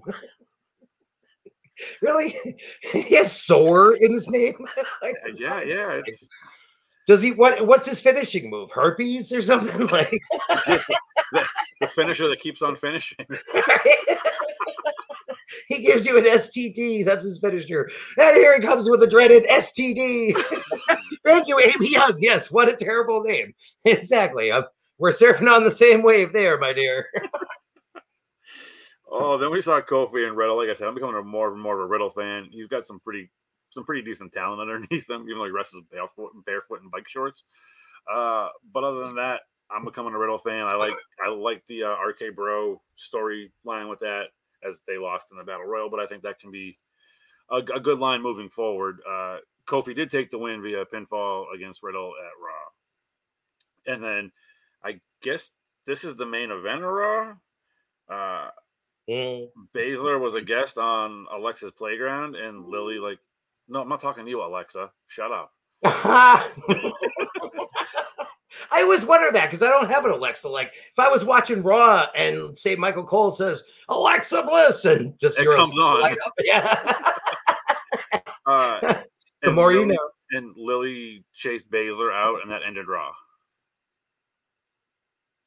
really? 2.02 2.36
he 2.94 3.16
has 3.16 3.32
sore 3.32 3.96
in 3.96 4.14
his 4.14 4.30
name? 4.30 4.56
Like, 5.02 5.16
Uh, 5.26 5.32
yeah, 5.38 5.62
yeah. 5.62 6.02
Does 7.08 7.22
he 7.22 7.32
what 7.34 7.68
what's 7.68 7.88
his 7.88 8.02
finishing 8.02 8.50
move? 8.50 8.72
Herpes 8.72 9.32
or 9.32 9.42
something? 9.42 9.86
Like 9.88 10.12
the 11.82 11.88
finisher 11.88 12.28
that 12.28 12.40
keeps 12.40 12.64
on 12.64 12.76
finishing. 12.76 13.18
he 15.68 15.80
gives 15.84 16.06
you 16.06 16.18
an 16.18 16.24
STD. 16.24 17.06
That's 17.06 17.24
his 17.24 17.40
finisher. 17.40 17.90
And 18.18 18.36
here 18.36 18.60
he 18.60 18.66
comes 18.66 18.90
with 18.90 19.02
the 19.02 19.08
dreaded 19.10 19.46
STD. 19.46 20.34
Thank 21.24 21.48
you, 21.48 21.60
Amy 21.60 21.92
Young. 21.92 22.16
Yes, 22.20 22.50
what 22.50 22.70
a 22.70 22.74
terrible 22.76 23.22
name. 23.24 23.54
Exactly. 23.86 24.52
Uh, 24.52 24.64
we're 24.98 25.12
surfing 25.12 25.52
on 25.54 25.64
the 25.64 25.72
same 25.72 26.02
wave 26.02 26.34
there, 26.34 26.58
my 26.58 26.74
dear. 26.74 27.08
Oh, 29.18 29.38
then 29.38 29.50
we 29.50 29.62
saw 29.62 29.80
Kofi 29.80 30.28
and 30.28 30.36
Riddle. 30.36 30.58
Like 30.58 30.70
I 30.70 30.74
said, 30.74 30.88
I'm 30.88 30.94
becoming 30.94 31.16
a 31.16 31.24
more 31.24 31.52
and 31.52 31.62
more 31.62 31.76
of 31.76 31.86
a 31.86 31.88
Riddle 31.88 32.10
fan. 32.10 32.50
He's 32.52 32.68
got 32.68 32.86
some 32.86 33.00
pretty 33.00 33.32
some 33.70 33.86
pretty 33.86 34.02
decent 34.02 34.34
talent 34.34 34.62
underneath 34.62 35.10
him, 35.10 35.24
even 35.24 35.38
though 35.38 35.46
he 35.46 35.52
wrestles 35.52 35.84
barefoot 35.90 36.34
and 36.34 36.44
barefoot 36.44 36.82
and 36.82 36.92
bike 36.92 37.08
shorts. 37.08 37.46
Uh, 38.12 38.50
but 38.74 38.84
other 38.84 39.06
than 39.06 39.16
that, 39.16 39.42
I'm 39.72 39.86
becoming 39.86 40.14
a 40.14 40.20
Riddle 40.20 40.38
fan. 40.38 40.66
I 40.66 40.76
like 40.76 40.94
I 41.26 41.30
like 41.30 41.64
the 41.68 41.84
uh, 41.84 41.96
RK 41.96 42.36
Bro 42.36 42.82
storyline 43.00 43.90
with 43.90 44.00
that 44.00 44.26
as 44.68 44.82
they 44.88 44.98
lost 44.98 45.28
in 45.32 45.38
the 45.38 45.44
Battle 45.44 45.66
Royal, 45.66 45.90
but 45.90 46.00
I 46.02 46.08
think 46.08 46.24
that 46.24 46.40
can 46.40 46.52
be 46.52 46.78
a, 47.50 47.58
a 47.58 47.80
good 47.80 48.00
line 48.00 48.22
moving 48.22 48.50
forward. 48.50 49.00
Uh, 49.10 49.38
Kofi 49.66 49.96
did 49.96 50.10
take 50.10 50.30
the 50.30 50.40
win 50.40 50.62
via 50.62 50.86
pinfall 50.86 51.46
against 51.56 51.84
Riddle 51.84 52.14
at 52.20 53.94
Raw, 53.94 53.94
and 53.94 54.04
then 54.04 54.32
I 54.84 55.00
guess 55.22 55.52
this 55.88 56.04
is 56.04 56.16
the 56.16 56.26
main 56.26 56.52
event 56.52 56.84
of 56.84 56.92
Raw. 56.92 57.34
Uh, 58.10 58.50
Mm. 59.10 59.50
Baszler 59.76 60.20
was 60.20 60.34
a 60.36 60.42
guest 60.42 60.78
on 60.78 61.28
Alexa's 61.34 61.72
Playground, 61.72 62.36
and 62.36 62.66
Lily 62.66 62.98
like, 62.98 63.20
no, 63.68 63.82
I'm 63.82 63.90
not 63.90 64.00
talking 64.02 64.24
to 64.26 64.30
you, 64.30 64.44
Alexa. 64.44 64.92
Shut 65.08 65.32
up. 65.32 65.52
I 68.72 68.82
always 68.82 69.06
wonder 69.06 69.32
that 69.32 69.46
because 69.52 69.62
I 69.62 69.70
don't 69.70 69.90
have 69.92 70.06
an 70.06 70.12
Alexa. 70.12 70.48
Like 70.50 70.74
if 70.74 70.98
I 70.98 71.10
was 71.10 71.24
watching 71.26 71.62
Raw 71.62 72.08
and 72.16 72.58
say 72.58 72.76
Michael 72.76 73.04
Cole 73.04 73.32
says 73.32 73.64
Alexa 73.90 74.44
Bliss 74.44 74.86
and 74.86 75.18
just 75.20 75.38
It 75.40 75.46
comes 75.46 75.72
on. 75.80 76.16
Yeah. 76.44 77.02
Uh, 78.46 79.02
the 79.44 79.52
more 79.52 79.72
you 79.74 79.82
Lily- 79.82 79.96
know. 79.96 80.10
And 80.32 80.56
Lily 80.58 81.24
chased 81.36 81.70
Baszler 81.70 82.12
out, 82.12 82.42
and 82.42 82.50
that 82.52 82.62
ended 82.66 82.88
Raw. 82.88 83.12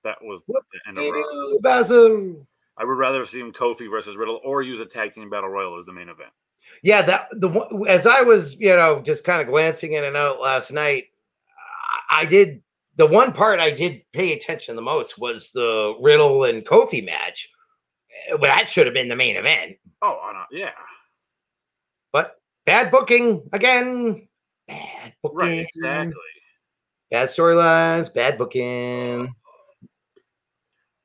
That 0.05 0.16
was 0.22 0.40
What 0.47 0.62
the 0.72 0.78
end 0.89 0.98
of 0.98 1.05
Raw. 1.12 1.59
Basil. 1.60 2.47
I 2.78 2.84
would 2.84 2.96
rather 2.96 3.18
have 3.18 3.28
seen 3.28 3.52
Kofi 3.52 3.90
versus 3.90 4.16
Riddle 4.16 4.40
or 4.44 4.62
use 4.62 4.80
a 4.80 4.86
tag 4.86 5.12
team 5.12 5.28
battle 5.28 5.48
royal 5.50 5.76
as 5.78 5.84
the 5.84 5.92
main 5.92 6.09
event. 6.09 6.30
Yeah, 6.82 7.02
that 7.02 7.28
the 7.32 7.48
one- 7.48 7.88
as 7.88 8.06
I 8.06 8.20
was, 8.22 8.59
you 8.60 8.68
know, 8.68 9.00
just 9.00 9.24
kind 9.24 9.40
of 9.42 9.48
glancing 9.48 9.94
in 9.94 10.05
and 10.05 10.16
out 10.16 10.40
last 10.40 10.70
night, 10.70 11.06
I 12.10 12.22
I 12.22 12.24
did 12.24 12.62
the 12.96 13.06
one 13.06 13.32
part 13.32 13.60
I 13.60 13.70
did 13.70 14.02
pay 14.12 14.32
attention 14.32 14.74
the 14.76 14.82
most 14.82 15.18
was 15.18 15.50
the 15.52 15.94
Riddle 16.00 16.44
and 16.44 16.64
Kofi 16.64 17.05
match. 17.05 17.48
Eh, 18.28 18.34
Well, 18.34 18.55
that 18.55 18.68
should 18.68 18.86
have 18.86 18.94
been 18.94 19.09
the 19.09 19.16
main 19.16 19.36
event, 19.36 19.76
Oh, 20.02 20.20
I 20.24 20.32
know. 20.32 20.44
yeah, 20.50 20.72
but 22.12 22.40
bad 22.66 22.90
booking 22.90 23.48
again. 23.52 24.28
Bad 24.66 25.14
booking. 25.22 25.38
right, 25.38 25.66
exactly. 25.74 26.14
Bad 27.10 27.28
storylines, 27.28 28.12
bad 28.12 28.36
booking. 28.36 29.34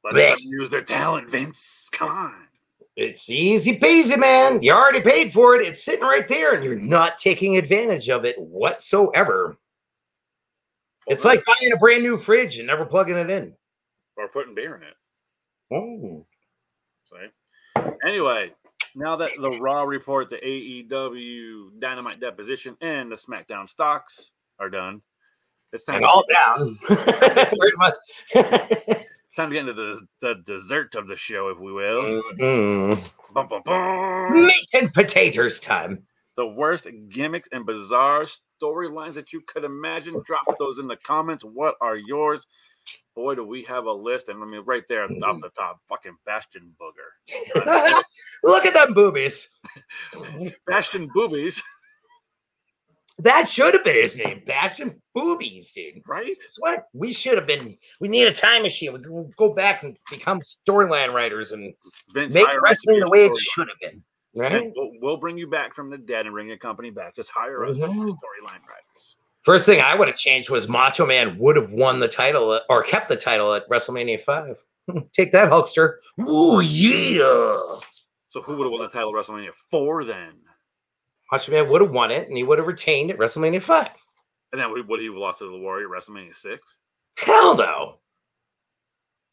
Let 0.04 0.14
Blech. 0.14 0.30
them 0.38 0.40
use 0.44 0.70
their 0.70 0.82
talent, 0.84 1.30
Vince. 1.30 1.90
Come 1.92 2.10
on. 2.10 2.48
It's 2.96 3.30
easy 3.30 3.80
peasy, 3.80 4.18
man. 4.20 4.62
You 4.62 4.74
already 4.74 5.02
paid 5.02 5.34
for 5.34 5.56
it. 5.56 5.66
It's 5.66 5.84
sitting 5.84 6.04
right 6.04 6.28
there, 6.28 6.54
and 6.54 6.64
you're 6.64 6.76
not 6.76 7.18
taking 7.18 7.58
advantage 7.58 8.10
of 8.10 8.24
it 8.26 8.40
whatsoever. 8.40 9.58
It's 11.08 11.26
like 11.26 11.44
buying 11.46 11.74
a 11.74 11.78
brand 11.78 12.04
new 12.04 12.18
fridge 12.18 12.58
and 12.60 12.68
never 12.68 12.86
plugging 12.86 13.16
it 13.18 13.30
in. 13.30 13.56
or 14.16 14.28
putting 14.28 14.54
beer 14.56 14.76
in 14.76 14.84
it. 14.84 14.94
Oh. 15.74 16.26
See? 17.10 17.84
Anyway, 18.08 18.54
now 18.96 19.16
that 19.16 19.32
the 19.42 19.60
Raw 19.60 19.84
report, 19.84 20.30
the 20.30 20.38
AEW 20.38 21.80
Dynamite 21.80 22.20
deposition, 22.20 22.78
and 22.80 23.12
the 23.12 23.16
SmackDown 23.16 23.68
stocks 23.68 24.32
are 24.60 24.70
done, 24.70 25.02
it's 25.74 25.84
time, 25.84 25.96
And 25.96 26.06
all 26.06 26.24
down. 26.32 26.78
Pretty 26.86 27.78
much. 27.78 27.94
time 29.36 29.50
to 29.50 29.54
get 29.56 29.68
into 29.68 29.74
the, 29.74 30.02
the 30.22 30.36
dessert 30.46 30.96
of 30.96 31.08
the 31.08 31.16
show, 31.16 31.50
if 31.50 31.60
we 31.60 31.74
will. 31.74 32.22
Mhm. 32.40 33.04
Bum, 33.34 33.48
bum, 33.48 33.62
bum. 33.66 34.32
Meat 34.32 34.68
and 34.74 34.94
potatoes 34.94 35.60
time. 35.60 36.06
The 36.36 36.48
worst 36.48 36.88
gimmicks 37.10 37.48
and 37.52 37.66
bizarre 37.66 38.24
storylines 38.24 39.14
that 39.16 39.34
you 39.34 39.42
could 39.42 39.64
imagine. 39.64 40.22
Drop 40.26 40.42
those 40.58 40.80
in 40.80 40.88
the 40.88 40.98
comments. 40.98 41.44
What 41.44 41.76
are 41.82 41.96
yours? 41.96 42.48
Boy, 43.16 43.36
do 43.36 43.46
we 43.46 43.64
have 43.64 43.86
a 43.86 43.92
list. 43.92 44.30
And 44.30 44.42
I 44.44 44.46
mean, 44.46 44.64
right 44.66 44.84
there 44.90 45.04
off 45.04 45.10
the 45.10 45.52
top, 45.56 45.80
fucking 45.88 46.18
Bastion 46.26 46.74
Booger. 46.82 48.02
Look 48.44 48.66
at 48.66 48.74
them 48.74 48.94
boobies. 48.94 49.50
Bastion 50.68 51.10
Boobies, 51.16 51.62
That 53.20 53.48
should 53.48 53.74
have 53.74 53.84
been 53.84 53.96
his 53.96 54.18
name. 54.18 54.42
Bastion 54.46 55.00
Boobies, 55.16 55.72
dude. 55.72 56.02
right? 56.08 56.26
That's 56.26 56.56
what 56.60 56.86
we 56.94 57.14
should 57.14 57.38
have 57.38 57.46
been. 57.46 57.78
We 58.00 58.08
need 58.08 58.26
a 58.28 58.32
time 58.32 58.64
machine. 58.64 58.92
We 58.94 59.00
can 59.02 59.32
go 59.38 59.54
back 59.54 59.84
and 59.84 59.96
become 60.10 60.42
storyline 60.42 61.14
writers 61.14 61.52
and 61.52 61.74
Vince 62.14 62.34
make 62.34 62.48
wrestling 62.62 63.00
the 63.00 63.10
way 63.10 63.26
it 63.28 63.38
should 63.38 63.68
have 63.70 63.80
been. 63.80 64.02
Vince, 64.36 64.52
Right? 64.54 64.72
We'll, 64.76 64.92
we'll 65.00 65.18
bring 65.18 65.38
you 65.38 65.48
back 65.48 65.76
from 65.76 65.92
the 65.92 65.98
dead 65.98 66.26
and 66.26 66.34
bring 66.34 66.48
your 66.48 66.58
company 66.58 66.90
back. 66.90 67.16
Just 67.16 67.30
hire 67.30 67.64
us 67.66 67.78
Mhm. 67.78 67.86
storyline 67.88 68.62
writers. 68.68 69.18
First 69.44 69.66
thing 69.68 69.80
I 69.82 69.94
would 69.94 70.08
have 70.08 70.18
changed 70.18 70.50
was 70.50 70.68
Macho 70.68 71.06
Man 71.06 71.38
would 71.38 71.56
have 71.56 71.70
won 71.70 72.00
the 72.00 72.08
title 72.08 72.60
or 72.70 72.82
kept 72.84 73.10
the 73.10 73.16
title 73.18 73.54
at 73.54 73.70
WrestleMania 73.70 74.20
5. 74.22 74.58
Take 75.14 75.32
that, 75.34 75.52
Hulkster. 75.52 75.98
Ooh, 76.28 76.62
yeah. 76.62 77.80
So 78.30 78.42
who 78.42 78.56
would 78.58 78.64
have 78.64 78.72
won 78.72 78.82
the 78.82 78.88
title 78.90 79.16
of 79.16 79.24
WrestleMania 79.26 79.54
four 79.70 80.04
then? 80.04 80.34
Macho 81.34 81.52
Man 81.52 81.68
would 81.68 81.82
have 81.82 81.90
won 81.90 82.12
it 82.12 82.28
and 82.28 82.38
he 82.38 82.44
would 82.44 82.60
have 82.60 82.68
retained 82.68 83.10
at 83.10 83.18
WrestleMania 83.18 83.60
5. 83.60 83.90
And 84.52 84.62
then 84.62 84.70
would 84.72 84.88
would 84.88 85.00
he 85.00 85.08
have 85.08 85.16
lost 85.16 85.40
to 85.40 85.50
the 85.50 85.58
Warrior 85.58 85.88
at 85.96 86.04
WrestleMania 86.04 86.36
six? 86.36 86.78
Hell 87.18 87.58
no. 87.58 87.98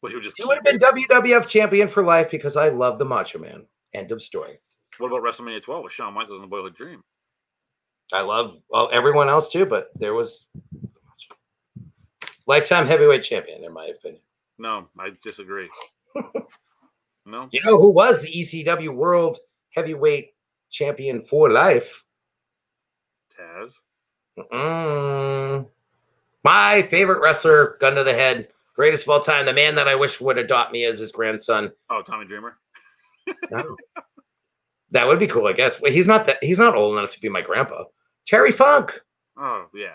Would 0.01 0.11
he 0.11 0.19
just 0.19 0.35
He 0.35 0.43
would 0.43 0.55
have 0.55 0.63
been 0.63 0.79
WWF 0.79 1.47
champion 1.47 1.87
for 1.87 2.03
life 2.03 2.31
because 2.31 2.57
I 2.57 2.69
love 2.69 2.97
the 2.97 3.05
Macho 3.05 3.37
Man. 3.37 3.67
End 3.93 4.11
of 4.11 4.23
story. 4.23 4.59
What 4.97 5.09
about 5.09 5.21
WrestleMania 5.21 5.61
twelve 5.61 5.83
with 5.83 5.93
Shawn 5.93 6.15
Michaels 6.15 6.37
and 6.37 6.43
the 6.43 6.47
Boyhood 6.47 6.75
Dream? 6.75 7.03
I 8.11 8.21
love 8.21 8.57
well 8.71 8.89
everyone 8.91 9.29
else 9.29 9.51
too, 9.51 9.67
but 9.67 9.91
there 9.93 10.15
was 10.15 10.47
lifetime 12.47 12.87
heavyweight 12.87 13.21
champion, 13.21 13.63
in 13.63 13.71
my 13.71 13.85
opinion. 13.85 14.23
No, 14.57 14.87
I 14.97 15.09
disagree. 15.21 15.69
no, 17.27 17.47
You 17.51 17.61
know 17.63 17.77
who 17.77 17.91
was 17.91 18.23
the 18.23 18.31
ECW 18.31 18.89
World 18.89 19.37
Heavyweight 19.75 20.30
Champion 20.71 21.21
for 21.23 21.51
life? 21.51 22.03
Taz. 23.39 23.79
Mm. 24.51 25.67
My 26.43 26.81
favorite 26.83 27.21
wrestler, 27.21 27.77
gun 27.79 27.95
to 27.95 28.03
the 28.03 28.13
head, 28.13 28.47
greatest 28.75 29.03
of 29.03 29.09
all 29.09 29.19
time, 29.19 29.45
the 29.45 29.53
man 29.53 29.75
that 29.75 29.87
I 29.87 29.95
wish 29.95 30.19
would 30.19 30.37
adopt 30.37 30.71
me 30.71 30.85
as 30.85 30.97
his 30.99 31.11
grandson. 31.11 31.71
Oh, 31.89 32.01
Tommy 32.01 32.25
Dreamer. 32.25 32.57
No. 33.51 33.77
that 34.89 35.07
would 35.07 35.19
be 35.19 35.27
cool, 35.27 35.45
I 35.47 35.53
guess. 35.53 35.77
He's 35.85 36.07
not 36.07 36.25
that 36.25 36.37
he's 36.43 36.57
not 36.57 36.75
old 36.75 36.97
enough 36.97 37.11
to 37.11 37.19
be 37.19 37.29
my 37.29 37.41
grandpa. 37.41 37.83
Terry 38.25 38.51
Funk, 38.51 38.99
Oh 39.37 39.67
yeah, 39.73 39.93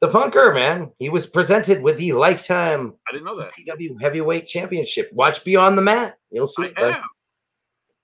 the 0.00 0.08
Funker, 0.08 0.52
man. 0.54 0.90
He 0.98 1.08
was 1.08 1.26
presented 1.26 1.82
with 1.82 1.98
the 1.98 2.12
lifetime 2.12 2.94
I 3.08 3.12
didn't 3.12 3.26
know 3.26 3.38
that. 3.38 3.48
CW 3.48 4.00
Heavyweight 4.00 4.46
Championship. 4.46 5.10
Watch 5.12 5.44
Beyond 5.44 5.78
the 5.78 5.82
Mat. 5.82 6.18
You'll 6.30 6.46
see. 6.46 6.72
I 6.76 6.86
have, 6.92 7.02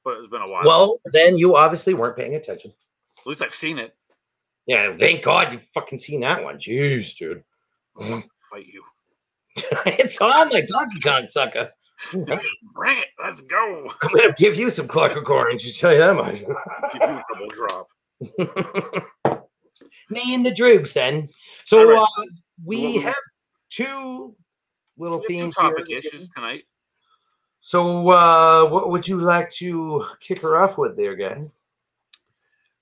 but 0.04 0.18
it's 0.18 0.30
been 0.30 0.42
a 0.42 0.52
while. 0.52 0.64
Well, 0.64 1.00
then 1.12 1.36
you 1.38 1.56
obviously 1.56 1.94
weren't 1.94 2.16
paying 2.16 2.34
attention. 2.34 2.72
at 3.18 3.26
least 3.26 3.42
I've 3.42 3.54
seen 3.54 3.78
it. 3.78 3.94
Yeah, 4.66 4.96
thank 4.96 5.22
God 5.24 5.52
you 5.52 5.58
fucking 5.74 5.98
seen 5.98 6.20
that 6.20 6.44
one. 6.44 6.58
Jeez, 6.58 7.16
dude. 7.16 7.42
Fight 7.98 8.66
you. 8.66 8.82
it's 9.86 10.20
on 10.20 10.50
like 10.50 10.66
Donkey 10.66 11.00
Kong, 11.00 11.26
sucker. 11.28 11.70
Bring 12.12 12.98
it. 12.98 13.08
Let's 13.22 13.42
go. 13.42 13.92
I'm 14.02 14.12
gonna 14.14 14.32
give 14.32 14.56
you 14.56 14.70
some 14.70 14.88
Clockwork 14.88 15.28
Orange. 15.28 15.62
Just 15.62 15.80
tell 15.80 15.92
you 15.92 15.98
that 15.98 16.14
much. 16.14 16.36
Give 16.92 17.02
you 17.02 17.08
a 17.08 17.24
double 17.32 17.48
drop. 17.48 17.88
Me 20.10 20.34
and 20.34 20.44
the 20.44 20.50
Droogs, 20.50 20.92
then. 20.92 21.28
So 21.64 21.90
right. 21.90 22.02
uh, 22.02 22.24
we 22.64 22.96
have 22.98 23.14
two 23.70 24.34
little 24.98 25.18
We 25.18 25.22
have 25.22 25.22
two 25.22 25.26
themes 25.28 25.56
topic 25.56 25.90
issues 25.90 26.28
tonight. 26.30 26.64
So, 27.60 28.08
uh, 28.08 28.68
what 28.68 28.90
would 28.90 29.06
you 29.06 29.18
like 29.18 29.50
to 29.50 30.06
kick 30.18 30.40
her 30.40 30.58
off 30.58 30.78
with, 30.78 30.96
there, 30.96 31.14
guy? 31.14 31.44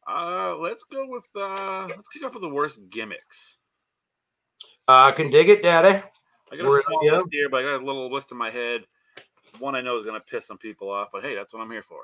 Uh, 0.09 0.57
let's 0.57 0.85
go 0.85 1.07
with 1.09 1.25
uh, 1.37 1.87
let's 1.89 2.09
kick 2.09 2.25
off 2.25 2.33
with 2.33 2.43
the 2.43 2.49
worst 2.49 2.81
gimmicks. 2.89 3.59
Uh, 4.87 5.13
can 5.13 5.29
dig 5.31 5.49
it, 5.49 5.63
Daddy. 5.63 6.03
I 6.51 6.57
got 6.57 6.67
a 6.67 6.83
small 6.87 7.07
list 7.07 7.27
here, 7.31 7.49
but 7.51 7.59
I 7.59 7.63
got 7.63 7.83
a 7.83 7.85
little 7.85 8.11
list 8.11 8.33
in 8.33 8.39
my 8.39 8.51
head. 8.51 8.83
One 9.59 9.75
I 9.75 9.83
know 9.83 9.99
is 9.99 10.05
going 10.05 10.19
to 10.19 10.25
piss 10.25 10.47
some 10.47 10.57
people 10.57 10.91
off, 10.91 11.09
but 11.13 11.23
hey, 11.23 11.35
that's 11.35 11.53
what 11.53 11.61
I'm 11.61 11.71
here 11.71 11.83
for. 11.83 12.01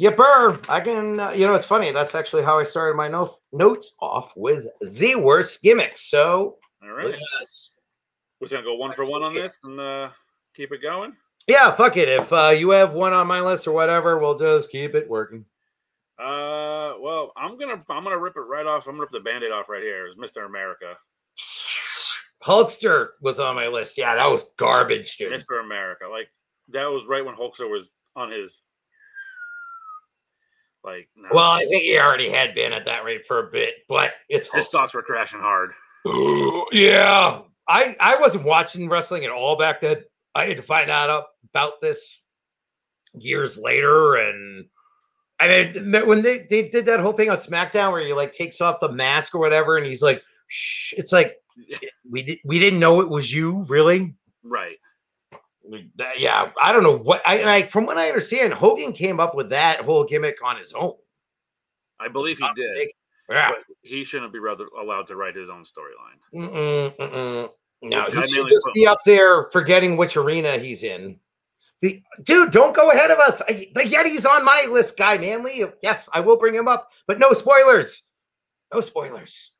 Yipper. 0.00 0.64
I 0.68 0.80
can. 0.80 1.20
Uh, 1.20 1.30
you 1.30 1.46
know, 1.46 1.54
it's 1.54 1.66
funny. 1.66 1.92
That's 1.92 2.14
actually 2.14 2.42
how 2.42 2.58
I 2.58 2.62
started 2.62 2.96
my 2.96 3.08
no- 3.08 3.38
notes 3.52 3.94
off 4.00 4.32
with 4.36 4.66
the 4.80 5.14
worst 5.16 5.62
gimmicks. 5.62 6.10
So, 6.10 6.56
All 6.82 6.90
right, 6.90 7.06
we're 7.06 7.12
just 7.12 8.52
gonna 8.52 8.64
go 8.64 8.74
one 8.74 8.92
for 8.92 9.04
one 9.04 9.22
on 9.22 9.34
this 9.34 9.60
and 9.62 9.78
uh, 9.78 10.08
keep 10.54 10.72
it 10.72 10.82
going. 10.82 11.14
Yeah, 11.48 11.70
fuck 11.72 11.96
it. 11.96 12.08
If 12.08 12.32
uh, 12.32 12.50
you 12.56 12.70
have 12.70 12.92
one 12.92 13.12
on 13.12 13.26
my 13.26 13.40
list 13.40 13.66
or 13.66 13.72
whatever, 13.72 14.18
we'll 14.18 14.38
just 14.38 14.70
keep 14.70 14.94
it 14.94 15.08
working. 15.08 15.44
Uh, 16.18 16.94
well, 17.00 17.32
I'm 17.36 17.58
gonna 17.58 17.82
I'm 17.88 18.04
gonna 18.04 18.18
rip 18.18 18.36
it 18.36 18.40
right 18.40 18.66
off. 18.66 18.86
I'm 18.86 18.92
gonna 18.92 19.02
rip 19.02 19.10
the 19.10 19.20
band-aid 19.20 19.50
off 19.50 19.68
right 19.68 19.82
here. 19.82 20.06
It's 20.06 20.18
Mr. 20.18 20.46
America. 20.46 20.96
Hulkster 22.44 23.08
was 23.20 23.38
on 23.40 23.56
my 23.56 23.68
list. 23.68 23.96
Yeah, 23.98 24.14
that 24.14 24.30
was 24.30 24.44
garbage, 24.56 25.16
dude. 25.16 25.32
Mr. 25.32 25.64
America. 25.64 26.06
Like 26.08 26.28
that 26.68 26.86
was 26.86 27.04
right 27.08 27.24
when 27.24 27.34
Hulkster 27.34 27.70
was 27.70 27.90
on 28.14 28.30
his 28.30 28.62
like 30.84 31.08
no. 31.16 31.28
Well, 31.32 31.50
I 31.50 31.64
think 31.66 31.82
he 31.82 31.98
already 31.98 32.28
had 32.28 32.54
been 32.54 32.72
at 32.72 32.84
that 32.86 33.04
rate 33.04 33.24
for 33.26 33.48
a 33.48 33.50
bit, 33.50 33.74
but 33.88 34.12
it's 34.28 34.52
his 34.52 34.66
stocks 34.66 34.94
were 34.94 35.02
crashing 35.02 35.40
hard. 35.40 35.72
yeah. 36.72 37.40
I 37.68 37.96
I 38.00 38.16
wasn't 38.16 38.44
watching 38.44 38.88
wrestling 38.88 39.24
at 39.24 39.30
all 39.30 39.56
back 39.56 39.80
then. 39.80 40.02
I 40.34 40.46
had 40.46 40.56
to 40.56 40.62
find 40.62 40.90
out 40.90 41.10
up- 41.10 41.31
about 41.54 41.80
this 41.80 42.22
years 43.14 43.58
later, 43.58 44.16
and 44.16 44.66
I 45.40 45.48
mean 45.48 46.06
when 46.06 46.22
they, 46.22 46.46
they 46.48 46.68
did 46.68 46.86
that 46.86 47.00
whole 47.00 47.12
thing 47.12 47.30
on 47.30 47.36
SmackDown 47.36 47.92
where 47.92 48.04
he 48.04 48.12
like 48.12 48.32
takes 48.32 48.60
off 48.60 48.80
the 48.80 48.90
mask 48.90 49.34
or 49.34 49.38
whatever, 49.38 49.76
and 49.76 49.86
he's 49.86 50.02
like, 50.02 50.22
"Shh!" 50.48 50.94
It's 50.96 51.12
like 51.12 51.36
we 52.10 52.22
did 52.22 52.38
we 52.44 52.58
didn't 52.58 52.80
know 52.80 53.00
it 53.00 53.08
was 53.08 53.32
you, 53.32 53.64
really. 53.68 54.14
Right. 54.42 54.76
Yeah, 56.18 56.50
I 56.60 56.72
don't 56.72 56.82
know 56.82 56.98
what 56.98 57.22
I 57.24 57.44
like. 57.44 57.70
From 57.70 57.86
what 57.86 57.96
I 57.96 58.08
understand, 58.08 58.52
Hogan 58.52 58.92
came 58.92 59.20
up 59.20 59.34
with 59.34 59.50
that 59.50 59.80
whole 59.80 60.04
gimmick 60.04 60.36
on 60.44 60.56
his 60.56 60.72
own. 60.72 60.94
I 62.00 62.08
believe 62.08 62.38
he 62.38 62.46
did. 62.56 62.88
Yeah. 63.30 63.52
He 63.82 64.04
shouldn't 64.04 64.32
be 64.32 64.40
rather 64.40 64.66
allowed 64.80 65.06
to 65.06 65.16
write 65.16 65.36
his 65.36 65.48
own 65.48 65.64
storyline. 65.64 66.18
No, 67.84 68.00
I 68.00 68.10
he 68.10 68.26
should 68.26 68.48
just 68.48 68.68
be 68.74 68.86
up 68.86 68.98
there 69.04 69.44
forgetting 69.44 69.96
which 69.96 70.16
arena 70.16 70.58
he's 70.58 70.82
in. 70.82 71.18
The 71.82 72.00
dude, 72.22 72.52
don't 72.52 72.74
go 72.74 72.90
ahead 72.92 73.10
of 73.10 73.18
us. 73.18 73.42
I, 73.48 73.68
the 73.74 73.82
Yeti's 73.82 74.24
on 74.24 74.44
my 74.44 74.66
list, 74.70 74.96
Guy 74.96 75.18
Manley. 75.18 75.64
Yes, 75.82 76.08
I 76.12 76.20
will 76.20 76.36
bring 76.36 76.54
him 76.54 76.68
up, 76.68 76.90
but 77.08 77.18
no 77.18 77.32
spoilers. 77.32 78.04
No 78.72 78.80
spoilers. 78.80 79.50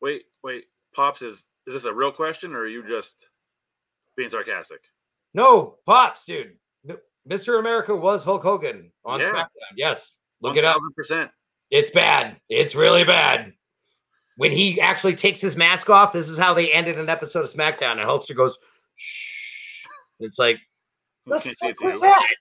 Wait, 0.00 0.22
wait, 0.44 0.66
pops 0.94 1.20
is 1.20 1.44
is 1.66 1.74
this 1.74 1.84
a 1.84 1.92
real 1.92 2.12
question 2.12 2.54
or 2.54 2.60
are 2.60 2.66
you 2.68 2.86
just 2.88 3.16
being 4.16 4.30
sarcastic? 4.30 4.80
No 5.34 5.78
pops, 5.84 6.24
dude. 6.24 6.52
Mr. 7.28 7.58
America 7.58 7.94
was 7.94 8.24
Hulk 8.24 8.42
Hogan 8.42 8.90
on 9.04 9.20
Yeah. 9.20 9.26
SmackDown. 9.32 9.48
Yes, 9.76 10.14
look 10.40 10.56
it 10.56 10.64
up. 10.64 10.78
percent. 10.96 11.30
It's 11.70 11.90
bad. 11.90 12.38
It's 12.48 12.74
really 12.74 13.04
bad. 13.04 13.52
When 14.36 14.52
he 14.52 14.80
actually 14.80 15.16
takes 15.16 15.40
his 15.40 15.56
mask 15.56 15.90
off, 15.90 16.12
this 16.12 16.28
is 16.28 16.38
how 16.38 16.54
they 16.54 16.72
ended 16.72 16.98
an 16.98 17.08
episode 17.10 17.42
of 17.42 17.52
SmackDown, 17.52 17.98
and 17.98 18.08
Hulkster 18.08 18.34
goes, 18.36 18.56
"Shh." 18.94 19.84
It's 20.20 20.38
like, 20.38 20.58
the 21.28 21.40
fuck 21.40 21.80
was 21.80 22.00
that? 22.00 22.34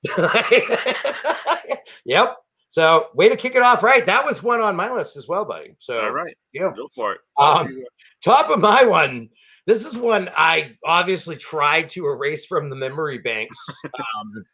yep. 2.05 2.37
So, 2.69 3.07
way 3.15 3.29
to 3.29 3.37
kick 3.37 3.55
it 3.55 3.61
off 3.61 3.81
right. 3.81 4.05
That 4.05 4.25
was 4.25 4.43
one 4.43 4.59
on 4.59 4.75
my 4.75 4.91
list 4.91 5.15
as 5.15 5.27
well, 5.27 5.45
buddy. 5.45 5.75
So, 5.79 5.99
All 5.99 6.11
right, 6.11 6.35
yeah. 6.53 6.71
go 6.75 6.87
for 6.93 7.13
it. 7.13 7.19
Um, 7.37 7.81
top 8.23 8.49
of 8.49 8.59
my 8.59 8.83
one. 8.83 9.29
This 9.65 9.85
is 9.85 9.97
one 9.97 10.29
I 10.37 10.75
obviously 10.85 11.35
tried 11.35 11.89
to 11.89 12.07
erase 12.07 12.45
from 12.45 12.69
the 12.69 12.75
memory 12.75 13.17
banks. 13.19 13.57
um, 13.85 14.45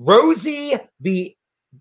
Rosey 0.00 0.78
the 1.00 1.34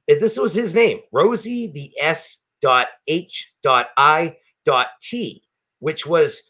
this 0.07 0.37
was 0.37 0.53
his 0.53 0.75
name, 0.75 0.99
Rosey 1.13 1.73
the 1.73 1.91
S 1.99 2.37
dot 2.61 2.87
H 3.07 3.53
dot 3.63 3.89
I 3.97 4.37
dot 4.65 4.87
T, 5.01 5.43
which 5.79 6.05
was 6.05 6.41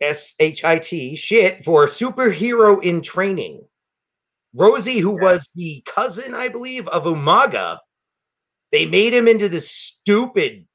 S 0.00 0.34
H 0.40 0.64
I 0.64 0.78
T 0.78 1.16
shit 1.16 1.64
for 1.64 1.86
superhero 1.86 2.82
in 2.82 3.02
training. 3.02 3.62
Rosey, 4.56 5.00
who 5.00 5.20
was 5.20 5.50
the 5.54 5.82
cousin, 5.86 6.34
I 6.34 6.48
believe, 6.48 6.88
of 6.88 7.04
Umaga, 7.04 7.78
they 8.72 8.86
made 8.86 9.12
him 9.12 9.28
into 9.28 9.48
this 9.48 9.70
stupid 9.70 10.66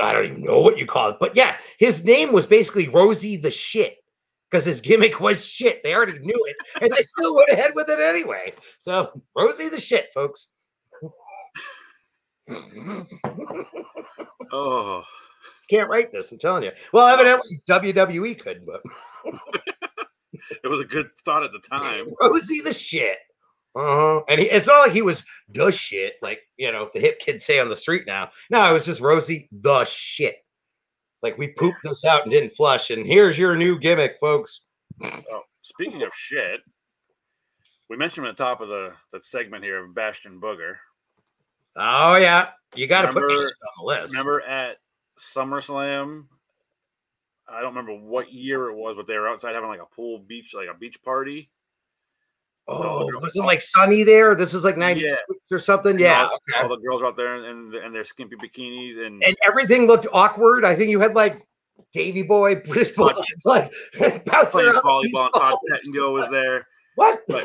I 0.00 0.12
don't 0.12 0.24
even 0.26 0.44
know 0.44 0.60
what 0.60 0.78
you 0.78 0.86
call 0.86 1.10
it, 1.10 1.16
but 1.18 1.36
yeah, 1.36 1.56
his 1.78 2.04
name 2.04 2.32
was 2.32 2.46
basically 2.46 2.86
Rosey 2.86 3.40
the 3.40 3.50
shit 3.50 3.96
because 4.50 4.64
his 4.64 4.80
gimmick 4.80 5.20
was 5.20 5.44
shit. 5.44 5.82
They 5.82 5.94
already 5.94 6.18
knew 6.20 6.46
it, 6.46 6.56
and 6.80 6.90
they 6.90 7.02
still 7.02 7.34
went 7.34 7.48
ahead 7.50 7.72
with 7.74 7.88
it 7.88 7.98
anyway. 7.98 8.52
So 8.78 9.20
Rosey 9.36 9.68
the 9.70 9.80
shit, 9.80 10.10
folks. 10.14 10.48
Oh, 14.50 15.02
Can't 15.68 15.90
write 15.90 16.10
this, 16.10 16.32
I'm 16.32 16.38
telling 16.38 16.62
you. 16.62 16.70
Well, 16.94 17.06
evidently 17.06 17.60
WWE 17.68 18.40
could, 18.40 18.64
but 18.64 18.80
it 20.64 20.68
was 20.68 20.80
a 20.80 20.84
good 20.84 21.10
thought 21.24 21.44
at 21.44 21.50
the 21.52 21.76
time. 21.76 22.06
Rosey 22.20 22.62
the 22.62 22.74
shit. 22.74 23.18
Uh-huh. 23.74 24.22
And 24.28 24.40
he, 24.40 24.46
it's 24.46 24.66
not 24.66 24.80
like 24.80 24.92
he 24.92 25.02
was 25.02 25.22
the 25.50 25.70
shit, 25.70 26.14
like 26.22 26.40
you 26.56 26.72
know 26.72 26.90
the 26.92 27.00
hip 27.00 27.20
kids 27.20 27.44
say 27.44 27.60
on 27.60 27.68
the 27.68 27.76
street 27.76 28.04
now. 28.06 28.30
No, 28.50 28.68
it 28.68 28.72
was 28.72 28.86
just 28.86 29.00
Rosey 29.00 29.46
the 29.52 29.84
shit. 29.84 30.36
Like 31.22 31.38
we 31.38 31.48
pooped 31.48 31.80
this 31.84 32.04
out 32.04 32.22
and 32.22 32.30
didn't 32.30 32.54
flush, 32.54 32.90
and 32.90 33.06
here's 33.06 33.38
your 33.38 33.56
new 33.56 33.78
gimmick, 33.78 34.16
folks. 34.20 34.62
Oh, 35.04 35.42
speaking 35.62 36.02
of 36.02 36.10
shit, 36.14 36.60
we 37.88 37.96
mentioned 37.96 38.26
at 38.26 38.36
the 38.36 38.42
top 38.42 38.60
of 38.60 38.68
the, 38.68 38.92
the 39.12 39.20
segment 39.22 39.64
here 39.64 39.84
of 39.84 39.94
Bastion 39.94 40.40
Booger. 40.40 40.74
Oh 41.76 42.16
yeah, 42.16 42.48
you 42.74 42.86
got 42.86 43.02
to 43.02 43.12
put 43.12 43.28
Bastion 43.28 43.44
on 43.44 43.72
the 43.78 43.84
list. 43.84 44.12
Remember 44.12 44.40
at 44.42 44.78
SummerSlam? 45.18 46.24
I 47.50 47.60
don't 47.60 47.74
remember 47.74 47.94
what 47.94 48.32
year 48.32 48.68
it 48.70 48.76
was, 48.76 48.96
but 48.96 49.06
they 49.06 49.16
were 49.16 49.28
outside 49.28 49.54
having 49.54 49.68
like 49.68 49.80
a 49.80 49.94
pool 49.94 50.18
beach, 50.18 50.52
like 50.54 50.68
a 50.68 50.76
beach 50.78 51.02
party. 51.02 51.50
Oh, 52.70 53.08
wasn't 53.22 53.46
like 53.46 53.62
sunny 53.62 54.02
there? 54.02 54.34
This 54.34 54.52
is 54.52 54.62
like 54.62 54.76
'96 54.76 55.22
or 55.50 55.58
something. 55.58 55.92
And 55.92 56.00
Yeah, 56.00 56.26
all, 56.26 56.38
okay. 56.50 56.62
all 56.62 56.68
the 56.68 56.82
girls 56.82 57.00
were 57.00 57.08
out 57.08 57.16
there 57.16 57.36
in, 57.48 57.74
in 57.74 57.92
their 57.94 58.04
skimpy 58.04 58.36
bikinis, 58.36 58.98
and, 59.04 59.22
and 59.24 59.36
everything 59.46 59.86
looked 59.86 60.06
awkward. 60.12 60.66
I 60.66 60.76
think 60.76 60.90
you 60.90 61.00
had 61.00 61.14
like 61.14 61.46
Davy 61.94 62.22
Boy, 62.22 62.56
British 62.56 62.90
Boy, 62.90 63.12
like 63.46 63.72
bouncing 64.26 64.60
around. 64.66 64.82
volleyball. 64.82 65.32
Todd. 65.32 65.58
Pettingill 65.72 66.12
was 66.12 66.28
there. 66.28 66.66
What? 66.96 67.22
But 67.28 67.44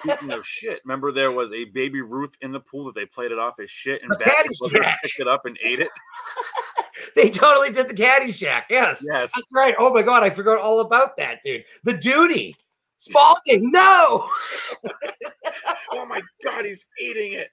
speaking 0.00 0.32
of 0.32 0.44
shit, 0.44 0.80
remember 0.84 1.12
there 1.12 1.30
was 1.30 1.52
a 1.52 1.64
baby 1.66 2.02
Ruth 2.02 2.36
in 2.40 2.50
the 2.52 2.60
pool 2.60 2.86
that 2.86 2.94
they 2.96 3.06
played 3.06 3.30
it 3.30 3.38
off 3.38 3.54
as 3.60 3.70
shit, 3.70 4.02
and 4.02 4.10
Bastion 4.18 4.82
picked 5.00 5.20
it 5.20 5.28
up 5.28 5.46
and 5.46 5.56
ate 5.62 5.80
it. 5.80 5.88
they 7.14 7.28
totally 7.28 7.70
did 7.72 7.88
the 7.88 7.94
Caddyshack. 7.94 8.64
Yes, 8.70 9.04
Yes, 9.06 9.32
that's 9.34 9.46
right. 9.52 9.74
Oh 9.78 9.92
my 9.92 10.02
god, 10.02 10.22
I 10.22 10.30
forgot 10.30 10.58
all 10.58 10.80
about 10.80 11.16
that, 11.16 11.42
dude. 11.44 11.64
The 11.84 11.94
duty. 11.96 12.56
Spaulding, 13.00 13.70
no, 13.70 14.28
oh 15.92 16.04
my 16.06 16.20
god, 16.42 16.64
he's 16.64 16.84
eating 17.00 17.34
it. 17.34 17.48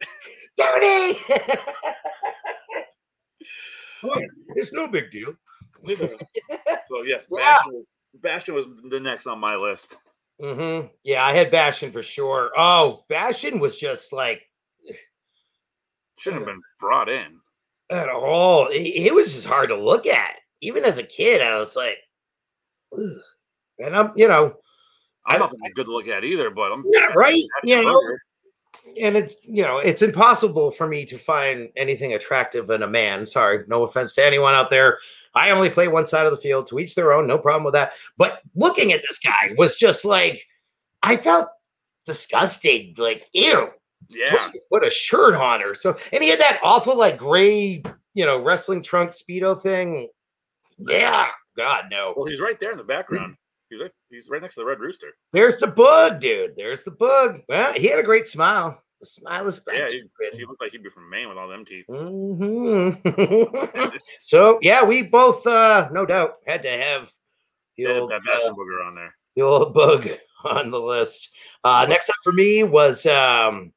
duty. 0.58 1.20
it's 4.56 4.74
no 4.74 4.88
big 4.88 5.12
deal. 5.12 5.36
So 6.88 7.04
yes, 7.04 7.28
Yeah. 7.32 7.58
Bastion, 7.58 7.86
Bastion 8.16 8.56
was 8.56 8.66
the 8.90 9.00
next 9.00 9.28
on 9.28 9.40
my 9.40 9.56
list. 9.56 9.96
hmm 10.42 10.88
Yeah, 11.04 11.24
I 11.24 11.34
had 11.34 11.52
Bastion 11.52 11.92
for 11.92 12.02
sure. 12.02 12.52
Oh, 12.58 13.04
Bastion 13.08 13.60
was 13.60 13.78
just 13.78 14.14
like 14.14 14.42
Shouldn't 16.18 16.42
have 16.42 16.48
been 16.48 16.62
brought 16.80 17.10
in. 17.10 17.40
At 17.90 18.10
all. 18.10 18.68
It, 18.68 18.82
it 18.82 19.14
was 19.14 19.34
just 19.34 19.48
hard 19.48 19.70
to 19.70 19.76
look 19.76 20.08
at. 20.08 20.36
Even 20.62 20.84
as 20.84 20.98
a 20.98 21.04
kid, 21.04 21.42
I 21.42 21.58
was 21.58 21.76
like, 21.76 21.98
"Ugh." 22.94 23.22
and 23.80 23.96
I'm, 23.96 24.12
you 24.16 24.28
know, 24.28 24.56
I 25.26 25.38
don't 25.38 25.50
think 25.50 25.62
it's 25.64 25.74
good 25.74 25.86
to 25.88 25.94
look 25.94 26.08
at 26.08 26.24
either, 26.24 26.50
but 26.50 26.72
I'm 26.72 26.84
yeah, 26.90 27.08
right. 27.16 27.44
You 27.64 27.84
know, 27.84 28.02
and 29.00 29.18
it's 29.18 29.36
you 29.44 29.64
know, 29.64 29.78
it's 29.78 30.02
impossible 30.02 30.72
for 30.72 30.88
me 30.88 31.06
to 31.06 31.18
find 31.18 31.70
anything 31.76 32.14
attractive 32.14 32.70
in 32.70 32.84
a 32.84 32.88
man. 32.88 33.28
Sorry, 33.28 33.64
no 33.68 33.84
offense 33.84 34.14
to 34.14 34.26
anyone 34.26 34.54
out 34.54 34.70
there. 34.70 35.00
I 35.34 35.50
only 35.50 35.70
play 35.70 35.88
one 35.88 36.06
side 36.06 36.26
of 36.26 36.32
the 36.32 36.42
field. 36.42 36.68
To 36.68 36.80
each 36.80 36.96
their 36.96 37.14
own. 37.14 37.28
No 37.28 37.38
problem 37.38 37.64
with 37.64 37.74
that. 37.74 37.94
But 38.18 38.42
looking 38.56 38.94
at 38.94 39.02
this 39.02 39.20
guy 39.20 39.54
was 39.58 39.76
just 39.76 40.06
like 40.06 40.46
I 41.04 41.18
felt 41.18 41.50
disgusted. 42.06 42.98
Like, 42.98 43.28
ew. 43.34 43.70
Yeah. 44.10 44.38
Put 44.72 44.86
a 44.86 44.90
shirt 44.90 45.36
on 45.36 45.62
her. 45.62 45.74
So, 45.74 45.98
and 46.14 46.24
he 46.24 46.30
had 46.30 46.40
that 46.40 46.60
awful 46.64 46.98
like 46.98 47.18
gray, 47.18 47.82
you 48.14 48.26
know, 48.26 48.42
wrestling 48.42 48.82
trunk 48.84 49.12
speedo 49.12 49.60
thing. 49.60 50.10
Yeah, 50.78 51.28
God 51.58 51.86
no. 51.90 52.14
Well, 52.16 52.26
he's 52.26 52.42
right 52.42 52.60
there 52.60 52.72
in 52.72 52.78
the 52.78 52.84
background. 52.84 53.36
He's 53.70 53.82
right. 53.82 53.92
He's 54.10 54.30
right 54.30 54.42
next 54.42 54.56
to 54.56 54.62
the 54.62 54.66
Red 54.66 54.80
Rooster. 54.80 55.08
There's 55.34 55.58
the 55.58 55.68
bug, 55.68 56.20
dude. 56.20 56.56
There's 56.56 56.84
the 56.84 56.92
bug. 56.92 57.42
Well, 57.50 57.74
he 57.74 57.88
had 57.88 58.00
a 58.00 58.04
great 58.04 58.28
smile. 58.28 58.82
The 59.00 59.06
smile 59.08 59.48
is 59.48 59.60
back. 59.60 59.76
Yeah, 59.78 59.88
to 59.88 59.98
he, 60.32 60.38
he 60.38 60.46
looked 60.46 60.62
like 60.62 60.72
he'd 60.72 60.84
be 60.84 60.90
from 60.90 61.10
Maine 61.10 61.28
with 61.30 61.38
all 61.38 61.48
them 61.50 61.66
teeth. 61.66 61.86
Mhm. 61.90 63.92
so 64.22 64.60
yeah, 64.62 64.84
we 64.84 65.04
both, 65.04 65.46
uh, 65.48 65.90
no 65.92 66.06
doubt, 66.06 66.36
had 66.48 66.62
to 66.64 66.70
have 66.70 67.12
the 67.76 67.84
Yeah, 67.84 68.00
old, 68.00 68.12
that 68.12 68.22
uh, 68.22 68.54
booger 68.54 68.86
on 68.88 68.96
there. 68.96 69.14
the 69.36 69.42
old 69.42 69.74
bug 69.74 70.08
on 70.46 70.72
the 70.72 70.80
list. 70.80 71.30
Uh, 71.64 71.86
next 71.90 72.10
up 72.10 72.16
for 72.24 72.32
me 72.32 72.64
was 72.64 73.06
um, 73.06 73.74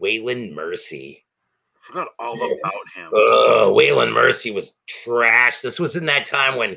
Waylon 0.00 0.52
Mercy. 0.52 1.24
I 1.76 1.78
Forgot 1.86 2.08
all 2.18 2.34
about 2.36 2.88
him. 2.94 3.08
Oh, 3.12 3.74
Waylon 3.76 4.12
Mercy 4.12 4.50
was 4.50 4.78
trash. 4.86 5.60
This 5.60 5.80
was 5.80 5.96
in 5.96 6.06
that 6.06 6.26
time 6.26 6.56
when 6.56 6.76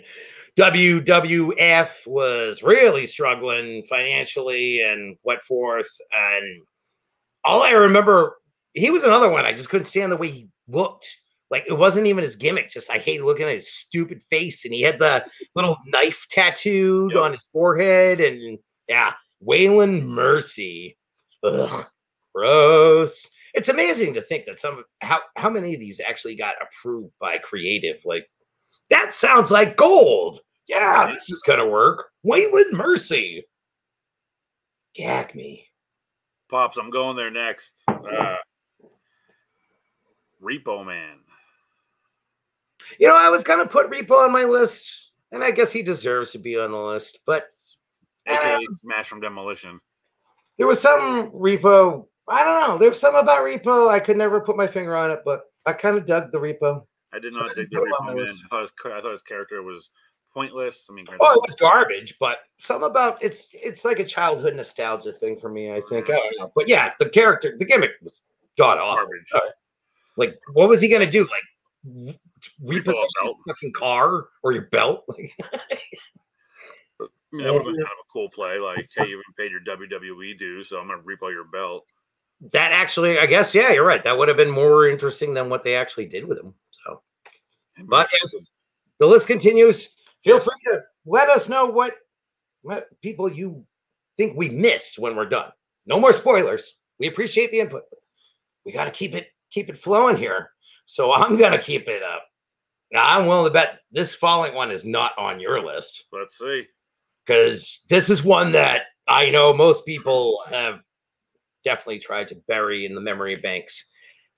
WWF 0.58 2.08
was 2.08 2.64
really 2.64 3.06
struggling 3.06 3.84
financially 3.90 4.82
and 4.82 5.18
what 5.24 5.44
forth. 5.44 5.90
And 6.14 6.62
all 7.44 7.64
I 7.64 7.72
remember, 7.72 8.38
he 8.74 8.90
was 8.90 9.04
another 9.04 9.30
one. 9.30 9.46
I 9.46 9.54
just 9.54 9.70
couldn't 9.70 9.86
stand 9.86 10.12
the 10.12 10.18
way 10.18 10.30
he 10.30 10.48
looked. 10.68 11.08
Like 11.52 11.66
it 11.68 11.78
wasn't 11.78 12.08
even 12.08 12.24
his 12.24 12.36
gimmick. 12.36 12.70
Just 12.70 12.90
I 12.90 12.98
hate 12.98 13.24
looking 13.24 13.46
at 13.46 13.54
his 13.54 13.72
stupid 13.72 14.24
face, 14.24 14.66
and 14.66 14.74
he 14.74 14.82
had 14.82 14.98
the 15.00 15.24
little 15.56 15.78
knife 15.86 16.26
tattooed 16.30 17.12
Yep. 17.14 17.22
on 17.22 17.32
his 17.32 17.44
forehead. 17.52 18.20
And 18.22 18.58
yeah, 18.88 19.14
Waylon 19.46 20.04
Mercy. 20.04 20.98
Ugh, 21.44 21.86
gross. 22.34 23.30
It's 23.54 23.70
amazing 23.70 24.14
to 24.16 24.22
think 24.22 24.46
that 24.46 24.60
some 24.60 24.84
how 25.02 25.20
how 25.36 25.50
many 25.50 25.74
of 25.74 25.80
these 25.80 26.00
actually 26.00 26.36
got 26.36 26.56
approved 26.62 27.14
by 27.20 27.38
creative. 27.38 27.98
Like 28.06 28.28
that 28.90 29.14
sounds 29.14 29.52
like 29.52 29.78
gold. 29.78 30.40
Yeah, 30.68 31.10
this 31.10 31.30
is 31.30 31.44
gonna 31.46 31.68
work. 31.68 32.06
Waylon 32.26 32.72
Mercy. 32.72 33.46
Gag 34.96 35.36
me. 35.36 35.68
Pops, 36.50 36.78
I'm 36.78 36.90
going 36.90 37.16
there 37.16 37.32
next. 37.32 37.82
Uh, 37.88 38.38
Repo 40.42 40.86
Man. 40.86 41.18
You 43.00 43.08
know, 43.08 43.18
I 43.18 43.30
was 43.30 43.44
gonna 43.44 43.66
put 43.66 43.90
Repo 43.90 44.20
on 44.20 44.32
my 44.32 44.44
list, 44.44 45.12
and 45.32 45.44
I 45.44 45.52
guess 45.52 45.72
he 45.72 45.82
deserves 45.82 46.32
to 46.32 46.40
be 46.40 46.58
on 46.58 46.72
the 46.72 46.78
list. 46.78 47.20
But 47.26 47.52
AKA 48.28 48.56
uh, 48.56 48.60
Smash 48.82 49.08
from 49.08 49.22
Demolition. 49.22 49.80
there 50.58 50.68
was 50.68 50.82
some 50.82 51.32
Repo. 51.32 52.08
I 52.28 52.44
don't 52.44 52.68
know. 52.68 52.78
There's 52.78 53.00
some 53.00 53.16
about 53.16 53.44
Repo. 53.44 53.90
I 53.90 54.00
could 54.00 54.18
never 54.18 54.40
put 54.40 54.56
my 54.58 54.68
finger 54.68 54.96
on 54.96 55.12
it, 55.12 55.20
but 55.26 55.44
I 55.66 55.74
kind 55.74 55.98
of 55.98 56.06
dug 56.06 56.32
the 56.32 56.38
Repo. 56.38 56.86
I 57.14 57.20
did 57.20 57.34
So 57.36 57.42
I 57.42 57.48
not 57.48 57.56
dig 57.56 57.70
the 57.70 57.76
didn't 57.76 57.90
put 57.92 58.02
him 58.02 58.08
on 58.10 58.16
Repo 58.16 58.26
Man. 58.26 58.36
I 58.46 58.48
thought, 58.50 58.62
his, 58.62 58.72
I 58.86 59.02
thought 59.02 59.12
his 59.12 59.22
character 59.22 59.62
was 59.62 59.90
pointless. 60.34 60.88
I 60.90 60.94
mean, 60.94 61.06
Oh, 61.20 61.34
it 61.34 61.42
was 61.46 61.56
garbage, 61.56 62.16
but 62.20 62.40
some 62.58 62.84
about 62.84 63.22
it's 63.22 63.50
it's 63.54 63.86
like 63.86 64.00
a 64.00 64.06
childhood 64.06 64.56
nostalgia 64.56 65.12
thing 65.12 65.38
for 65.38 65.50
me. 65.50 65.72
I 65.74 65.82
think. 65.82 66.10
I 66.10 66.14
don't 66.14 66.40
know. 66.40 66.52
But 66.56 66.68
yeah, 66.68 66.92
the 67.00 67.10
character, 67.10 67.56
the 67.58 67.66
gimmick 67.66 67.92
was 68.02 68.22
god 68.58 68.78
awful. 68.80 69.06
garbage. 69.06 69.32
Uh, 69.34 69.40
Like, 70.16 70.36
what 70.54 70.70
was 70.70 70.82
he 70.82 70.88
gonna 70.90 71.10
do? 71.10 71.22
Like, 71.22 71.44
re- 71.86 72.20
repossess 72.66 73.10
your 73.24 73.36
fucking 73.48 73.74
car 73.74 74.28
or 74.44 74.54
your 74.54 74.68
belt? 74.72 75.06
Like, 77.00 77.10
I 77.34 77.36
mean, 77.36 77.46
that 77.46 77.54
would 77.54 77.64
have 77.64 77.74
been 77.74 77.76
kind 77.84 77.88
of 77.88 78.06
a 78.06 78.12
cool 78.14 78.30
play. 78.30 78.60
Like, 78.60 78.88
hey, 78.96 79.08
you 79.08 79.18
haven't 79.18 79.36
paid 79.38 79.50
your 79.50 79.62
WWE 79.62 80.38
due, 80.38 80.64
so 80.64 80.78
I'm 80.80 80.86
going 80.88 81.00
to 81.00 81.04
repo 81.04 81.32
your 81.32 81.46
belt. 81.46 81.84
That 82.52 82.72
actually, 82.72 83.20
I 83.20 83.26
guess, 83.26 83.56
yeah, 83.56 83.72
you're 83.72 83.86
right. 83.86 84.04
That 84.04 84.18
would 84.18 84.28
have 84.28 84.38
been 84.38 84.50
more 84.52 84.88
interesting 84.88 85.34
than 85.34 85.50
what 85.50 85.64
they 85.64 85.76
actually 85.76 86.08
did 86.08 86.26
with 86.28 86.40
him. 86.40 86.54
So, 86.72 87.02
but 87.86 88.10
yes, 88.12 88.36
the 89.00 89.06
list 89.08 89.28
continues. 89.28 89.90
Feel 90.24 90.36
Yes. 90.38 90.46
free 90.46 90.74
to 90.74 90.82
let 91.06 91.30
us 91.30 91.50
know 91.50 91.66
what 91.66 91.96
what 92.62 92.88
people 93.02 93.32
you 93.32 93.66
think 94.18 94.38
we 94.38 94.50
missed 94.50 95.00
when 95.00 95.16
we're 95.16 95.28
done. 95.28 95.52
No 95.86 96.00
more 96.00 96.14
spoilers. 96.14 96.76
We 97.00 97.08
appreciate 97.08 97.52
the 97.52 97.60
input. 97.60 97.84
We 98.66 98.72
got 98.72 98.86
to 98.86 98.92
keep 98.92 99.14
it 99.16 99.28
keep 99.52 99.70
it 99.70 99.78
flowing 99.78 100.16
here. 100.18 100.50
So 100.86 101.14
I'm 101.14 101.38
gonna 101.38 101.62
keep 101.62 101.88
it 101.88 102.04
up. 102.04 102.26
Now 102.92 103.06
I'm 103.18 103.28
willing 103.28 103.46
to 103.46 103.54
bet 103.54 103.80
this 103.92 104.14
following 104.14 104.54
one 104.54 104.72
is 104.72 104.86
not 104.86 105.18
on 105.18 105.40
your 105.40 105.62
list 105.64 106.06
Let's 106.12 106.38
see. 106.38 106.66
because 107.26 107.84
this 107.90 108.10
is 108.10 108.24
one 108.24 108.52
that 108.54 108.84
I 109.08 109.30
know 109.30 109.54
most 109.54 109.86
people 109.86 110.42
have 110.50 110.84
definitely 111.64 112.00
tried 112.00 112.28
to 112.30 112.36
bury 112.48 112.86
in 112.86 112.96
the 112.96 113.02
memory 113.02 113.36
banks. 113.36 113.86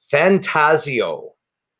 Fantasio. 0.10 1.32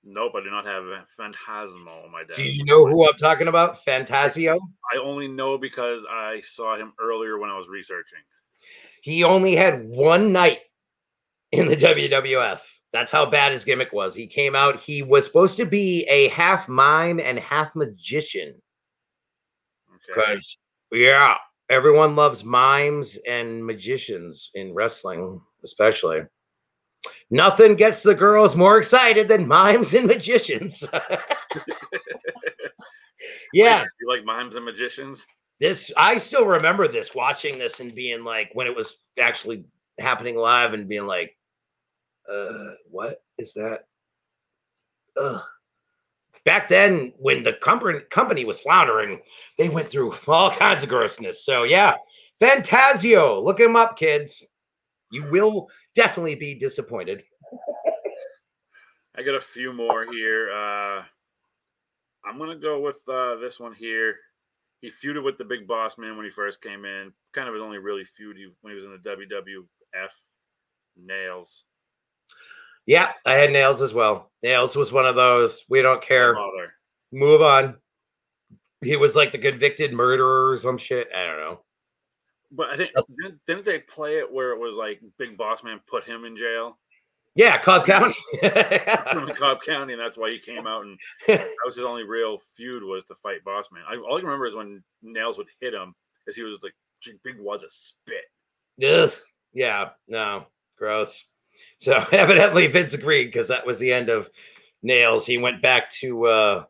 Nope, 0.04 0.34
I 0.36 0.44
do 0.44 0.52
not 0.52 0.66
have 0.66 0.84
on 1.18 2.12
my 2.12 2.24
desk. 2.24 2.38
Do 2.38 2.44
you 2.44 2.64
know 2.66 2.86
who 2.86 3.08
I'm 3.08 3.18
talking 3.18 3.48
about? 3.48 3.84
Fantasio. 3.84 4.60
I 4.94 4.98
only 5.00 5.28
know 5.28 5.58
because 5.58 6.06
I 6.10 6.42
saw 6.42 6.78
him 6.78 6.94
earlier 7.02 7.40
when 7.40 7.50
I 7.50 7.58
was 7.58 7.68
researching. 7.68 8.20
He 9.02 9.24
only 9.24 9.56
had 9.56 9.88
one 9.88 10.32
night 10.32 10.60
in 11.52 11.66
the 11.68 11.76
WWF. 11.76 12.62
That's 12.94 13.12
how 13.12 13.26
bad 13.26 13.52
his 13.52 13.66
gimmick 13.66 13.92
was. 13.94 14.16
He 14.16 14.28
came 14.28 14.56
out, 14.56 14.80
he 14.80 15.02
was 15.02 15.26
supposed 15.26 15.58
to 15.58 15.66
be 15.66 16.04
a 16.06 16.28
half 16.30 16.70
mime 16.70 17.20
and 17.20 17.40
half 17.40 17.76
magician. 17.76 18.56
Okay. 19.90 20.00
Because, 20.08 20.58
yeah, 20.92 21.36
everyone 21.70 22.16
loves 22.16 22.44
mimes 22.44 23.18
and 23.28 23.66
magicians 23.66 24.52
in 24.54 24.74
wrestling, 24.74 25.42
especially. 25.64 26.22
Nothing 27.30 27.76
gets 27.76 28.04
the 28.04 28.16
girls 28.16 28.56
more 28.56 28.78
excited 28.78 29.28
than 29.28 29.48
mimes 29.48 29.94
and 29.94 30.08
magicians. 30.08 30.88
yeah, 33.54 33.80
Like, 33.80 33.88
you 34.00 34.08
like 34.10 34.26
mimes 34.26 34.56
and 34.56 34.66
magicians? 34.66 35.26
this 35.60 35.92
I 35.98 36.18
still 36.18 36.46
remember 36.46 36.88
this 36.88 37.16
watching 37.16 37.58
this 37.58 37.80
and 37.80 37.96
being 37.96 38.24
like 38.24 38.50
when 38.54 38.68
it 38.68 38.76
was 38.76 38.98
actually 39.20 39.66
happening 40.00 40.36
live 40.36 40.74
and 40.74 40.88
being 40.88 41.06
like, 41.08 41.36
uh, 42.30 42.72
what 42.90 43.24
is 43.38 43.54
that? 43.54 43.88
Ugh. 45.18 45.42
Back 46.46 46.70
then, 46.70 47.12
when 47.18 47.44
the 47.44 47.54
company 47.54 48.00
company 48.12 48.46
was 48.46 48.60
floundering, 48.60 49.20
they 49.58 49.68
went 49.68 49.90
through 49.90 50.14
all 50.28 50.52
kinds 50.52 50.84
of 50.84 50.90
grossness. 50.90 51.44
So 51.44 51.64
yeah, 51.64 51.96
Fantasio, 52.40 53.42
look 53.42 53.60
him 53.60 53.76
up, 53.76 53.98
kids. 53.98 54.44
You 55.12 55.24
will 55.30 55.70
definitely 55.96 56.36
be 56.36 56.56
disappointed. 56.56 57.24
I 59.18 59.24
got 59.24 59.36
a 59.36 59.42
few 59.42 59.72
more 59.72 60.06
here. 60.12 60.52
Uh, 60.52 61.04
I'm 62.26 62.38
gonna 62.38 62.58
go 62.58 62.80
with 62.80 63.00
uh, 63.08 63.36
this 63.38 63.60
one 63.60 63.74
here. 63.74 64.16
He 64.82 64.92
feuded 64.92 65.24
with 65.24 65.38
the 65.38 65.46
Big 65.46 65.68
Boss 65.68 65.98
Man 65.98 66.16
when 66.16 66.26
he 66.26 66.32
first 66.32 66.62
came 66.62 66.86
in. 66.86 67.12
Kind 67.34 67.48
of 67.48 67.54
his 67.56 67.64
only 67.64 67.78
really 67.78 68.04
feud 68.04 68.38
he- 68.38 68.54
when 68.62 68.72
he 68.72 68.76
was 68.76 68.84
in 68.84 68.92
the 68.92 68.98
WWF. 68.98 70.12
Nails. 70.98 71.66
Yeah, 72.86 73.12
I 73.26 73.34
had 73.34 73.52
nails 73.52 73.82
as 73.82 73.94
well. 73.94 74.32
Nails 74.44 74.76
was 74.76 74.92
one 74.92 75.08
of 75.08 75.16
those. 75.16 75.66
We 75.70 75.82
don't 75.82 76.02
care. 76.02 76.36
Move 77.12 77.42
on. 77.42 77.78
He 78.82 78.96
was 78.96 79.16
like 79.16 79.32
the 79.32 79.38
convicted 79.38 79.94
murderer 79.94 80.52
or 80.52 80.58
some 80.58 80.78
shit. 80.78 81.10
I 81.16 81.26
don't 81.26 81.40
know. 81.40 81.60
But 82.52 82.70
I 82.70 82.78
think 82.78 82.92
didn't, 82.94 83.40
didn't 83.48 83.66
they 83.66 83.80
play 83.80 84.20
it 84.20 84.32
where 84.32 84.52
it 84.52 84.60
was 84.60 84.76
like 84.76 85.02
Big 85.18 85.38
Boss 85.38 85.64
Man 85.64 85.80
put 85.88 86.04
him 86.04 86.26
in 86.26 86.38
jail 86.38 86.78
Yeah, 87.34 87.58
Cobb 87.58 87.86
County. 87.86 88.16
from 89.12 89.30
Cobb 89.30 89.62
County, 89.62 89.94
and 89.94 90.02
that's 90.02 90.18
why 90.18 90.30
he 90.30 90.38
came 90.38 90.68
out 90.68 90.86
and 90.86 91.00
that 91.28 91.50
was 91.66 91.76
his 91.76 91.86
only 91.86 92.04
real 92.04 92.40
feud 92.56 92.84
was 92.84 93.04
to 93.06 93.16
fight 93.16 93.44
Boss 93.44 93.70
Man. 93.72 93.84
I, 93.90 93.98
all 93.98 94.16
I 94.16 94.20
can 94.20 94.28
remember 94.28 94.46
is 94.46 94.56
when 94.56 94.84
Nails 95.02 95.38
would 95.38 95.48
hit 95.60 95.74
him, 95.74 95.96
as 96.28 96.36
he 96.36 96.44
was 96.44 96.62
like 96.62 96.74
big 97.24 97.40
wads 97.40 97.64
of 97.64 97.72
spit. 97.72 98.26
Ugh. 98.88 99.12
Yeah, 99.54 99.90
no, 100.08 100.46
gross. 100.78 101.26
So 101.78 101.94
evidently 102.12 102.68
Vince 102.68 102.94
agreed 102.94 103.26
because 103.26 103.48
that 103.48 103.66
was 103.66 103.80
the 103.80 103.94
end 103.94 104.10
of 104.10 104.30
Nails. 104.84 105.26
He 105.26 105.38
went 105.38 105.62
back 105.62 105.90
to 106.02 106.26
uh, 106.28 106.64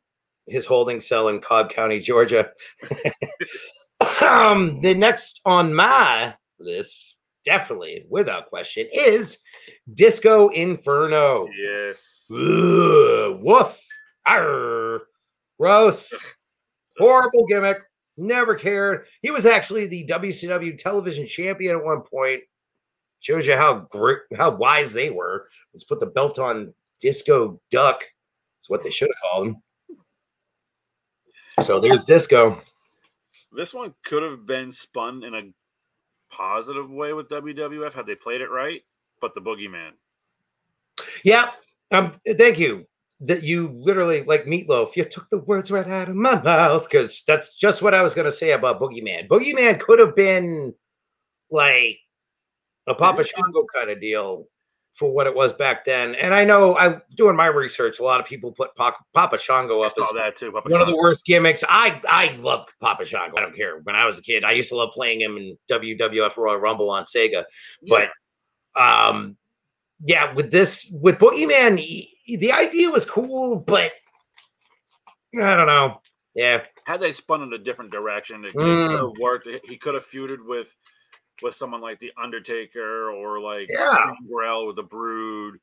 his 0.47 0.65
holding 0.65 0.99
cell 0.99 1.27
in 1.29 1.41
Cobb 1.41 1.69
County, 1.69 1.99
Georgia. 1.99 2.49
um, 4.21 4.79
the 4.81 4.93
next 4.93 5.41
on 5.45 5.73
my 5.73 6.35
list, 6.59 7.15
definitely 7.45 8.05
without 8.09 8.47
question, 8.47 8.87
is 8.91 9.37
Disco 9.93 10.49
Inferno. 10.49 11.47
Yes. 11.57 12.25
Ugh, 12.31 13.39
woof. 13.41 13.81
Arr, 14.25 15.01
gross. 15.59 16.13
Horrible 16.97 17.45
gimmick. 17.47 17.79
Never 18.17 18.55
cared. 18.55 19.07
He 19.21 19.29
was 19.29 19.45
actually 19.45 19.87
the 19.87 20.07
WCW 20.07 20.77
television 20.77 21.27
champion 21.27 21.75
at 21.75 21.83
one 21.83 22.01
point. 22.01 22.41
Shows 23.19 23.47
you 23.47 23.55
how 23.55 23.87
great, 23.89 24.19
how 24.37 24.51
wise 24.51 24.93
they 24.93 25.09
were. 25.09 25.47
Let's 25.73 25.83
put 25.83 25.99
the 25.99 26.05
belt 26.05 26.37
on 26.37 26.73
Disco 26.99 27.59
Duck. 27.71 28.03
That's 28.57 28.69
what 28.69 28.83
they 28.83 28.91
should 28.91 29.09
have 29.09 29.31
called 29.31 29.47
him. 29.47 29.57
So 31.63 31.79
there's 31.79 32.03
Disco. 32.03 32.61
This 33.51 33.73
one 33.73 33.93
could 34.03 34.23
have 34.23 34.45
been 34.45 34.71
spun 34.71 35.23
in 35.23 35.33
a 35.33 35.41
positive 36.29 36.89
way 36.89 37.13
with 37.13 37.29
WWF 37.29 37.93
had 37.93 38.05
they 38.05 38.15
played 38.15 38.41
it 38.41 38.49
right, 38.49 38.81
but 39.21 39.33
the 39.33 39.41
Boogeyman. 39.41 39.91
Yeah. 41.23 41.51
Um. 41.91 42.11
Thank 42.37 42.59
you. 42.59 42.85
That 43.21 43.43
you 43.43 43.69
literally 43.73 44.23
like 44.23 44.45
meatloaf. 44.45 44.95
You 44.95 45.05
took 45.05 45.29
the 45.29 45.37
words 45.39 45.71
right 45.71 45.87
out 45.87 46.09
of 46.09 46.15
my 46.15 46.41
mouth 46.41 46.87
because 46.89 47.23
that's 47.25 47.55
just 47.55 47.81
what 47.81 47.93
I 47.93 48.01
was 48.01 48.13
going 48.13 48.25
to 48.25 48.31
say 48.31 48.51
about 48.51 48.79
Boogeyman. 48.79 49.29
Boogeyman 49.29 49.79
could 49.79 49.99
have 49.99 50.15
been 50.15 50.73
like 51.49 51.99
a 52.87 52.93
Papa 52.95 53.23
Shango 53.23 53.65
kind 53.73 53.89
of 53.89 53.99
deal 53.99 54.47
for 54.93 55.11
what 55.11 55.27
it 55.27 55.35
was 55.35 55.51
back 55.51 55.83
then. 55.83 56.15
And 56.15 56.33
I 56.33 56.45
know 56.45 56.77
I'm 56.77 57.01
doing 57.17 57.35
my 57.35 57.47
research. 57.47 57.99
A 57.99 58.03
lot 58.03 58.19
of 58.21 58.25
people 58.25 58.51
put 58.53 58.73
Pa- 58.75 58.95
Papa 59.13 59.37
Shango 59.37 59.81
up 59.81 59.91
as 60.01 60.09
that 60.15 60.37
too. 60.37 60.51
Papa 60.53 60.69
one 60.69 60.81
of 60.81 60.87
the 60.87 60.95
worst 60.95 61.25
gimmicks. 61.25 61.63
I 61.67 62.01
I 62.07 62.35
loved 62.37 62.69
Papa 62.79 63.03
Shango. 63.05 63.35
I 63.37 63.41
don't 63.41 63.55
care. 63.55 63.79
When 63.83 63.95
I 63.95 64.05
was 64.05 64.19
a 64.19 64.21
kid, 64.21 64.43
I 64.45 64.51
used 64.53 64.69
to 64.69 64.75
love 64.77 64.91
playing 64.93 65.19
him 65.21 65.35
in 65.37 65.57
WWF 65.69 66.37
Royal 66.37 66.57
Rumble 66.59 66.89
on 66.89 67.03
Sega. 67.05 67.43
Yeah. 67.81 68.07
But 68.75 68.81
um, 68.81 69.35
yeah, 70.03 70.33
with 70.33 70.51
this 70.51 70.89
with 71.01 71.17
Boogeyman, 71.19 71.77
he- 71.79 72.37
the 72.37 72.51
idea 72.53 72.89
was 72.89 73.05
cool, 73.05 73.57
but 73.57 73.91
I 75.39 75.55
don't 75.55 75.67
know. 75.67 76.01
Yeah, 76.33 76.61
had 76.85 77.01
they 77.01 77.11
spun 77.11 77.41
in 77.43 77.53
a 77.53 77.57
different 77.57 77.91
direction, 77.91 78.45
it, 78.45 78.53
Mm. 78.53 78.87
could 78.89 78.99
have 78.99 79.17
worked. 79.19 79.47
He 79.65 79.77
could 79.77 79.93
have 79.93 80.05
feuded 80.05 80.45
with 80.45 80.73
with 81.41 81.55
someone 81.55 81.81
like 81.81 81.99
the 81.99 82.11
Undertaker 82.21 83.09
or 83.11 83.39
like 83.39 83.67
Yeah. 83.69 84.11
Gangrel 84.19 84.67
with 84.67 84.75
the 84.77 84.83
Brood. 84.83 85.59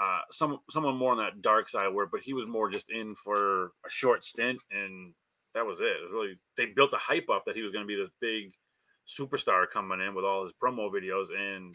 Uh, 0.00 0.20
some 0.30 0.60
someone 0.70 0.96
more 0.96 1.10
on 1.12 1.18
that 1.18 1.42
dark 1.42 1.68
side 1.68 1.88
where, 1.92 2.06
but 2.06 2.20
he 2.20 2.32
was 2.32 2.46
more 2.46 2.70
just 2.70 2.90
in 2.90 3.14
for 3.16 3.72
a 3.84 3.90
short 3.90 4.22
stint, 4.24 4.60
and 4.70 5.12
that 5.54 5.66
was 5.66 5.80
it. 5.80 5.86
It 5.86 6.02
was 6.02 6.12
really 6.12 6.38
they 6.56 6.66
built 6.66 6.92
the 6.92 6.98
hype 6.98 7.28
up 7.30 7.44
that 7.46 7.56
he 7.56 7.62
was 7.62 7.72
going 7.72 7.84
to 7.84 7.88
be 7.88 7.96
this 8.00 8.10
big 8.20 8.52
superstar 9.08 9.68
coming 9.68 10.00
in 10.00 10.14
with 10.14 10.24
all 10.24 10.44
his 10.44 10.52
promo 10.62 10.88
videos, 10.92 11.28
and 11.36 11.74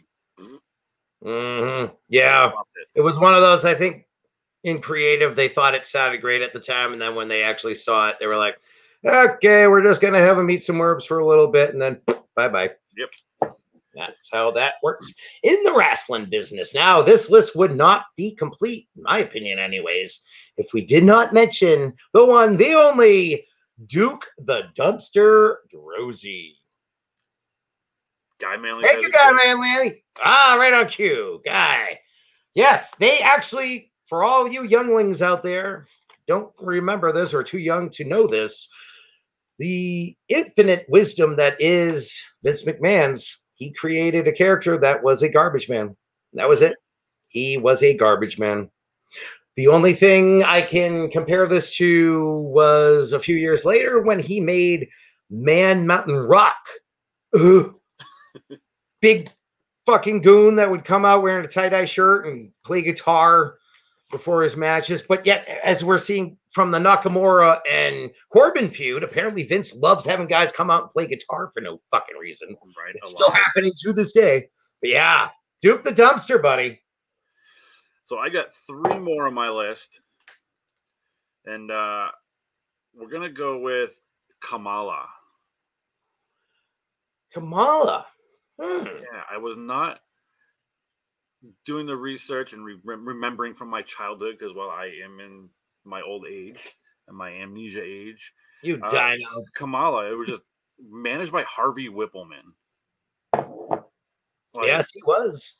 Mhm. 1.22 1.94
yeah. 2.08 2.48
it. 2.76 2.88
It 2.94 3.00
was 3.02 3.18
one 3.18 3.34
of 3.34 3.40
those. 3.42 3.64
I 3.64 3.74
think 3.74 4.06
in 4.62 4.80
creative, 4.80 5.36
they 5.36 5.48
thought 5.48 5.74
it 5.74 5.84
sounded 5.84 6.20
great 6.22 6.40
at 6.42 6.52
the 6.54 6.60
time, 6.60 6.92
and 6.94 7.02
then 7.02 7.14
when 7.14 7.28
they 7.28 7.42
actually 7.42 7.74
saw 7.74 8.08
it, 8.08 8.16
they 8.18 8.26
were 8.26 8.36
like, 8.36 8.58
"Okay, 9.04 9.66
we're 9.66 9.82
just 9.82 10.00
gonna 10.00 10.20
have 10.20 10.38
him 10.38 10.48
eat 10.48 10.62
some 10.64 10.80
herbs 10.80 11.04
for 11.04 11.18
a 11.18 11.26
little 11.26 11.48
bit, 11.48 11.70
and 11.70 11.82
then 11.82 12.00
bye 12.34 12.48
bye." 12.48 12.74
Yep. 12.96 13.54
That's 13.94 14.28
how 14.32 14.50
that 14.52 14.74
works 14.82 15.12
in 15.42 15.62
the 15.62 15.72
wrestling 15.72 16.26
business. 16.28 16.74
Now, 16.74 17.00
this 17.00 17.30
list 17.30 17.54
would 17.54 17.76
not 17.76 18.06
be 18.16 18.34
complete, 18.34 18.88
in 18.96 19.04
my 19.04 19.20
opinion, 19.20 19.58
anyways, 19.58 20.20
if 20.56 20.72
we 20.72 20.84
did 20.84 21.04
not 21.04 21.32
mention 21.32 21.94
the 22.12 22.24
one, 22.24 22.56
the 22.56 22.74
only 22.74 23.44
Duke 23.86 24.26
the 24.38 24.64
Dumpster 24.76 25.56
Droese. 25.72 26.54
Guy 28.40 28.56
Manley. 28.56 28.82
Thank 28.82 29.02
you, 29.02 29.10
Guy 29.10 29.30
too. 29.30 29.36
Manley. 29.36 30.04
Ah, 30.24 30.56
right 30.58 30.72
on 30.72 30.88
cue, 30.88 31.40
Guy. 31.44 32.00
Yes, 32.54 32.94
they 32.96 33.18
actually, 33.18 33.92
for 34.04 34.24
all 34.24 34.48
you 34.48 34.64
younglings 34.64 35.22
out 35.22 35.42
there, 35.42 35.86
don't 36.26 36.52
remember 36.58 37.12
this 37.12 37.32
or 37.34 37.42
too 37.42 37.58
young 37.58 37.90
to 37.90 38.04
know 38.04 38.26
this. 38.26 38.68
The 39.58 40.16
infinite 40.28 40.86
wisdom 40.88 41.36
that 41.36 41.60
is 41.60 42.22
Vince 42.42 42.62
McMahon's, 42.62 43.38
he 43.54 43.72
created 43.72 44.26
a 44.26 44.32
character 44.32 44.78
that 44.78 45.02
was 45.02 45.22
a 45.22 45.28
garbage 45.28 45.68
man. 45.68 45.96
That 46.32 46.48
was 46.48 46.62
it. 46.62 46.76
He 47.28 47.56
was 47.56 47.82
a 47.82 47.96
garbage 47.96 48.38
man. 48.38 48.70
The 49.56 49.68
only 49.68 49.92
thing 49.92 50.42
I 50.42 50.62
can 50.62 51.10
compare 51.10 51.46
this 51.46 51.76
to 51.76 52.38
was 52.52 53.12
a 53.12 53.20
few 53.20 53.36
years 53.36 53.64
later 53.64 54.00
when 54.00 54.18
he 54.18 54.40
made 54.40 54.88
Man 55.30 55.86
Mountain 55.86 56.16
Rock. 56.16 56.56
Ugh. 57.34 57.74
Big 59.00 59.30
fucking 59.86 60.22
goon 60.22 60.56
that 60.56 60.70
would 60.70 60.84
come 60.84 61.04
out 61.04 61.22
wearing 61.22 61.44
a 61.44 61.48
tie-dye 61.48 61.84
shirt 61.84 62.26
and 62.26 62.50
play 62.64 62.82
guitar 62.82 63.58
before 64.14 64.44
his 64.44 64.56
matches. 64.56 65.02
But 65.02 65.26
yet, 65.26 65.44
as 65.64 65.82
we're 65.82 65.98
seeing 65.98 66.38
from 66.50 66.70
the 66.70 66.78
Nakamura 66.78 67.58
and 67.68 68.12
Corbin 68.32 68.70
feud, 68.70 69.02
apparently 69.02 69.42
Vince 69.42 69.74
loves 69.74 70.06
having 70.06 70.28
guys 70.28 70.52
come 70.52 70.70
out 70.70 70.82
and 70.82 70.90
play 70.92 71.08
guitar 71.08 71.50
for 71.52 71.60
no 71.60 71.80
fucking 71.90 72.16
reason. 72.16 72.50
Right. 72.50 72.94
It's 72.94 73.10
still 73.10 73.30
happening 73.30 73.72
to 73.78 73.92
this 73.92 74.12
day. 74.12 74.46
But 74.80 74.90
yeah, 74.90 75.30
Duke 75.62 75.82
the 75.82 75.90
dumpster, 75.90 76.40
buddy. 76.40 76.80
So 78.04 78.18
I 78.18 78.28
got 78.28 78.54
three 78.68 78.98
more 79.00 79.26
on 79.26 79.34
my 79.34 79.48
list, 79.48 79.98
and 81.44 81.70
uh, 81.72 82.08
we're 82.94 83.10
gonna 83.10 83.30
go 83.30 83.58
with 83.58 83.90
Kamala. 84.40 85.06
Kamala. 87.32 88.06
Hmm. 88.60 88.84
Yeah, 88.86 89.22
I 89.28 89.38
was 89.38 89.56
not 89.56 89.98
doing 91.64 91.86
the 91.86 91.96
research 91.96 92.52
and 92.52 92.64
re- 92.64 92.78
remembering 92.84 93.54
from 93.54 93.68
my 93.68 93.82
childhood 93.82 94.36
because, 94.38 94.54
well, 94.54 94.70
I 94.70 94.92
am 95.04 95.20
in 95.20 95.48
my 95.84 96.02
old 96.02 96.26
age 96.26 96.76
and 97.08 97.16
my 97.16 97.30
amnesia 97.30 97.82
age. 97.82 98.32
You 98.62 98.80
Uh, 98.82 98.88
dino. 98.88 99.44
Kamala, 99.54 100.10
it 100.10 100.14
was 100.14 100.28
just 100.28 100.42
managed 100.90 101.32
by 101.32 101.42
Harvey 101.44 101.88
Wippleman. 101.88 102.54
Like, 103.32 104.66
yes, 104.66 104.92
he 104.92 105.02
was. 105.04 105.54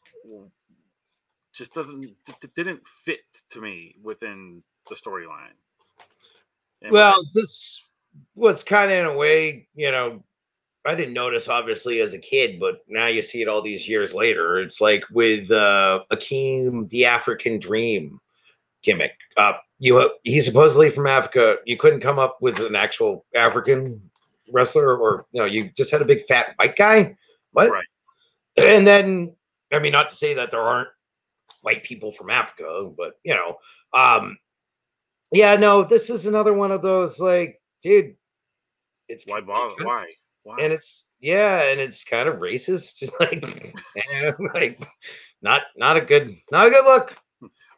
just 1.52 1.72
doesn't 1.72 2.00
d- 2.00 2.16
d- 2.26 2.48
didn't 2.54 2.86
fit 3.04 3.20
to 3.50 3.60
me 3.60 3.96
within 4.02 4.62
the 4.88 4.94
storyline. 4.94 5.54
Well, 6.90 7.14
this 7.32 7.82
was 8.34 8.62
kind 8.62 8.90
of 8.90 8.98
in 8.98 9.06
a 9.06 9.16
way, 9.16 9.68
you 9.74 9.90
know, 9.90 10.22
I 10.86 10.94
didn't 10.94 11.14
notice 11.14 11.48
obviously 11.48 12.00
as 12.00 12.12
a 12.12 12.18
kid, 12.18 12.60
but 12.60 12.80
now 12.88 13.06
you 13.06 13.22
see 13.22 13.40
it 13.40 13.48
all 13.48 13.62
these 13.62 13.88
years 13.88 14.12
later. 14.12 14.58
It's 14.58 14.80
like 14.80 15.02
with 15.10 15.50
uh 15.50 16.00
Akeem, 16.12 16.88
the 16.90 17.06
African 17.06 17.58
Dream 17.58 18.20
gimmick. 18.82 19.16
Uh, 19.36 19.54
you 19.78 20.10
he's 20.22 20.44
supposedly 20.44 20.90
from 20.90 21.06
Africa. 21.06 21.56
You 21.64 21.76
couldn't 21.76 22.00
come 22.00 22.18
up 22.18 22.38
with 22.40 22.60
an 22.60 22.76
actual 22.76 23.24
African 23.34 24.00
wrestler, 24.52 24.96
or 24.96 25.26
you 25.32 25.40
know, 25.40 25.46
you 25.46 25.70
just 25.76 25.90
had 25.90 26.02
a 26.02 26.06
big 26.06 26.24
fat 26.26 26.54
white 26.56 26.76
guy. 26.76 27.16
What? 27.52 27.70
Right. 27.70 27.86
And 28.56 28.86
then, 28.86 29.34
I 29.72 29.78
mean, 29.80 29.92
not 29.92 30.10
to 30.10 30.14
say 30.14 30.34
that 30.34 30.50
there 30.50 30.62
aren't 30.62 30.88
white 31.62 31.82
people 31.82 32.12
from 32.12 32.30
Africa, 32.30 32.90
but 32.96 33.14
you 33.24 33.34
know, 33.34 33.56
um, 33.98 34.36
yeah, 35.32 35.56
no, 35.56 35.82
this 35.82 36.10
is 36.10 36.26
another 36.26 36.52
one 36.52 36.70
of 36.70 36.82
those 36.82 37.18
like, 37.18 37.60
dude, 37.82 38.14
it's 39.08 39.26
why 39.26 39.40
bother? 39.40 39.84
Why? 39.84 40.06
Why? 40.44 40.58
and 40.60 40.72
it's 40.72 41.06
yeah, 41.20 41.70
and 41.70 41.80
it's 41.80 42.04
kind 42.04 42.28
of 42.28 42.36
racist, 42.36 43.02
like, 43.20 43.74
eh, 43.96 44.32
like 44.54 44.86
not 45.42 45.62
not 45.76 45.96
a 45.96 46.00
good 46.00 46.36
not 46.52 46.66
a 46.66 46.70
good 46.70 46.84
look. 46.84 47.16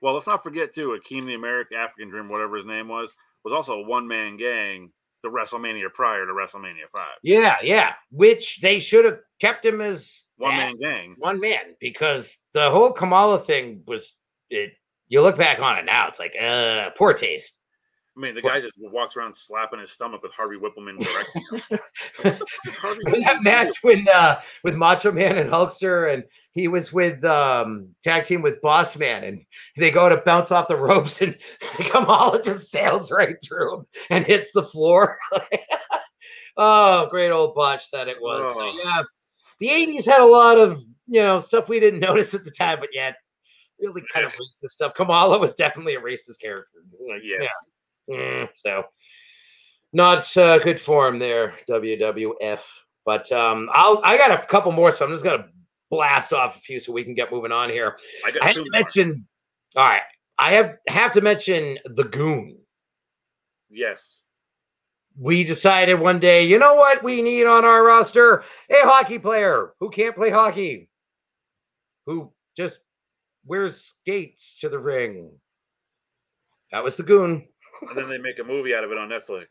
Well, 0.02 0.14
let's 0.14 0.26
not 0.26 0.43
forget 0.43 0.74
too, 0.74 0.98
Akeem 1.01 1.24
the 1.26 1.34
American 1.34 1.78
African 1.78 2.10
Dream, 2.10 2.28
whatever 2.28 2.56
his 2.56 2.66
name 2.66 2.88
was, 2.88 3.12
was 3.44 3.52
also 3.55 3.74
a 3.74 3.82
one 3.82 4.06
man 4.06 4.36
gang. 4.36 4.90
The 5.22 5.30
WrestleMania 5.30 5.93
prior 5.93 6.24
to 6.26 6.32
WrestleMania 6.32 6.88
five, 6.94 7.16
Yeah, 7.22 7.56
yeah, 7.62 7.94
which 8.12 8.60
they 8.60 8.78
should 8.78 9.05
have 9.05 9.18
kept 9.40 9.64
him 9.64 9.80
as 9.80 10.22
one 10.36 10.56
man 10.56 10.76
gang. 10.78 11.14
one 11.18 11.40
man 11.40 11.74
because 11.80 12.36
the 12.52 12.70
whole 12.70 12.93
Kamala 12.93 13.38
thing 13.40 13.82
was 13.86 14.12
it. 14.51 14.72
You 15.09 15.22
look 15.22 15.36
back 15.36 15.60
on 15.60 15.78
it 15.78 15.84
now, 15.84 16.06
it's 16.09 16.18
like 16.18 16.34
uh 16.40 16.90
poor 16.90 17.12
taste. 17.14 17.56
I 18.16 18.20
mean, 18.20 18.34
the 18.34 18.40
guy 18.40 18.60
just 18.62 18.76
walks 18.78 19.14
around 19.14 19.36
slapping 19.36 19.78
his 19.78 19.93
stomach 19.93 20.22
with 20.22 20.32
Harvey 20.32 20.56
Wippleman 20.56 20.98
directing 20.98 21.43
him. 22.22 22.38
Is 23.14 23.24
that 23.24 23.43
match 23.43 23.74
when 23.82 24.06
uh 24.14 24.40
with 24.64 24.74
Macho 24.74 25.12
Man 25.12 25.36
and 25.36 25.51
Hulkster 25.51 26.14
and 26.14 26.24
he 26.52 26.66
was 26.66 26.93
with 26.94 27.22
um 27.26 27.88
tag 28.02 28.24
team 28.24 28.40
with 28.40 28.60
Boss 28.62 28.97
Man 28.97 29.22
and 29.22 29.44
they 29.76 29.90
go 29.90 30.09
to 30.09 30.16
bounce 30.18 30.51
off 30.51 30.66
the 30.68 30.76
ropes 30.76 31.20
and 31.20 31.36
Kamala 31.90 32.43
just 32.43 32.70
sails 32.70 33.12
right 33.12 33.36
through 33.47 33.80
him 33.80 33.86
and 34.09 34.24
hits 34.24 34.51
the 34.52 34.62
floor. 34.62 35.18
oh, 36.56 37.09
great 37.10 37.30
old 37.30 37.55
botch 37.55 37.90
that 37.90 38.09
it 38.09 38.16
was. 38.20 38.55
So, 38.55 38.62
Oh. 38.62 38.80
yeah, 38.82 39.02
the 39.60 39.68
80s 39.68 40.06
had 40.06 40.20
a 40.22 40.26
lot 40.26 40.56
of 40.59 40.82
you 41.06 41.20
know 41.20 41.38
stuff 41.38 41.68
we 41.68 41.80
didn't 41.80 42.01
notice 42.09 42.32
at 42.32 42.44
the 42.44 42.51
time, 42.51 42.78
but 42.80 42.88
yet 42.94 43.16
really 43.78 44.02
kind 44.10 44.24
of 44.24 44.32
racist 44.32 44.70
stuff. 44.70 44.94
Kamala 44.94 45.38
was 45.38 45.52
definitely 45.52 45.97
a 45.97 46.01
racist 46.01 46.40
character. 46.40 46.78
Like, 47.06 47.20
Yes. 47.22 47.40
yeah. 47.43 47.48
Mm, 48.11 48.49
so 48.55 48.85
not 49.93 50.37
uh, 50.37 50.59
good 50.59 50.81
form 50.81 51.19
there, 51.19 51.55
WWF. 51.69 52.62
But 53.05 53.31
um, 53.33 53.69
I'll 53.73 54.01
I 54.05 54.16
got 54.16 54.33
a 54.33 54.47
couple 54.47 54.73
more, 54.73 54.91
so 54.91 55.05
I'm 55.05 55.12
just 55.12 55.24
gonna 55.24 55.47
blast 55.91 56.33
off 56.33 56.57
a 56.57 56.61
few 56.61 56.81
so 56.81 56.93
we 56.93 57.05
can 57.05 57.15
get 57.15 57.33
moving 57.33 57.53
on 57.53 57.70
here. 57.70 57.97
I 58.24 58.33
I 58.43 58.47
have 58.47 58.55
to 58.55 58.61
more. 58.61 58.69
mention. 58.73 59.27
All 59.77 59.85
right, 59.85 60.03
I 60.39 60.53
have 60.53 60.77
have 60.89 61.12
to 61.12 61.20
mention 61.20 61.78
the 61.85 62.05
Goon. 62.05 62.59
Yes. 63.70 64.23
We 65.19 65.45
decided 65.45 65.95
one 65.95 66.20
day, 66.20 66.45
you 66.45 66.59
know 66.59 66.74
what 66.74 67.03
we 67.03 67.23
need 67.23 67.47
on 67.47 67.65
our 67.65 67.83
roster? 67.83 68.45
A 68.69 68.87
hockey 68.87 69.19
player 69.19 69.73
who 69.81 69.89
can't 69.89 70.15
play 70.15 70.28
hockey, 70.28 70.91
who 72.05 72.31
just 72.55 72.81
wears 73.47 73.81
skates 73.81 74.59
to 74.61 74.69
the 74.69 74.78
ring. 74.78 75.31
That 76.70 76.85
was 76.85 76.99
the 76.99 77.03
Goon. 77.03 77.49
And 77.82 77.97
then 77.97 78.09
they 78.09 78.19
make 78.19 78.39
a 78.39 78.44
movie 78.44 78.74
out 78.74 78.85
of 78.85 78.90
it 78.93 78.98
on 78.98 79.09
Netflix. 79.09 79.47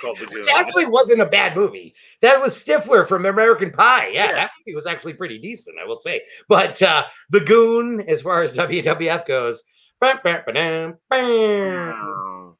Called 0.00 0.16
the 0.18 0.24
Which 0.32 0.46
Goon. 0.46 0.54
actually 0.56 0.86
wasn't 0.86 1.20
a 1.20 1.26
bad 1.26 1.54
movie. 1.54 1.94
That 2.22 2.40
was 2.40 2.54
Stifler 2.54 3.06
from 3.06 3.26
American 3.26 3.70
Pie. 3.70 4.08
Yeah, 4.08 4.26
Yeah. 4.28 4.32
that 4.34 4.50
movie 4.66 4.74
was 4.74 4.86
actually 4.86 5.12
pretty 5.14 5.38
decent, 5.38 5.76
I 5.78 5.84
will 5.86 5.96
say. 5.96 6.22
But 6.48 6.80
uh 6.82 7.04
The 7.30 7.40
Goon, 7.40 8.00
as 8.08 8.22
far 8.22 8.40
as 8.42 8.54
WWF 8.56 9.26
goes, 9.26 9.62
bam, 10.00 10.18
bam, 10.24 10.42
ba-dam, 10.46 10.96
bam, 11.10 12.54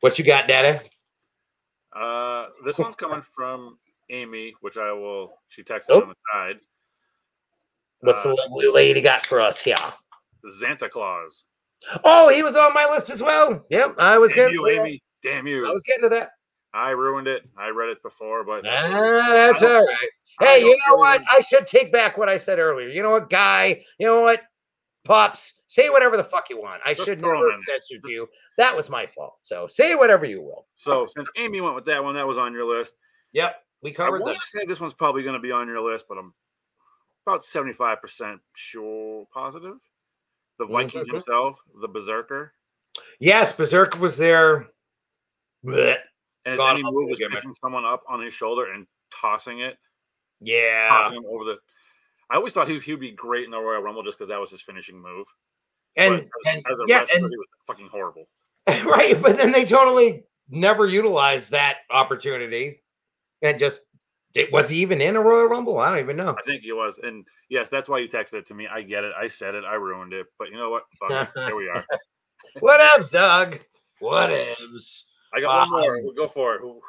what 0.00 0.18
you 0.18 0.24
got, 0.24 0.46
Daddy? 0.46 0.78
Uh, 1.94 2.46
this 2.64 2.78
one's 2.78 2.94
coming 2.96 3.22
from 3.34 3.78
Amy, 4.10 4.54
which 4.60 4.76
I 4.76 4.92
will. 4.92 5.32
She 5.48 5.62
texted 5.62 5.86
Oh. 5.90 6.02
on 6.02 6.08
the 6.10 6.14
side. 6.32 6.60
What's 8.00 8.22
the 8.22 8.30
Uh, 8.30 8.34
lovely 8.36 8.68
lady 8.68 9.00
got 9.00 9.24
for 9.24 9.40
us 9.40 9.60
here? 9.60 9.74
Santa 10.60 10.88
Claus. 10.88 11.44
Oh, 12.04 12.28
he 12.28 12.42
was 12.42 12.56
on 12.56 12.72
my 12.74 12.86
list 12.90 13.10
as 13.10 13.22
well. 13.22 13.64
Yep, 13.70 13.96
I 13.98 14.18
was 14.18 14.30
Damn 14.32 14.50
getting 14.50 14.54
you, 14.54 14.60
to 14.76 14.82
that. 14.82 14.98
Damn 15.28 15.46
you. 15.46 15.66
I 15.68 15.70
was 15.72 15.82
getting 15.82 16.02
to 16.02 16.08
that. 16.10 16.30
I 16.74 16.90
ruined 16.90 17.26
it. 17.28 17.42
I 17.56 17.68
read 17.68 17.88
it 17.90 18.02
before, 18.02 18.44
but 18.44 18.66
Ah, 18.66 19.28
that's 19.32 19.62
all 19.62 19.86
right. 19.86 20.08
Hey, 20.40 20.60
you 20.60 20.76
know 20.86 20.96
what? 20.96 21.20
really- 21.20 21.26
I 21.32 21.40
should 21.40 21.66
take 21.66 21.90
back 21.92 22.18
what 22.18 22.28
I 22.28 22.36
said 22.36 22.58
earlier. 22.58 22.88
You 22.88 23.02
know 23.02 23.10
what, 23.10 23.30
guy? 23.30 23.82
You 23.98 24.06
know 24.06 24.20
what? 24.20 24.42
Pops, 25.04 25.54
say 25.68 25.88
whatever 25.88 26.16
the 26.16 26.24
fuck 26.24 26.50
you 26.50 26.60
want. 26.60 26.82
I 26.84 26.92
Just 26.92 27.08
should 27.08 27.20
throw 27.20 27.34
never 27.34 27.50
have 27.52 27.60
in. 27.60 27.64
censored 27.64 28.02
you. 28.06 28.26
That 28.58 28.74
was 28.74 28.90
my 28.90 29.06
fault. 29.06 29.36
So 29.40 29.66
say 29.68 29.94
whatever 29.94 30.26
you 30.26 30.42
will. 30.42 30.66
So 30.76 31.06
since 31.08 31.28
Amy 31.36 31.60
went 31.60 31.76
with 31.76 31.84
that 31.86 32.02
one, 32.02 32.16
that 32.16 32.26
was 32.26 32.38
on 32.38 32.52
your 32.52 32.64
list. 32.66 32.94
Yep, 33.32 33.54
we 33.82 33.90
I 33.90 33.94
covered 33.94 34.22
want 34.22 34.34
to 34.38 34.44
say 34.44 34.66
this 34.66 34.80
one's 34.80 34.94
probably 34.94 35.22
going 35.22 35.34
to 35.36 35.40
be 35.40 35.52
on 35.52 35.68
your 35.68 35.80
list, 35.80 36.06
but 36.08 36.18
I'm 36.18 36.34
about 37.24 37.42
75% 37.42 38.40
sure 38.56 39.26
positive. 39.32 39.76
The 40.58 40.66
Viking 40.66 41.02
Mhm. 41.04 41.12
himself, 41.12 41.60
the 41.80 41.88
Berserker. 41.88 42.54
Yes, 43.18 43.52
Berserk 43.52 43.98
was 43.98 44.16
there. 44.16 44.70
Blech. 45.64 45.98
And 46.44 46.52
his 46.52 46.58
God 46.58 46.80
move 46.80 47.08
was 47.10 47.18
picking 47.18 47.54
someone 47.54 47.84
up 47.84 48.04
on 48.08 48.20
his 48.20 48.32
shoulder 48.32 48.72
and 48.72 48.86
tossing 49.10 49.60
it, 49.60 49.78
Yeah. 50.40 50.88
tossing 50.88 51.18
him 51.18 51.26
over 51.26 51.44
the. 51.44 51.58
I 52.30 52.36
always 52.36 52.52
thought 52.52 52.68
he, 52.68 52.78
he 52.80 52.92
would 52.92 53.00
be 53.00 53.12
great 53.12 53.44
in 53.44 53.50
the 53.50 53.58
Royal 53.58 53.82
Rumble 53.82 54.02
just 54.02 54.18
because 54.18 54.28
that 54.28 54.40
was 54.40 54.50
his 54.50 54.62
finishing 54.62 55.00
move. 55.00 55.26
And, 55.96 56.14
as, 56.14 56.28
and 56.46 56.66
as 56.70 56.78
a 56.78 56.84
yeah, 56.86 57.00
wrestler, 57.00 57.18
and 57.18 57.30
he 57.30 57.36
was 57.36 57.46
fucking 57.66 57.88
horrible. 57.88 58.28
right, 58.68 59.20
but 59.20 59.36
then 59.36 59.52
they 59.52 59.64
totally 59.64 60.24
never 60.48 60.86
utilized 60.86 61.50
that 61.50 61.78
opportunity. 61.90 62.82
And 63.42 63.58
just 63.58 63.80
it 64.36 64.52
was 64.52 64.68
he 64.68 64.78
even 64.78 65.00
in 65.00 65.16
a 65.16 65.20
Royal 65.20 65.46
Rumble? 65.46 65.78
I 65.78 65.90
don't 65.90 65.98
even 66.00 66.16
know. 66.16 66.36
I 66.38 66.42
think 66.46 66.62
he 66.62 66.72
was, 66.72 66.98
and 67.02 67.24
yes, 67.48 67.68
that's 67.68 67.88
why 67.88 67.98
you 67.98 68.08
texted 68.08 68.34
it 68.34 68.46
to 68.46 68.54
me. 68.54 68.66
I 68.66 68.82
get 68.82 69.04
it. 69.04 69.12
I 69.20 69.28
said 69.28 69.54
it. 69.54 69.64
I 69.64 69.74
ruined 69.74 70.12
it. 70.12 70.26
But 70.38 70.48
you 70.50 70.56
know 70.56 70.70
what? 70.70 70.84
Fuck 70.98 71.30
it. 71.36 71.40
Here 71.46 71.56
we 71.56 71.68
are. 71.68 71.84
Whatevs, 72.60 73.10
Doug. 73.12 73.58
Whatevs. 74.02 75.02
I 75.34 75.40
got 75.40 75.68
one 75.70 75.78
Uh, 75.80 75.82
more. 75.86 76.00
We'll 76.02 76.14
go 76.14 76.26
for 76.28 76.54
it. 76.54 76.60
Who- 76.60 76.80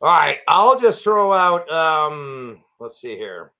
All 0.00 0.10
right, 0.10 0.38
I'll 0.48 0.78
just 0.80 1.02
throw 1.04 1.32
out. 1.32 1.70
Um, 1.70 2.62
let's 2.80 3.00
see 3.00 3.16
here. 3.16 3.52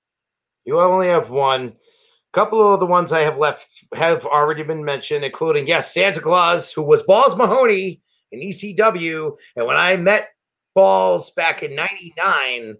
You 0.65 0.79
only 0.79 1.07
have 1.07 1.29
one. 1.29 1.67
A 1.67 2.33
couple 2.33 2.73
of 2.73 2.79
the 2.79 2.85
ones 2.85 3.11
I 3.13 3.21
have 3.21 3.37
left 3.37 3.85
have 3.93 4.25
already 4.25 4.63
been 4.63 4.83
mentioned, 4.83 5.23
including 5.23 5.67
yes, 5.67 5.93
Santa 5.93 6.19
Claus, 6.19 6.71
who 6.71 6.81
was 6.81 7.03
Balls 7.03 7.35
Mahoney 7.37 8.01
in 8.31 8.41
ECW, 8.41 9.37
and 9.55 9.65
when 9.65 9.77
I 9.77 9.95
met 9.95 10.27
Balls 10.75 11.31
back 11.31 11.63
in 11.63 11.73
'99, 11.73 12.75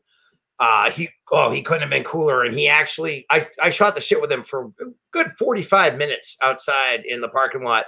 uh, 0.60 0.92
he 0.92 1.10
oh 1.32 1.52
he 1.52 1.62
couldn't 1.62 1.82
have 1.82 1.90
been 1.90 2.04
cooler, 2.04 2.44
and 2.44 2.56
he 2.56 2.68
actually 2.68 3.26
I 3.32 3.48
I 3.62 3.70
shot 3.70 3.96
the 3.96 4.02
shit 4.02 4.22
with 4.22 4.32
him 4.32 4.44
for 4.44 4.72
good 5.12 5.32
45 5.32 5.98
minutes 5.98 6.38
outside 6.44 7.04
in 7.06 7.22
the 7.22 7.30
parking 7.30 7.64
lot, 7.64 7.86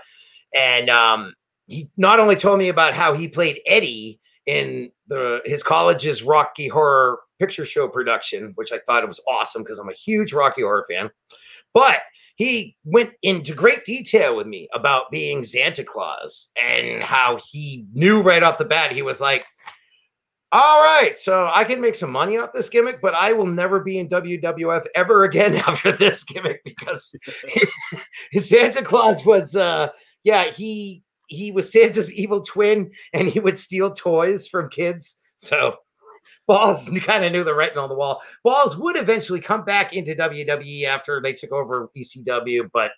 and 0.56 0.90
um, 0.90 1.34
he 1.68 1.90
not 1.98 2.20
only 2.20 2.36
told 2.36 2.60
me 2.60 2.70
about 2.70 2.94
how 2.94 3.14
he 3.14 3.28
played 3.28 3.62
Eddie 3.66 4.20
in 4.46 4.90
the 5.08 5.42
his 5.46 5.62
college's 5.62 6.24
Rocky 6.24 6.68
Horror 6.68 7.20
Picture 7.40 7.66
Show 7.66 7.88
production, 7.88 8.54
which 8.56 8.72
I 8.72 8.80
thought 8.80 9.04
it 9.04 9.08
was 9.08 9.22
awesome 9.28 9.64
because 9.64 9.80
I'm 9.80 9.90
a 9.90 9.94
huge 9.94 10.34
Rocky 10.34 10.62
Horror 10.62 10.86
fan. 10.90 11.10
But 11.74 12.02
he 12.36 12.76
went 12.86 13.12
into 13.24 13.54
great 13.54 13.84
detail 13.86 14.36
with 14.36 14.48
me 14.48 14.68
about 14.74 15.12
being 15.12 15.44
Santa 15.44 15.84
Claus 15.84 16.50
and 16.62 17.04
how 17.04 17.40
he 17.52 17.86
knew 17.94 18.22
right 18.22 18.44
off 18.44 18.58
the 18.58 18.66
bat. 18.66 18.92
He 18.92 19.02
was 19.02 19.20
like, 19.20 19.46
"All 20.52 20.82
right, 20.82 21.18
so 21.18 21.50
I 21.54 21.64
can 21.64 21.82
make 21.82 21.96
some 21.96 22.12
money 22.12 22.38
off 22.38 22.54
this 22.54 22.70
gimmick, 22.70 23.02
but 23.02 23.14
I 23.14 23.34
will 23.34 23.46
never 23.48 23.80
be 23.82 24.00
in 24.00 24.08
WWF 24.08 24.86
ever 24.96 25.24
again 25.24 25.56
after 25.68 25.92
this 25.92 26.24
gimmick 26.24 26.64
because 26.64 27.16
Santa 28.34 28.82
Claus 28.82 29.26
was, 29.26 29.56
uh, 29.56 29.90
yeah, 30.24 30.46
he 30.46 31.04
he 31.28 31.52
was 31.52 31.72
Santa's 31.72 32.14
evil 32.14 32.42
twin, 32.42 32.92
and 33.14 33.28
he 33.28 33.40
would 33.40 33.60
steal 33.60 33.92
toys 33.94 34.48
from 34.48 34.70
kids. 34.70 35.18
So 35.38 35.76
Balls 36.48 36.90
kind 37.02 37.26
of 37.26 37.32
knew 37.32 37.44
the 37.44 37.54
writing 37.54 37.78
on 37.78 37.90
the 37.90 37.96
wall. 37.96 38.22
Balls 38.44 38.78
would 38.78 38.98
eventually 38.98 39.40
come 39.40 39.64
back 39.64 39.94
into 39.94 40.16
WWE 40.16 40.86
after 40.86 41.22
they 41.22 41.34
took 41.34 41.52
over 41.52 41.90
ECW, 41.96 42.70
but 42.74 42.92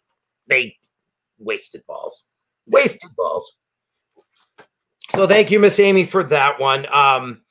they 0.47 0.75
wasted 1.37 1.83
balls. 1.87 2.29
Wasted 2.67 3.09
balls. 3.17 3.51
So 5.15 5.27
thank 5.27 5.51
you, 5.51 5.59
Miss 5.59 5.79
Amy, 5.79 6.05
for 6.05 6.23
that 6.25 6.59
one. 6.59 6.85
Um, 6.93 7.41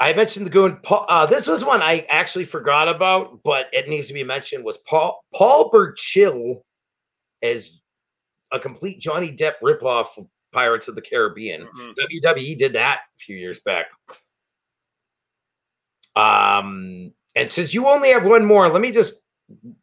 I 0.00 0.12
mentioned 0.12 0.46
the 0.46 0.50
Goon. 0.50 0.78
Paul, 0.82 1.06
uh, 1.08 1.26
this 1.26 1.46
was 1.46 1.64
one 1.64 1.82
I 1.82 2.06
actually 2.08 2.44
forgot 2.44 2.88
about, 2.88 3.42
but 3.42 3.66
it 3.72 3.88
needs 3.88 4.06
to 4.08 4.14
be 4.14 4.24
mentioned. 4.24 4.64
Was 4.64 4.78
Paul 4.78 5.24
Paul 5.34 5.70
Burchill 5.70 6.64
as 7.42 7.80
a 8.52 8.60
complete 8.60 9.00
Johnny 9.00 9.32
Depp 9.32 9.54
ripoff 9.62 10.16
of 10.16 10.26
Pirates 10.52 10.88
of 10.88 10.94
the 10.94 11.02
Caribbean? 11.02 11.66
Mhm. 11.66 11.94
WWE 11.96 12.54
did 12.56 12.72
that 12.74 13.00
a 13.14 13.18
few 13.18 13.36
years 13.36 13.60
back. 13.60 13.86
Um, 16.14 17.12
and 17.34 17.50
since 17.50 17.74
you 17.74 17.86
only 17.86 18.10
have 18.10 18.24
one 18.24 18.44
more, 18.44 18.68
let 18.68 18.80
me 18.80 18.90
just 18.90 19.22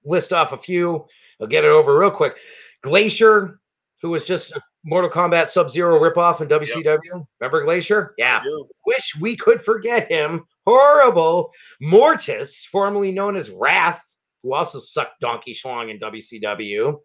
list 0.03 0.33
off 0.33 0.51
a 0.51 0.57
few. 0.57 1.07
I'll 1.39 1.47
get 1.47 1.63
it 1.63 1.69
over 1.69 1.97
real 1.97 2.11
quick. 2.11 2.37
Glacier, 2.81 3.59
who 4.01 4.09
was 4.09 4.25
just 4.25 4.51
a 4.51 4.61
Mortal 4.85 5.09
Kombat 5.09 5.49
Sub 5.49 5.69
Zero 5.69 5.99
ripoff 5.99 6.41
in 6.41 6.47
WCW. 6.47 7.25
Remember 7.41 7.63
Glacier? 7.63 8.13
Yeah. 8.17 8.41
Wish 8.85 9.15
we 9.19 9.35
could 9.35 9.61
forget 9.61 10.09
him. 10.11 10.45
Horrible. 10.65 11.51
Mortis, 11.81 12.65
formerly 12.71 13.11
known 13.11 13.35
as 13.35 13.49
Wrath, 13.49 14.01
who 14.43 14.53
also 14.53 14.79
sucked 14.79 15.19
Donkey 15.21 15.53
Schlong 15.53 15.89
in 15.89 15.99
WCW. 15.99 16.99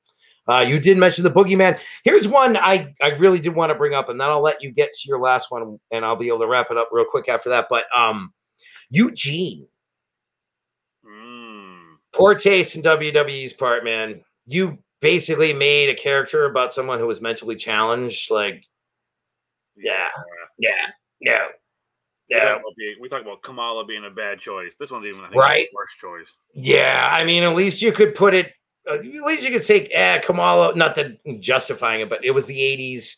Uh, 0.47 0.61
you 0.67 0.79
did 0.79 0.99
mention 0.99 1.25
the 1.25 1.31
Boogeyman. 1.31 1.81
Here's 2.05 2.29
one 2.29 2.57
I, 2.57 2.93
I 3.01 3.09
really 3.19 3.39
did 3.39 3.55
want 3.55 3.71
to 3.71 3.75
bring 3.75 3.95
up, 3.95 4.09
and 4.09 4.21
then 4.21 4.29
I'll 4.29 4.41
let 4.43 4.63
you 4.63 4.73
get 4.73 4.93
to 4.93 5.09
your 5.09 5.21
last 5.21 5.51
one, 5.51 5.79
and 5.91 6.05
I'll 6.05 6.17
be 6.17 6.29
able 6.29 6.41
to 6.41 6.47
wrap 6.47 6.71
it 6.71 6.77
up 6.77 6.89
real 6.93 7.05
quick 7.09 7.29
after 7.29 7.49
that. 7.51 7.67
But 7.71 7.85
um, 7.97 8.33
Eugene, 8.91 9.67
Mm. 11.07 11.97
poor 12.13 12.35
taste 12.35 12.77
in 12.77 12.83
WWE's 12.83 13.53
part, 13.55 13.85
man. 13.85 14.21
You 14.47 14.79
basically 15.01 15.53
made 15.53 15.89
a 15.89 15.95
character 15.95 16.45
about 16.47 16.73
someone 16.73 16.99
who 16.99 17.07
was 17.07 17.21
mentally 17.21 17.57
challenged. 17.57 18.31
Like, 18.31 18.65
yeah, 19.77 20.09
yeah, 20.59 20.87
no, 21.21 21.47
We 22.29 22.39
talk, 22.39 22.63
being, 22.77 22.97
we 23.01 23.09
talk 23.09 23.23
about 23.23 23.43
Kamala 23.43 23.85
being 23.87 24.05
a 24.05 24.11
bad 24.11 24.39
choice. 24.39 24.75
This 24.79 24.91
one's 24.91 25.07
even 25.07 25.21
think, 25.23 25.35
Right. 25.35 25.67
a 25.67 25.75
worse 25.75 25.95
choice. 26.01 26.37
Yeah, 26.55 27.09
I 27.11 27.25
mean, 27.25 27.43
at 27.43 27.55
least 27.55 27.83
you 27.83 27.93
could 27.93 28.15
put 28.15 28.35
it. 28.35 28.53
Uh, 28.89 28.95
at 28.95 29.05
least 29.05 29.43
you 29.43 29.51
could 29.51 29.65
say, 29.65 29.87
"Eh, 29.87 30.19
Kamala." 30.21 30.75
Not 30.75 30.95
that 30.97 31.19
justifying 31.41 32.01
it, 32.01 32.09
but 32.09 32.25
it 32.25 32.31
was 32.31 32.47
the 32.47 32.59
'80s, 32.61 33.17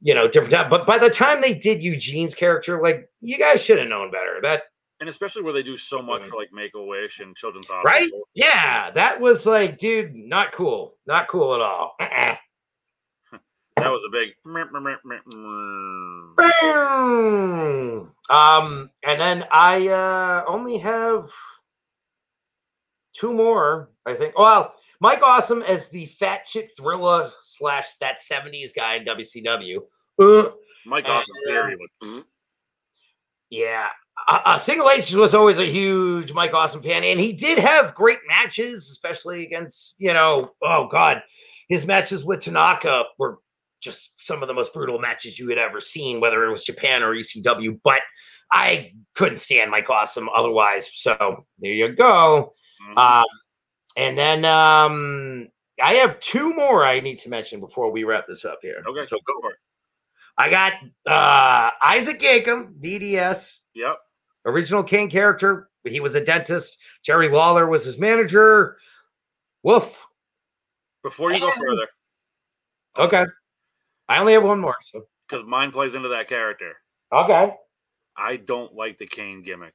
you 0.00 0.14
know, 0.14 0.26
different 0.26 0.52
time. 0.52 0.70
But 0.70 0.86
by 0.86 0.98
the 0.98 1.10
time 1.10 1.40
they 1.40 1.54
did 1.54 1.82
Eugene's 1.82 2.34
character, 2.34 2.80
like 2.80 3.08
you 3.20 3.36
guys 3.36 3.62
should 3.62 3.78
have 3.78 3.88
known 3.88 4.10
better. 4.10 4.38
That 4.42 4.64
And 5.02 5.08
especially 5.08 5.42
where 5.42 5.52
they 5.52 5.64
do 5.64 5.76
so 5.76 6.00
much 6.00 6.28
for 6.28 6.36
like 6.36 6.52
Make 6.52 6.76
a 6.76 6.80
Wish 6.80 7.18
and 7.18 7.34
Children's 7.34 7.66
Hospital. 7.66 7.90
right? 7.90 8.08
Yeah, 8.34 8.88
that 8.92 9.20
was 9.20 9.46
like, 9.46 9.76
dude, 9.76 10.14
not 10.14 10.52
cool, 10.52 10.94
not 11.08 11.26
cool 11.26 11.56
at 11.56 11.60
all. 11.60 11.96
Uh-uh. 11.98 12.36
That 13.76 13.90
was 13.90 14.04
a 14.06 14.12
big. 14.12 14.32
Um, 18.30 18.90
and 19.02 19.20
then 19.20 19.44
I 19.50 19.88
uh 19.88 20.44
only 20.46 20.78
have 20.78 21.32
two 23.12 23.32
more, 23.32 23.90
I 24.06 24.14
think. 24.14 24.38
Well, 24.38 24.72
Mike 25.00 25.22
Awesome 25.24 25.62
as 25.62 25.88
the 25.88 26.06
fat 26.06 26.46
chick 26.46 26.70
thriller 26.78 27.32
slash 27.42 27.96
that 27.96 28.20
70s 28.20 28.72
guy 28.72 28.94
in 28.94 29.04
WCW. 29.04 29.78
Uh, 30.20 30.50
Mike 30.86 31.06
Awesome 31.08 31.34
theory 31.44 31.76
was 31.76 32.22
yeah. 33.50 33.88
Uh, 34.28 34.38
uh, 34.44 34.58
Single 34.58 34.88
H 34.90 35.12
was 35.14 35.34
always 35.34 35.58
a 35.58 35.66
huge 35.66 36.32
Mike 36.32 36.54
Awesome 36.54 36.82
fan, 36.82 37.04
and 37.04 37.18
he 37.18 37.32
did 37.32 37.58
have 37.58 37.94
great 37.94 38.18
matches, 38.28 38.88
especially 38.90 39.44
against, 39.44 39.96
you 39.98 40.12
know, 40.12 40.50
oh 40.62 40.88
God, 40.88 41.22
his 41.68 41.86
matches 41.86 42.24
with 42.24 42.40
Tanaka 42.40 43.04
were 43.18 43.38
just 43.80 44.12
some 44.24 44.42
of 44.42 44.48
the 44.48 44.54
most 44.54 44.72
brutal 44.72 44.98
matches 44.98 45.38
you 45.38 45.48
had 45.48 45.58
ever 45.58 45.80
seen, 45.80 46.20
whether 46.20 46.44
it 46.44 46.50
was 46.50 46.62
Japan 46.64 47.02
or 47.02 47.14
ECW. 47.14 47.80
But 47.82 48.00
I 48.52 48.92
couldn't 49.14 49.38
stand 49.38 49.70
Mike 49.70 49.90
Awesome 49.90 50.28
otherwise. 50.28 50.88
So 50.92 51.44
there 51.58 51.72
you 51.72 51.92
go. 51.94 52.54
Mhm. 52.90 52.96
Um, 52.98 53.24
and 53.96 54.16
then 54.16 54.44
um, 54.44 55.48
I 55.82 55.94
have 55.94 56.20
two 56.20 56.54
more 56.54 56.84
I 56.86 57.00
need 57.00 57.18
to 57.20 57.28
mention 57.28 57.60
before 57.60 57.90
we 57.90 58.04
wrap 58.04 58.26
this 58.28 58.44
up 58.44 58.58
here. 58.62 58.82
okay, 58.86 59.06
So 59.06 59.16
go 59.26 59.40
for 59.40 59.50
it. 59.50 59.58
I 60.38 60.48
got 60.48 60.72
uh, 61.06 61.70
Isaac 61.82 62.20
Yankem, 62.20 62.80
DDS, 62.80 63.58
Yep. 63.74 63.96
Original 64.44 64.82
Kane 64.82 65.10
character. 65.10 65.68
He 65.84 66.00
was 66.00 66.14
a 66.14 66.24
dentist. 66.24 66.78
Jerry 67.04 67.28
Lawler 67.28 67.66
was 67.66 67.84
his 67.84 67.98
manager. 67.98 68.76
Woof. 69.62 70.04
Before 71.02 71.32
you 71.32 71.40
go 71.40 71.50
further, 71.52 71.88
Okay. 72.98 73.26
I 74.08 74.18
only 74.18 74.34
have 74.34 74.44
one 74.44 74.60
more. 74.60 74.76
So 74.82 75.02
because 75.28 75.44
mine 75.46 75.72
plays 75.72 75.94
into 75.94 76.08
that 76.10 76.28
character. 76.28 76.72
okay. 77.12 77.54
I 78.16 78.36
don't 78.36 78.74
like 78.74 78.98
the 78.98 79.06
Kane 79.06 79.42
gimmick. 79.42 79.74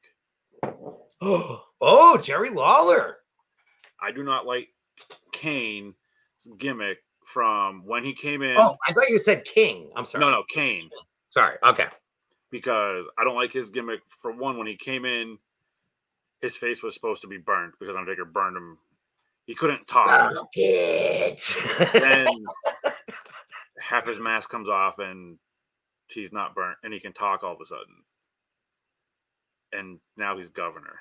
oh, 1.22 2.20
Jerry 2.22 2.50
Lawler. 2.52 3.18
I 4.02 4.12
do 4.12 4.24
not 4.24 4.46
like 4.46 4.68
Kane's 5.32 5.96
gimmick 6.58 7.00
from 7.26 7.84
when 7.86 8.06
he 8.06 8.14
came 8.14 8.42
in. 8.44 8.56
Oh, 8.60 8.78
I 8.88 8.94
thought 8.94 9.10
you 9.10 9.18
said 9.18 9.44
King. 9.44 9.90
I'm 9.96 10.06
sorry. 10.06 10.24
no, 10.24 10.30
no, 10.30 10.44
Kane. 10.50 10.90
Sorry. 11.30 11.58
Okay. 11.64 11.88
Because 12.52 13.06
I 13.18 13.24
don't 13.24 13.36
like 13.36 13.52
his 13.52 13.70
gimmick. 13.70 14.02
For 14.10 14.32
one, 14.32 14.58
when 14.58 14.68
he 14.68 14.76
came 14.76 15.04
in, 15.06 15.38
his 16.42 16.56
face 16.56 16.82
was 16.82 16.94
supposed 16.94 17.22
to 17.24 17.28
be 17.28 17.38
burned 17.38 17.74
because 17.80 17.96
Undertaker 17.96 18.26
burned 18.26 18.56
him. 18.58 18.78
He 19.46 19.56
couldn't 19.56 19.88
talk. 19.88 20.34
Then 21.94 22.28
half 23.80 24.06
his 24.06 24.20
mask 24.20 24.50
comes 24.50 24.70
off 24.70 25.00
and 25.00 25.38
he's 26.08 26.32
not 26.32 26.54
burnt 26.56 26.78
and 26.84 26.94
he 26.94 27.00
can 27.00 27.14
talk 27.14 27.44
all 27.44 27.54
of 27.54 27.62
a 27.62 27.66
sudden. 27.66 27.96
And 29.74 30.00
now 30.16 30.38
he's 30.38 30.50
governor. 30.50 30.96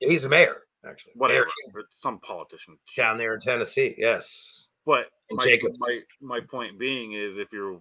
He's 0.00 0.24
a 0.24 0.28
mayor, 0.28 0.62
actually. 0.86 1.12
Whatever. 1.16 1.46
Mayor 1.74 1.84
Some 1.90 2.18
politician. 2.20 2.78
down 2.96 3.18
there 3.18 3.34
in 3.34 3.40
Tennessee. 3.40 3.94
Yes. 3.98 4.68
But 4.86 5.06
And 5.30 5.36
my, 5.36 5.44
Jacobs. 5.44 5.78
my 5.80 6.00
my 6.20 6.40
point 6.40 6.78
being 6.78 7.12
is 7.12 7.36
if 7.38 7.52
you're 7.52 7.80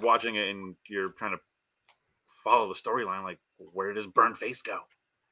watching 0.00 0.36
it 0.36 0.48
and 0.48 0.74
you're 0.88 1.10
trying 1.10 1.32
to 1.32 1.38
follow 2.44 2.68
the 2.68 2.74
storyline, 2.74 3.22
like 3.24 3.38
where 3.58 3.92
does 3.92 4.06
burn 4.06 4.34
face 4.34 4.62
go? 4.62 4.78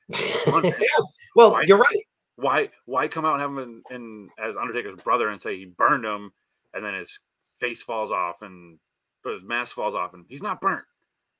man. 0.09 0.73
well, 1.37 1.53
Why- 1.53 1.65
you're 1.67 1.79
right. 1.79 2.05
Why 2.37 2.69
why 2.87 3.07
come 3.07 3.25
out 3.25 3.35
and 3.35 3.43
have 3.43 3.51
him 3.51 3.59
in, 3.91 3.95
in 3.95 4.29
as 4.45 4.57
Undertaker's 4.57 5.01
brother 5.05 5.29
and 5.29 5.41
say 5.41 5.57
he 5.57 5.67
burned 5.67 6.05
him 6.05 6.33
and 6.73 6.85
then 6.85 6.95
his 6.95 7.21
face 7.61 7.81
falls 7.83 8.11
off 8.11 8.43
and 8.43 8.77
his 9.25 9.45
mask 9.45 9.77
falls 9.77 9.95
off 9.95 10.15
and 10.15 10.25
he's 10.29 10.43
not 10.43 10.61
burnt. 10.61 10.83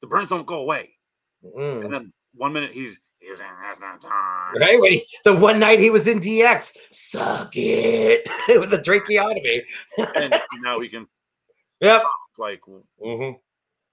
The 0.03 0.07
burns 0.07 0.29
don't 0.29 0.47
go 0.47 0.61
away. 0.61 0.91
Mm. 1.45 1.85
And 1.85 1.93
then 1.93 2.13
one 2.37 2.53
minute 2.53 2.73
he's 2.73 3.01
he 3.19 3.29
was 3.31 3.41
in 3.41 3.47
wrestling 3.61 3.99
time. 4.09 4.55
Right? 4.61 4.81
When 4.81 4.93
he, 4.93 5.05
the 5.25 5.35
one 5.35 5.59
night 5.59 5.81
he 5.81 5.91
was 5.91 6.07
in 6.07 6.21
DX, 6.21 6.75
suck 6.93 7.57
it 7.57 8.29
with 8.61 8.71
the 8.71 8.81
tracheotomy. 8.81 9.63
and 10.15 10.35
now 10.61 10.79
he 10.79 10.89
can 10.89 11.09
Yep. 11.81 12.03
Like 12.39 12.61
hmm 13.03 13.31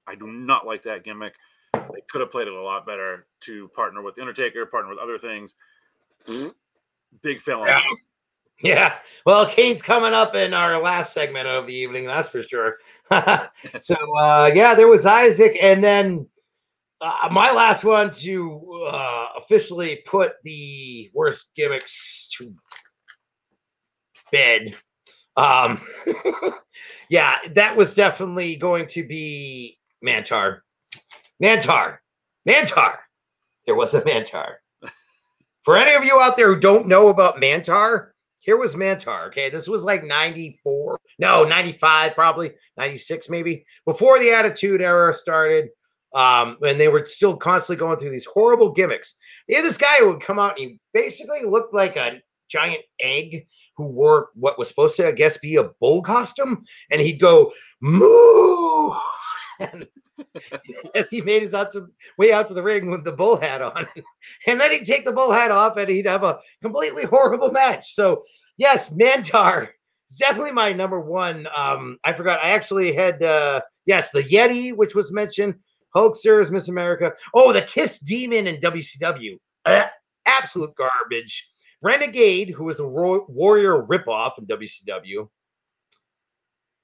I 0.07 0.15
do 0.15 0.27
not 0.27 0.65
like 0.65 0.83
that 0.83 1.03
gimmick. 1.03 1.33
They 1.73 2.01
could 2.09 2.21
have 2.21 2.31
played 2.31 2.47
it 2.47 2.53
a 2.53 2.61
lot 2.61 2.85
better 2.85 3.27
to 3.41 3.67
partner 3.69 4.01
with 4.01 4.15
the 4.15 4.21
Undertaker, 4.21 4.65
partner 4.65 4.89
with 4.89 4.99
other 4.99 5.17
things. 5.17 5.55
Big 7.21 7.41
fail 7.41 7.63
Yeah. 7.65 7.81
Yeah. 8.63 8.97
Well, 9.25 9.47
Kane's 9.47 9.81
coming 9.81 10.13
up 10.13 10.35
in 10.35 10.53
our 10.53 10.79
last 10.79 11.13
segment 11.13 11.47
of 11.47 11.65
the 11.65 11.73
evening, 11.73 12.05
that's 12.05 12.29
for 12.29 12.43
sure. 12.43 12.77
so, 13.79 13.95
uh, 14.19 14.51
yeah, 14.53 14.75
there 14.75 14.87
was 14.87 15.03
Isaac. 15.03 15.57
And 15.59 15.83
then 15.83 16.29
uh, 17.01 17.27
my 17.31 17.51
last 17.51 17.83
one 17.83 18.11
to 18.11 18.85
uh, 18.87 19.29
officially 19.37 20.03
put 20.05 20.33
the 20.43 21.09
worst 21.13 21.49
gimmicks 21.55 22.29
to 22.37 22.53
bed. 24.31 24.75
Um, 25.41 25.81
yeah, 27.09 27.37
that 27.55 27.75
was 27.75 27.95
definitely 27.95 28.55
going 28.57 28.85
to 28.87 29.03
be 29.03 29.79
Mantaur. 30.05 30.59
Mantaur. 31.43 31.97
Mantaur. 32.47 32.97
There 33.65 33.75
was 33.75 33.95
a 33.95 34.01
Mantaur. 34.01 34.57
For 35.63 35.77
any 35.77 35.95
of 35.95 36.03
you 36.03 36.19
out 36.19 36.35
there 36.35 36.53
who 36.53 36.59
don't 36.59 36.87
know 36.87 37.07
about 37.07 37.41
Mantaur, 37.41 38.09
here 38.39 38.57
was 38.57 38.75
Mantaur. 38.75 39.27
Okay, 39.27 39.49
this 39.49 39.67
was 39.67 39.83
like 39.83 40.03
94, 40.03 40.99
no, 41.17 41.43
95, 41.43 42.13
probably 42.13 42.51
96, 42.77 43.29
maybe 43.29 43.65
before 43.85 44.19
the 44.19 44.31
Attitude 44.31 44.81
Era 44.81 45.11
started. 45.11 45.69
Um, 46.13 46.57
and 46.61 46.79
they 46.79 46.89
were 46.89 47.05
still 47.05 47.37
constantly 47.37 47.79
going 47.79 47.97
through 47.97 48.11
these 48.11 48.25
horrible 48.25 48.71
gimmicks. 48.71 49.15
They 49.47 49.55
had 49.55 49.65
this 49.65 49.77
guy 49.77 49.99
who 49.99 50.09
would 50.09 50.21
come 50.21 50.39
out 50.39 50.59
and 50.59 50.71
he 50.71 50.79
basically 50.93 51.45
looked 51.45 51.73
like 51.73 51.95
a 51.95 52.19
giant 52.51 52.83
egg 52.99 53.47
who 53.77 53.85
wore 53.85 54.29
what 54.35 54.59
was 54.59 54.67
supposed 54.67 54.97
to, 54.97 55.07
I 55.07 55.11
guess, 55.11 55.37
be 55.37 55.55
a 55.55 55.69
bull 55.79 56.01
costume, 56.01 56.63
and 56.91 57.01
he'd 57.01 57.19
go 57.19 57.51
moo. 57.81 58.91
And 59.59 59.85
as 60.95 61.11
he 61.11 61.21
made 61.21 61.43
his 61.43 61.53
out 61.53 61.71
to 61.73 61.85
way 62.17 62.33
out 62.33 62.47
to 62.47 62.55
the 62.55 62.63
ring 62.63 62.89
with 62.89 63.03
the 63.03 63.11
bull 63.11 63.37
hat 63.37 63.61
on, 63.61 63.85
and 64.47 64.59
then 64.59 64.71
he'd 64.71 64.85
take 64.85 65.05
the 65.05 65.11
bull 65.11 65.31
hat 65.31 65.51
off, 65.51 65.77
and 65.77 65.87
he'd 65.87 66.07
have 66.07 66.23
a 66.23 66.39
completely 66.63 67.03
horrible 67.03 67.51
match. 67.51 67.93
So 67.93 68.23
yes, 68.57 68.89
Mantaur 68.89 69.69
is 70.09 70.17
definitely 70.17 70.53
my 70.53 70.73
number 70.73 70.99
one. 70.99 71.47
Um, 71.55 71.99
I 72.03 72.13
forgot. 72.13 72.43
I 72.43 72.49
actually 72.49 72.91
had 72.91 73.21
uh, 73.21 73.61
yes, 73.85 74.09
the 74.09 74.23
Yeti, 74.23 74.75
which 74.75 74.95
was 74.95 75.11
mentioned. 75.11 75.55
Hulksters, 75.95 76.49
Miss 76.49 76.69
America. 76.69 77.11
Oh, 77.33 77.53
the 77.53 77.61
Kiss 77.61 77.99
Demon 77.99 78.47
in 78.47 78.57
WCW. 78.61 79.37
Uh, 79.65 79.85
absolute 80.25 80.73
garbage. 80.75 81.50
Renegade, 81.81 82.49
who 82.49 82.65
was 82.65 82.77
the 82.77 82.85
Ro- 82.85 83.25
Warrior 83.27 83.83
ripoff 83.83 84.37
in 84.37 84.45
WCW. 84.45 85.27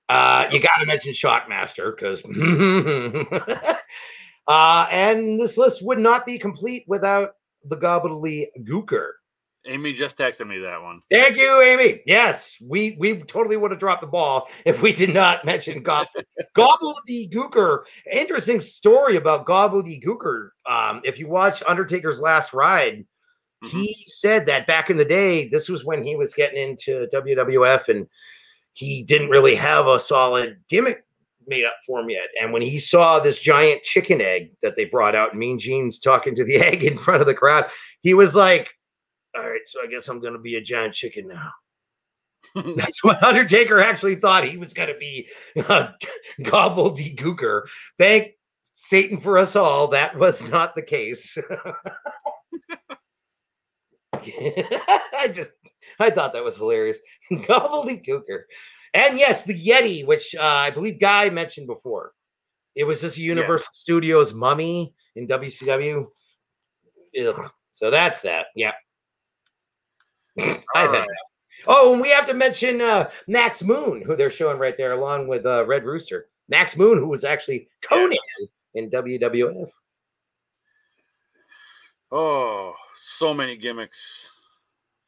Uh, 0.09 0.47
you 0.51 0.59
got 0.59 0.77
to 0.79 0.85
mention 0.85 1.11
Shockmaster 1.11 1.95
because, 1.95 2.23
uh, 4.47 4.87
and 4.89 5.39
this 5.39 5.57
list 5.57 5.83
would 5.83 5.99
not 5.99 6.25
be 6.25 6.39
complete 6.39 6.85
without 6.87 7.31
the 7.65 7.75
Gobbly 7.75 8.49
Gooker. 8.63 9.09
Amy 9.67 9.93
just 9.93 10.17
texted 10.17 10.47
me 10.47 10.59
that 10.59 10.81
one. 10.81 11.01
Thank 11.11 11.35
you, 11.35 11.61
Amy. 11.61 12.01
Yes, 12.05 12.55
we 12.61 12.95
we 12.99 13.21
totally 13.23 13.57
would 13.57 13.71
have 13.71 13.81
dropped 13.81 14.01
the 14.01 14.07
ball 14.07 14.49
if 14.65 14.81
we 14.81 14.93
did 14.93 15.13
not 15.13 15.43
mention 15.43 15.83
Gobble 15.83 16.07
Gooker. 17.09 17.83
Interesting 18.09 18.61
story 18.61 19.17
about 19.17 19.45
Gobble 19.45 19.83
Gooker. 19.83 20.51
Um, 20.65 21.01
if 21.03 21.19
you 21.19 21.27
watch 21.27 21.61
Undertaker's 21.67 22.21
Last 22.21 22.53
Ride, 22.53 23.05
Mhm. 23.63 23.69
he 23.69 23.93
said 24.07 24.45
that 24.45 24.67
back 24.67 24.89
in 24.89 24.97
the 24.97 25.05
day, 25.05 25.47
this 25.47 25.67
was 25.69 25.83
when 25.83 26.03
he 26.03 26.15
was 26.15 26.33
getting 26.33 26.61
into 26.61 27.07
WWF 27.11 27.87
and 27.89 28.07
he 28.73 29.01
didn't 29.03 29.29
really 29.29 29.55
have 29.55 29.87
a 29.87 29.99
solid 29.99 30.57
gimmick 30.69 31.03
made 31.47 31.65
up 31.65 31.73
for 31.85 31.99
him 32.01 32.09
yet. 32.09 32.27
And 32.39 32.53
when 32.53 32.61
he 32.61 32.77
saw 32.77 33.19
this 33.19 33.41
giant 33.41 33.81
chicken 33.81 34.21
egg 34.21 34.51
that 34.61 34.75
they 34.75 34.85
brought 34.85 35.15
out, 35.15 35.35
Mean 35.35 35.57
Gene's 35.57 35.97
talking 35.99 36.35
to 36.35 36.43
the 36.43 36.57
egg 36.63 36.83
in 36.83 36.97
front 36.97 37.21
of 37.21 37.27
the 37.27 37.33
crowd, 37.33 37.69
he 38.01 38.13
was 38.13 38.35
like, 38.35 38.69
All 39.35 39.49
right, 39.49 39.61
so 39.65 39.81
I 39.83 39.87
guess 39.87 40.07
I'm 40.07 40.19
going 40.19 40.33
to 40.33 40.39
be 40.39 40.55
a 40.57 40.61
giant 40.61 40.93
chicken 40.93 41.27
now. 41.27 41.51
That's 42.75 43.03
what 43.03 43.21
Undertaker 43.23 43.79
actually 43.79 44.15
thought 44.15 44.43
he 44.43 44.57
was 44.57 44.73
going 44.73 44.89
to 44.89 44.97
be 44.99 45.27
uh, 45.67 45.89
gobbledygooker. 46.41 47.63
Thank 47.97 48.33
Satan 48.61 49.17
for 49.17 49.37
us 49.37 49.55
all. 49.55 49.87
That 49.87 50.15
was 50.17 50.47
not 50.49 50.75
the 50.75 50.83
case. 50.83 51.37
I 55.17 55.29
just, 55.31 55.51
I 55.99 56.09
thought 56.09 56.33
that 56.33 56.43
was 56.43 56.57
hilarious. 56.57 56.99
Gobbledygooker. 57.31 58.43
And 58.93 59.17
yes, 59.17 59.43
the 59.43 59.59
Yeti, 59.59 60.05
which 60.05 60.35
uh, 60.35 60.43
I 60.43 60.71
believe 60.71 60.99
Guy 60.99 61.29
mentioned 61.29 61.67
before. 61.67 62.13
It 62.75 62.83
was 62.83 63.01
just 63.01 63.17
Universal 63.17 63.69
Studios 63.71 64.33
mummy 64.33 64.93
in 65.15 65.27
WCW. 65.27 66.05
Ugh. 67.19 67.51
So 67.71 67.91
that's 67.91 68.21
that. 68.21 68.47
Yeah. 68.55 68.73
I've 70.39 70.47
had 70.75 70.85
right. 70.85 70.91
that. 70.91 71.07
Oh, 71.65 71.93
and 71.93 72.01
we 72.01 72.09
have 72.09 72.25
to 72.25 72.33
mention 72.33 72.81
uh, 72.81 73.09
Max 73.27 73.63
Moon, 73.63 74.03
who 74.05 74.15
they're 74.15 74.29
showing 74.29 74.59
right 74.59 74.77
there, 74.77 74.91
along 74.91 75.27
with 75.27 75.45
uh, 75.45 75.65
Red 75.65 75.83
Rooster. 75.83 76.27
Max 76.49 76.77
Moon, 76.77 76.97
who 76.99 77.07
was 77.07 77.23
actually 77.23 77.67
Konnan 77.81 78.15
in 78.75 78.89
WWF. 78.89 79.69
Oh, 82.11 82.73
so 82.97 83.33
many 83.33 83.57
gimmicks. 83.57 84.29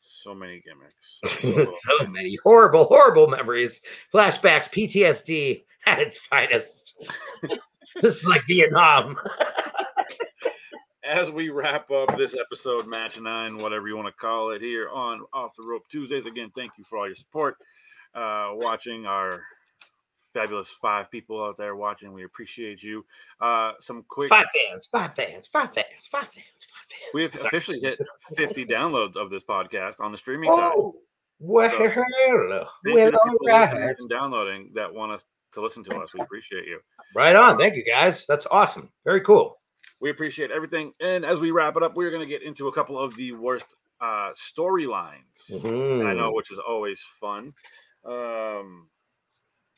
So 0.02 0.34
many 0.34 0.62
gimmicks. 0.62 1.20
So- 1.42 1.66
so 1.66 2.08
many 2.08 2.38
horrible, 2.44 2.86
horrible 2.86 3.28
memories, 3.28 3.82
flashbacks, 4.14 4.70
PTSD 4.70 5.64
at 5.86 6.00
its 6.00 6.18
finest. 6.18 6.94
this 8.02 8.18
is 8.22 8.26
like 8.28 8.44
Vietnam. 8.48 9.18
as 11.06 11.32
we 11.32 11.50
wrap 11.50 11.90
up 11.92 12.18
this 12.18 12.36
episode, 12.36 12.86
match 12.88 13.20
nine, 13.20 13.58
whatever 13.58 13.88
you 13.88 13.96
want 13.96 14.08
to 14.08 14.14
call 14.14 14.52
it, 14.52 14.62
here 14.62 14.90
on 14.90 15.22
Off 15.34 15.52
the 15.58 15.64
Rope 15.64 15.88
Tuesdays. 15.90 16.26
Again, 16.26 16.52
thank 16.56 16.72
you 16.78 16.84
for 16.84 16.98
all 17.00 17.08
your 17.08 17.16
support. 17.16 17.56
Uh, 18.14 18.50
watching 18.54 19.06
our 19.06 19.42
fabulous 20.34 20.70
five 20.70 21.10
people 21.12 21.44
out 21.44 21.58
there 21.58 21.76
watching, 21.76 22.14
we 22.14 22.24
appreciate 22.24 22.84
you. 22.84 23.06
Uh, 23.42 23.74
some 23.80 24.04
quick, 24.08 24.30
Five 24.30 24.48
fans, 24.70 24.86
five 24.86 25.16
fans, 25.16 25.48
five 25.48 25.74
fans, 25.74 26.08
five 26.08 26.28
fans, 26.28 26.68
five 26.72 26.86
fans. 26.90 27.12
we 27.14 27.24
have 27.24 27.34
Sorry. 27.36 27.48
officially 27.48 27.80
hit 27.80 28.00
50 28.36 28.66
downloads 28.66 29.18
of 29.18 29.30
this 29.30 29.44
podcast 29.44 30.00
on 30.00 30.12
the 30.12 30.18
streaming 30.18 30.52
side. 30.54 30.72
Oh, 30.76 30.96
well, 31.40 31.70
Thank 31.70 31.96
you 31.96 32.04
well, 32.94 33.12
all 33.18 33.48
right. 33.48 33.96
downloading 34.10 34.72
that 34.76 34.94
want 34.94 35.14
us 35.14 35.26
to 35.54 35.62
listen 35.62 35.84
to 35.86 35.96
us. 35.98 36.14
We 36.14 36.20
appreciate 36.22 36.66
you. 36.66 36.80
Right 37.16 37.36
on. 37.36 37.58
Thank 37.58 37.76
you 37.76 37.84
guys. 37.86 38.26
That's 38.28 38.46
awesome. 38.52 38.90
Very 39.06 39.22
cool. 39.22 39.58
We 40.02 40.10
appreciate 40.10 40.52
everything. 40.52 40.94
And 41.00 41.26
as 41.26 41.40
we 41.40 41.52
wrap 41.52 41.76
it 41.78 41.84
up, 41.84 41.96
we're 41.96 42.12
going 42.12 42.22
to 42.22 42.28
get 42.28 42.44
into 42.44 42.68
a 42.68 42.74
couple 42.74 43.00
of 43.02 43.16
the 43.16 43.32
worst 43.34 43.66
uh, 44.02 44.32
storylines. 44.34 45.50
Mhm. 45.52 46.06
I 46.06 46.14
know, 46.14 46.32
which 46.32 46.52
is 46.52 46.60
always 46.60 47.02
fun. 47.20 47.54
Um, 48.06 48.88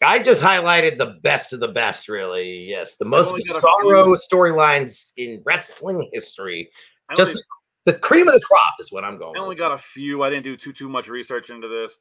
I 0.03 0.19
just 0.19 0.41
highlighted 0.43 0.97
the 0.97 1.17
best 1.21 1.53
of 1.53 1.59
the 1.59 1.67
best, 1.67 2.09
really. 2.09 2.65
Yes, 2.67 2.95
the 2.95 3.05
most 3.05 3.29
sorrow 3.59 4.15
storylines 4.15 5.11
in 5.17 5.41
wrestling 5.45 6.09
history. 6.11 6.69
I 7.09 7.15
Just 7.15 7.29
only, 7.31 7.41
the 7.85 7.93
cream 7.93 8.27
of 8.27 8.33
the 8.33 8.41
crop 8.41 8.75
is 8.79 8.91
what 8.91 9.03
I'm 9.03 9.17
going. 9.17 9.35
I 9.37 9.39
only 9.39 9.49
with. 9.49 9.59
got 9.59 9.73
a 9.73 9.77
few. 9.77 10.23
I 10.23 10.29
didn't 10.29 10.43
do 10.43 10.57
too 10.57 10.73
too 10.73 10.89
much 10.89 11.07
research 11.07 11.49
into 11.49 11.67
this. 11.67 11.97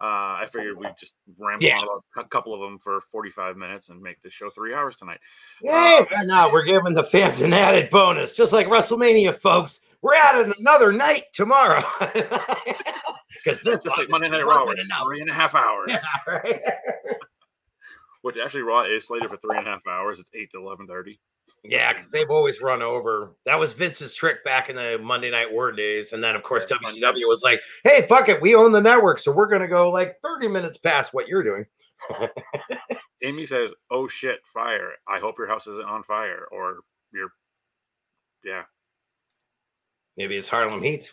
Uh, 0.00 0.40
I 0.40 0.46
figured 0.50 0.78
we'd 0.78 0.94
just 0.98 1.16
ramble 1.38 1.64
Yeah. 1.66 1.78
on 1.78 2.00
a 2.16 2.24
couple 2.24 2.54
of 2.54 2.60
them 2.60 2.78
for 2.78 3.00
45 3.12 3.56
minutes 3.56 3.88
and 3.90 4.00
make 4.00 4.20
this 4.22 4.32
show 4.32 4.50
three 4.50 4.74
hours 4.74 4.96
tonight. 4.96 5.20
Hey, 5.62 6.04
no, 6.24 6.50
we're 6.52 6.64
giving 6.64 6.94
the 6.94 7.04
fans 7.04 7.40
an 7.42 7.52
added 7.52 7.88
bonus, 7.90 8.34
just 8.34 8.52
like 8.52 8.66
WrestleMania, 8.66 9.32
folks. 9.34 9.94
We're 10.00 10.14
adding 10.14 10.52
another 10.58 10.90
night 10.92 11.24
tomorrow. 11.34 11.84
Because 13.44 13.60
this 13.64 13.80
is 13.86 13.92
like 13.98 14.08
Monday 14.08 14.28
Night 14.28 14.44
Raw, 14.46 14.64
three 14.64 15.20
and 15.20 15.30
a 15.30 15.34
half 15.34 15.54
hours. 15.54 15.86
Yeah, 15.90 16.00
right. 16.26 16.60
Which 18.22 18.36
actually 18.42 18.62
Raw 18.62 18.84
is 18.84 19.06
slated 19.06 19.30
for 19.30 19.36
three 19.36 19.56
and 19.58 19.66
a 19.66 19.70
half 19.70 19.86
hours. 19.86 20.18
It's 20.20 20.30
eight 20.34 20.50
to 20.52 20.58
eleven 20.58 20.86
thirty. 20.86 21.20
Yeah, 21.64 21.92
because 21.92 22.10
they've 22.10 22.30
always 22.30 22.60
run 22.60 22.82
over. 22.82 23.36
That 23.46 23.58
was 23.58 23.72
Vince's 23.72 24.14
trick 24.14 24.42
back 24.44 24.68
in 24.68 24.74
the 24.74 24.98
Monday 25.00 25.30
Night 25.30 25.52
War 25.52 25.70
days. 25.70 26.12
And 26.12 26.22
then, 26.22 26.34
of 26.34 26.42
course, 26.42 26.66
Yeah, 26.68 26.76
WCW 26.78 27.28
was 27.28 27.42
like, 27.44 27.60
hey, 27.84 28.04
fuck 28.08 28.28
it. 28.28 28.42
We 28.42 28.56
own 28.56 28.72
the 28.72 28.80
network. 28.80 29.20
So 29.20 29.30
we're 29.30 29.46
going 29.46 29.62
to 29.62 29.68
go 29.68 29.88
like 29.88 30.16
30 30.22 30.48
minutes 30.48 30.76
past 30.78 31.14
what 31.14 31.28
you're 31.28 31.44
doing. 31.44 31.64
Amy 33.22 33.46
says, 33.46 33.72
"Oh 33.92 34.08
shit, 34.08 34.40
fire! 34.52 34.90
I 35.06 35.20
hope 35.20 35.38
your 35.38 35.46
house 35.46 35.68
isn't 35.68 35.86
on 35.86 36.02
fire, 36.02 36.46
or 36.50 36.78
your 37.12 37.28
yeah." 38.44 38.62
Maybe 40.16 40.36
it's 40.36 40.48
Harlem 40.48 40.82
Heat. 40.82 41.12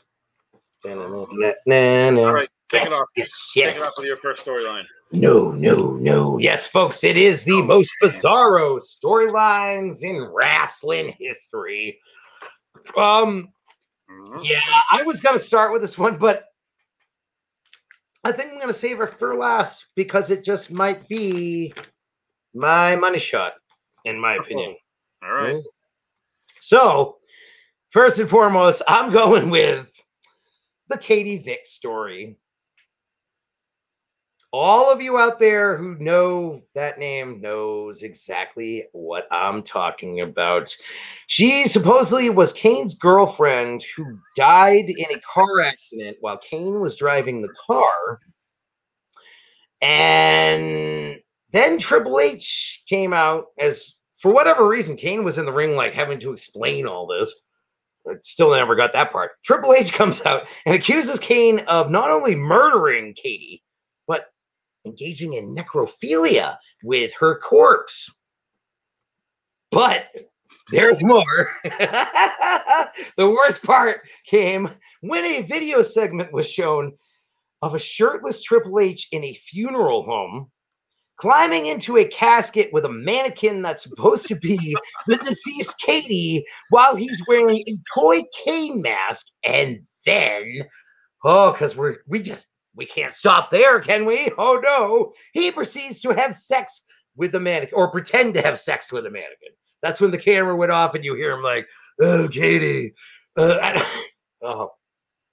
All 2.17 2.25
All 2.25 2.25
right. 2.25 2.33
right, 2.33 2.49
take 2.71 2.81
Yes, 2.81 2.91
it 2.91 2.95
off. 2.95 3.07
yes, 3.15 3.51
Take 3.53 3.63
yes. 3.65 3.77
it 3.77 3.83
off 3.83 3.93
with 3.97 4.07
your 4.07 4.17
first 4.17 4.43
storyline. 4.45 4.85
No, 5.11 5.51
no, 5.53 5.93
no. 5.93 6.37
Yes, 6.37 6.67
folks, 6.67 7.03
it 7.03 7.17
is 7.17 7.43
the 7.43 7.61
most 7.63 7.91
bizarro 8.01 8.79
storylines 8.79 10.03
in 10.03 10.21
wrestling 10.21 11.15
history. 11.19 11.99
Um, 12.95 13.51
Mhm. 14.09 14.43
yeah, 14.43 14.61
I 14.91 15.01
was 15.03 15.19
gonna 15.19 15.39
start 15.39 15.73
with 15.73 15.81
this 15.81 15.97
one, 15.97 16.17
but 16.17 16.45
I 18.23 18.31
think 18.31 18.51
I'm 18.51 18.59
gonna 18.59 18.73
save 18.73 19.01
it 19.01 19.17
for 19.17 19.35
last 19.35 19.87
because 19.95 20.29
it 20.29 20.43
just 20.43 20.71
might 20.71 21.07
be 21.07 21.73
my 22.53 22.95
money 22.95 23.19
shot, 23.19 23.55
in 24.05 24.19
my 24.19 24.35
opinion. 24.35 24.77
All 25.23 25.31
right. 25.33 25.63
So, 26.61 27.19
first 27.91 28.19
and 28.19 28.29
foremost, 28.29 28.81
I'm 28.87 29.11
going 29.11 29.49
with 29.49 29.89
the 30.87 30.97
Katie 30.97 31.37
Vick 31.39 31.65
story. 31.65 32.37
All 34.51 34.91
of 34.91 34.99
you 34.99 35.19
out 35.19 35.39
there 35.39 35.77
who 35.77 35.95
know 35.99 36.63
that 36.73 36.97
name 36.97 37.39
knows 37.39 38.01
exactly 38.01 38.87
what 38.93 39.27
I'm 39.29 39.61
talking 39.61 40.21
about. 40.21 40.75
She 41.27 41.67
supposedly 41.67 42.31
was 42.31 42.51
Kane's 42.51 42.95
girlfriend 42.95 43.83
who 43.95 44.17
died 44.35 44.89
in 44.89 45.05
a 45.15 45.21
car 45.21 45.59
accident 45.59 46.17
while 46.21 46.39
Kane 46.39 46.79
was 46.79 46.97
driving 46.97 47.43
the 47.43 47.53
car. 47.67 48.19
And 49.81 51.19
then 51.51 51.77
Triple 51.77 52.19
H 52.19 52.83
came 52.89 53.13
out 53.13 53.45
as 53.59 53.97
for 54.19 54.33
whatever 54.33 54.67
reason, 54.67 54.97
Kane 54.97 55.23
was 55.23 55.37
in 55.37 55.45
the 55.45 55.53
ring, 55.53 55.75
like 55.75 55.93
having 55.93 56.19
to 56.21 56.33
explain 56.33 56.87
all 56.87 57.05
this. 57.05 57.33
But 58.03 58.25
still 58.25 58.49
never 58.51 58.75
got 58.75 58.93
that 58.93 59.11
part. 59.11 59.31
Triple 59.45 59.73
H 59.73 59.93
comes 59.93 60.25
out 60.25 60.47
and 60.65 60.73
accuses 60.73 61.19
Kane 61.19 61.59
of 61.67 61.91
not 61.91 62.09
only 62.09 62.33
murdering 62.33 63.13
Katie, 63.13 63.61
but 64.07 64.25
engaging 64.85 65.33
in 65.33 65.55
necrophilia 65.55 66.57
with 66.83 67.13
her 67.19 67.39
corpse. 67.39 68.09
But 69.71 70.05
there's 70.71 71.03
more. 71.03 71.51
the 71.63 72.91
worst 73.29 73.63
part 73.63 74.01
came 74.25 74.69
when 75.01 75.25
a 75.25 75.41
video 75.41 75.81
segment 75.81 76.33
was 76.33 76.49
shown 76.49 76.93
of 77.61 77.75
a 77.75 77.79
shirtless 77.79 78.41
Triple 78.41 78.79
H 78.79 79.07
in 79.11 79.23
a 79.23 79.33
funeral 79.33 80.03
home 80.03 80.49
climbing 81.19 81.65
into 81.65 81.97
a 81.97 82.05
casket 82.05 82.71
with 82.71 82.85
a 82.85 82.89
mannequin 82.89 83.61
that's 83.61 83.83
supposed 83.83 84.25
to 84.27 84.35
be 84.35 84.75
the 85.07 85.17
deceased 85.17 85.77
Katie 85.79 86.45
while 86.69 86.95
he's 86.95 87.21
wearing 87.27 87.63
a 87.67 87.77
toy 87.93 88.23
Kane 88.45 88.81
mask. 88.81 89.27
And 89.43 89.79
then, 90.05 90.61
oh, 91.23 91.51
because 91.51 91.75
we're 91.75 91.97
we 92.07 92.21
just 92.21 92.47
we 92.79 92.85
can't 92.85 93.13
stop 93.13 93.51
there, 93.51 93.79
can 93.81 94.05
we? 94.05 94.31
Oh 94.37 94.59
no, 94.63 95.11
he 95.33 95.51
proceeds 95.51 95.99
to 96.01 96.11
have 96.11 96.33
sex 96.33 96.81
with 97.17 97.33
the 97.33 97.39
mannequin 97.39 97.77
or 97.77 97.91
pretend 97.91 98.33
to 98.35 98.41
have 98.41 98.57
sex 98.57 98.91
with 98.91 99.03
the 99.03 99.11
mannequin. 99.11 99.49
That's 99.83 99.99
when 100.01 100.11
the 100.11 100.17
camera 100.17 100.55
went 100.55 100.71
off 100.71 100.95
and 100.95 101.03
you 101.03 101.13
hear 101.13 101.33
him 101.33 101.43
like, 101.43 101.67
"Oh, 102.01 102.27
Katie, 102.29 102.93
uh, 103.37 103.57
I, 103.61 104.05
oh, 104.41 104.71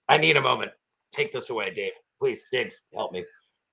I 0.08 0.18
need 0.18 0.36
a 0.36 0.40
moment. 0.40 0.72
Take 1.12 1.32
this 1.32 1.48
away, 1.50 1.70
Dave. 1.72 1.92
Please, 2.18 2.44
Diggs, 2.50 2.82
help 2.94 3.12
me." 3.12 3.24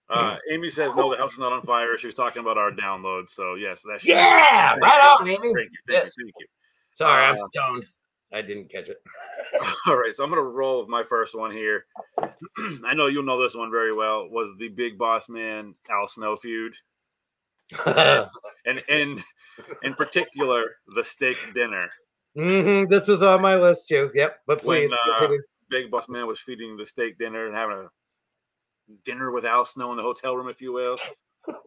Uh, 0.10 0.38
Amy 0.52 0.70
says, 0.70 0.96
"No, 0.96 1.10
the 1.10 1.18
house 1.18 1.34
is 1.34 1.40
not 1.40 1.52
on 1.52 1.64
fire." 1.64 1.98
She 1.98 2.06
was 2.08 2.16
talking 2.16 2.42
about 2.42 2.58
our 2.60 2.72
download, 2.72 3.30
so 3.30 3.56
yes, 3.56 3.82
that's 3.90 4.06
Yeah, 4.06 4.76
right 4.76 5.18
on, 5.20 5.28
Amy. 5.28 5.38
Thank 5.38 5.48
you, 5.48 5.54
thank 5.88 6.04
Yes. 6.04 6.14
you, 6.18 6.26
thank 6.26 6.34
you. 6.40 6.46
Sorry, 6.92 7.26
I'm 7.26 7.36
Uh, 7.36 7.48
stoned. 7.52 7.90
I 8.34 8.42
didn't 8.42 8.72
catch 8.72 8.90
it. 8.90 8.98
All 9.88 9.96
right, 9.98 10.14
so 10.14 10.24
I'm 10.24 10.30
gonna 10.30 10.42
roll 10.42 10.80
with 10.82 10.90
my 10.90 11.04
first 11.04 11.36
one 11.38 11.52
here. 11.52 11.86
I 12.86 12.94
know 12.94 13.08
you'll 13.08 13.24
know 13.24 13.42
this 13.42 13.56
one 13.56 13.72
very 13.72 13.94
well. 13.94 14.28
Was 14.30 14.50
the 14.58 14.70
Big 14.70 14.98
Boss 14.98 15.30
Man 15.30 15.76
Al 15.90 16.08
Snow 16.08 16.36
feud, 16.36 16.74
and 17.86 18.84
in 18.90 19.24
in 19.84 19.94
particular 19.94 20.76
the 20.96 21.04
steak 21.04 21.38
dinner. 21.54 21.90
hmm 22.36 22.86
This 22.90 23.08
was 23.08 23.22
on 23.24 23.42
my 23.42 23.56
list 23.56 23.88
too. 23.88 24.10
Yep, 24.16 24.40
but 24.48 24.64
When, 24.64 24.88
please 24.88 24.94
uh, 24.94 25.16
continue. 25.16 25.42
Big 25.70 25.92
Boss 25.92 26.10
Man 26.10 26.28
was 26.28 26.40
feeding 26.40 26.76
the 26.78 26.86
steak 26.86 27.18
dinner 27.18 27.48
and 27.48 27.56
having 27.56 27.78
a 27.78 28.94
dinner 29.06 29.32
with 29.32 29.46
Al 29.46 29.66
Snow 29.66 29.92
in 29.92 29.98
the 29.98 30.04
hotel 30.04 30.36
room, 30.36 30.50
if 30.50 30.62
you 30.62 30.74
will. 30.74 30.96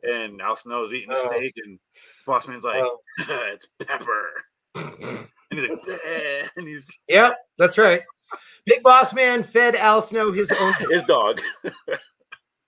And 0.02 0.40
Al 0.40 0.56
Snow's 0.56 0.92
eating 0.94 1.10
the 1.10 1.16
Oh. 1.16 1.30
steak, 1.30 1.52
and 1.64 1.78
Boss 2.26 2.48
Man's 2.48 2.64
like, 2.64 2.82
Oh. 2.82 2.98
"It's 3.52 3.68
pepper," 3.78 4.44
and 5.58 5.70
he's 5.70 5.88
like, 5.88 6.00
"Eh," 6.04 6.46
and 6.56 6.68
he's 6.68 6.86
Yep, 7.08 7.36
that's 7.58 7.78
right. 7.78 8.02
Big 8.64 8.82
Boss 8.82 9.14
Man 9.14 9.42
fed 9.42 9.76
Al 9.76 10.02
Snow 10.02 10.32
his 10.32 10.50
own, 10.50 10.74
his 10.90 11.04
dog. 11.04 11.40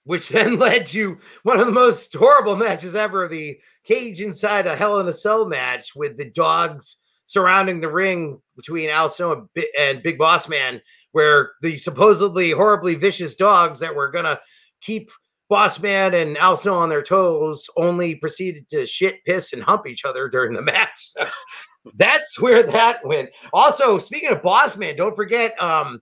which 0.04 0.30
then 0.30 0.58
led 0.58 0.86
to 0.86 1.18
one 1.42 1.60
of 1.60 1.66
the 1.66 1.72
most 1.72 2.14
horrible 2.14 2.56
matches 2.56 2.94
ever 2.94 3.28
the 3.28 3.58
cage 3.84 4.22
inside 4.22 4.66
a 4.66 4.74
Hell 4.74 5.00
in 5.00 5.08
a 5.08 5.12
Cell 5.12 5.46
match 5.46 5.94
with 5.94 6.16
the 6.16 6.30
dogs 6.30 6.96
surrounding 7.26 7.78
the 7.78 7.90
ring 7.90 8.40
between 8.56 8.88
Al 8.88 9.10
Snow 9.10 9.32
and, 9.32 9.48
Bi- 9.54 9.68
and 9.78 10.02
Big 10.02 10.16
Boss 10.16 10.48
Man, 10.48 10.80
where 11.12 11.50
the 11.60 11.76
supposedly 11.76 12.52
horribly 12.52 12.94
vicious 12.94 13.34
dogs 13.34 13.78
that 13.80 13.94
were 13.94 14.10
going 14.10 14.24
to 14.24 14.40
keep 14.80 15.10
Boss 15.50 15.78
Man 15.78 16.14
and 16.14 16.38
Al 16.38 16.56
Snow 16.56 16.76
on 16.76 16.88
their 16.88 17.02
toes 17.02 17.66
only 17.76 18.14
proceeded 18.14 18.66
to 18.70 18.86
shit, 18.86 19.22
piss, 19.26 19.52
and 19.52 19.62
hump 19.62 19.86
each 19.86 20.06
other 20.06 20.28
during 20.28 20.54
the 20.54 20.62
match. 20.62 21.12
That's 21.96 22.40
where 22.40 22.62
that 22.62 23.04
went. 23.04 23.30
Also, 23.52 23.98
speaking 23.98 24.30
of 24.30 24.42
Boss 24.42 24.76
Man, 24.76 24.96
don't 24.96 25.16
forget 25.16 25.60
um 25.62 26.00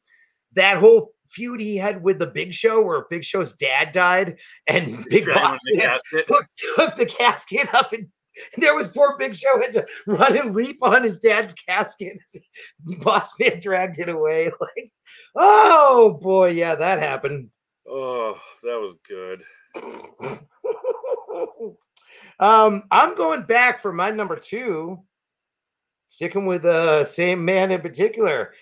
that 0.52 0.78
whole 0.78 1.12
feud 1.28 1.60
he 1.60 1.76
had 1.76 2.02
with 2.02 2.18
the 2.18 2.26
Big 2.26 2.54
Show, 2.54 2.82
where 2.82 3.06
Big 3.10 3.24
Show's 3.24 3.52
dad 3.52 3.92
died, 3.92 4.38
and 4.66 5.04
Big 5.08 5.26
Boss 5.26 5.58
Man 5.72 5.98
took, 6.10 6.46
took 6.76 6.96
the 6.96 7.06
casket 7.06 7.72
up, 7.74 7.92
and 7.92 8.08
there 8.56 8.74
was 8.74 8.88
poor 8.88 9.16
Big 9.18 9.36
Show 9.36 9.60
had 9.60 9.74
to 9.74 9.86
run 10.06 10.34
and 10.36 10.54
leap 10.54 10.78
on 10.82 11.02
his 11.02 11.18
dad's 11.18 11.54
casket. 11.54 12.18
Boss 13.02 13.32
Man 13.38 13.60
dragged 13.60 13.98
it 13.98 14.08
away. 14.08 14.50
Like, 14.60 14.92
oh 15.36 16.18
boy, 16.20 16.50
yeah, 16.50 16.74
that 16.74 16.98
happened. 16.98 17.50
Oh, 17.88 18.38
that 18.62 18.80
was 18.80 18.96
good. 19.06 19.42
um, 22.40 22.82
I'm 22.90 23.14
going 23.16 23.44
back 23.44 23.80
for 23.80 23.92
my 23.92 24.10
number 24.10 24.36
two, 24.36 24.98
sticking 26.06 26.46
with 26.46 26.62
the 26.62 27.04
same 27.04 27.44
man 27.44 27.70
in 27.70 27.80
particular, 27.80 28.52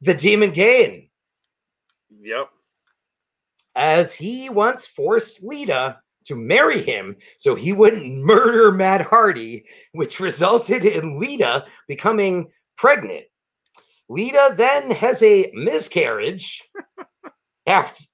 the 0.00 0.14
Demon 0.14 0.52
Kane, 0.52 1.08
Yep. 2.20 2.48
as 3.74 4.12
he 4.14 4.48
once 4.48 4.86
forced 4.86 5.42
Lita 5.42 5.98
to 6.26 6.36
marry 6.36 6.80
him 6.80 7.16
so 7.38 7.54
he 7.54 7.72
wouldn't 7.72 8.16
murder 8.24 8.72
Matt 8.72 9.02
Hardy, 9.02 9.64
which 9.92 10.20
resulted 10.20 10.84
in 10.84 11.20
Lita 11.20 11.66
becoming 11.88 12.50
pregnant. 12.76 13.24
Lita 14.08 14.54
then 14.56 14.90
has 14.90 15.22
a 15.22 15.50
miscarriage 15.54 16.62
after 17.66 18.04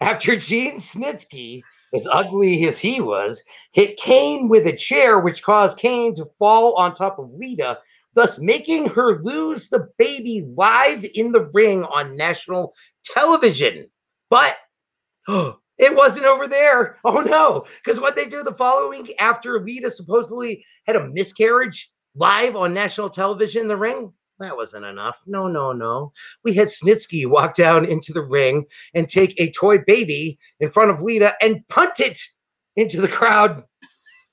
after 0.00 0.36
Gene 0.36 0.76
Snitsky, 0.76 1.62
as 1.94 2.08
ugly 2.10 2.66
as 2.66 2.78
he 2.78 3.00
was, 3.00 3.42
hit 3.72 3.96
Kane 3.98 4.48
with 4.48 4.66
a 4.66 4.76
chair, 4.76 5.20
which 5.20 5.42
caused 5.42 5.78
Kane 5.78 6.14
to 6.14 6.24
fall 6.38 6.74
on 6.76 6.94
top 6.94 7.18
of 7.18 7.30
Lita, 7.32 7.78
thus 8.16 8.40
making 8.40 8.88
her 8.88 9.22
lose 9.22 9.68
the 9.68 9.88
baby 9.98 10.44
live 10.56 11.06
in 11.14 11.30
the 11.30 11.48
ring 11.52 11.84
on 11.84 12.16
national 12.16 12.74
television. 13.04 13.88
But 14.30 14.56
it 15.28 15.94
wasn't 15.94 16.24
over 16.24 16.48
there. 16.48 16.96
Oh 17.04 17.20
no, 17.20 17.64
because 17.84 18.00
what 18.00 18.16
they 18.16 18.24
do 18.24 18.42
the 18.42 18.54
following 18.54 19.06
after 19.20 19.62
Lita 19.62 19.90
supposedly 19.90 20.64
had 20.86 20.96
a 20.96 21.08
miscarriage 21.08 21.92
live 22.16 22.56
on 22.56 22.74
national 22.74 23.10
television 23.10 23.62
in 23.62 23.68
the 23.68 23.76
ring. 23.76 24.12
That 24.38 24.56
wasn't 24.56 24.84
enough. 24.84 25.18
No, 25.26 25.46
no, 25.48 25.72
no. 25.72 26.12
We 26.44 26.54
had 26.54 26.68
Snitsky 26.68 27.26
walk 27.26 27.54
down 27.54 27.84
into 27.84 28.12
the 28.12 28.22
ring 28.22 28.66
and 28.94 29.08
take 29.08 29.38
a 29.40 29.50
toy 29.50 29.78
baby 29.78 30.38
in 30.60 30.70
front 30.70 30.90
of 30.90 31.00
Lita 31.02 31.34
and 31.40 31.66
punt 31.68 32.00
it 32.00 32.18
into 32.76 33.00
the 33.00 33.08
crowd. 33.08 33.64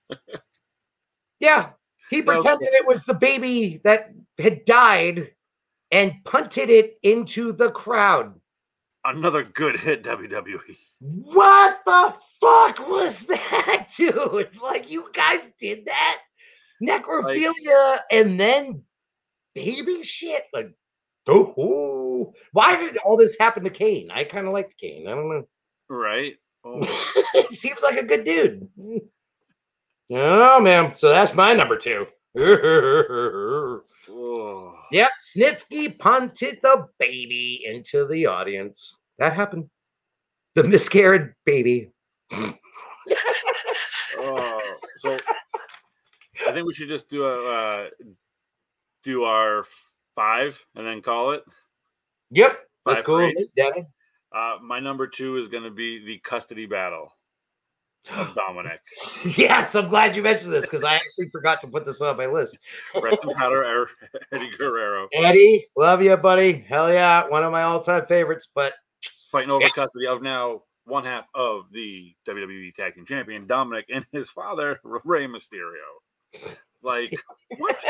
yeah, 1.40 1.70
he 2.10 2.22
pretended 2.22 2.70
it 2.74 2.88
was 2.88 3.06
the 3.06 3.14
baby 3.14 3.82
that 3.84 4.12
had 4.40 4.66
died 4.66 5.32
and 5.92 6.14
punted 6.26 6.70
it 6.70 6.98
into 7.04 7.52
the 7.52 7.72
crowd. 7.72 8.34
Another 9.06 9.44
good 9.44 9.80
hit, 9.80 10.04
WWE. 10.04 10.78
What 11.00 11.80
the 11.86 12.14
fuck 12.40 12.88
was 12.88 13.22
that, 13.22 13.90
dude? 13.98 14.50
Like, 14.62 14.90
you 14.90 15.10
guys 15.14 15.52
did 15.60 15.86
that? 15.86 16.22
Necrophilia 16.82 18.00
and 18.12 18.40
then 18.40 18.84
baby 19.54 20.04
shit? 20.04 20.44
Like, 20.54 20.72
oh, 21.28 22.34
why 22.52 22.78
did 22.78 22.98
all 22.98 23.18
this 23.18 23.38
happen 23.40 23.64
to 23.64 23.70
Kane? 23.70 24.10
I 24.12 24.24
kind 24.24 24.48
of 24.48 24.54
liked 24.54 24.78
Kane. 24.78 25.08
I 25.08 25.12
don't 25.12 25.30
know. 25.30 25.44
Right? 25.90 26.36
Oh, 26.66 26.80
he 27.34 27.54
seems 27.54 27.82
like 27.84 27.98
a 27.98 28.06
good 28.06 28.24
dude. 28.24 28.70
Oh, 30.12 30.60
man. 30.60 30.94
So 30.94 31.10
that's 31.10 31.34
my 31.34 31.54
number 31.54 31.78
two. 31.78 32.06
oh. 32.38 33.82
Yep, 34.92 35.12
Snitsky 35.22 35.98
punted 35.98 36.60
the 36.62 36.88
baby 37.00 37.64
into 37.66 38.06
the 38.08 38.26
audience. 38.26 38.96
That 39.18 39.34
happened. 39.34 39.70
The 40.56 40.64
miscarried 40.64 41.34
baby. 41.46 41.90
Oh, 44.26 44.62
so 44.98 45.18
I 46.48 46.52
think 46.54 46.68
we 46.68 46.74
should 46.74 46.88
just 46.88 47.10
do 47.10 47.26
a 47.26 47.40
uh, 47.40 47.90
do 49.04 49.24
our 49.24 49.66
five 50.16 50.64
and 50.76 50.86
then 50.86 51.02
call 51.02 51.32
it. 51.32 51.44
Yep, 52.32 52.58
that's 52.86 53.02
cool. 53.02 53.32
Uh, 54.36 54.58
my 54.64 54.80
number 54.80 55.08
two 55.08 55.38
is 55.38 55.48
going 55.48 55.64
to 55.64 55.72
be 55.72 56.04
the 56.06 56.20
custody 56.20 56.66
battle 56.66 57.12
of 58.12 58.36
Dominik. 58.36 58.78
Yes, 59.38 59.74
I'm 59.76 59.88
glad 59.90 60.16
you 60.16 60.24
mentioned 60.24 60.52
this 60.52 60.66
because 60.66 60.84
I 60.84 60.96
actually 60.96 61.30
forgot 61.30 61.62
to 61.62 61.68
put 61.68 61.86
this 61.86 62.02
on 62.02 62.18
my 62.18 62.26
list. 62.26 62.58
Rest 63.02 63.24
in 63.24 63.30
powder, 63.36 63.64
Er- 63.64 63.90
Eddie 64.32 64.52
Guerrero 64.58 65.08
Eddie, 65.14 65.66
love 65.78 66.02
you, 66.02 66.16
buddy. 66.18 66.52
Hell 66.68 66.92
yeah, 66.92 67.28
one 67.28 67.44
of 67.44 67.52
my 67.52 67.64
all-time 67.64 68.06
favorites. 68.08 68.48
But 68.54 68.74
fighting 69.32 69.50
over 69.50 69.64
Yeah. 69.64 69.70
custody 69.70 70.08
of 70.08 70.22
now 70.22 70.64
one 70.86 71.06
half 71.06 71.26
of 71.34 71.64
the 71.72 72.14
WWE 72.28 72.74
Tag 72.74 72.96
Team 72.96 73.06
Champion 73.06 73.48
Dominik 73.48 73.86
and 73.94 74.06
his 74.12 74.30
father 74.30 74.80
Rey 74.84 75.26
Mysterio. 75.28 76.44
Like 76.82 77.14
what? 77.58 77.84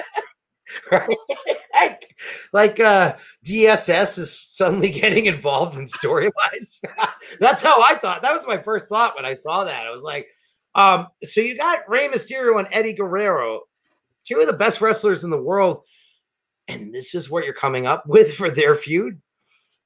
Like, 1.74 2.16
like 2.54 2.80
uh, 2.80 3.18
DSS 3.46 4.20
is 4.20 4.40
suddenly 4.40 4.90
getting 5.02 5.26
involved 5.26 5.78
in 5.78 5.86
storylines. 5.86 6.80
That's 7.40 7.62
how 7.62 7.82
I 7.82 7.96
thought. 7.96 8.22
That 8.22 8.34
was 8.34 8.48
my 8.48 8.58
first 8.58 8.90
thought 8.90 9.16
when 9.16 9.26
I 9.26 9.34
saw 9.34 9.64
that. 9.64 9.86
I 9.86 9.92
was 9.92 10.04
like, 10.04 10.28
um, 10.76 11.08
so 11.24 11.42
you 11.42 11.58
got 11.58 11.88
Rey 11.90 12.08
Mysterio 12.08 12.60
and 12.60 12.68
Eddie 12.72 12.94
Guerrero, 12.94 13.62
two 14.26 14.40
of 14.40 14.48
the 14.48 14.54
best 14.54 14.82
wrestlers 14.82 15.24
in 15.24 15.30
the 15.30 15.42
world, 15.42 15.82
and 16.68 16.94
this 16.94 17.14
is 17.14 17.30
what 17.30 17.46
you're 17.46 17.54
coming 17.54 17.86
up 17.86 18.06
with 18.08 18.36
for 18.36 18.50
their 18.50 18.76
feud. 18.76 19.22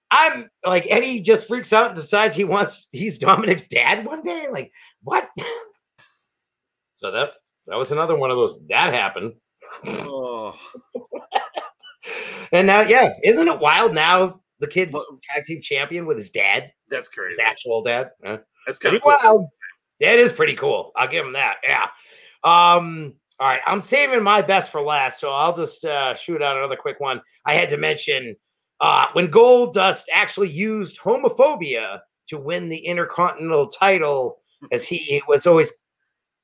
I'm 0.09 0.49
like 0.65 0.87
Eddie 0.89 1.21
just 1.21 1.47
freaks 1.47 1.73
out 1.73 1.87
and 1.87 1.95
decides 1.95 2.35
he 2.35 2.45
wants 2.45 2.87
he's 2.91 3.19
Dominik's 3.19 3.67
dad 3.67 4.05
one 4.05 4.23
day. 4.23 4.47
Like 4.49 4.71
what? 5.03 5.27
so 6.95 7.11
that 7.11 7.31
that 7.67 7.77
was 7.77 7.91
another 7.91 8.15
one 8.15 8.31
of 8.31 8.37
those 8.37 8.59
that 8.69 8.93
happened. 8.93 9.33
Oh, 9.85 10.55
And 12.51 12.65
now, 12.67 12.81
yeah, 12.81 13.13
isn't 13.23 13.47
it 13.47 13.59
wild 13.59 13.93
now? 13.93 14.41
The 14.59 14.67
kid's 14.67 14.93
Well- 14.93 15.19
tag 15.33 15.45
team 15.45 15.61
champion 15.61 16.05
with 16.05 16.17
his 16.17 16.29
dad, 16.29 16.71
that's 16.89 17.07
crazy. 17.09 17.31
his 17.31 17.39
actual 17.39 17.83
dad. 17.83 18.11
Huh? 18.25 18.37
That's 18.65 18.79
kind 18.79 18.91
Pretty 18.93 18.97
of 18.97 19.19
cool. 19.21 19.31
wild. 19.31 19.47
That 19.99 20.19
is 20.19 20.31
pretty 20.31 20.55
cool. 20.55 20.91
I'll 20.95 21.07
give 21.07 21.25
him 21.25 21.33
that. 21.33 21.57
Yeah. 21.63 21.87
Um. 22.43 23.13
All 23.39 23.47
right, 23.47 23.59
I'm 23.67 23.81
saving 23.81 24.23
my 24.23 24.41
best 24.41 24.71
for 24.71 24.81
last, 24.81 25.19
so 25.19 25.29
I'll 25.31 25.55
just 25.55 25.85
uh, 25.85 26.15
shoot 26.15 26.41
out 26.41 26.57
another 26.57 26.75
quick 26.75 26.99
one. 26.99 27.21
I 27.45 27.53
had 27.53 27.69
to 27.69 27.77
mention 27.77 28.35
uh, 28.79 29.07
when 29.13 29.27
Goldust 29.27 30.05
actually 30.11 30.49
used 30.49 30.99
homophobia 30.99 31.99
to 32.29 32.37
win 32.39 32.67
the 32.67 32.77
Intercontinental 32.79 33.67
title, 33.67 34.39
as 34.71 34.83
he 34.85 35.21
was 35.27 35.45
always 35.45 35.71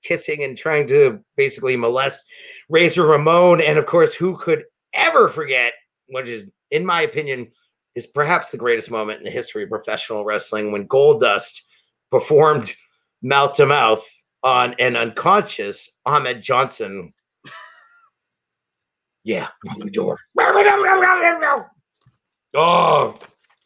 kissing 0.03 0.44
and 0.44 0.56
trying 0.56 0.85
to 0.90 1.19
basically 1.35 1.76
molest 1.76 2.22
Razor 2.69 3.07
Ramon, 3.07 3.60
and 3.60 3.80
of 3.80 3.88
course, 3.88 4.14
who 4.14 4.38
could 4.38 4.64
ever 4.94 5.30
forget, 5.30 5.74
which 6.07 6.28
is, 6.28 6.45
in 6.72 6.86
my 6.86 7.02
opinion, 7.02 7.52
is 7.95 8.07
perhaps 8.07 8.49
the 8.49 8.57
greatest 8.57 8.90
moment 8.90 9.20
in 9.20 9.26
the 9.26 9.32
history 9.32 9.64
of 9.64 9.70
professional 9.70 10.26
wrestling 10.26 10.72
when 10.72 10.88
Goldust 10.88 11.61
performed 12.11 12.74
mouth 13.22 13.53
to 13.53 13.65
mouth 13.65 14.06
on 14.44 14.74
an 14.80 14.95
unconscious 14.95 15.90
Ahmed 16.06 16.41
Johnson. 16.41 17.14
Yeah, 19.26 19.48
open 19.72 19.86
the 19.86 19.91
door. 19.91 20.20
Oh, 22.56 23.18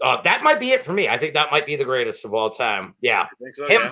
uh, 0.01 0.21
that 0.21 0.43
might 0.43 0.59
be 0.59 0.71
it 0.71 0.85
for 0.85 0.93
me. 0.93 1.09
I 1.09 1.17
think 1.17 1.33
that 1.33 1.51
might 1.51 1.65
be 1.65 1.75
the 1.75 1.83
greatest 1.83 2.25
of 2.25 2.33
all 2.33 2.49
time. 2.49 2.93
Yeah, 3.01 3.25
so, 3.53 3.65
him 3.67 3.81
yeah. 3.81 3.91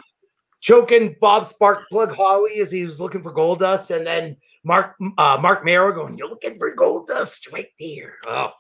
choking 0.62 1.16
Bob 1.20 1.44
Sparkplug 1.44 2.16
Holly 2.16 2.60
as 2.60 2.72
he 2.72 2.86
was 2.86 3.02
looking 3.02 3.24
for 3.24 3.34
Goldust, 3.34 3.96
and 3.96 4.06
then 4.06 4.38
Mark 4.66 4.96
uh, 5.18 5.38
Mark 5.40 5.64
Mero 5.64 5.94
going, 5.94 6.18
"You're 6.18 6.30
looking 6.30 6.58
for 6.58 6.74
gold 6.74 7.08
dust 7.08 7.52
right 7.54 7.70
there." 7.80 8.18
Oh, 8.28 8.52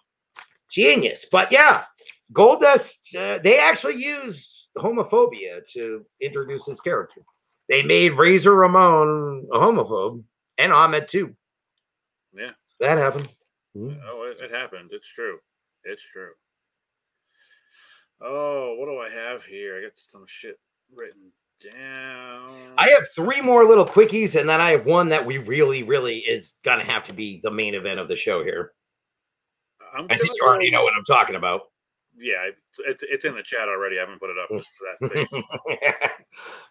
genius! 0.69 1.25
But 1.29 1.51
yeah, 1.51 1.83
Goldust. 2.33 3.15
Uh, 3.15 3.39
they 3.43 3.59
actually 3.59 3.95
used 3.95 4.69
homophobia 4.77 5.65
to 5.73 6.05
introduce 6.21 6.65
his 6.65 6.79
character. 6.79 7.21
They 7.69 7.83
made 7.83 8.13
Razor 8.13 8.53
Ramon 8.53 9.47
a 9.51 9.57
homophobe, 9.57 10.23
and 10.57 10.71
Ahmed 10.71 11.07
too. 11.07 11.35
Yeah. 12.33 12.51
That 12.79 12.97
happened. 12.97 13.29
Mm. 13.75 13.99
Oh, 14.07 14.23
it, 14.23 14.39
it 14.41 14.51
happened. 14.51 14.89
It's 14.91 15.09
true. 15.09 15.37
It's 15.83 16.03
true. 16.03 16.31
Oh, 18.21 18.75
what 18.77 18.85
do 18.85 18.97
I 18.97 19.09
have 19.09 19.43
here? 19.43 19.77
I 19.77 19.81
got 19.83 19.91
some 19.95 20.25
shit 20.27 20.59
written 20.93 21.31
down. 21.61 22.47
I 22.77 22.89
have 22.89 23.03
three 23.15 23.41
more 23.41 23.65
little 23.65 23.85
quickies, 23.85 24.39
and 24.39 24.49
then 24.49 24.61
I 24.61 24.71
have 24.71 24.85
one 24.85 25.09
that 25.09 25.25
we 25.25 25.37
really, 25.37 25.83
really 25.83 26.17
is 26.19 26.53
gonna 26.63 26.83
have 26.83 27.03
to 27.05 27.13
be 27.13 27.39
the 27.43 27.51
main 27.51 27.75
event 27.75 27.99
of 27.99 28.07
the 28.07 28.15
show 28.15 28.43
here. 28.43 28.73
I'm 29.97 30.07
I 30.09 30.17
think 30.17 30.33
you 30.35 30.45
already 30.45 30.71
know 30.71 30.83
what 30.83 30.93
I'm 30.95 31.05
talking 31.05 31.35
about. 31.35 31.61
Yeah, 32.17 32.47
it's, 32.47 32.79
it's 32.79 33.03
it's 33.07 33.25
in 33.25 33.35
the 33.35 33.43
chat 33.43 33.67
already. 33.67 33.97
I 33.97 34.01
haven't 34.01 34.19
put 34.19 34.29
it 34.29 34.37
up 34.37 34.49
just 34.49 34.69
for 34.77 35.07
that 35.07 35.09
sake. 35.13 35.27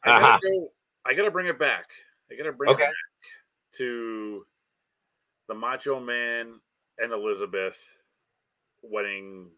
I 0.05 0.11
uh-huh. 0.11 0.20
gotta 0.20 0.40
go. 0.43 0.69
I 1.06 1.15
gotta 1.15 1.31
bring 1.31 1.47
it 1.47 1.59
back. 1.59 1.86
I 2.31 2.36
gotta 2.36 2.52
bring 2.52 2.70
Okay. 2.70 2.85
it 2.85 2.86
back 2.86 2.94
to 3.77 4.44
the 5.48 5.55
Macho 5.55 6.01
Man 6.01 6.61
and 6.98 7.12
Elizabeth 7.12 7.77
wedding 8.82 9.51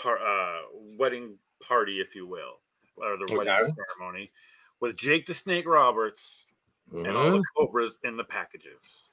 par- 0.00 0.18
uh, 0.18 0.60
wedding 0.98 1.38
party, 1.66 2.00
if 2.00 2.14
you 2.14 2.26
will, 2.26 2.60
or 2.96 3.16
the 3.16 3.36
wedding 3.36 3.52
Okay. 3.52 3.70
ceremony 3.98 4.30
with 4.80 4.96
Jake 4.96 5.26
the 5.26 5.34
Snake 5.34 5.66
Roberts 5.66 6.46
and 6.92 7.08
all 7.16 7.30
the 7.30 7.38
mm-hmm. 7.38 7.40
Cobras 7.56 7.98
in 8.04 8.16
the 8.16 8.24
packages. 8.24 9.10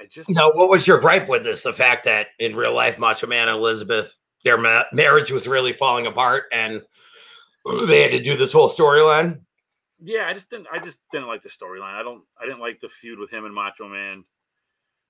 I 0.00 0.06
just 0.06 0.30
Now, 0.30 0.50
what 0.52 0.68
was 0.68 0.86
your 0.86 0.98
gripe 0.98 1.28
with 1.28 1.44
this? 1.44 1.62
The 1.62 1.72
fact 1.72 2.04
that 2.04 2.28
in 2.38 2.56
real 2.56 2.74
life, 2.74 2.98
Macho 2.98 3.26
Man 3.26 3.48
and 3.48 3.56
Elizabeth, 3.56 4.16
their 4.44 4.58
ma- 4.58 4.84
marriage 4.92 5.30
was 5.30 5.46
really 5.46 5.72
falling 5.72 6.06
apart, 6.06 6.44
and 6.52 6.82
they 7.86 8.02
had 8.02 8.10
to 8.12 8.22
do 8.22 8.36
this 8.36 8.52
whole 8.52 8.68
storyline. 8.68 9.40
yeah, 10.02 10.26
I 10.26 10.32
just 10.32 10.50
didn't. 10.50 10.66
I 10.72 10.78
just 10.78 10.98
didn't 11.12 11.28
like 11.28 11.42
the 11.42 11.48
storyline. 11.48 11.94
I 11.94 12.02
don't. 12.02 12.22
I 12.40 12.46
didn't 12.46 12.60
like 12.60 12.80
the 12.80 12.88
feud 12.88 13.18
with 13.18 13.30
him 13.30 13.44
and 13.44 13.54
Macho 13.54 13.88
Man. 13.88 14.24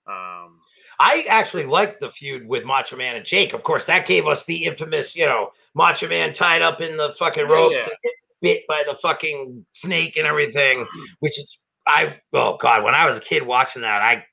Um, 0.06 0.60
I 0.98 1.24
actually 1.28 1.66
liked 1.66 2.00
the 2.00 2.10
feud 2.10 2.46
with 2.46 2.64
Macho 2.64 2.96
Man 2.96 3.16
and 3.16 3.24
Jake. 3.24 3.54
Of 3.54 3.62
course, 3.62 3.86
that 3.86 4.06
gave 4.06 4.26
us 4.26 4.44
the 4.44 4.64
infamous, 4.64 5.16
you 5.16 5.26
know, 5.26 5.50
Macho 5.74 6.08
Man 6.08 6.32
tied 6.32 6.62
up 6.62 6.80
in 6.80 6.96
the 6.96 7.14
fucking 7.18 7.46
ropes 7.46 7.82
yeah. 7.86 7.94
and 8.04 8.12
bit 8.42 8.66
by 8.66 8.82
the 8.86 8.94
fucking 8.96 9.64
snake 9.72 10.16
and 10.16 10.26
everything, 10.26 10.86
which 11.20 11.38
is 11.38 11.62
I 11.86 12.16
oh 12.32 12.58
god, 12.60 12.84
when 12.84 12.94
I 12.94 13.06
was 13.06 13.18
a 13.18 13.22
kid 13.22 13.44
watching 13.44 13.82
that, 13.82 14.02
I 14.02 14.24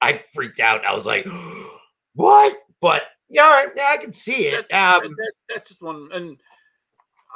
I 0.00 0.24
freaked 0.32 0.60
out. 0.60 0.84
I 0.84 0.92
was 0.92 1.06
like, 1.06 1.26
what? 2.14 2.56
But 2.80 3.02
Yeah, 3.28 3.44
all 3.44 3.50
right. 3.50 3.68
Yeah, 3.76 3.88
I 3.90 3.96
can 3.98 4.12
see 4.12 4.48
it. 4.48 4.66
That- 4.70 5.04
Um, 5.04 5.10
that- 5.10 5.32
that's 5.48 5.68
just 5.70 5.82
one, 5.82 6.08
and 6.12 6.40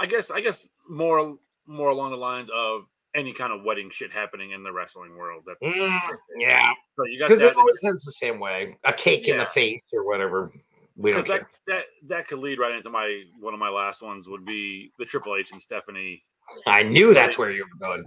I 0.01 0.07
guess 0.07 0.31
I 0.31 0.41
guess 0.41 0.69
more 0.89 1.39
more 1.67 1.91
along 1.91 2.11
the 2.11 2.17
lines 2.17 2.51
of 2.53 2.87
any 3.17 3.33
kind 3.33 3.53
of 3.53 3.65
wedding 3.65 3.91
shit 3.91 4.13
happening 4.13 4.53
in 4.53 4.63
the 4.63 4.73
wrestling 4.73 5.17
world. 5.17 5.43
That's 5.47 5.73
mm, 5.73 6.01
yeah, 6.39 6.73
So 6.97 7.05
you 7.07 7.19
got 7.19 7.27
because 7.29 7.41
that. 7.41 7.53
it 7.53 7.57
always 7.57 7.83
ends 7.85 8.05
the 8.05 8.13
same 8.13 8.39
way. 8.39 8.77
A 8.85 8.93
cake 8.93 9.27
in 9.27 9.39
the 9.39 9.47
face 9.47 9.83
or 9.93 10.05
whatever. 10.07 10.53
Because 11.03 11.25
care. 11.25 11.39
that, 11.39 11.47
that 11.67 11.85
that 12.09 12.29
could 12.29 12.39
lead 12.39 12.59
right 12.59 12.75
into 12.75 12.91
my 12.91 13.23
one 13.41 13.55
of 13.55 13.61
my 13.61 13.69
last 13.71 14.03
ones 14.03 14.29
would 14.29 14.45
be 14.45 14.93
the 14.99 15.05
Triple 15.05 15.35
H 15.37 15.53
and 15.53 15.61
Stephanie 15.61 16.23
I 16.67 16.83
knew 16.85 17.13
that's 17.13 17.37
where 17.39 17.51
you 17.51 17.65
were 17.65 17.87
going. 17.87 18.05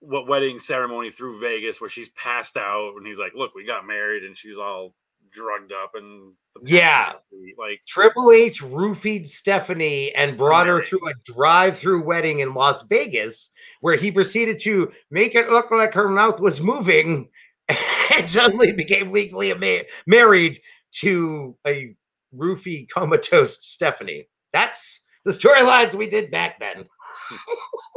what 0.00 0.26
wedding 0.28 0.60
ceremony 0.60 1.10
through 1.10 1.40
Vegas 1.40 1.80
where 1.80 1.90
she's 1.90 2.08
passed 2.10 2.56
out 2.56 2.92
and 2.96 3.06
he's 3.06 3.18
like, 3.18 3.32
"Look, 3.34 3.54
we 3.54 3.64
got 3.64 3.86
married," 3.86 4.22
and 4.24 4.36
she's 4.38 4.58
all 4.58 4.94
drugged 5.34 5.72
up 5.72 5.92
and 5.94 6.32
Yeah. 6.62 7.14
like 7.58 7.80
Triple 7.86 8.30
H 8.30 8.62
roofied 8.62 9.26
Stephanie 9.26 10.14
and 10.14 10.38
brought 10.38 10.66
her 10.68 10.80
through 10.82 11.08
a 11.10 11.14
drive-through 11.24 12.04
wedding 12.04 12.40
in 12.40 12.54
Las 12.54 12.82
Vegas, 12.82 13.50
where 13.80 13.96
he 13.96 14.10
proceeded 14.12 14.60
to 14.60 14.92
make 15.10 15.34
it 15.34 15.50
look 15.50 15.70
like 15.70 15.92
her 15.94 16.08
mouth 16.08 16.40
was 16.40 16.60
moving, 16.60 17.28
and 18.14 18.28
suddenly 18.28 18.72
became 18.72 19.10
legally 19.12 19.50
ama- 19.50 19.84
married 20.06 20.58
to 21.00 21.56
a 21.66 21.94
roofie 22.34 22.88
comatose 22.88 23.58
Stephanie. 23.66 24.28
That's 24.52 25.04
the 25.24 25.32
storylines 25.32 25.94
we 25.94 26.08
did 26.08 26.30
back 26.30 26.60
then. 26.60 26.84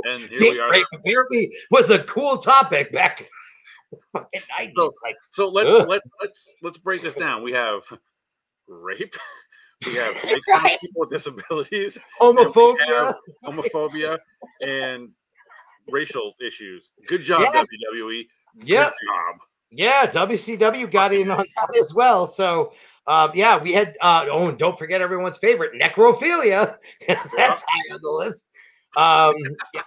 and 0.06 0.22
here 0.30 0.38
Date 0.38 0.52
we 0.54 0.60
are. 0.60 0.72
rape 0.72 0.86
apparently 0.94 1.52
was 1.70 1.92
a 1.92 2.04
cool 2.06 2.38
topic 2.38 2.92
back. 2.92 3.28
In 3.92 3.98
the 4.14 4.20
fucking 4.20 4.42
90s. 4.60 4.74
So- 4.76 4.92
like, 5.04 5.16
So 5.32 5.50
let's 5.50 5.76
Ugh. 5.76 5.88
let's 5.88 6.08
let's 6.22 6.56
let's 6.62 6.78
break 6.78 7.02
this 7.02 7.16
down. 7.16 7.44
We 7.44 7.54
have 7.54 7.82
rape. 8.68 9.16
We 9.86 9.94
have 9.94 10.16
make 10.24 10.42
Right. 10.48 10.80
people 10.82 11.02
with 11.02 11.12
disabilities, 11.12 12.00
homophobia. 12.20 12.80
have 12.88 13.16
homophobia, 13.46 14.18
and 14.60 15.10
racial 15.92 16.34
issues. 16.44 16.90
Good 17.08 17.22
job, 17.22 17.42
Yeah. 17.42 17.64
WWE. 17.64 18.24
Yeah. 18.56 18.86
Good 18.86 18.94
job. 19.08 19.36
Yeah, 19.70 20.08
WCW 20.08 20.90
got 20.92 21.14
in 21.14 21.30
on 21.30 21.46
that 21.56 21.78
as 21.80 21.94
well. 21.94 22.26
So, 22.26 22.74
um, 23.06 23.30
yeah, 23.36 23.62
we 23.62 23.72
had. 23.72 23.96
Uh, 24.02 24.26
oh, 24.32 24.48
and 24.50 24.58
don't 24.58 24.80
forget 24.80 25.00
everyone's 25.00 25.38
favorite, 25.38 25.80
necrophilia, 25.80 26.78
because 27.00 27.32
that's 27.38 27.64
high 27.68 27.94
on 27.94 28.00
the 28.02 28.10
list. 28.10 28.50
Um, 28.96 29.36
yeah. 29.76 29.84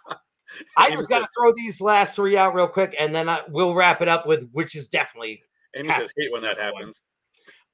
I 0.77 0.90
just 0.90 1.09
got 1.09 1.20
to 1.20 1.28
throw 1.36 1.52
these 1.52 1.81
last 1.81 2.16
three 2.16 2.36
out 2.36 2.55
real 2.55 2.68
quick, 2.68 2.94
and 2.98 3.14
then 3.14 3.28
I, 3.28 3.43
we'll 3.48 3.74
wrap 3.74 4.02
it 4.02 4.09
up 4.09 4.27
with 4.27 4.51
which 4.52 4.74
is 4.74 4.89
definitely. 4.89 5.43
Amy 5.77 5.93
says, 5.93 6.12
"Hate 6.16 6.32
when 6.32 6.43
that 6.43 6.55
to 6.55 6.56
be 6.56 6.62
one. 6.72 6.74
happens. 6.74 7.02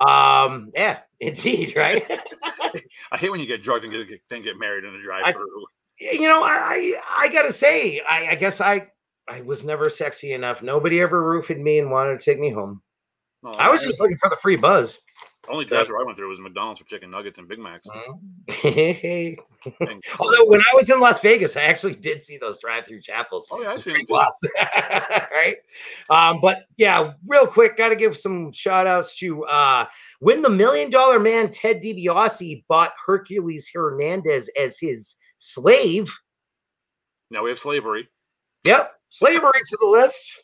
Um, 0.01 0.71
yeah, 0.75 0.99
indeed, 1.21 1.75
right. 1.77 2.05
I 3.13 3.17
hate 3.17 3.31
when 3.31 3.41
you 3.41 3.47
get 3.47 3.63
drugged 3.63 3.85
and 3.85 3.93
get, 3.93 4.21
then 4.29 4.43
get 4.43 4.59
married 4.59 4.85
in 4.85 4.95
a 4.95 5.03
drive-through." 5.03 5.67
you 5.99 6.23
know, 6.23 6.43
I 6.45 6.95
I, 7.17 7.29
gotta 7.29 7.53
say, 7.53 8.01
I, 8.01 8.29
I 8.29 8.35
guess 8.35 8.61
I 8.61 8.89
I 9.29 9.41
was 9.43 9.65
never 9.65 9.89
sexy 9.89 10.33
enough. 10.33 10.63
Nobody 10.63 11.01
ever 11.01 11.23
roofied 11.23 11.61
me 11.61 11.79
and 11.79 11.91
wanted 11.91 12.21
to 12.21 12.25
take 12.25 12.39
me 12.39 12.51
home. 12.51 12.83
No, 13.43 13.51
I 13.53 13.69
was 13.71 13.83
just 13.83 14.01
looking 14.01 14.17
for 14.17 14.29
the 14.29 14.37
free 14.37 14.57
buzz. 14.57 14.99
Only 15.49 15.65
drive-through 15.65 16.01
I 16.01 16.05
went 16.05 16.17
through 16.17 16.29
was 16.29 16.41
McDonald's 16.41 16.81
for 16.81 16.87
chicken 16.87 17.11
nuggets 17.11 17.39
and 17.39 17.49
Big 17.49 17.59
Macs. 17.59 17.89
Although 20.19 20.47
when 20.47 20.61
I 20.61 20.75
was 20.75 20.91
in 20.91 21.01
Las 21.01 21.21
Vegas, 21.21 21.57
I 21.57 21.63
actually 21.63 21.95
did 21.95 22.23
see 22.23 22.39
those 22.39 22.59
drive-through 22.59 23.01
chapels. 23.01 23.49
oh 23.51 23.61
yeah, 23.61 23.73
I 23.73 23.77
see 23.77 23.91
pretty 23.91 24.07
them 24.09 24.25
too. 24.43 24.51
right? 25.33 25.57
Um, 26.11 26.41
but 26.41 26.65
yeah, 26.77 27.13
real 27.27 27.47
quick, 27.47 27.77
got 27.77 27.91
to 27.91 27.97
give 27.97 28.17
some 28.17 28.53
shout 28.53 28.87
outs 28.87 29.17
to 29.19 29.45
uh, 29.45 29.87
when 30.21 30.43
the 30.43 30.51
Million 30.51 30.91
Dollar 30.91 31.21
Man 31.21 31.51
Ted 31.51 31.83
DiBiase 31.83 32.65
bought 32.69 32.93
Hercules 33.05 33.71
Hernandez 33.73 34.51
as 34.61 34.79
his 34.79 35.17
slave. 35.39 36.13
Now 37.31 37.43
we 37.43 37.51
have 37.51 37.59
slavery. 37.59 38.09
Yep, 38.65 38.93
slavery 39.09 39.63
to 39.67 39.79
the 39.81 39.87
list. 39.87 40.43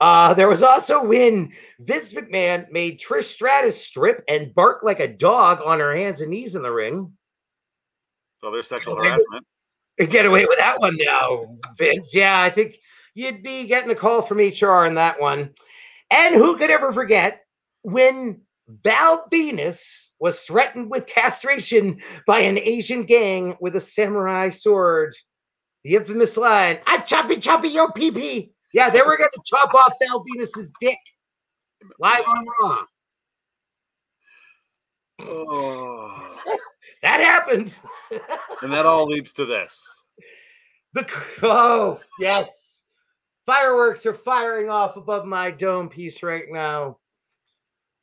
Uh, 0.00 0.32
there 0.34 0.48
was 0.48 0.62
also 0.62 1.04
when 1.04 1.52
Vince 1.80 2.12
McMahon 2.12 2.70
made 2.70 3.00
Trish 3.00 3.24
Stratus 3.24 3.84
strip 3.84 4.22
and 4.28 4.54
bark 4.54 4.82
like 4.82 5.00
a 5.00 5.08
dog 5.08 5.60
on 5.64 5.80
her 5.80 5.94
hands 5.94 6.20
and 6.20 6.30
knees 6.30 6.54
in 6.54 6.62
the 6.62 6.70
ring. 6.70 7.12
So 8.40 8.52
there's 8.52 8.68
sexual 8.68 8.96
harassment. 8.96 9.44
Get 9.98 10.26
away 10.26 10.44
with 10.46 10.58
that 10.58 10.78
one 10.78 10.96
now, 10.96 11.56
Vince. 11.76 12.14
Yeah, 12.14 12.40
I 12.40 12.50
think 12.50 12.78
you'd 13.14 13.42
be 13.42 13.66
getting 13.66 13.90
a 13.90 13.96
call 13.96 14.22
from 14.22 14.38
HR 14.38 14.86
on 14.86 14.94
that 14.94 15.20
one. 15.20 15.52
And 16.12 16.34
who 16.36 16.56
could 16.56 16.70
ever 16.70 16.92
forget 16.92 17.40
when 17.82 18.40
Val 18.68 19.26
Venis 19.32 20.10
was 20.20 20.40
threatened 20.42 20.90
with 20.90 21.06
castration 21.06 22.00
by 22.26 22.40
an 22.40 22.58
Asian 22.58 23.02
gang 23.02 23.56
with 23.60 23.74
a 23.74 23.80
samurai 23.80 24.50
sword? 24.50 25.12
The 25.82 25.96
infamous 25.96 26.36
line, 26.36 26.78
I 26.86 26.98
choppy 26.98 27.38
choppy 27.38 27.68
your 27.68 27.90
pee 27.92 28.12
pee. 28.12 28.52
Yeah, 28.72 28.90
they 28.90 29.00
were 29.00 29.16
going 29.16 29.30
to 29.32 29.42
chop 29.44 29.74
off 29.74 29.94
Val 30.00 30.24
Venis's 30.24 30.72
dick 30.80 30.98
live 31.98 32.24
on 32.26 32.46
Raw. 32.60 32.84
Oh. 35.20 36.38
That 37.02 37.20
happened. 37.20 37.74
And 38.62 38.72
that 38.72 38.86
all 38.86 39.06
leads 39.06 39.32
to 39.34 39.46
this. 39.46 39.82
The 40.94 41.06
oh 41.42 42.00
yes, 42.18 42.84
fireworks 43.46 44.06
are 44.06 44.14
firing 44.14 44.70
off 44.70 44.96
above 44.96 45.26
my 45.26 45.50
dome 45.50 45.88
piece 45.88 46.22
right 46.22 46.44
now 46.48 46.98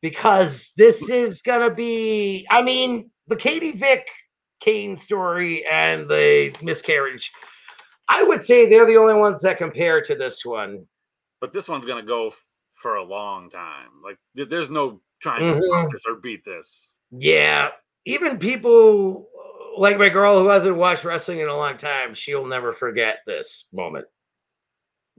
because 0.02 0.72
this 0.78 1.10
is 1.10 1.42
gonna 1.42 1.74
be. 1.74 2.46
I 2.50 2.62
mean, 2.62 3.10
the 3.28 3.36
Katie 3.36 3.72
Vick 3.72 4.08
Kane 4.60 4.98
story 4.98 5.66
and 5.66 6.08
the 6.08 6.56
miscarriage. 6.62 7.32
I 8.08 8.24
would 8.24 8.42
say 8.44 8.68
they're 8.68 8.86
the 8.86 8.98
only 8.98 9.14
ones 9.16 9.42
that 9.42 9.58
compare 9.58 10.02
to 10.02 10.16
this 10.16 10.46
one. 10.46 10.86
But 11.42 11.54
this 11.54 11.68
one's 11.68 11.86
gonna 11.86 12.04
go 12.04 12.28
f- 12.28 12.44
for 12.72 12.96
a 12.96 13.04
long 13.04 13.50
time. 13.50 13.90
Like 14.04 14.18
th- 14.36 14.50
there's 14.50 14.70
no 14.70 15.02
trying 15.22 15.40
to 15.42 15.60
Mhm. 15.60 15.68
block 15.68 15.92
this 15.92 16.06
or 16.06 16.16
beat 16.16 16.44
this. 16.46 16.92
Yeah, 17.12 17.72
even 18.06 18.38
people 18.40 19.30
uh, 19.38 19.80
like 19.80 19.98
my 19.98 20.10
girl 20.10 20.40
who 20.40 20.48
hasn't 20.48 20.76
watched 20.76 21.04
wrestling 21.04 21.40
in 21.40 21.48
a 21.50 21.56
long 21.58 21.78
time, 21.78 22.14
she'll 22.14 22.46
never 22.46 22.72
forget 22.74 23.20
this 23.26 23.68
moment 23.74 24.08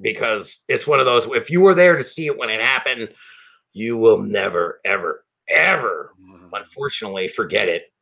because 0.00 0.64
it's 0.68 0.86
one 0.86 1.00
of 1.00 1.06
those. 1.06 1.26
If 1.26 1.50
you 1.50 1.60
were 1.60 1.74
there 1.74 1.96
to 1.96 2.04
see 2.04 2.26
it 2.26 2.36
when 2.36 2.50
it 2.50 2.60
happened, 2.60 3.12
you 3.72 3.96
will 3.96 4.18
never, 4.18 4.80
ever, 4.84 5.24
ever, 5.48 6.14
unfortunately, 6.52 7.28
forget 7.28 7.68
it. 7.68 7.92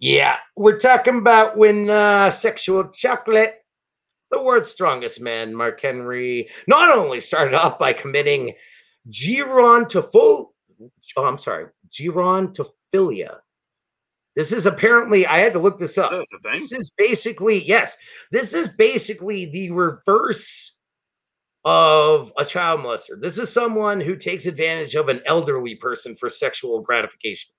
Yeah, 0.00 0.38
we're 0.56 0.78
talking 0.78 1.18
about 1.18 1.58
when 1.58 1.90
uh, 1.90 2.30
sexual 2.30 2.88
chocolate, 2.88 3.56
the 4.30 4.42
world's 4.42 4.70
strongest 4.70 5.20
man, 5.20 5.54
Mark 5.54 5.78
Henry, 5.78 6.48
not 6.66 6.90
only 6.96 7.20
started 7.20 7.52
off 7.54 7.78
by 7.78 7.92
committing 7.92 8.54
gerontophilia. 9.10 10.46
Oh, 11.16 11.24
I'm 11.24 11.36
sorry, 11.36 11.66
gerontophilia. 11.90 13.40
This 14.36 14.52
is 14.52 14.64
apparently, 14.64 15.26
I 15.26 15.38
had 15.38 15.52
to 15.52 15.58
look 15.58 15.78
this 15.78 15.98
up. 15.98 16.12
This 16.44 16.72
is 16.72 16.90
basically, 16.96 17.62
yes, 17.64 17.96
this 18.30 18.54
is 18.54 18.68
basically 18.68 19.46
the 19.46 19.70
reverse 19.70 20.76
of 21.66 22.32
a 22.38 22.44
child 22.44 22.80
molester. 22.80 23.20
This 23.20 23.36
is 23.36 23.52
someone 23.52 24.00
who 24.00 24.16
takes 24.16 24.46
advantage 24.46 24.94
of 24.94 25.10
an 25.10 25.20
elderly 25.26 25.74
person 25.74 26.16
for 26.16 26.30
sexual 26.30 26.80
gratification. 26.80 27.50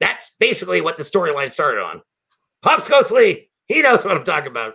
That's 0.00 0.30
basically 0.40 0.80
what 0.80 0.96
the 0.96 1.04
storyline 1.04 1.52
started 1.52 1.80
on. 1.82 2.02
Pops 2.62 2.88
Ghostly, 2.88 3.50
he 3.66 3.82
knows 3.82 4.04
what 4.04 4.16
I'm 4.16 4.24
talking 4.24 4.50
about. 4.50 4.74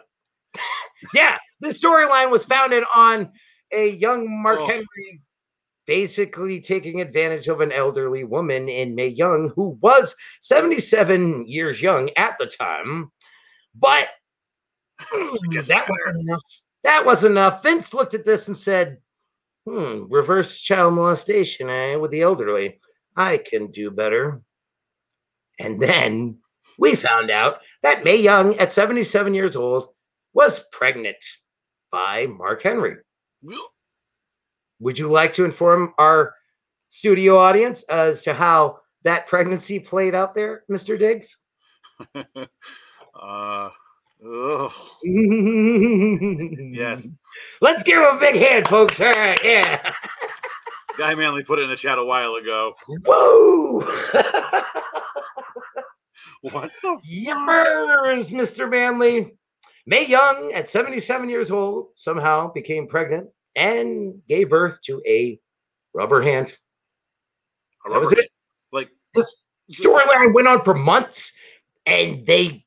yeah, 1.13 1.37
the 1.59 1.69
storyline 1.69 2.31
was 2.31 2.45
founded 2.45 2.83
on 2.93 3.31
a 3.71 3.89
young 3.89 4.41
Mark 4.41 4.59
Oh. 4.61 4.67
Henry 4.67 5.21
basically 5.85 6.59
taking 6.59 7.01
advantage 7.01 7.47
of 7.47 7.61
an 7.61 7.71
elderly 7.71 8.23
woman 8.23 8.67
in 8.67 8.95
Mae 8.95 9.07
Young 9.07 9.51
who 9.55 9.77
was 9.81 10.15
77 10.41 11.47
years 11.47 11.81
young 11.81 12.09
at 12.17 12.37
the 12.39 12.47
time. 12.47 13.11
But 13.75 14.09
that 15.09 15.87
wasn't 15.89 16.21
enough. 16.21 16.43
That 16.83 17.05
wasn't 17.05 17.31
enough. 17.31 17.63
Vince 17.63 17.93
looked 17.93 18.13
at 18.13 18.25
this 18.25 18.47
and 18.47 18.57
said, 18.57 18.97
hmm, 19.67 20.03
reverse 20.09 20.59
child 20.59 20.93
molestation, 20.93 21.69
eh, 21.69 21.95
with 21.95 22.11
the 22.11 22.21
elderly. 22.21 22.79
I 23.15 23.37
can 23.37 23.71
do 23.71 23.91
better. 23.91 24.41
And 25.59 25.79
then 25.79 26.37
we 26.77 26.95
found 26.95 27.31
out 27.31 27.59
that 27.83 28.03
Mae 28.03 28.17
Young, 28.17 28.55
at 28.57 28.73
77 28.73 29.33
years 29.33 29.55
old, 29.55 29.87
was 30.33 30.65
pregnant 30.71 31.17
by 31.91 32.27
Mark 32.27 32.61
Henry. 32.63 32.97
Would 34.79 34.99
you 34.99 35.09
like 35.09 35.31
to 35.33 35.45
inform 35.45 35.93
our 35.97 36.33
studio 36.89 37.37
audience 37.37 37.83
as 37.83 38.21
to 38.23 38.33
how 38.33 38.79
that 39.03 39.27
pregnancy 39.27 39.79
played 39.79 40.15
out 40.15 40.35
there, 40.35 40.63
Mr. 40.69 40.99
Diggs? 40.99 41.37
uh, 42.15 43.69
yes. 46.73 47.07
Let's 47.61 47.83
give 47.83 47.97
him 47.99 48.17
a 48.17 48.19
big 48.19 48.35
hand, 48.35 48.67
folks. 48.67 48.99
All 48.99 49.11
right, 49.11 49.39
yeah. 49.43 49.93
Guy 50.97 51.13
Manley 51.13 51.43
put 51.43 51.59
it 51.59 51.63
in 51.63 51.69
the 51.69 51.75
chat 51.75 51.97
a 51.97 52.05
while 52.05 52.35
ago. 52.35 52.73
Whoa! 53.05 53.81
What 56.41 56.71
the 56.81 56.97
Yummers, 57.07 58.31
Mr. 58.33 58.69
Manley. 58.69 59.35
Mae 59.87 60.05
Young, 60.05 60.51
at 60.53 60.67
77 60.69 61.29
years 61.29 61.51
old, 61.51 61.89
somehow 61.95 62.51
became 62.51 62.87
pregnant 62.87 63.29
and 63.55 64.19
gave 64.27 64.49
birth 64.49 64.79
to 64.83 65.01
a 65.07 65.39
rubber 65.93 66.21
hand. 66.21 66.57
A 67.85 67.89
That 67.91 67.99
was 67.99 68.09
rubber- 68.09 68.21
it. 68.21 68.29
Like 68.71 68.89
This 69.13 69.45
storyline 69.71 70.33
went 70.33 70.47
on 70.47 70.61
for 70.61 70.73
months, 70.73 71.33
and 71.85 72.25
they, 72.25 72.65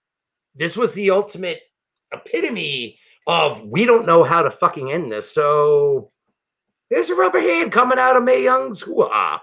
this 0.55 0.77
was 0.77 0.93
the 0.95 1.11
ultimate 1.11 1.61
epitome 2.13 2.99
of 3.27 3.63
we 3.67 3.85
don't 3.85 4.07
know 4.07 4.23
how 4.23 4.43
to 4.43 4.51
fucking 4.51 4.93
end 4.93 5.11
this. 5.13 5.31
So 5.31 6.11
there's 6.91 7.11
a 7.11 7.15
rubber 7.17 7.41
hand 7.41 7.73
coming 7.73 7.99
out 7.99 8.17
of 8.17 8.23
Mae 8.23 8.43
Young's 8.45 8.81
hoo-ha. 8.81 9.43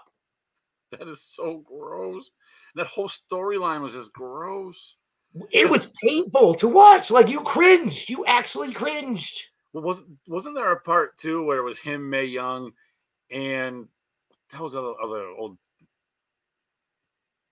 that 0.91 1.07
is 1.09 1.21
so 1.21 1.57
gross. 1.57 2.31
That 2.75 2.87
whole 2.87 3.09
storyline 3.09 3.81
was 3.81 3.93
just 3.93 4.13
gross. 4.13 4.95
It 5.51 5.69
was 5.69 5.91
painful 6.03 6.55
to 6.55 6.67
watch. 6.67 7.11
Like 7.11 7.29
you 7.29 7.41
cringed. 7.41 8.09
You 8.09 8.25
actually 8.25 8.73
cringed. 8.73 9.41
Well, 9.73 9.83
wasn't 9.83 10.07
wasn't 10.27 10.55
there 10.55 10.71
a 10.71 10.79
part 10.79 11.17
too 11.17 11.43
where 11.43 11.57
it 11.57 11.63
was 11.63 11.77
him, 11.77 12.09
Mae 12.09 12.25
Young, 12.25 12.71
and 13.31 13.87
that 14.51 14.61
was 14.61 14.75
other 14.75 14.93
other 15.03 15.27
old 15.27 15.57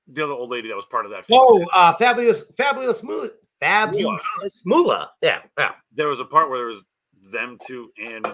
the 0.08 0.24
other 0.24 0.34
old 0.34 0.52
lady 0.52 0.70
that 0.70 0.76
was 0.76 0.86
part 0.86 1.06
of 1.06 1.12
that. 1.12 1.26
film. 1.26 1.40
Oh, 1.42 1.66
uh, 1.74 1.94
fabulous, 1.94 2.44
fabulous 2.58 3.04
Moolah. 3.04 3.30
Fabulous 3.60 4.64
Moolah. 4.66 5.12
Yeah, 5.22 5.42
yeah. 5.58 5.72
there 5.94 6.08
was 6.08 6.20
a 6.20 6.26
part 6.26 6.50
where 6.50 6.60
there 6.60 6.68
was 6.68 6.84
them 7.32 7.58
two 7.66 7.90
and 7.98 8.26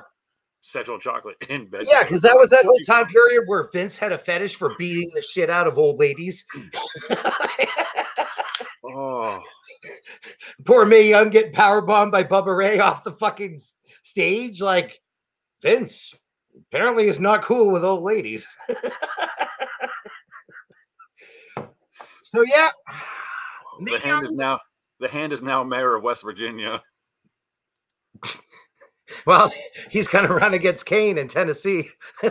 sexual 0.61 0.99
chocolate 0.99 1.37
in 1.49 1.67
bed. 1.67 1.85
Yeah, 1.87 2.03
because 2.03 2.21
that 2.21 2.35
was 2.35 2.49
that 2.49 2.65
whole 2.65 2.79
time 2.85 3.07
period 3.07 3.43
where 3.47 3.69
Vince 3.71 3.97
had 3.97 4.11
a 4.11 4.17
fetish 4.17 4.55
for 4.55 4.73
beating 4.77 5.11
the 5.15 5.21
shit 5.21 5.49
out 5.49 5.67
of 5.67 5.77
old 5.77 5.99
ladies. 5.99 6.45
Oh, 8.91 9.41
Poor 10.65 10.85
me! 10.85 11.13
I'm 11.13 11.29
getting 11.29 11.53
power 11.53 11.81
bombed 11.81 12.11
by 12.11 12.23
Bubba 12.23 12.57
Ray 12.57 12.79
off 12.79 13.03
the 13.03 13.11
fucking 13.11 13.59
stage. 14.01 14.61
Like 14.61 14.99
Vince 15.61 16.13
apparently 16.67 17.07
is 17.07 17.19
not 17.19 17.43
cool 17.43 17.71
with 17.71 17.85
old 17.85 18.03
ladies. 18.03 18.47
so 22.23 22.43
yeah, 22.45 22.71
the 23.81 23.99
hand 23.99 24.25
is 24.25 24.31
now 24.31 24.59
the 24.99 25.07
hand 25.07 25.31
is 25.31 25.41
now 25.41 25.63
mayor 25.63 25.95
of 25.95 26.03
West 26.03 26.23
Virginia. 26.23 26.81
Well, 29.25 29.51
he's 29.89 30.07
going 30.07 30.27
to 30.27 30.33
run 30.33 30.53
against 30.53 30.85
Kane 30.85 31.17
in 31.17 31.27
Tennessee. 31.27 31.89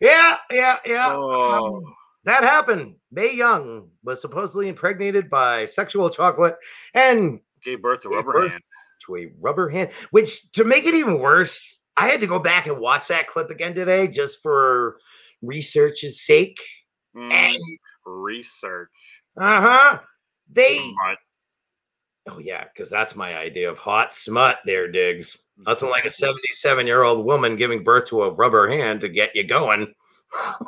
yeah, 0.00 0.36
yeah, 0.50 0.76
yeah. 0.86 1.12
Oh, 1.14 1.76
Um, 1.76 1.94
that 2.24 2.42
happened. 2.42 2.94
Mae 3.12 3.34
Young 3.34 3.88
was 4.04 4.20
supposedly 4.20 4.68
impregnated 4.68 5.28
by 5.30 5.64
sexual 5.64 6.08
chocolate 6.10 6.56
and 6.94 7.40
gave 7.62 7.82
birth 7.82 8.00
to 8.00 8.08
gave 8.08 8.16
rubber 8.16 8.32
birth 8.32 8.50
hand. 8.52 8.62
to 9.06 9.16
a 9.16 9.26
rubber 9.40 9.68
hand, 9.68 9.90
which 10.10 10.50
to 10.52 10.64
make 10.64 10.84
it 10.86 10.94
even 10.94 11.18
worse, 11.18 11.60
I 11.96 12.08
had 12.08 12.20
to 12.20 12.26
go 12.26 12.38
back 12.38 12.66
and 12.66 12.78
watch 12.78 13.08
that 13.08 13.26
clip 13.26 13.50
again 13.50 13.74
today 13.74 14.06
just 14.08 14.40
for 14.42 14.98
research's 15.42 16.24
sake. 16.24 16.58
Mm, 17.16 17.32
And 17.32 17.58
research. 18.06 18.88
uh 19.36 19.60
huh. 19.60 19.98
They 20.52 20.78
Smut. 20.78 21.18
Oh 22.28 22.38
yeah, 22.38 22.64
because 22.64 22.90
that's 22.90 23.16
my 23.16 23.36
idea 23.36 23.70
of 23.70 23.78
hot 23.78 24.14
smut 24.14 24.58
there, 24.64 24.90
Diggs. 24.90 25.38
Nothing 25.56 25.88
like 25.88 26.04
a 26.04 26.08
mm-hmm. 26.08 26.26
77 26.26 26.86
year 26.86 27.02
old 27.02 27.24
woman 27.24 27.56
giving 27.56 27.82
birth 27.82 28.06
to 28.06 28.22
a 28.22 28.30
rubber 28.30 28.68
hand 28.68 29.00
to 29.00 29.08
get 29.08 29.34
you 29.34 29.44
going. 29.44 29.92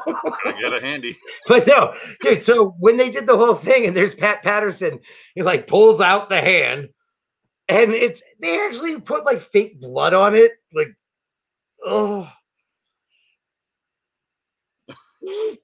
Get 0.07 0.73
it 0.73 0.83
handy. 0.83 1.16
but 1.47 1.66
no, 1.66 1.95
dude. 2.20 2.43
So 2.43 2.74
when 2.81 2.97
they 2.97 3.11
did 3.11 3.27
the 3.27 3.37
whole 3.37 3.55
thing, 3.55 3.87
and 3.87 3.97
there's 3.97 4.15
Pat 4.15 4.43
Patterson, 4.43 4.99
he 5.35 5.43
like 5.43 5.66
pulls 5.66 6.01
out 6.01 6.29
the 6.29 6.41
hand, 6.41 6.89
and 7.69 7.93
it's 7.93 8.23
they 8.41 8.61
actually 8.65 9.01
put 9.01 9.24
like 9.24 9.41
fake 9.41 9.81
blood 9.81 10.15
on 10.15 10.35
it. 10.35 10.53
Like, 10.74 10.95
oh, 11.85 12.31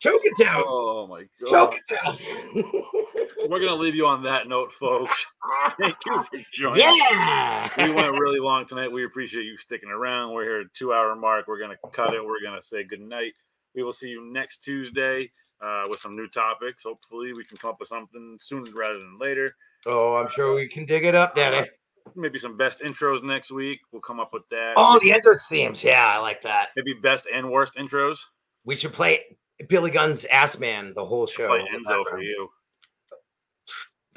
choke 0.00 0.20
it 0.24 0.36
down, 0.38 0.62
Oh 0.66 1.06
my 1.06 1.22
god. 1.44 1.50
choke 1.50 1.74
it 1.76 1.96
down. 1.96 2.16
We're 3.50 3.60
gonna 3.60 3.74
leave 3.76 3.94
you 3.94 4.06
on 4.06 4.22
that 4.24 4.48
note, 4.48 4.72
folks. 4.72 5.26
Thank 5.80 5.96
you 6.06 6.22
for 6.22 6.38
joining. 6.52 6.80
yeah, 6.80 7.68
we 7.78 7.92
went 7.92 8.12
really 8.18 8.40
long 8.40 8.66
tonight. 8.66 8.90
We 8.90 9.04
appreciate 9.04 9.44
you 9.44 9.56
sticking 9.58 9.90
around. 9.90 10.32
We're 10.34 10.44
here 10.44 10.60
at 10.60 10.74
two 10.74 10.92
hour 10.92 11.14
mark. 11.14 11.46
We're 11.48 11.60
gonna 11.60 11.76
cut 11.92 12.14
it. 12.14 12.24
We're 12.24 12.42
gonna 12.44 12.62
say 12.62 12.82
good 12.84 13.00
night. 13.00 13.32
We 13.74 13.82
will 13.82 13.92
see 13.92 14.08
you 14.08 14.24
next 14.32 14.64
Tuesday 14.64 15.30
uh, 15.62 15.84
with 15.88 16.00
some 16.00 16.16
new 16.16 16.28
topics. 16.28 16.82
Hopefully, 16.84 17.32
we 17.34 17.44
can 17.44 17.56
come 17.58 17.70
up 17.70 17.76
with 17.80 17.88
something 17.88 18.36
sooner 18.40 18.70
rather 18.74 18.98
than 18.98 19.18
later. 19.20 19.54
Oh, 19.86 20.16
I'm 20.16 20.28
sure 20.30 20.54
we 20.54 20.68
can 20.68 20.86
dig 20.86 21.04
it 21.04 21.14
up, 21.14 21.36
Daddy. 21.36 21.68
Maybe 22.14 22.38
some 22.38 22.56
best 22.56 22.80
intros 22.82 23.22
next 23.22 23.50
week. 23.50 23.80
We'll 23.92 24.00
come 24.02 24.20
up 24.20 24.32
with 24.32 24.44
that. 24.50 24.74
Oh, 24.76 24.98
the 25.00 25.12
enter 25.12 25.34
themes. 25.34 25.82
Yeah, 25.84 26.06
I 26.06 26.18
like 26.18 26.42
that. 26.42 26.68
Maybe 26.76 26.94
best 27.02 27.26
and 27.32 27.50
worst 27.50 27.74
intros. 27.74 28.18
We 28.64 28.74
should 28.76 28.92
play 28.92 29.22
Billy 29.68 29.90
Gunn's 29.90 30.24
Ass 30.26 30.58
Man 30.58 30.92
the 30.94 31.04
whole 31.04 31.26
show. 31.26 31.48
Enzo 31.48 32.04
for 32.08 32.20
you. 32.20 32.48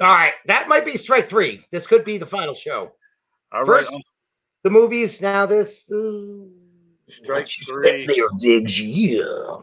All 0.00 0.08
right, 0.08 0.32
that 0.46 0.68
might 0.68 0.84
be 0.84 0.96
strike 0.96 1.28
three. 1.28 1.64
This 1.70 1.86
could 1.86 2.04
be 2.04 2.16
the 2.18 2.26
final 2.26 2.54
show. 2.54 2.92
All 3.52 3.60
right, 3.60 3.66
First- 3.66 3.94
um, 3.94 4.02
The 4.62 4.70
movies 4.70 5.20
now. 5.20 5.44
This 5.46 5.90
uh, 5.90 6.44
strike 7.08 7.48
three. 7.48 8.06
there, 8.06 8.28
Diggs. 8.38 8.80
Yeah. 8.80 9.58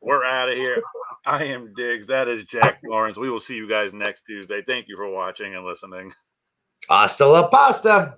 We're 0.00 0.24
out 0.24 0.48
of 0.48 0.56
here. 0.56 0.80
I 1.24 1.44
am 1.44 1.72
Diggs. 1.74 2.06
That 2.06 2.28
is 2.28 2.44
Jack 2.44 2.80
Lawrence. 2.84 3.16
We 3.18 3.28
will 3.28 3.40
see 3.40 3.56
you 3.56 3.68
guys 3.68 3.92
next 3.92 4.22
Tuesday. 4.22 4.62
Thank 4.64 4.86
you 4.86 4.96
for 4.96 5.08
watching 5.10 5.56
and 5.56 5.64
listening. 5.64 6.12
Hasta 6.88 7.26
la 7.26 7.48
pasta. 7.48 8.16